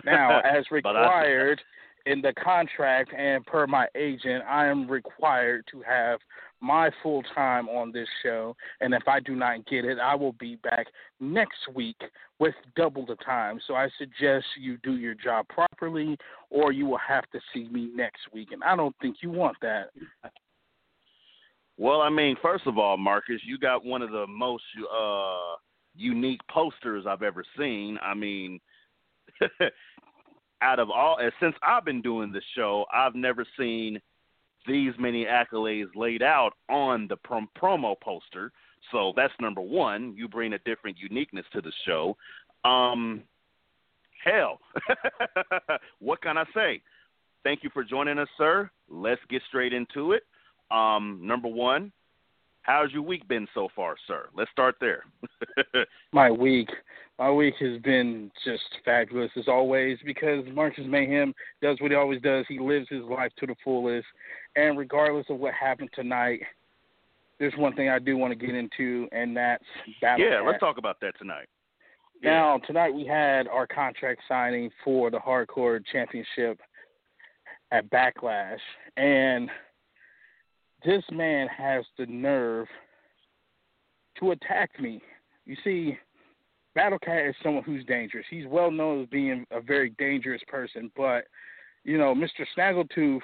Now, 0.05 0.41
as 0.41 0.65
But 0.83 0.97
I- 0.97 1.01
required 1.01 1.61
in 2.09 2.23
the 2.23 2.33
contract 2.33 3.13
and 3.17 3.45
per 3.45 3.67
my 3.67 3.87
agent, 3.95 4.43
I 4.49 4.67
am 4.67 4.91
required 4.91 5.65
to 5.71 5.83
have 5.83 6.21
my 6.61 6.91
full 7.03 7.23
time 7.35 7.69
on 7.69 7.93
this 7.93 8.09
show. 8.23 8.57
And 8.81 8.95
if 8.95 9.07
I 9.07 9.21
do 9.21 9.37
not 9.37 9.67
get 9.67 9.85
it, 9.85 9.99
I 9.99 10.15
will 10.15 10.33
be 10.33 10.57
back 10.57 10.87
next 11.21 11.59
week 11.75 12.01
with 12.39 12.55
double 12.77 13.05
the 13.05 13.17
time. 13.17 13.61
So 13.67 13.75
I 13.75 13.89
suggest 13.99 14.47
you 14.59 14.79
do 14.83 14.97
your 14.97 15.15
job 15.15 15.47
properly, 15.49 16.17
or 16.51 16.73
you 16.73 16.87
will 16.87 17.01
have 17.07 17.29
to 17.31 17.41
see 17.53 17.69
me 17.69 17.91
next 17.95 18.23
week. 18.33 18.49
And 18.53 18.65
I 18.65 18.75
don't 18.75 18.97
think 19.03 19.17
you 19.23 19.31
want 19.31 19.57
that. 19.61 19.91
Well, 21.77 22.01
I 22.01 22.11
mean, 22.11 22.37
first 22.43 22.67
of 22.67 22.79
all, 22.79 22.97
Marcus, 22.97 23.41
you 23.45 23.59
got 23.59 23.85
one 23.85 24.03
of 24.03 24.11
the 24.11 24.27
most 24.27 24.65
uh 24.93 25.57
unique 25.95 26.41
posters 26.51 27.05
I've 27.09 27.23
ever 27.23 27.45
seen. 27.59 27.99
I 28.03 28.15
mean, 28.15 28.61
out 30.63 30.79
of 30.79 30.91
all 30.91 31.19
since 31.41 31.55
I've 31.63 31.85
been 31.85 32.03
doing 32.03 32.33
this 32.33 32.45
show, 32.55 32.85
I've 32.93 33.15
never 33.15 33.45
seen 33.59 34.01
these 34.67 34.93
many 34.99 35.25
accolades 35.25 35.89
laid 35.95 36.23
out 36.23 36.53
on 36.69 37.07
the 37.09 37.17
prom- 37.17 37.49
promo 37.61 37.99
poster. 38.01 38.53
So 38.93 39.13
that's 39.17 39.33
number 39.41 39.61
one. 39.61 40.15
You 40.17 40.29
bring 40.29 40.53
a 40.53 40.59
different 40.61 40.97
uniqueness 40.99 41.47
to 41.53 41.61
the 41.61 41.73
show. 41.87 42.17
Um, 42.65 43.23
hell, 44.25 44.61
what 46.01 46.21
can 46.23 46.37
I 46.37 46.45
say? 46.55 46.83
Thank 47.45 47.63
you 47.63 47.71
for 47.73 47.85
joining 47.85 48.19
us, 48.19 48.29
sir. 48.37 48.71
Let's 48.89 49.21
get 49.31 49.43
straight 49.49 49.73
into 49.73 50.13
it. 50.13 50.23
Um, 50.71 51.21
number 51.23 51.49
one, 51.49 51.93
how's 52.63 52.93
your 52.93 53.03
week 53.03 53.27
been 53.29 53.47
so 53.55 53.69
far, 53.75 53.95
sir? 54.07 54.29
Let's 54.35 54.51
start 54.51 54.77
there. 54.81 55.05
my 56.13 56.31
week. 56.31 56.69
My 57.19 57.31
week 57.31 57.55
has 57.59 57.81
been 57.83 58.31
just 58.45 58.63
fabulous 58.85 59.31
as 59.37 59.49
always 59.49 59.99
because 60.05 60.45
Marcus 60.55 60.85
Mayhem 60.87 61.35
does 61.61 61.81
what 61.81 61.91
he 61.91 61.97
always 61.97 62.23
does. 62.23 62.45
He 62.49 62.61
lives 62.61 62.87
his 62.89 63.03
life 63.03 63.33
to 63.39 63.47
the 63.47 63.57
fullest. 63.65 64.07
And 64.55 64.79
regardless 64.79 65.27
of 65.29 65.39
what 65.39 65.53
happened 65.53 65.91
tonight, 65.95 66.41
there's 67.41 67.55
one 67.57 67.75
thing 67.75 67.89
I 67.89 67.99
do 67.99 68.17
want 68.17 68.39
to 68.39 68.47
get 68.47 68.55
into, 68.55 69.09
and 69.13 69.37
that's 69.37 69.65
Battle 70.01 70.25
yeah, 70.25 70.39
Cat. 70.39 70.47
let's 70.47 70.61
talk 70.61 70.79
about 70.79 71.01
that 71.01 71.19
tonight. 71.19 71.47
Now, 72.23 72.59
tonight 72.67 72.91
we 72.93 73.07
had 73.07 73.47
our 73.47 73.67
contract 73.67 74.23
signing 74.29 74.71
for 74.85 75.11
the 75.11 75.19
Hardcore 75.19 75.81
Championship 75.93 76.61
at 77.71 77.89
Backlash. 77.91 78.59
And 78.97 79.49
this 80.85 81.05
man 81.13 81.49
has 81.49 81.85
the 81.97 82.07
nerve 82.07 82.67
to 84.19 84.33
attack 84.33 84.81
me. 84.81 85.01
You 85.47 85.57
see, 85.63 85.99
Battle 86.79 87.01
Cat 87.01 87.27
is 87.27 87.35
someone 87.43 87.65
who's 87.65 87.85
dangerous. 87.87 88.25
He's 88.31 88.47
well 88.47 88.71
known 88.71 89.03
as 89.03 89.09
being 89.09 89.45
a 89.51 89.61
very 89.61 89.91
dangerous 89.99 90.43
person, 90.47 90.93
but 90.97 91.25
you 91.83 91.99
know, 91.99 92.15
Mr. 92.15 92.47
Snaggletooth 92.57 93.19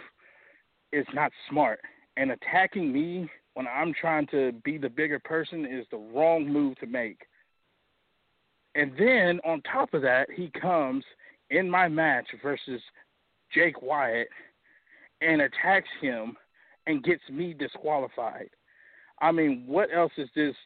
is 0.93 1.07
not 1.15 1.31
smart. 1.49 1.79
And 2.17 2.33
attacking 2.33 2.93
me 2.93 3.31
when 3.55 3.69
I'm 3.69 3.95
trying 3.95 4.27
to 4.33 4.51
be 4.65 4.77
the 4.77 4.89
bigger 4.89 5.21
person 5.21 5.65
is 5.65 5.87
the 5.93 5.99
wrong 5.99 6.53
move 6.53 6.77
to 6.81 6.87
make. 6.87 7.21
And 8.75 8.91
then 8.99 9.39
on 9.45 9.63
top 9.63 9.95
of 9.95 10.03
that, 10.03 10.27
he 10.35 10.51
comes 10.61 11.05
in 11.51 11.71
my 11.71 11.87
match 11.87 12.27
versus 12.43 12.81
Jake 13.55 13.81
Wyatt 13.81 14.31
and 15.21 15.43
attacks 15.43 15.89
him 16.01 16.37
and 16.89 17.05
gets 17.05 17.23
me 17.31 17.55
disqualified. 17.55 18.51
I 19.23 19.31
mean, 19.31 19.63
what 19.69 19.91
else 19.95 20.13
is 20.19 20.29
this 20.35 20.57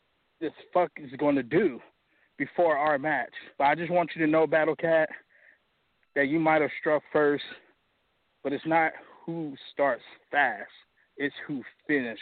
this 0.40 0.52
fuck 0.72 0.90
is 0.96 1.10
going 1.18 1.36
to 1.36 1.42
do 1.42 1.82
before 2.38 2.76
our 2.76 2.98
match? 2.98 3.32
But 3.58 3.64
I 3.64 3.74
just 3.74 3.90
want 3.90 4.10
you 4.14 4.24
to 4.24 4.30
know, 4.30 4.46
Battle 4.46 4.76
Cat, 4.76 5.08
that 6.14 6.28
you 6.28 6.38
might 6.38 6.62
have 6.62 6.70
struck 6.80 7.02
first, 7.12 7.44
but 8.42 8.52
it's 8.52 8.66
not 8.66 8.92
who 9.26 9.54
starts 9.72 10.02
fast; 10.30 10.70
it's 11.16 11.34
who 11.46 11.62
finishes 11.86 12.18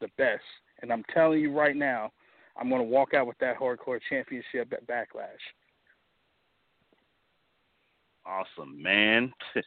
the 0.00 0.08
best. 0.18 0.42
And 0.82 0.92
I'm 0.92 1.04
telling 1.14 1.40
you 1.40 1.52
right 1.52 1.76
now, 1.76 2.10
I'm 2.56 2.68
going 2.68 2.82
to 2.82 2.88
walk 2.88 3.14
out 3.14 3.26
with 3.26 3.38
that 3.38 3.58
hardcore 3.58 4.00
championship 4.08 4.72
at 4.72 4.86
Backlash. 4.86 5.28
Awesome, 8.26 8.82
man. 8.82 9.32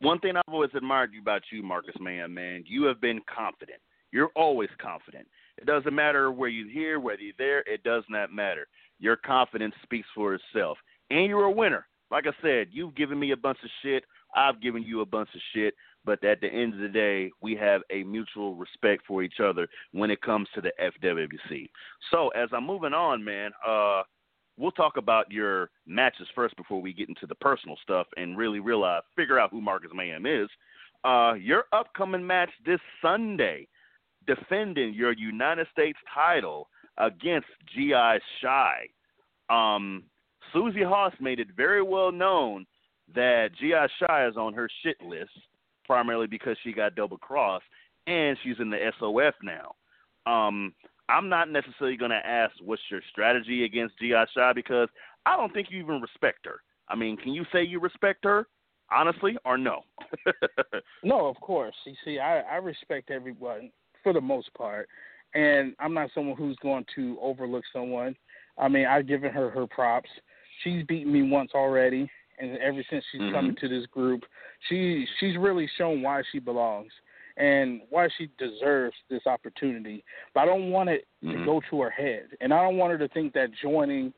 One 0.00 0.18
thing 0.18 0.36
I've 0.36 0.52
always 0.52 0.70
admired 0.74 1.12
you 1.12 1.20
about 1.20 1.42
you, 1.50 1.62
Marcus 1.62 1.94
Man, 2.00 2.32
man, 2.32 2.64
you 2.66 2.84
have 2.84 3.00
been 3.00 3.20
confident. 3.32 3.78
You're 4.10 4.30
always 4.34 4.68
confident. 4.80 5.26
It 5.58 5.66
doesn't 5.66 5.94
matter 5.94 6.32
where 6.32 6.48
you're 6.48 6.70
here, 6.70 6.98
whether 7.00 7.22
you're 7.22 7.34
there, 7.38 7.60
it 7.60 7.82
does 7.82 8.04
not 8.08 8.32
matter. 8.32 8.66
Your 8.98 9.16
confidence 9.16 9.74
speaks 9.82 10.08
for 10.14 10.34
itself. 10.34 10.78
And 11.10 11.26
you're 11.26 11.44
a 11.44 11.50
winner. 11.50 11.86
Like 12.10 12.26
I 12.26 12.32
said, 12.42 12.68
you've 12.70 12.94
given 12.94 13.18
me 13.18 13.32
a 13.32 13.36
bunch 13.36 13.58
of 13.64 13.70
shit. 13.82 14.04
I've 14.34 14.60
given 14.60 14.82
you 14.82 15.00
a 15.00 15.06
bunch 15.06 15.28
of 15.34 15.40
shit. 15.54 15.74
But 16.04 16.22
at 16.24 16.40
the 16.40 16.48
end 16.48 16.74
of 16.74 16.80
the 16.80 16.88
day, 16.88 17.30
we 17.40 17.54
have 17.56 17.82
a 17.90 18.02
mutual 18.02 18.54
respect 18.56 19.04
for 19.06 19.22
each 19.22 19.40
other 19.42 19.68
when 19.92 20.10
it 20.10 20.20
comes 20.20 20.48
to 20.54 20.60
the 20.60 20.72
FWC. 20.80 21.68
So 22.10 22.28
as 22.30 22.48
I'm 22.52 22.66
moving 22.66 22.92
on, 22.92 23.24
man, 23.24 23.52
uh, 23.66 24.02
we'll 24.56 24.72
talk 24.72 24.96
about 24.96 25.30
your 25.30 25.70
matches 25.86 26.26
first 26.34 26.56
before 26.56 26.82
we 26.82 26.92
get 26.92 27.08
into 27.08 27.26
the 27.26 27.36
personal 27.36 27.76
stuff 27.82 28.06
and 28.16 28.36
really 28.36 28.58
realize, 28.58 29.02
figure 29.16 29.38
out 29.38 29.50
who 29.50 29.60
Marcus 29.60 29.90
Mayhem 29.94 30.26
is. 30.26 30.48
Uh, 31.04 31.34
your 31.34 31.64
upcoming 31.72 32.26
match 32.26 32.50
this 32.64 32.80
Sunday 33.00 33.68
defending 34.26 34.94
your 34.94 35.12
United 35.12 35.66
States 35.72 35.98
title 36.12 36.68
against 36.98 37.46
G.I. 37.74 38.18
Shy. 38.40 38.88
Um, 39.50 40.04
Sister 40.52 40.88
Hoss 40.88 41.12
made 41.20 41.40
it 41.40 41.48
very 41.56 41.82
well 41.82 42.12
known 42.12 42.66
that 43.14 43.50
G.I. 43.58 43.86
Shy 43.98 44.26
is 44.26 44.36
on 44.36 44.54
her 44.54 44.68
shit 44.82 45.00
list, 45.02 45.30
primarily 45.84 46.26
because 46.26 46.56
she 46.62 46.72
got 46.72 46.94
double 46.94 47.18
crossed 47.18 47.64
and 48.06 48.36
she's 48.42 48.56
in 48.58 48.70
the 48.70 48.90
SOF 48.98 49.34
now. 49.42 49.74
Um, 50.30 50.74
I'm 51.08 51.28
not 51.28 51.50
necessarily 51.50 51.96
going 51.96 52.10
to 52.10 52.26
ask 52.26 52.54
what's 52.62 52.82
your 52.90 53.00
strategy 53.10 53.64
against 53.64 53.98
G.I. 53.98 54.24
Shy 54.34 54.52
because 54.52 54.88
I 55.26 55.36
don't 55.36 55.52
think 55.52 55.68
you 55.70 55.82
even 55.82 56.00
respect 56.00 56.46
her. 56.46 56.60
I 56.88 56.96
mean, 56.96 57.16
can 57.16 57.32
you 57.32 57.44
say 57.52 57.62
you 57.62 57.80
respect 57.80 58.24
her, 58.24 58.46
honestly, 58.90 59.36
or 59.44 59.56
no? 59.56 59.80
no, 61.04 61.26
of 61.26 61.36
course. 61.40 61.74
You 61.86 61.94
see, 62.04 62.18
I, 62.18 62.40
I 62.40 62.56
respect 62.56 63.10
everyone 63.10 63.70
for 64.02 64.12
the 64.12 64.20
most 64.20 64.52
part, 64.54 64.88
and 65.34 65.74
I'm 65.78 65.94
not 65.94 66.10
someone 66.14 66.36
who's 66.36 66.56
going 66.62 66.84
to 66.94 67.16
overlook 67.20 67.64
someone. 67.72 68.16
I 68.58 68.68
mean, 68.68 68.86
I've 68.86 69.06
given 69.06 69.32
her 69.32 69.50
her 69.50 69.66
props. 69.66 70.10
She's 70.62 70.84
beaten 70.84 71.12
me 71.12 71.22
once 71.22 71.52
already, 71.54 72.10
and 72.38 72.58
ever 72.58 72.82
since 72.90 73.04
she's 73.10 73.20
Mm-hmm. 73.22 73.34
come 73.34 73.48
into 73.48 73.68
this 73.68 73.86
group, 73.86 74.22
she 74.68 75.06
she's 75.20 75.36
really 75.36 75.68
shown 75.78 76.02
why 76.02 76.22
she 76.30 76.38
belongs 76.38 76.92
and 77.38 77.80
why 77.88 78.08
she 78.18 78.28
deserves 78.38 78.94
this 79.08 79.26
opportunity. 79.26 80.04
But 80.34 80.40
I 80.42 80.46
don't 80.46 80.70
want 80.70 80.90
it 80.90 81.06
Mhm. 81.24 81.32
to 81.32 81.44
go 81.44 81.60
to 81.70 81.80
her 81.82 81.90
head, 81.90 82.36
and 82.40 82.52
I 82.52 82.62
don't 82.62 82.76
want 82.76 82.92
her 82.92 82.98
to 82.98 83.08
think 83.12 83.32
that 83.34 83.50
joining 83.62 84.12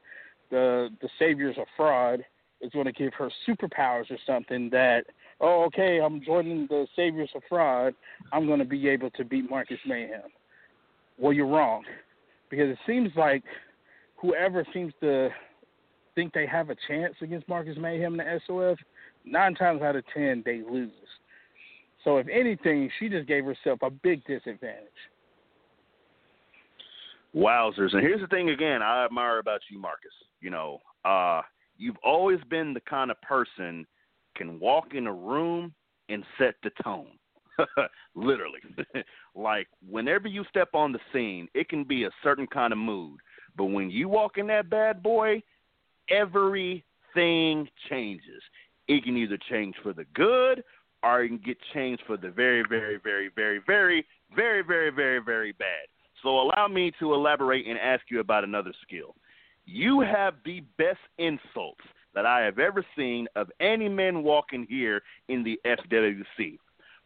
the 0.50 0.90
the 1.00 1.08
Saviors 1.18 1.56
of 1.58 1.66
Fraud 1.76 2.24
is 2.60 2.72
going 2.72 2.86
to 2.86 2.92
give 2.92 3.14
her 3.14 3.30
superpowers 3.46 4.10
or 4.10 4.18
something. 4.26 4.68
That 4.70 5.06
oh, 5.40 5.64
okay, 5.64 6.00
I'm 6.00 6.22
joining 6.24 6.66
the 6.68 6.86
Saviors 6.96 7.30
of 7.34 7.42
Fraud, 7.48 7.94
I'm 8.32 8.46
going 8.46 8.58
to 8.58 8.64
be 8.64 8.88
able 8.88 9.10
to 9.10 9.24
beat 9.24 9.48
Marcus 9.50 9.78
Mayhem. 9.86 10.22
Well, 11.18 11.32
you're 11.32 11.46
wrong, 11.46 11.84
because 12.50 12.70
it 12.70 12.78
seems 12.86 13.10
like 13.16 13.44
whoever 14.16 14.66
seems 14.72 14.92
to 15.00 15.30
think 16.14 16.32
they 16.32 16.46
have 16.46 16.70
a 16.70 16.76
chance 16.88 17.14
against 17.22 17.48
Marcus 17.48 17.76
Mayhem 17.78 18.18
in 18.18 18.26
the 18.26 18.40
SOF, 18.46 18.78
nine 19.24 19.54
times 19.54 19.82
out 19.82 19.96
of 19.96 20.04
ten 20.14 20.42
they 20.44 20.62
lose. 20.68 20.90
So 22.04 22.18
if 22.18 22.26
anything, 22.28 22.90
she 22.98 23.08
just 23.08 23.26
gave 23.26 23.44
herself 23.44 23.80
a 23.82 23.90
big 23.90 24.24
disadvantage. 24.26 24.88
Wowzers. 27.34 27.92
And 27.94 28.02
here's 28.02 28.20
the 28.20 28.26
thing 28.28 28.50
again, 28.50 28.82
I 28.82 29.04
admire 29.04 29.38
about 29.38 29.60
you, 29.70 29.78
Marcus. 29.78 30.12
You 30.40 30.50
know, 30.50 30.80
uh, 31.04 31.42
you've 31.78 31.96
always 32.04 32.38
been 32.48 32.74
the 32.74 32.80
kind 32.80 33.10
of 33.10 33.20
person 33.22 33.86
can 34.34 34.58
walk 34.60 34.94
in 34.94 35.06
a 35.06 35.12
room 35.12 35.72
and 36.08 36.24
set 36.38 36.54
the 36.62 36.70
tone. 36.82 37.08
Literally. 38.14 38.60
like 39.34 39.68
whenever 39.88 40.28
you 40.28 40.44
step 40.48 40.70
on 40.74 40.92
the 40.92 40.98
scene, 41.12 41.48
it 41.54 41.68
can 41.68 41.84
be 41.84 42.04
a 42.04 42.10
certain 42.22 42.46
kind 42.46 42.72
of 42.72 42.78
mood. 42.78 43.18
But 43.56 43.66
when 43.66 43.90
you 43.90 44.08
walk 44.08 44.38
in 44.38 44.46
that 44.48 44.70
bad 44.70 45.02
boy, 45.02 45.42
everything 46.10 47.68
changes. 47.88 48.42
It 48.88 49.04
can 49.04 49.16
either 49.16 49.38
change 49.48 49.76
for 49.82 49.92
the 49.92 50.04
good 50.14 50.62
or 51.02 51.22
it 51.22 51.28
can 51.28 51.40
get 51.44 51.58
changed 51.72 52.02
for 52.06 52.16
the 52.16 52.30
very, 52.30 52.64
very, 52.68 52.98
very, 53.02 53.30
very, 53.34 53.60
very, 53.66 54.04
very, 54.34 54.62
very, 54.62 54.90
very, 54.90 55.20
very 55.20 55.52
bad. 55.52 55.86
So 56.22 56.40
allow 56.40 56.68
me 56.68 56.90
to 57.00 57.14
elaborate 57.14 57.66
and 57.66 57.78
ask 57.78 58.02
you 58.10 58.20
about 58.20 58.44
another 58.44 58.72
skill. 58.82 59.14
You 59.66 60.00
have 60.00 60.34
the 60.44 60.60
best 60.78 60.98
insults 61.18 61.84
that 62.14 62.26
I 62.26 62.40
have 62.42 62.58
ever 62.58 62.84
seen 62.96 63.26
of 63.36 63.50
any 63.60 63.88
men 63.88 64.22
walking 64.22 64.66
here 64.68 65.02
in 65.28 65.42
the 65.42 65.58
FWC. 65.66 66.58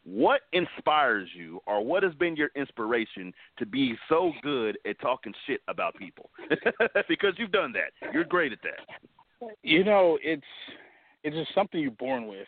What 0.04 0.42
inspires 0.52 1.28
you, 1.34 1.60
or 1.66 1.84
what 1.84 2.02
has 2.02 2.14
been 2.14 2.34
your 2.34 2.50
inspiration 2.56 3.32
to 3.58 3.66
be 3.66 3.94
so 4.08 4.32
good 4.42 4.78
at 4.88 4.98
talking 5.00 5.34
shit 5.46 5.60
about 5.68 5.94
people? 5.96 6.30
because 7.08 7.34
you've 7.36 7.52
done 7.52 7.72
that. 7.72 8.12
You're 8.14 8.24
great 8.24 8.52
at 8.52 8.58
that. 8.62 9.50
You 9.62 9.84
know, 9.84 10.18
it's 10.22 10.42
it's 11.24 11.36
just 11.36 11.54
something 11.54 11.80
you're 11.80 11.90
born 11.92 12.26
with. 12.26 12.46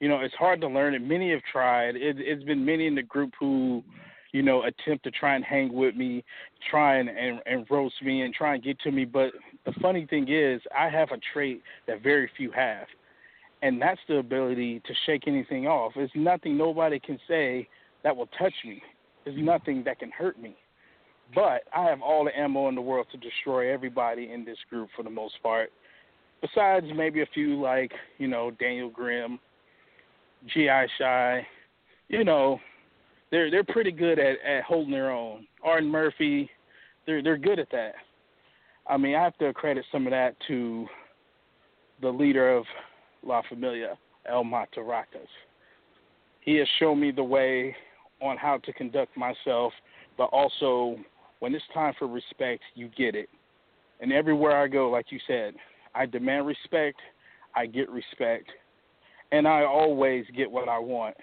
You 0.00 0.08
know, 0.08 0.20
it's 0.20 0.34
hard 0.34 0.60
to 0.60 0.68
learn 0.68 0.94
it. 0.94 1.02
Many 1.02 1.30
have 1.32 1.40
tried. 1.50 1.96
It, 1.96 2.16
it's 2.18 2.44
been 2.44 2.64
many 2.64 2.86
in 2.86 2.94
the 2.94 3.02
group 3.02 3.32
who, 3.38 3.82
you 4.32 4.42
know, 4.42 4.62
attempt 4.64 5.04
to 5.04 5.10
try 5.10 5.34
and 5.34 5.44
hang 5.44 5.72
with 5.72 5.96
me, 5.96 6.24
try 6.70 6.98
and, 6.98 7.08
and 7.08 7.40
and 7.46 7.66
roast 7.70 7.94
me 8.02 8.22
and 8.22 8.34
try 8.34 8.54
and 8.54 8.62
get 8.62 8.78
to 8.80 8.90
me. 8.90 9.04
But 9.04 9.32
the 9.64 9.72
funny 9.80 10.06
thing 10.06 10.28
is, 10.28 10.60
I 10.76 10.88
have 10.88 11.10
a 11.10 11.18
trait 11.32 11.62
that 11.86 12.02
very 12.02 12.30
few 12.36 12.50
have, 12.52 12.86
and 13.62 13.80
that's 13.80 14.00
the 14.08 14.18
ability 14.18 14.80
to 14.86 14.94
shake 15.06 15.24
anything 15.26 15.66
off. 15.66 15.92
There's 15.96 16.10
nothing 16.14 16.56
nobody 16.56 17.00
can 17.00 17.18
say 17.26 17.68
that 18.04 18.16
will 18.16 18.28
touch 18.38 18.54
me. 18.64 18.82
There's 19.24 19.38
nothing 19.38 19.82
that 19.84 19.98
can 19.98 20.10
hurt 20.10 20.40
me. 20.40 20.56
But 21.34 21.64
I 21.76 21.84
have 21.84 22.00
all 22.00 22.24
the 22.24 22.38
ammo 22.38 22.68
in 22.68 22.74
the 22.74 22.80
world 22.80 23.06
to 23.12 23.18
destroy 23.18 23.72
everybody 23.72 24.30
in 24.32 24.44
this 24.44 24.56
group 24.70 24.88
for 24.96 25.02
the 25.02 25.10
most 25.10 25.34
part. 25.42 25.70
Besides 26.40 26.86
maybe 26.94 27.20
a 27.20 27.26
few 27.34 27.60
like, 27.60 27.92
you 28.18 28.28
know, 28.28 28.50
Daniel 28.52 28.88
Grim, 28.88 29.38
G.I. 30.54 30.86
Shy, 30.98 31.46
you 32.08 32.24
know, 32.24 32.60
they're 33.30 33.50
they're 33.50 33.64
pretty 33.64 33.92
good 33.92 34.18
at, 34.18 34.36
at 34.46 34.64
holding 34.64 34.92
their 34.92 35.10
own. 35.10 35.46
Arden 35.62 35.90
Murphy, 35.90 36.50
they're 37.06 37.22
they're 37.22 37.38
good 37.38 37.58
at 37.58 37.70
that. 37.70 37.94
I 38.86 38.96
mean, 38.96 39.14
I 39.14 39.22
have 39.22 39.36
to 39.38 39.52
credit 39.52 39.84
some 39.92 40.06
of 40.06 40.12
that 40.12 40.34
to 40.48 40.86
the 42.00 42.08
leader 42.08 42.56
of 42.56 42.64
La 43.22 43.42
Familia, 43.48 43.98
El 44.26 44.44
Matarakas. 44.44 45.28
He 46.40 46.56
has 46.56 46.68
shown 46.78 46.98
me 47.00 47.10
the 47.10 47.22
way 47.22 47.76
on 48.22 48.36
how 48.36 48.58
to 48.58 48.72
conduct 48.72 49.16
myself, 49.16 49.72
but 50.16 50.24
also 50.24 50.96
when 51.40 51.54
it's 51.54 51.64
time 51.74 51.92
for 51.98 52.06
respect, 52.06 52.62
you 52.74 52.88
get 52.96 53.14
it. 53.14 53.28
And 54.00 54.12
everywhere 54.12 54.56
I 54.56 54.68
go, 54.68 54.90
like 54.90 55.06
you 55.10 55.18
said, 55.26 55.54
I 55.94 56.06
demand 56.06 56.46
respect, 56.46 56.98
I 57.54 57.66
get 57.66 57.90
respect, 57.90 58.48
and 59.32 59.46
I 59.46 59.64
always 59.64 60.24
get 60.36 60.50
what 60.50 60.68
I 60.68 60.78
want. 60.78 61.16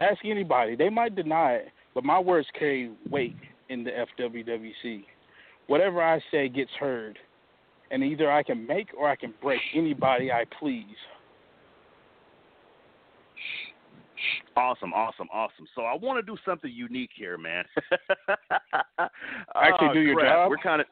Ask 0.00 0.24
anybody, 0.24 0.74
they 0.76 0.88
might 0.88 1.14
deny 1.14 1.54
it, 1.54 1.68
but 1.94 2.04
my 2.04 2.18
words 2.18 2.46
carry 2.58 2.92
weight 3.10 3.36
in 3.68 3.84
the 3.84 3.90
FWWC. 4.18 5.04
Whatever 5.66 6.02
I 6.02 6.20
say 6.30 6.48
gets 6.48 6.70
heard, 6.78 7.18
and 7.90 8.02
either 8.02 8.30
I 8.30 8.42
can 8.42 8.66
make 8.66 8.88
or 8.98 9.08
I 9.08 9.16
can 9.16 9.34
break 9.40 9.60
anybody 9.74 10.32
I 10.32 10.44
please. 10.58 10.86
Awesome, 14.56 14.92
awesome, 14.92 15.28
awesome. 15.32 15.66
So 15.74 15.82
I 15.82 15.94
want 15.94 16.18
to 16.18 16.22
do 16.22 16.38
something 16.44 16.70
unique 16.70 17.10
here, 17.14 17.38
man. 17.38 17.64
Actually 19.56 19.88
Oh, 19.88 19.94
do 19.94 20.00
your 20.00 20.16
crap. 20.16 20.32
job? 20.32 20.50
We're 20.50 20.58
kind 20.58 20.80
of. 20.80 20.86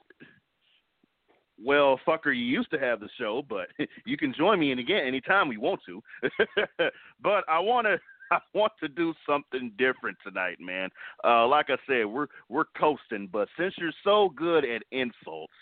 Well, 1.62 2.00
fucker, 2.06 2.26
you 2.26 2.42
used 2.42 2.70
to 2.70 2.78
have 2.78 3.00
the 3.00 3.08
show, 3.18 3.42
but 3.46 3.68
you 4.06 4.16
can 4.16 4.34
join 4.36 4.58
me 4.58 4.72
in 4.72 4.78
again 4.78 5.06
anytime 5.06 5.52
you 5.52 5.60
want 5.60 5.80
to. 5.86 6.02
but 7.22 7.44
I 7.48 7.58
want 7.58 7.86
to. 7.86 7.98
I 8.32 8.38
want 8.54 8.72
to 8.80 8.88
do 8.88 9.12
something 9.28 9.72
different 9.78 10.16
tonight, 10.24 10.58
man. 10.60 10.88
Uh, 11.24 11.46
like 11.46 11.66
I 11.68 11.76
said, 11.86 12.06
we're 12.06 12.28
we're 12.48 12.64
coasting, 12.78 13.28
but 13.32 13.48
since 13.58 13.74
you're 13.78 13.92
so 14.04 14.30
good 14.36 14.64
at 14.64 14.82
insults, 14.92 15.52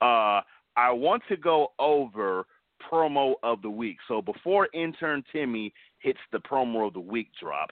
uh, 0.00 0.40
I 0.76 0.90
want 0.90 1.22
to 1.28 1.36
go 1.36 1.68
over 1.78 2.44
promo 2.90 3.34
of 3.42 3.62
the 3.62 3.70
week. 3.70 3.98
So 4.08 4.22
before 4.22 4.68
intern 4.72 5.22
Timmy 5.32 5.72
hits 5.98 6.18
the 6.32 6.38
promo 6.38 6.86
of 6.86 6.94
the 6.94 7.00
week 7.00 7.28
drop, 7.40 7.70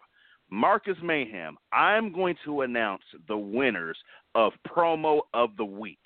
Marcus 0.51 0.97
Mayhem, 1.03 1.57
I'm 1.73 2.13
going 2.13 2.37
to 2.45 2.63
announce 2.63 3.03
the 3.27 3.37
winners 3.37 3.99
of 4.35 4.53
promo 4.67 5.21
of 5.35 5.51
the 5.57 5.65
week. 5.65 5.99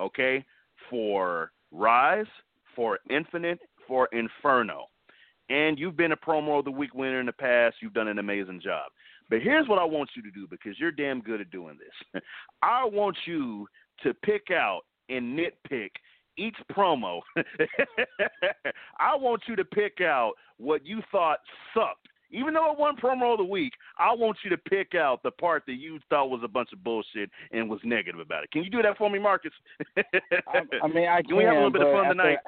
Okay, 0.00 0.44
for 0.88 1.50
Rise, 1.72 2.26
for 2.76 3.00
Infinite, 3.10 3.58
for 3.86 4.08
Inferno. 4.12 4.86
And 5.50 5.78
you've 5.78 5.96
been 5.96 6.12
a 6.12 6.16
promo 6.16 6.58
of 6.58 6.64
the 6.64 6.70
week 6.70 6.94
winner 6.94 7.20
in 7.20 7.26
the 7.26 7.32
past. 7.32 7.76
You've 7.80 7.94
done 7.94 8.08
an 8.08 8.18
amazing 8.18 8.60
job. 8.60 8.90
But 9.30 9.42
here's 9.42 9.68
what 9.68 9.78
I 9.78 9.84
want 9.84 10.10
you 10.14 10.22
to 10.22 10.30
do 10.30 10.46
because 10.48 10.78
you're 10.78 10.90
damn 10.90 11.20
good 11.20 11.40
at 11.40 11.50
doing 11.50 11.78
this. 11.78 12.22
I 12.62 12.84
want 12.84 13.16
you 13.26 13.66
to 14.02 14.14
pick 14.14 14.50
out 14.50 14.82
and 15.08 15.38
nitpick 15.38 15.90
each 16.36 16.56
promo. 16.72 17.20
I 19.00 19.16
want 19.16 19.42
you 19.46 19.56
to 19.56 19.64
pick 19.64 20.00
out 20.00 20.32
what 20.56 20.86
you 20.86 21.02
thought 21.10 21.38
sucked. 21.74 22.08
Even 22.30 22.54
though 22.54 22.72
it 22.72 22.78
wasn't 22.78 23.00
promo 23.00 23.32
of 23.32 23.38
the 23.38 23.44
week, 23.44 23.72
I 23.98 24.12
want 24.12 24.38
you 24.44 24.50
to 24.50 24.56
pick 24.56 24.94
out 24.94 25.22
the 25.22 25.30
part 25.30 25.64
that 25.66 25.74
you 25.74 25.98
thought 26.10 26.30
was 26.30 26.40
a 26.44 26.48
bunch 26.48 26.70
of 26.72 26.84
bullshit 26.84 27.30
and 27.52 27.68
was 27.68 27.80
negative 27.84 28.20
about 28.20 28.44
it. 28.44 28.50
Can 28.50 28.62
you 28.62 28.70
do 28.70 28.82
that 28.82 28.98
for 28.98 29.08
me, 29.08 29.18
Marcus? 29.18 29.52
I, 29.96 30.60
I 30.82 30.88
mean, 30.88 31.08
I 31.08 31.22
can 31.22 31.36
we 31.36 31.44
have 31.44 31.54
a 31.54 31.56
little 31.56 31.70
bit 31.70 31.82
of 31.82 31.88
but 31.88 31.94
fun 31.94 32.06
at 32.06 32.08
tonight? 32.10 32.38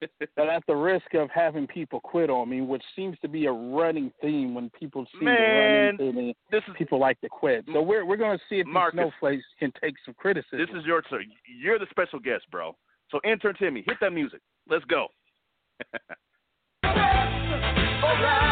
The, 0.00 0.08
but 0.36 0.48
at 0.48 0.62
the 0.66 0.74
risk 0.74 1.14
of 1.14 1.30
having 1.30 1.66
people 1.66 2.00
quit 2.00 2.30
on 2.30 2.48
me, 2.48 2.60
which 2.60 2.82
seems 2.94 3.16
to 3.22 3.28
be 3.28 3.46
a 3.46 3.52
running 3.52 4.12
theme 4.20 4.54
when 4.54 4.70
people 4.78 5.06
see 5.18 5.24
Man, 5.24 5.96
the 5.96 6.04
running 6.04 6.14
theme, 6.14 6.34
this 6.50 6.62
is 6.68 6.74
people 6.76 6.98
like 6.98 7.20
to 7.20 7.28
quit. 7.28 7.64
So 7.72 7.80
we're 7.82 8.04
we're 8.04 8.16
going 8.16 8.36
to 8.36 8.44
see 8.48 8.60
if 8.60 8.66
Marcus. 8.66 8.98
these 8.98 9.12
snowflakes 9.20 9.44
can 9.58 9.72
take 9.82 9.94
some 10.04 10.14
criticism. 10.14 10.58
This 10.58 10.68
is 10.78 10.84
your 10.84 11.02
turn. 11.02 11.26
You're 11.60 11.78
the 11.78 11.86
special 11.90 12.18
guest, 12.18 12.44
bro. 12.50 12.76
So 13.10 13.20
intern 13.24 13.54
Timmy, 13.58 13.84
hit 13.86 13.96
that 14.00 14.12
music. 14.12 14.40
Let's 14.68 14.84
go. 14.84 15.08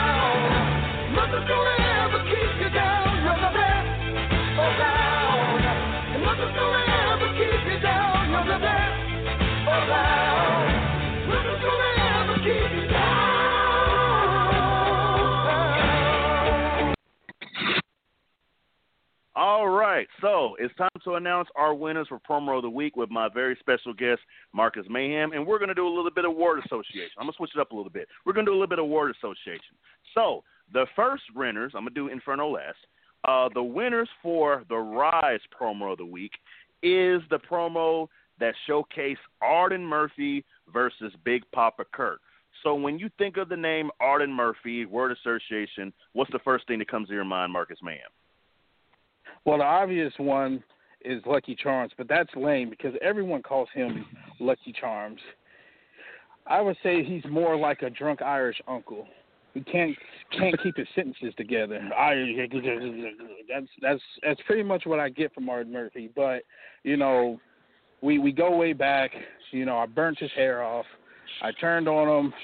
All 19.37 19.69
right, 19.69 20.09
so 20.21 20.57
it's 20.59 20.75
time 20.77 20.89
to 21.05 21.15
announce 21.15 21.49
our 21.55 21.75
winners 21.75 22.09
for 22.09 22.19
promo 22.19 22.57
of 22.57 22.63
the 22.63 22.71
week 22.71 22.97
with 22.97 23.11
my 23.11 23.29
very 23.29 23.57
special 23.61 23.93
guest 23.93 24.21
Marcus 24.53 24.87
Mayhem, 24.89 25.33
and 25.33 25.47
we're 25.47 25.59
going 25.59 25.69
to 25.69 25.75
do 25.75 25.87
a 25.87 25.95
little 25.95 26.11
bit 26.11 26.25
of 26.25 26.35
word 26.35 26.59
association. 26.65 27.11
I'm 27.19 27.27
going 27.27 27.33
to 27.33 27.37
switch 27.37 27.51
it 27.55 27.61
up 27.61 27.71
a 27.71 27.77
little 27.77 27.91
bit. 27.91 28.09
We're 28.25 28.33
going 28.33 28.47
to 28.47 28.51
do 28.51 28.55
a 28.55 28.59
little 28.59 28.67
bit 28.67 28.79
of 28.81 28.87
word 28.87 29.15
association. 29.15 29.77
So 30.15 30.43
the 30.73 30.87
first 30.95 31.23
winners, 31.35 31.73
I'm 31.75 31.83
going 31.83 31.95
to 31.95 32.01
do 32.01 32.09
Inferno 32.09 32.49
last. 32.49 32.79
Uh, 33.25 33.49
the 33.53 33.63
winners 33.63 34.09
for 34.23 34.65
the 34.69 34.77
Rise 34.77 35.41
promo 35.59 35.93
of 35.93 35.99
the 35.99 36.07
week 36.07 36.33
is 36.83 37.21
the 37.31 37.39
promo 37.51 38.09
that 38.39 38.55
showcased 38.69 39.17
Arden 39.43 39.85
Murphy 39.85 40.45
versus 40.73 41.13
Big 41.25 41.43
Papa 41.53 41.85
Kurt. 41.93 42.21
So 42.63 42.75
when 42.75 42.99
you 42.99 43.11
think 43.19 43.37
of 43.37 43.49
the 43.49 43.57
name 43.57 43.91
Arden 44.01 44.33
Murphy, 44.33 44.85
word 44.85 45.13
association, 45.13 45.93
what's 46.13 46.31
the 46.33 46.39
first 46.41 46.67
thing 46.67 46.79
that 46.79 46.89
comes 46.91 47.09
to 47.09 47.15
your 47.15 47.25
mind, 47.25 47.53
Marcus 47.53 47.79
Mann? 47.83 47.99
Well, 49.45 49.59
the 49.59 49.65
obvious 49.65 50.13
one 50.19 50.63
is 51.05 51.23
Lucky 51.27 51.57
Charms, 51.61 51.93
but 51.97 52.09
that's 52.09 52.31
lame 52.37 52.71
because 52.71 52.95
everyone 53.03 53.43
calls 53.43 53.69
him 53.73 54.05
Lucky 54.41 54.75
Charms. 54.79 55.21
I 56.47 56.61
would 56.61 56.77
say 56.83 57.05
he's 57.05 57.25
more 57.31 57.57
like 57.57 57.83
a 57.83 57.91
drunk 57.91 58.23
Irish 58.23 58.61
uncle. 58.67 59.07
He 59.55 59.61
can't 59.61 59.97
can't 60.39 60.61
keep 60.63 60.77
his 60.77 60.87
sentences 60.95 61.33
together. 61.37 61.81
Irish, 61.97 62.51
that's 63.49 63.67
that's 63.81 64.01
that's 64.23 64.41
pretty 64.47 64.63
much 64.63 64.83
what 64.85 65.01
I 65.01 65.09
get 65.09 65.35
from 65.35 65.49
Arden 65.49 65.73
Murphy. 65.73 66.11
But 66.15 66.43
you 66.85 66.97
know, 66.97 67.41
we 68.03 68.19
we 68.19 68.33
go 68.33 68.55
way 68.57 68.73
back. 68.73 69.11
You 69.51 69.65
know, 69.65 69.79
I 69.79 69.87
burnt 69.87 70.19
his 70.19 70.31
hair 70.37 70.63
off. 70.63 70.87
I 71.43 71.53
turned 71.53 71.89
on 71.89 72.27
him, 72.27 72.35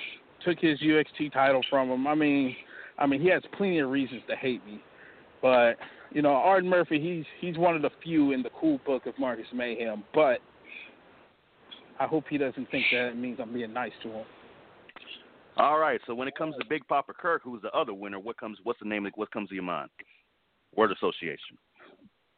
took 0.44 0.58
his 0.58 0.78
UXT 0.80 1.32
title 1.32 1.62
from 1.68 1.90
him. 1.90 2.06
I 2.06 2.14
mean, 2.14 2.56
I 2.98 3.06
mean, 3.06 3.20
he 3.20 3.28
has 3.28 3.42
plenty 3.56 3.80
of 3.80 3.90
reasons 3.90 4.22
to 4.28 4.36
hate 4.36 4.64
me, 4.64 4.80
but 5.42 5.74
you 6.12 6.22
know, 6.22 6.30
Arden 6.30 6.70
Murphy, 6.70 7.00
he's 7.00 7.24
he's 7.40 7.58
one 7.58 7.76
of 7.76 7.82
the 7.82 7.90
few 8.02 8.32
in 8.32 8.42
the 8.42 8.50
cool 8.58 8.80
book 8.86 9.06
of 9.06 9.18
Marcus 9.18 9.46
Mayhem. 9.52 10.04
But 10.14 10.38
I 12.00 12.06
hope 12.06 12.24
he 12.30 12.38
doesn't 12.38 12.70
think 12.70 12.86
that 12.92 13.08
it 13.08 13.16
means 13.16 13.38
I'm 13.40 13.52
being 13.52 13.72
nice 13.72 13.92
to 14.02 14.08
him. 14.08 14.24
All 15.56 15.78
right. 15.78 16.00
So 16.06 16.14
when 16.14 16.28
it 16.28 16.36
comes 16.36 16.54
to 16.58 16.64
Big 16.68 16.86
Papa 16.88 17.12
Kirk, 17.16 17.42
who's 17.44 17.62
the 17.62 17.70
other 17.70 17.94
winner, 17.94 18.18
what 18.18 18.38
comes? 18.38 18.58
What's 18.64 18.80
the 18.80 18.88
name? 18.88 19.06
Of 19.06 19.12
what 19.16 19.30
comes 19.30 19.48
to 19.50 19.54
your 19.54 19.64
mind? 19.64 19.90
Word 20.74 20.92
association. 20.92 21.56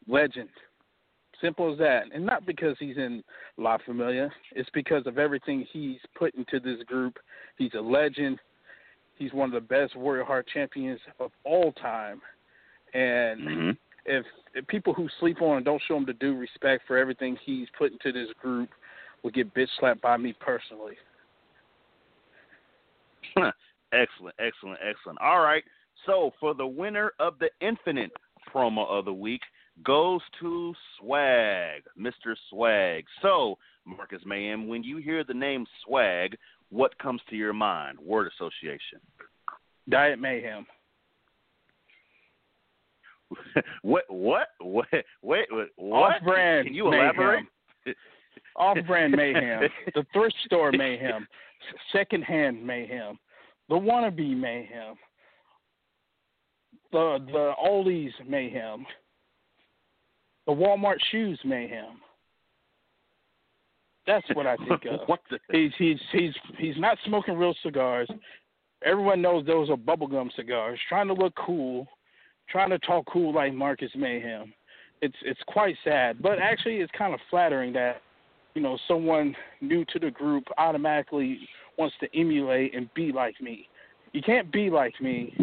Legend. 0.06 0.48
Simple 1.40 1.72
as 1.72 1.78
that. 1.78 2.04
And 2.14 2.24
not 2.24 2.46
because 2.46 2.76
he's 2.78 2.96
in 2.96 3.22
La 3.56 3.78
Familia. 3.84 4.30
It's 4.52 4.68
because 4.72 5.06
of 5.06 5.18
everything 5.18 5.66
he's 5.72 5.98
put 6.18 6.34
into 6.34 6.60
this 6.60 6.82
group. 6.86 7.18
He's 7.58 7.74
a 7.74 7.80
legend. 7.80 8.38
He's 9.16 9.32
one 9.32 9.48
of 9.48 9.54
the 9.54 9.66
best 9.66 9.96
Warrior 9.96 10.24
Heart 10.24 10.46
champions 10.52 11.00
of 11.18 11.30
all 11.44 11.72
time. 11.72 12.20
And 12.94 13.40
mm-hmm. 13.40 13.70
if, 14.04 14.24
if 14.54 14.66
people 14.66 14.94
who 14.94 15.08
sleep 15.20 15.42
on 15.42 15.56
and 15.56 15.64
don't 15.64 15.82
show 15.88 15.96
him 15.96 16.06
the 16.06 16.12
due 16.14 16.36
respect 16.36 16.84
for 16.86 16.96
everything 16.96 17.36
he's 17.44 17.68
put 17.76 17.92
into 17.92 18.12
this 18.12 18.32
group 18.40 18.70
will 19.22 19.30
get 19.30 19.54
bitch 19.54 19.68
slapped 19.80 20.02
by 20.02 20.16
me 20.16 20.34
personally. 20.38 20.94
excellent, 23.92 24.34
excellent, 24.38 24.78
excellent. 24.86 25.20
All 25.20 25.40
right. 25.40 25.64
So 26.04 26.32
for 26.38 26.54
the 26.54 26.66
winner 26.66 27.12
of 27.18 27.38
the 27.38 27.50
Infinite 27.60 28.12
promo 28.54 28.86
of 28.88 29.04
the 29.04 29.12
week 29.12 29.42
goes 29.84 30.20
to 30.40 30.74
Swag, 30.98 31.82
Mr. 31.98 32.34
Swag. 32.50 33.04
So, 33.22 33.56
Marcus 33.84 34.22
Mayhem, 34.24 34.68
when 34.68 34.82
you 34.82 34.98
hear 34.98 35.24
the 35.24 35.34
name 35.34 35.66
Swag, 35.84 36.36
what 36.70 36.98
comes 36.98 37.20
to 37.30 37.36
your 37.36 37.52
mind? 37.52 37.98
Word 37.98 38.30
association. 38.34 39.00
Diet 39.88 40.18
Mayhem. 40.18 40.66
what? 43.82 44.04
What? 44.08 44.48
What? 44.60 44.86
Wait. 45.22 45.46
What? 45.76 46.14
Off-brand 46.14 46.66
Can 46.66 46.74
you 46.74 46.92
elaborate? 46.92 47.44
Off-brand 48.56 49.12
mayhem. 49.12 49.68
the 49.94 50.06
thrift 50.12 50.34
store 50.44 50.72
mayhem. 50.72 51.26
Secondhand 51.92 52.64
mayhem. 52.64 53.18
The 53.68 53.74
wannabe 53.74 54.36
mayhem. 54.36 54.94
The 56.92 57.18
the 57.26 57.52
Aldi's 57.62 58.12
mayhem. 58.26 58.86
The 60.46 60.52
Walmart 60.52 60.96
shoes 61.10 61.38
mayhem. 61.44 62.00
That's 64.06 64.26
what 64.34 64.46
I 64.46 64.56
think 64.68 64.84
of. 64.84 65.00
what 65.06 65.20
the? 65.30 65.38
He's 65.50 65.72
he's 65.78 65.98
he's 66.12 66.34
he's 66.58 66.76
not 66.78 66.98
smoking 67.04 67.36
real 67.36 67.54
cigars. 67.62 68.08
Everyone 68.84 69.20
knows 69.20 69.44
those 69.46 69.70
are 69.70 69.76
bubblegum 69.76 70.30
cigars. 70.36 70.78
Trying 70.88 71.08
to 71.08 71.14
look 71.14 71.34
cool, 71.34 71.88
trying 72.48 72.70
to 72.70 72.78
talk 72.78 73.06
cool 73.12 73.34
like 73.34 73.52
Marcus 73.52 73.90
Mayhem. 73.96 74.52
It's 75.02 75.16
it's 75.22 75.40
quite 75.48 75.76
sad, 75.84 76.22
but 76.22 76.38
actually 76.38 76.76
it's 76.76 76.92
kind 76.96 77.12
of 77.12 77.20
flattering 77.30 77.72
that 77.72 78.00
you 78.54 78.62
know 78.62 78.78
someone 78.86 79.34
new 79.60 79.84
to 79.92 79.98
the 79.98 80.10
group 80.10 80.44
automatically 80.56 81.40
wants 81.78 81.94
to 82.00 82.18
emulate 82.18 82.74
and 82.74 82.92
be 82.94 83.12
like 83.12 83.40
me. 83.40 83.68
You 84.12 84.22
can't 84.22 84.50
be 84.52 84.70
like 84.70 84.98
me, 85.00 85.34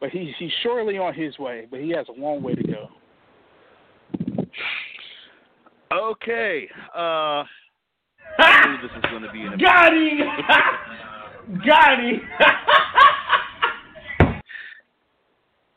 but 0.00 0.10
he's 0.10 0.28
he's 0.38 0.50
surely 0.62 0.98
on 0.98 1.14
his 1.14 1.38
way, 1.38 1.66
but 1.70 1.80
he 1.80 1.90
has 1.90 2.06
a 2.08 2.20
long 2.20 2.42
way 2.42 2.54
to 2.54 2.62
go. 2.62 2.88
Okay. 5.92 6.68
Uh, 6.94 7.44
I 8.38 8.66
knew 8.66 8.82
this 8.82 8.90
was 8.94 9.04
going 9.10 9.22
to 9.22 9.32
be 9.32 9.42
an 9.42 9.58
Got 9.58 9.92
him! 9.92 11.60
Got 11.66 11.98
him! 12.00 12.20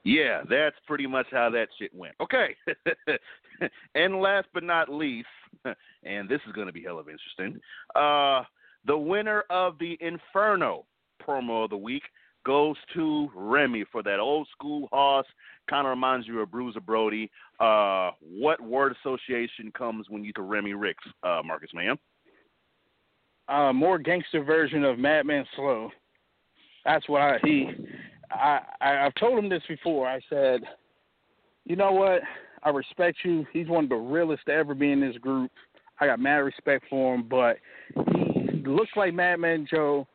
Yeah, 0.06 0.42
that's 0.50 0.78
pretty 0.88 1.06
much 1.06 1.28
how 1.30 1.52
that 1.52 1.68
shit 1.78 1.94
went. 1.94 2.16
Okay. 2.20 2.56
and 3.96 4.22
last 4.22 4.48
but 4.54 4.64
not 4.64 4.90
least, 4.90 5.28
and 6.04 6.28
this 6.28 6.40
is 6.48 6.54
going 6.54 6.66
to 6.66 6.74
be 6.74 6.82
hell 6.82 6.98
of 6.98 7.08
interesting, 7.10 7.62
uh, 7.96 8.44
the 8.86 8.98
winner 8.98 9.44
of 9.50 9.78
the 9.80 9.98
Inferno 10.02 10.86
promo 11.26 11.66
of 11.66 11.70
the 11.70 11.78
week 11.78 12.04
goes 12.46 12.76
to 12.94 13.30
Remy 13.36 13.86
for 13.92 14.02
that 14.04 14.20
old 14.20 14.48
school 14.52 14.88
hoss. 14.92 15.26
Kind 15.70 15.86
of 15.86 15.92
reminds 15.92 16.28
you 16.28 16.40
of 16.40 16.52
Bruiser 16.52 16.80
Brody. 16.80 17.30
Uh, 17.60 18.12
what 18.22 18.62
word 18.62 18.96
association 19.00 19.72
comes 19.78 20.08
when 20.10 20.24
you 20.24 20.34
to 20.34 20.42
Remy 20.42 20.74
Ricks, 20.74 21.04
uh, 21.24 21.42
Marcus 21.46 21.70
Ma'am? 21.74 21.98
Uh, 23.48 23.74
more 23.74 23.98
gangster 23.98 24.44
version 24.44 24.84
of 24.84 24.98
Madman 25.00 25.46
Slow. 25.56 25.90
That's 26.86 27.08
what 27.10 27.22
I 27.22 27.40
he. 27.44 27.70
I, 28.32 28.60
I 28.80 29.06
I've 29.06 29.16
told 29.16 29.38
him 29.38 29.50
this 29.50 29.64
before. 29.68 30.08
I 30.08 30.20
said, 30.30 30.62
you 31.66 31.76
know 31.76 31.92
what? 31.92 32.22
I 32.64 32.70
respect 32.70 33.18
you. 33.24 33.46
He's 33.54 33.68
one 33.68 33.86
of 33.86 33.90
the 33.90 33.96
realest 33.96 34.46
to 34.48 34.54
ever 34.54 34.76
be 34.76 34.92
in 34.92 35.00
this 35.00 35.18
group. 35.18 35.52
I 36.00 36.06
got 36.06 36.20
mad 36.20 36.38
respect 36.38 36.86
for 36.90 37.16
him, 37.16 37.28
but 37.30 37.58
he 37.94 38.29
looks 38.70 38.92
like 38.96 39.14
Madman 39.14 39.68
Joe 39.70 40.08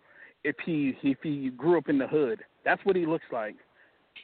if 0.44 0.56
he 0.64 0.96
if 1.02 1.18
he 1.22 1.50
grew 1.50 1.78
up 1.78 1.88
in 1.88 1.98
the 1.98 2.06
hood. 2.06 2.40
That's 2.64 2.84
what 2.84 2.96
he 2.96 3.06
looks 3.06 3.24
like. 3.32 3.54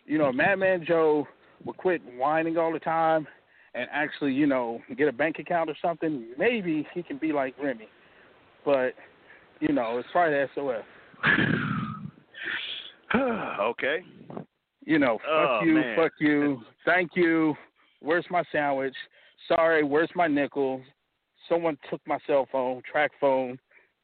You 0.07 0.19
know, 0.19 0.33
Madman 0.33 0.85
Joe 0.87 1.27
would 1.65 1.77
quit 1.77 2.01
whining 2.17 2.57
all 2.57 2.73
the 2.73 2.79
time 2.79 3.27
and 3.75 3.87
actually, 3.93 4.33
you 4.33 4.47
know, 4.47 4.81
get 4.97 5.09
a 5.09 5.13
bank 5.13 5.39
account 5.39 5.71
or 5.71 5.77
something. 5.83 6.29
Maybe 6.39 6.87
he 6.95 7.03
can 7.03 7.19
be 7.19 7.33
like 7.33 7.55
Remy, 7.63 7.89
but 8.65 8.95
you 9.61 9.73
know, 9.73 9.99
it's 9.99 10.09
probably 10.13 10.39
SOF. 10.55 10.85
okay. 13.61 13.99
You 14.85 14.99
know, 14.99 15.19
fuck 15.19 15.29
Oh, 15.29 15.61
you, 15.65 15.75
man. 15.75 15.97
fuck 15.97 16.13
you, 16.19 16.63
thank 16.85 17.11
you. 17.15 17.55
Where's 18.01 18.25
my 18.31 18.43
sandwich? 18.51 18.95
Sorry, 19.47 19.85
where's 19.85 20.11
my 20.15 20.27
nickel? 20.27 20.81
Someone 21.49 21.77
took 21.91 22.01
my 22.07 22.19
cell 22.27 22.49
phone, 22.51 22.83
track 22.91 23.11
phone. 23.21 23.59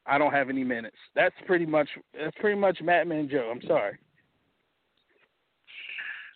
I 0.08 0.18
don't 0.18 0.32
have 0.32 0.48
any 0.48 0.64
minutes. 0.64 0.96
That's 1.14 1.34
pretty 1.46 1.66
much 1.66 1.88
that's 2.18 2.36
pretty 2.38 2.58
much 2.58 2.80
Madman 2.82 3.28
Joe. 3.28 3.50
I'm 3.52 3.66
sorry. 3.66 3.98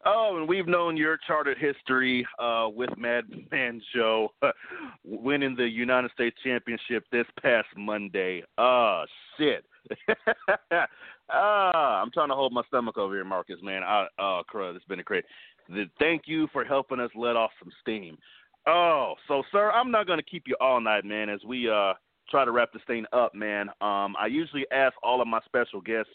Oh, 0.06 0.38
and 0.38 0.48
we've 0.48 0.66
known 0.66 0.96
your 0.96 1.18
charted 1.26 1.58
history 1.58 2.26
uh, 2.38 2.68
with 2.72 2.88
Madman 2.96 3.82
Joe 3.94 4.32
winning 5.04 5.54
the 5.54 5.68
United 5.68 6.10
States 6.12 6.36
Championship 6.42 7.04
this 7.12 7.26
past 7.42 7.68
Monday. 7.76 8.42
Ah, 8.56 9.04
shit. 9.36 9.66
ah, 11.30 12.00
I'm 12.00 12.10
trying 12.12 12.30
to 12.30 12.34
hold 12.34 12.52
my 12.54 12.62
stomach 12.68 12.96
over 12.96 13.14
here, 13.14 13.24
Marcus, 13.26 13.58
man. 13.62 13.82
I, 13.82 14.06
oh, 14.18 14.40
crud, 14.52 14.74
it's 14.74 14.84
been 14.86 15.00
a 15.00 15.04
great. 15.04 15.24
Thank 15.98 16.22
you 16.24 16.48
for 16.50 16.64
helping 16.64 16.98
us 16.98 17.10
let 17.14 17.36
off 17.36 17.50
some 17.62 17.70
steam. 17.82 18.16
Oh, 18.66 19.14
so, 19.28 19.42
sir, 19.52 19.70
I'm 19.70 19.90
not 19.90 20.06
going 20.06 20.18
to 20.18 20.24
keep 20.24 20.44
you 20.46 20.56
all 20.62 20.80
night, 20.80 21.04
man, 21.04 21.28
as 21.28 21.40
we 21.46 21.68
uh, 21.68 21.92
try 22.30 22.44
to 22.44 22.50
wrap 22.50 22.72
this 22.72 22.82
thing 22.86 23.04
up, 23.12 23.34
man. 23.34 23.68
Um, 23.80 24.16
I 24.18 24.26
usually 24.30 24.66
ask 24.72 24.94
all 25.02 25.20
of 25.20 25.28
my 25.28 25.40
special 25.44 25.80
guests 25.80 26.10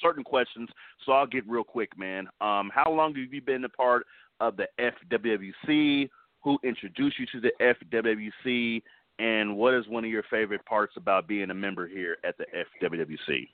certain 0.00 0.24
questions, 0.24 0.68
so 1.04 1.12
I'll 1.12 1.26
get 1.26 1.48
real 1.48 1.64
quick, 1.64 1.96
man. 1.98 2.26
Um, 2.40 2.70
how 2.74 2.90
long 2.90 3.14
have 3.14 3.32
you 3.32 3.40
been 3.40 3.64
a 3.64 3.68
part 3.68 4.06
of 4.40 4.56
the 4.56 4.66
FWWC? 4.80 6.08
Who 6.42 6.58
introduced 6.64 7.18
you 7.18 7.26
to 7.32 7.40
the 7.40 7.52
FWWC? 7.60 8.82
And 9.18 9.56
what 9.56 9.74
is 9.74 9.86
one 9.88 10.04
of 10.04 10.10
your 10.10 10.24
favorite 10.30 10.64
parts 10.64 10.94
about 10.96 11.28
being 11.28 11.50
a 11.50 11.54
member 11.54 11.86
here 11.86 12.16
at 12.24 12.36
the 12.38 12.46
FWWC? 12.82 13.48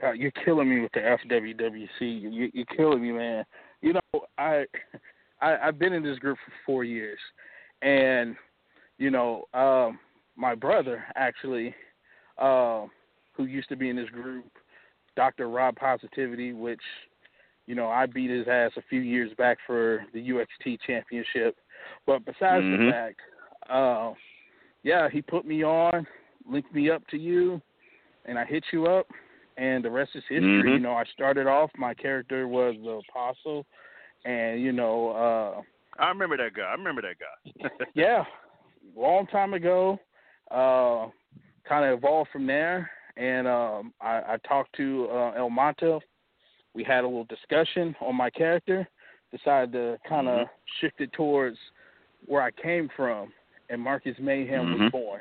God, 0.00 0.12
you're 0.12 0.32
killing 0.44 0.68
me 0.68 0.80
with 0.80 0.92
the 0.92 1.00
FWWC. 1.00 1.88
You, 2.00 2.50
you're 2.52 2.64
killing 2.76 3.02
me, 3.02 3.12
man. 3.12 3.44
You 3.80 3.94
know, 3.94 4.20
I, 4.36 4.64
I 5.40 5.56
I've 5.56 5.78
been 5.78 5.92
in 5.92 6.02
this 6.02 6.18
group 6.18 6.38
for 6.44 6.52
four 6.66 6.84
years, 6.84 7.18
and 7.82 8.36
you 8.98 9.10
know, 9.10 9.44
um, 9.54 9.98
my 10.38 10.54
brother 10.54 11.04
actually, 11.16 11.74
uh, 12.38 12.86
who 13.32 13.44
used 13.44 13.68
to 13.68 13.76
be 13.76 13.90
in 13.90 13.96
this 13.96 14.08
group, 14.10 14.46
Dr. 15.16 15.48
Rob 15.48 15.76
Positivity, 15.76 16.52
which, 16.52 16.80
you 17.66 17.74
know, 17.74 17.88
I 17.88 18.06
beat 18.06 18.30
his 18.30 18.46
ass 18.48 18.70
a 18.76 18.82
few 18.88 19.00
years 19.00 19.32
back 19.36 19.58
for 19.66 20.04
the 20.14 20.20
UXT 20.20 20.78
championship. 20.86 21.56
But 22.06 22.24
besides 22.24 22.64
Mhm. 22.64 22.86
the 22.86 22.92
fact, 22.92 23.20
uh, 23.68 24.14
yeah, 24.84 25.08
he 25.08 25.20
put 25.20 25.44
me 25.44 25.64
on, 25.64 26.06
linked 26.46 26.72
me 26.72 26.88
up 26.88 27.06
to 27.08 27.18
you, 27.18 27.60
and 28.24 28.38
I 28.38 28.44
hit 28.44 28.64
you 28.72 28.86
up, 28.86 29.10
and 29.56 29.84
the 29.84 29.90
rest 29.90 30.14
is 30.14 30.24
history. 30.26 30.70
Mhm. 30.70 30.74
You 30.74 30.78
know, 30.78 30.94
I 30.94 31.04
started 31.04 31.46
off, 31.46 31.76
my 31.76 31.94
character 31.94 32.46
was 32.46 32.76
the 32.80 33.00
apostle, 33.08 33.66
and 34.24 34.60
you 34.60 34.72
know, 34.72 35.10
uh, 35.10 35.62
I 35.98 36.08
remember 36.08 36.36
that 36.36 36.54
guy. 36.54 36.62
I 36.62 36.72
remember 36.74 37.02
that 37.02 37.16
guy. 37.18 37.34
yeah, 37.94 38.24
long 38.94 39.26
time 39.26 39.52
ago. 39.54 39.98
Uh, 40.50 41.08
kind 41.68 41.84
of 41.84 41.98
evolved 41.98 42.30
from 42.30 42.46
there, 42.46 42.90
and 43.16 43.46
um, 43.46 43.92
I, 44.00 44.34
I 44.34 44.36
talked 44.48 44.74
to 44.76 45.08
uh, 45.10 45.32
El 45.36 45.50
Monte. 45.50 45.98
We 46.74 46.82
had 46.84 47.04
a 47.04 47.06
little 47.06 47.24
discussion 47.24 47.94
on 48.00 48.14
my 48.14 48.30
character. 48.30 48.88
Decided 49.30 49.72
to 49.72 49.98
kind 50.08 50.26
of 50.26 50.46
Mhm. 50.46 50.50
shift 50.80 51.00
it 51.02 51.12
towards 51.12 51.58
where 52.26 52.40
I 52.40 52.50
came 52.50 52.88
from, 52.96 53.30
and 53.68 53.78
Marcus 53.78 54.16
Mayhem 54.18 54.72
was 54.72 54.80
Mhm. 54.80 54.90
born. 54.90 55.20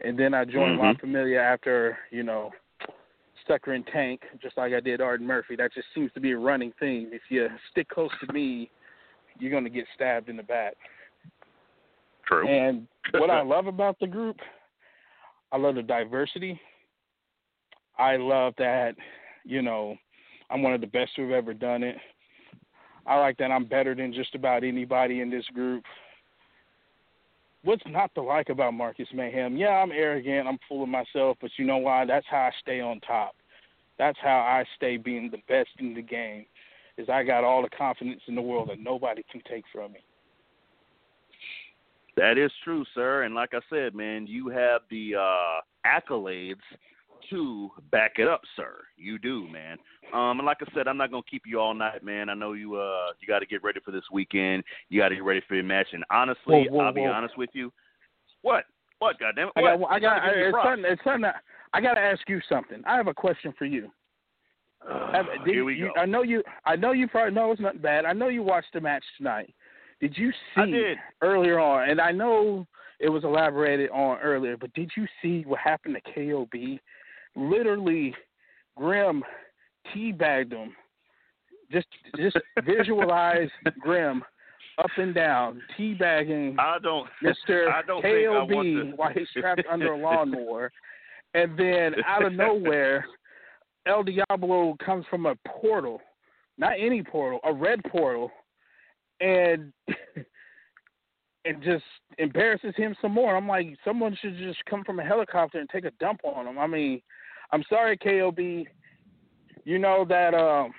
And 0.00 0.18
then 0.18 0.34
I 0.34 0.44
joined 0.44 0.78
La 0.78 0.92
Mhm. 0.92 1.00
Familia 1.00 1.40
after 1.40 1.98
you 2.10 2.22
know 2.22 2.52
Sucker 3.46 3.72
and 3.72 3.86
Tank, 3.86 4.22
just 4.42 4.58
like 4.58 4.74
I 4.74 4.80
did 4.80 5.00
Arden 5.00 5.26
Murphy. 5.26 5.56
That 5.56 5.72
just 5.72 5.90
seems 5.94 6.12
to 6.12 6.20
be 6.20 6.32
a 6.32 6.38
running 6.38 6.72
theme. 6.72 7.12
If 7.12 7.30
you 7.30 7.50
stick 7.70 7.88
close 7.88 8.12
to 8.18 8.32
me, 8.32 8.70
you're 9.38 9.50
going 9.50 9.64
to 9.64 9.70
get 9.70 9.86
stabbed 9.94 10.28
in 10.28 10.36
the 10.36 10.42
back. 10.42 10.76
True. 12.26 12.48
And 12.48 12.86
what 13.12 13.30
I 13.30 13.42
love 13.42 13.66
about 13.66 13.98
the 14.00 14.06
group, 14.06 14.36
I 15.52 15.56
love 15.56 15.74
the 15.74 15.82
diversity. 15.82 16.60
I 17.98 18.16
love 18.16 18.54
that, 18.58 18.94
you 19.44 19.62
know, 19.62 19.96
I'm 20.50 20.62
one 20.62 20.72
of 20.72 20.80
the 20.80 20.86
best 20.86 21.12
who've 21.16 21.30
ever 21.30 21.54
done 21.54 21.82
it. 21.82 21.96
I 23.06 23.18
like 23.18 23.36
that 23.38 23.50
I'm 23.50 23.66
better 23.66 23.94
than 23.94 24.12
just 24.12 24.34
about 24.34 24.64
anybody 24.64 25.20
in 25.20 25.30
this 25.30 25.44
group. 25.54 25.84
What's 27.62 27.82
not 27.86 28.14
to 28.14 28.22
like 28.22 28.48
about 28.48 28.74
Marcus 28.74 29.08
Mayhem? 29.14 29.56
Yeah, 29.56 29.68
I'm 29.68 29.92
arrogant, 29.92 30.48
I'm 30.48 30.58
full 30.68 30.82
of 30.82 30.88
myself, 30.88 31.38
but 31.40 31.50
you 31.56 31.64
know 31.64 31.78
why? 31.78 32.04
That's 32.04 32.26
how 32.30 32.38
I 32.38 32.50
stay 32.60 32.80
on 32.80 33.00
top. 33.00 33.34
That's 33.98 34.18
how 34.22 34.38
I 34.38 34.64
stay 34.76 34.96
being 34.96 35.30
the 35.30 35.38
best 35.48 35.70
in 35.78 35.94
the 35.94 36.02
game. 36.02 36.46
Is 36.96 37.08
I 37.08 37.24
got 37.24 37.42
all 37.42 37.62
the 37.62 37.70
confidence 37.70 38.20
in 38.28 38.34
the 38.34 38.42
world 38.42 38.68
that 38.70 38.78
nobody 38.78 39.22
can 39.30 39.40
take 39.48 39.64
from 39.72 39.92
me. 39.92 40.00
That 42.16 42.38
is 42.38 42.50
true, 42.62 42.84
sir. 42.94 43.24
And 43.24 43.34
like 43.34 43.54
I 43.54 43.60
said, 43.68 43.94
man, 43.94 44.26
you 44.26 44.48
have 44.48 44.82
the 44.90 45.14
uh, 45.16 45.60
accolades 45.86 46.60
to 47.30 47.70
back 47.90 48.12
it 48.18 48.28
up, 48.28 48.42
sir. 48.54 48.74
You 48.96 49.18
do, 49.18 49.48
man. 49.48 49.78
Um, 50.12 50.38
and 50.38 50.44
like 50.46 50.58
I 50.60 50.72
said, 50.74 50.86
I'm 50.86 50.96
not 50.98 51.10
gonna 51.10 51.22
keep 51.28 51.42
you 51.46 51.58
all 51.58 51.74
night, 51.74 52.04
man. 52.04 52.28
I 52.28 52.34
know 52.34 52.52
you 52.52 52.76
uh 52.76 53.06
you 53.20 53.26
got 53.26 53.38
to 53.40 53.46
get 53.46 53.64
ready 53.64 53.80
for 53.84 53.90
this 53.90 54.04
weekend. 54.12 54.62
You 54.90 55.00
got 55.00 55.08
to 55.08 55.14
get 55.16 55.24
ready 55.24 55.40
for 55.48 55.54
your 55.54 55.64
match. 55.64 55.86
And 55.92 56.04
honestly, 56.10 56.42
Whoa, 56.46 56.64
whoa, 56.70 56.80
I'll 56.84 56.92
be 56.92 57.00
whoa. 57.00 57.10
honest 57.12 57.36
with 57.38 57.50
you. 57.54 57.72
What? 58.42 58.64
What? 58.98 59.18
Goddamn 59.18 59.48
it! 59.48 59.52
I 59.64 59.74
What? 59.74 59.88
got, 59.88 59.92
I 59.92 59.98
got, 60.00 60.18
trying 60.20 60.34
to 60.34 60.48
it's 60.48 60.56
something, 60.62 60.84
it's 60.92 61.04
something. 61.04 61.22
that- 61.22 61.42
I 61.72 61.80
got 61.80 61.94
to 61.94 62.00
ask 62.00 62.20
you 62.28 62.40
something. 62.48 62.82
I 62.86 62.94
have 62.96 63.08
a 63.08 63.14
question 63.14 63.52
for 63.58 63.64
you. 63.64 63.90
Have- 65.12 65.26
did 65.44 65.54
here 65.54 65.64
we 65.64 65.74
you- 65.74 65.90
go. 65.94 66.00
I 66.00 66.04
know 66.06 66.22
you. 66.22 66.42
I 66.66 66.76
know 66.76 66.92
you 66.92 67.08
probably 67.08 67.34
know 67.34 67.50
it's 67.50 67.60
not 67.60 67.80
bad. 67.82 68.04
I 68.04 68.12
know 68.12 68.28
you 68.28 68.42
watched 68.42 68.72
the 68.74 68.80
match 68.80 69.02
tonight. 69.16 69.52
Did 70.00 70.16
you 70.16 70.32
see 70.54 70.70
did. 70.72 70.98
earlier 71.22 71.58
on? 71.58 71.88
And 71.88 72.00
I 72.00 72.10
know 72.10 72.66
it 73.00 73.08
was 73.08 73.24
elaborated 73.24 73.90
on 73.90 74.18
earlier, 74.18 74.56
but 74.56 74.72
did 74.74 74.90
you 74.96 75.06
see 75.22 75.42
what 75.46 75.60
happened 75.60 75.96
to 75.96 76.12
KOB? 76.14 76.78
Literally, 77.36 78.14
Grim 78.76 79.22
teabagged 79.94 80.52
him. 80.52 80.74
Just, 81.72 81.86
just 82.16 82.36
visualize 82.64 83.48
Grim 83.80 84.22
up 84.78 84.90
and 84.96 85.14
down 85.14 85.62
teabagging 85.78 86.56
I 86.58 86.78
don't. 86.82 87.08
Mr. 87.22 87.70
I 87.70 87.82
don't 87.82 88.02
KOB 88.02 88.96
while 88.96 89.12
he's 89.12 89.28
trapped 89.36 89.62
under 89.70 89.92
a 89.92 89.98
lawnmower. 89.98 90.72
And 91.36 91.58
then 91.58 91.94
out 92.06 92.24
of 92.24 92.32
nowhere, 92.32 93.04
El 93.88 94.04
Diablo 94.04 94.76
comes 94.84 95.04
from 95.10 95.26
a 95.26 95.34
portal. 95.48 96.00
Not 96.58 96.74
any 96.78 97.02
portal, 97.02 97.40
a 97.42 97.52
red 97.52 97.80
portal. 97.90 98.30
And 99.20 99.72
and 101.44 101.62
just 101.62 101.84
embarrasses 102.18 102.74
him 102.76 102.96
some 103.00 103.12
more. 103.12 103.36
I'm 103.36 103.48
like, 103.48 103.76
someone 103.84 104.16
should 104.20 104.36
just 104.38 104.64
come 104.64 104.82
from 104.84 104.98
a 104.98 105.04
helicopter 105.04 105.58
and 105.58 105.68
take 105.68 105.84
a 105.84 105.90
dump 106.00 106.20
on 106.24 106.46
him. 106.46 106.58
I 106.58 106.66
mean, 106.66 107.02
I'm 107.52 107.64
sorry, 107.68 107.96
KOB. 107.96 108.66
You 109.64 109.78
know 109.78 110.04
that 110.08 110.34
um 110.34 110.72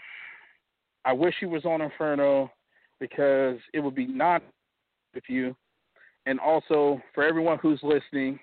I 1.06 1.14
wish 1.14 1.36
he 1.40 1.46
was 1.46 1.66
on 1.66 1.82
Inferno 1.82 2.52
because 3.00 3.58
it 3.74 3.80
would 3.80 3.96
be 3.96 4.08
not 4.08 4.42
with 5.14 5.24
you. 5.28 5.56
And 6.26 6.40
also 6.40 7.02
for 7.14 7.24
everyone 7.24 7.60
who's 7.60 7.80
listening, 7.84 8.40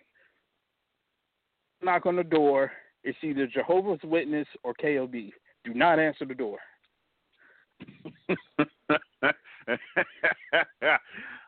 knock 1.83 2.07
on 2.07 2.17
the 2.17 2.25
door. 2.25 2.71
It's 3.05 3.19
either 3.23 3.49
Jehovah's 3.49 3.99
Witness 4.05 4.47
or 4.63 4.75
KOB. 4.75 5.13
Do 5.65 5.75
not 5.75 5.99
answer 5.99 6.25
the 6.25 6.35
door. 6.35 6.59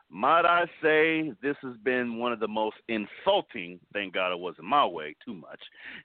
Might 0.09 0.45
I 0.45 0.65
say 0.81 1.33
this 1.41 1.57
has 1.63 1.75
been 1.83 2.17
one 2.17 2.31
of 2.31 2.39
the 2.39 2.47
most 2.47 2.77
insulting, 2.87 3.79
thank 3.91 4.13
God 4.13 4.31
it 4.31 4.39
wasn't 4.39 4.67
my 4.67 4.85
way 4.85 5.15
too 5.25 5.33
much. 5.33 5.59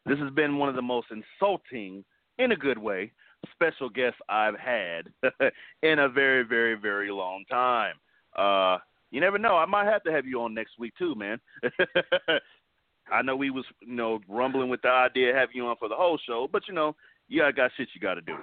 This 0.07 0.19
has 0.19 0.31
been 0.31 0.57
one 0.57 0.69
of 0.69 0.75
the 0.75 0.83
most 0.83 1.09
insulting, 1.11 2.05
in 2.39 2.53
a 2.53 2.57
good 2.57 2.79
way, 2.79 3.13
special 3.53 3.89
guests 3.89 4.19
I've 4.29 4.59
had 4.59 5.09
in 5.83 5.99
a 5.99 6.09
very, 6.09 6.43
very, 6.43 6.75
very 6.75 7.11
long 7.11 7.45
time. 7.51 7.95
Uh, 8.37 8.79
you 9.11 9.21
never 9.21 9.39
know. 9.39 9.57
I 9.57 9.67
might 9.67 9.87
have 9.87 10.03
to 10.05 10.13
have 10.13 10.27
you 10.27 10.41
on 10.43 10.55
next 10.55 10.79
week 10.79 10.95
too, 10.99 11.15
man. 11.15 11.39
I 13.13 13.23
know 13.23 13.37
we 13.37 13.51
was, 13.51 13.65
you 13.83 13.95
know, 13.95 14.21
rumbling 14.29 14.69
with 14.69 14.83
the 14.83 14.89
idea 14.89 15.31
of 15.31 15.37
having 15.37 15.57
you 15.57 15.67
on 15.67 15.77
for 15.79 15.89
the 15.89 15.97
whole 15.97 16.19
show, 16.27 16.49
but 16.51 16.63
you 16.69 16.75
know, 16.75 16.95
you 17.29 17.41
got, 17.41 17.57
got 17.57 17.71
shit 17.77 17.89
you 17.95 18.01
got 18.01 18.15
to 18.15 18.21
do. 18.23 18.37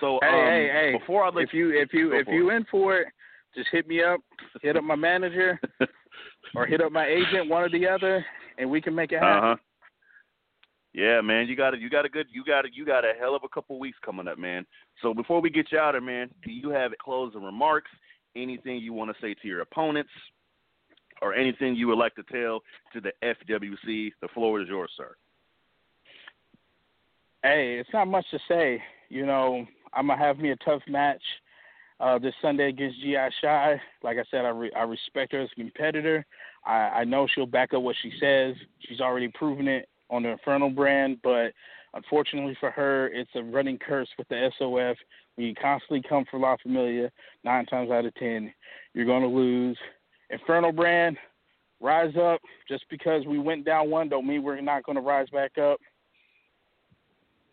So, 0.00 0.18
Hey, 0.22 0.28
um, 0.28 0.46
hey, 0.46 0.70
hey! 0.72 0.98
before 0.98 1.24
I 1.24 1.30
let 1.30 1.44
if 1.44 1.52
you 1.52 1.70
if 1.70 1.92
you 1.92 2.12
if 2.12 2.26
you 2.28 2.50
in 2.50 2.64
for 2.70 2.98
it, 2.98 3.08
just 3.54 3.68
hit 3.72 3.86
me 3.88 4.02
up. 4.02 4.20
Hit 4.62 4.76
up 4.76 4.84
my 4.84 4.96
manager 4.96 5.60
or 6.54 6.66
hit 6.66 6.80
up 6.80 6.92
my 6.92 7.06
agent, 7.06 7.48
one 7.48 7.62
or 7.62 7.70
the 7.70 7.86
other, 7.86 8.24
and 8.58 8.70
we 8.70 8.80
can 8.80 8.94
make 8.94 9.12
it 9.12 9.20
happen. 9.20 9.50
huh. 9.50 9.56
Yeah, 10.94 11.20
man, 11.20 11.46
you 11.46 11.56
got 11.56 11.74
a 11.74 11.78
you 11.78 11.90
got 11.90 12.04
a 12.04 12.08
good 12.08 12.26
you 12.32 12.44
got 12.44 12.64
a 12.64 12.68
you 12.72 12.84
got 12.84 13.04
a 13.04 13.12
hell 13.18 13.34
of 13.34 13.44
a 13.44 13.48
couple 13.48 13.78
weeks 13.78 13.98
coming 14.04 14.26
up, 14.26 14.38
man. 14.38 14.66
So 15.02 15.14
before 15.14 15.40
we 15.40 15.50
get 15.50 15.70
you 15.70 15.78
out 15.78 15.94
of 15.94 16.02
man, 16.02 16.30
do 16.44 16.50
you 16.50 16.70
have 16.70 16.92
closing 17.02 17.42
remarks? 17.42 17.90
Anything 18.36 18.78
you 18.78 18.92
want 18.92 19.10
to 19.10 19.16
say 19.20 19.34
to 19.34 19.48
your 19.48 19.60
opponents, 19.60 20.10
or 21.22 21.34
anything 21.34 21.74
you 21.74 21.88
would 21.88 21.98
like 21.98 22.14
to 22.16 22.22
tell 22.24 22.60
to 22.92 23.00
the 23.00 23.12
FWC? 23.22 24.12
The 24.20 24.28
floor 24.34 24.60
is 24.60 24.68
yours, 24.68 24.90
sir. 24.96 25.14
Hey, 27.42 27.78
it's 27.78 27.90
not 27.92 28.08
much 28.08 28.26
to 28.30 28.38
say. 28.48 28.82
You 29.08 29.24
know, 29.24 29.66
I'm 29.92 30.06
gonna 30.08 30.18
have 30.18 30.38
me 30.38 30.50
a 30.50 30.56
tough 30.56 30.82
match 30.88 31.22
uh, 32.00 32.18
this 32.18 32.34
Sunday 32.40 32.68
against 32.68 33.00
GI 33.00 33.16
Shy. 33.40 33.80
Like 34.02 34.18
I 34.18 34.24
said, 34.30 34.44
I 34.44 34.50
re- 34.50 34.72
I 34.76 34.82
respect 34.82 35.32
her 35.32 35.40
as 35.40 35.50
a 35.52 35.60
competitor. 35.60 36.24
I, 36.64 36.72
I 36.72 37.04
know 37.04 37.26
she'll 37.26 37.46
back 37.46 37.74
up 37.74 37.82
what 37.82 37.96
she 38.02 38.12
says. 38.20 38.54
She's 38.80 39.00
already 39.00 39.28
proven 39.28 39.68
it 39.68 39.88
on 40.10 40.22
the 40.22 40.30
Inferno 40.30 40.70
brand, 40.70 41.18
but 41.22 41.52
unfortunately 41.94 42.56
for 42.60 42.70
her, 42.70 43.08
it's 43.08 43.30
a 43.34 43.42
running 43.42 43.78
curse 43.78 44.08
with 44.16 44.28
the 44.28 44.50
SOF. 44.58 44.96
When 45.34 45.46
you 45.46 45.54
constantly 45.54 46.02
come 46.08 46.24
for 46.30 46.38
La 46.38 46.56
Familia, 46.62 47.10
nine 47.44 47.66
times 47.66 47.90
out 47.90 48.04
of 48.04 48.14
ten, 48.14 48.52
you're 48.94 49.06
gonna 49.06 49.28
lose. 49.28 49.78
Inferno 50.30 50.72
brand, 50.72 51.16
rise 51.80 52.14
up. 52.16 52.40
Just 52.68 52.84
because 52.90 53.24
we 53.26 53.38
went 53.38 53.64
down 53.64 53.90
one, 53.90 54.08
don't 54.08 54.26
mean 54.26 54.42
we're 54.42 54.60
not 54.60 54.84
gonna 54.84 55.00
rise 55.00 55.28
back 55.30 55.58
up 55.58 55.80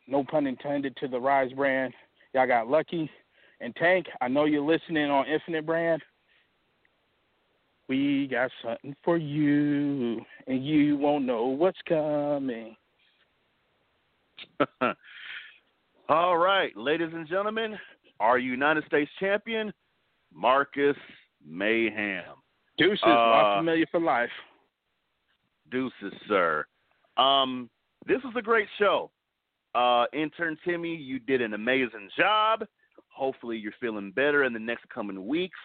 no 0.08 0.24
pun 0.24 0.48
intended 0.48 0.96
to 0.98 1.08
the 1.08 1.20
Rise 1.20 1.52
brand. 1.54 1.94
Y'all 2.36 2.46
got 2.46 2.68
lucky. 2.68 3.10
And 3.62 3.74
Tank, 3.78 4.08
I 4.20 4.28
know 4.28 4.44
you're 4.44 4.62
listening 4.62 5.10
on 5.10 5.26
Infinite 5.26 5.66
brand. 5.66 6.02
We 7.88 8.28
got 8.30 8.52
something 8.62 8.94
for 9.06 9.16
you, 9.16 10.20
and 10.46 10.66
you 10.66 10.98
won't 10.98 11.24
know 11.24 11.46
what's 11.46 11.80
coming. 11.88 12.76
All 16.10 16.38
right, 16.38 16.76
ladies 16.76 17.08
and 17.14 17.26
gentlemen, 17.26 17.78
our 18.20 18.38
United 18.38 18.84
States 18.86 19.10
champion, 19.18 19.72
Marcus 20.34 20.98
Mayhem. 21.48 22.26
Deuces, 22.78 23.00
Uh, 23.06 23.12
La 23.12 23.60
Familia 23.60 23.86
for 23.90 24.02
life. 24.02 24.30
Deuces, 25.72 26.12
sir. 26.28 26.66
Um, 27.16 27.70
this 28.06 28.22
was 28.26 28.34
a 28.36 28.42
great 28.42 28.68
show. 28.78 29.10
Uh, 29.76 30.06
intern 30.14 30.58
Timmy, 30.66 30.96
you 30.96 31.20
did 31.20 31.42
an 31.42 31.54
amazing 31.54 32.10
job. 32.18 32.66
Hopefully, 33.10 33.58
you're 33.58 33.74
feeling 33.80 34.12
better 34.12 34.44
in 34.46 34.54
the 34.54 34.60
next 34.60 34.88
coming 34.90 35.28
weeks. 35.28 35.60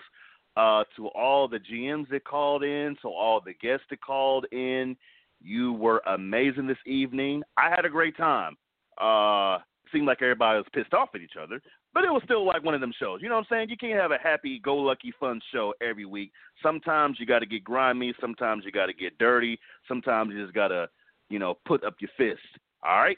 Uh, 0.56 0.82
to 0.96 1.06
all 1.08 1.46
the 1.46 1.60
GMs 1.60 2.08
that 2.10 2.24
called 2.24 2.64
in, 2.64 2.96
to 3.00 3.08
all 3.08 3.40
the 3.40 3.54
guests 3.54 3.86
that 3.88 4.00
called 4.00 4.46
in, 4.50 4.96
you 5.40 5.72
were 5.72 6.02
amazing 6.06 6.66
this 6.66 6.76
evening. 6.86 7.42
I 7.56 7.70
had 7.70 7.84
a 7.84 7.88
great 7.88 8.16
time. 8.16 8.56
Uh, 9.00 9.58
seemed 9.92 10.06
like 10.06 10.22
everybody 10.22 10.58
was 10.58 10.66
pissed 10.74 10.92
off 10.92 11.10
at 11.14 11.20
each 11.20 11.34
other, 11.40 11.62
but 11.94 12.04
it 12.04 12.10
was 12.10 12.22
still 12.24 12.44
like 12.44 12.64
one 12.64 12.74
of 12.74 12.80
them 12.80 12.92
shows. 12.98 13.20
You 13.22 13.28
know 13.28 13.36
what 13.36 13.46
I'm 13.50 13.56
saying? 13.56 13.70
You 13.70 13.76
can't 13.76 13.98
have 13.98 14.10
a 14.10 14.18
happy 14.22 14.58
go 14.58 14.76
lucky 14.76 15.12
fun 15.18 15.40
show 15.52 15.72
every 15.80 16.04
week. 16.04 16.32
Sometimes 16.62 17.18
you 17.18 17.26
got 17.26 17.40
to 17.40 17.46
get 17.46 17.64
grimy, 17.64 18.12
sometimes 18.20 18.64
you 18.64 18.72
got 18.72 18.86
to 18.86 18.92
get 18.92 19.18
dirty, 19.18 19.58
sometimes 19.86 20.32
you 20.32 20.42
just 20.42 20.54
got 20.54 20.68
to, 20.68 20.88
you 21.28 21.38
know, 21.38 21.58
put 21.64 21.84
up 21.84 21.94
your 22.00 22.10
fist. 22.16 22.42
All 22.82 22.98
right? 22.98 23.16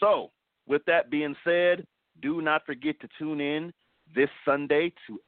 So, 0.00 0.30
with 0.66 0.82
that 0.86 1.10
being 1.10 1.36
said, 1.44 1.86
do 2.22 2.40
not 2.40 2.66
forget 2.66 2.98
to 3.00 3.08
tune 3.18 3.40
in 3.40 3.72
this 4.14 4.30
Sunday 4.44 4.92
to 5.06 5.20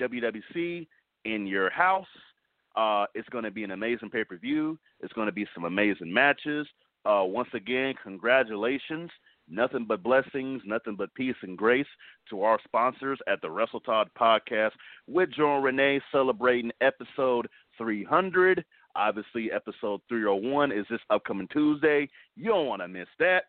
FWWC 0.00 0.86
in 1.24 1.46
your 1.46 1.70
house. 1.70 2.06
Uh, 2.74 3.06
it's 3.14 3.28
going 3.28 3.44
to 3.44 3.50
be 3.50 3.64
an 3.64 3.72
amazing 3.72 4.10
pay 4.10 4.24
per 4.24 4.36
view. 4.36 4.78
It's 5.00 5.12
going 5.12 5.26
to 5.26 5.32
be 5.32 5.46
some 5.54 5.64
amazing 5.64 6.12
matches. 6.12 6.66
Uh, 7.04 7.24
once 7.24 7.48
again, 7.54 7.94
congratulations. 8.02 9.10
Nothing 9.48 9.84
but 9.86 10.02
blessings, 10.02 10.62
nothing 10.64 10.94
but 10.96 11.12
peace 11.14 11.34
and 11.42 11.58
grace 11.58 11.86
to 12.30 12.42
our 12.42 12.58
sponsors 12.64 13.18
at 13.26 13.42
the 13.42 13.50
Wrestle 13.50 13.80
Talk 13.80 14.08
podcast 14.18 14.70
with 15.08 15.30
John 15.36 15.62
Rene 15.62 16.00
celebrating 16.12 16.70
episode 16.80 17.48
300. 17.76 18.64
Obviously, 18.94 19.50
episode 19.50 20.00
301 20.08 20.70
is 20.70 20.86
this 20.88 21.00
upcoming 21.10 21.48
Tuesday. 21.48 22.08
You 22.36 22.50
don't 22.50 22.66
want 22.66 22.82
to 22.82 22.88
miss 22.88 23.08
that. 23.18 23.44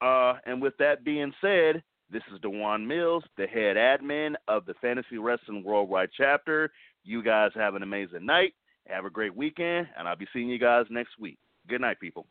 Uh, 0.00 0.34
and 0.46 0.62
with 0.62 0.76
that 0.78 1.04
being 1.04 1.32
said, 1.40 1.82
this 2.10 2.22
is 2.32 2.40
Dewan 2.40 2.86
Mills, 2.86 3.24
the 3.36 3.46
head 3.46 3.76
admin 3.76 4.34
of 4.46 4.64
the 4.64 4.74
Fantasy 4.80 5.18
Wrestling 5.18 5.62
Worldwide 5.64 6.10
chapter. 6.16 6.70
You 7.04 7.22
guys 7.22 7.50
have 7.54 7.74
an 7.74 7.82
amazing 7.82 8.24
night. 8.24 8.54
Have 8.86 9.04
a 9.04 9.10
great 9.10 9.36
weekend, 9.36 9.88
and 9.98 10.08
I'll 10.08 10.16
be 10.16 10.26
seeing 10.32 10.48
you 10.48 10.58
guys 10.58 10.86
next 10.88 11.18
week. 11.18 11.38
Good 11.68 11.82
night, 11.82 12.00
people. 12.00 12.26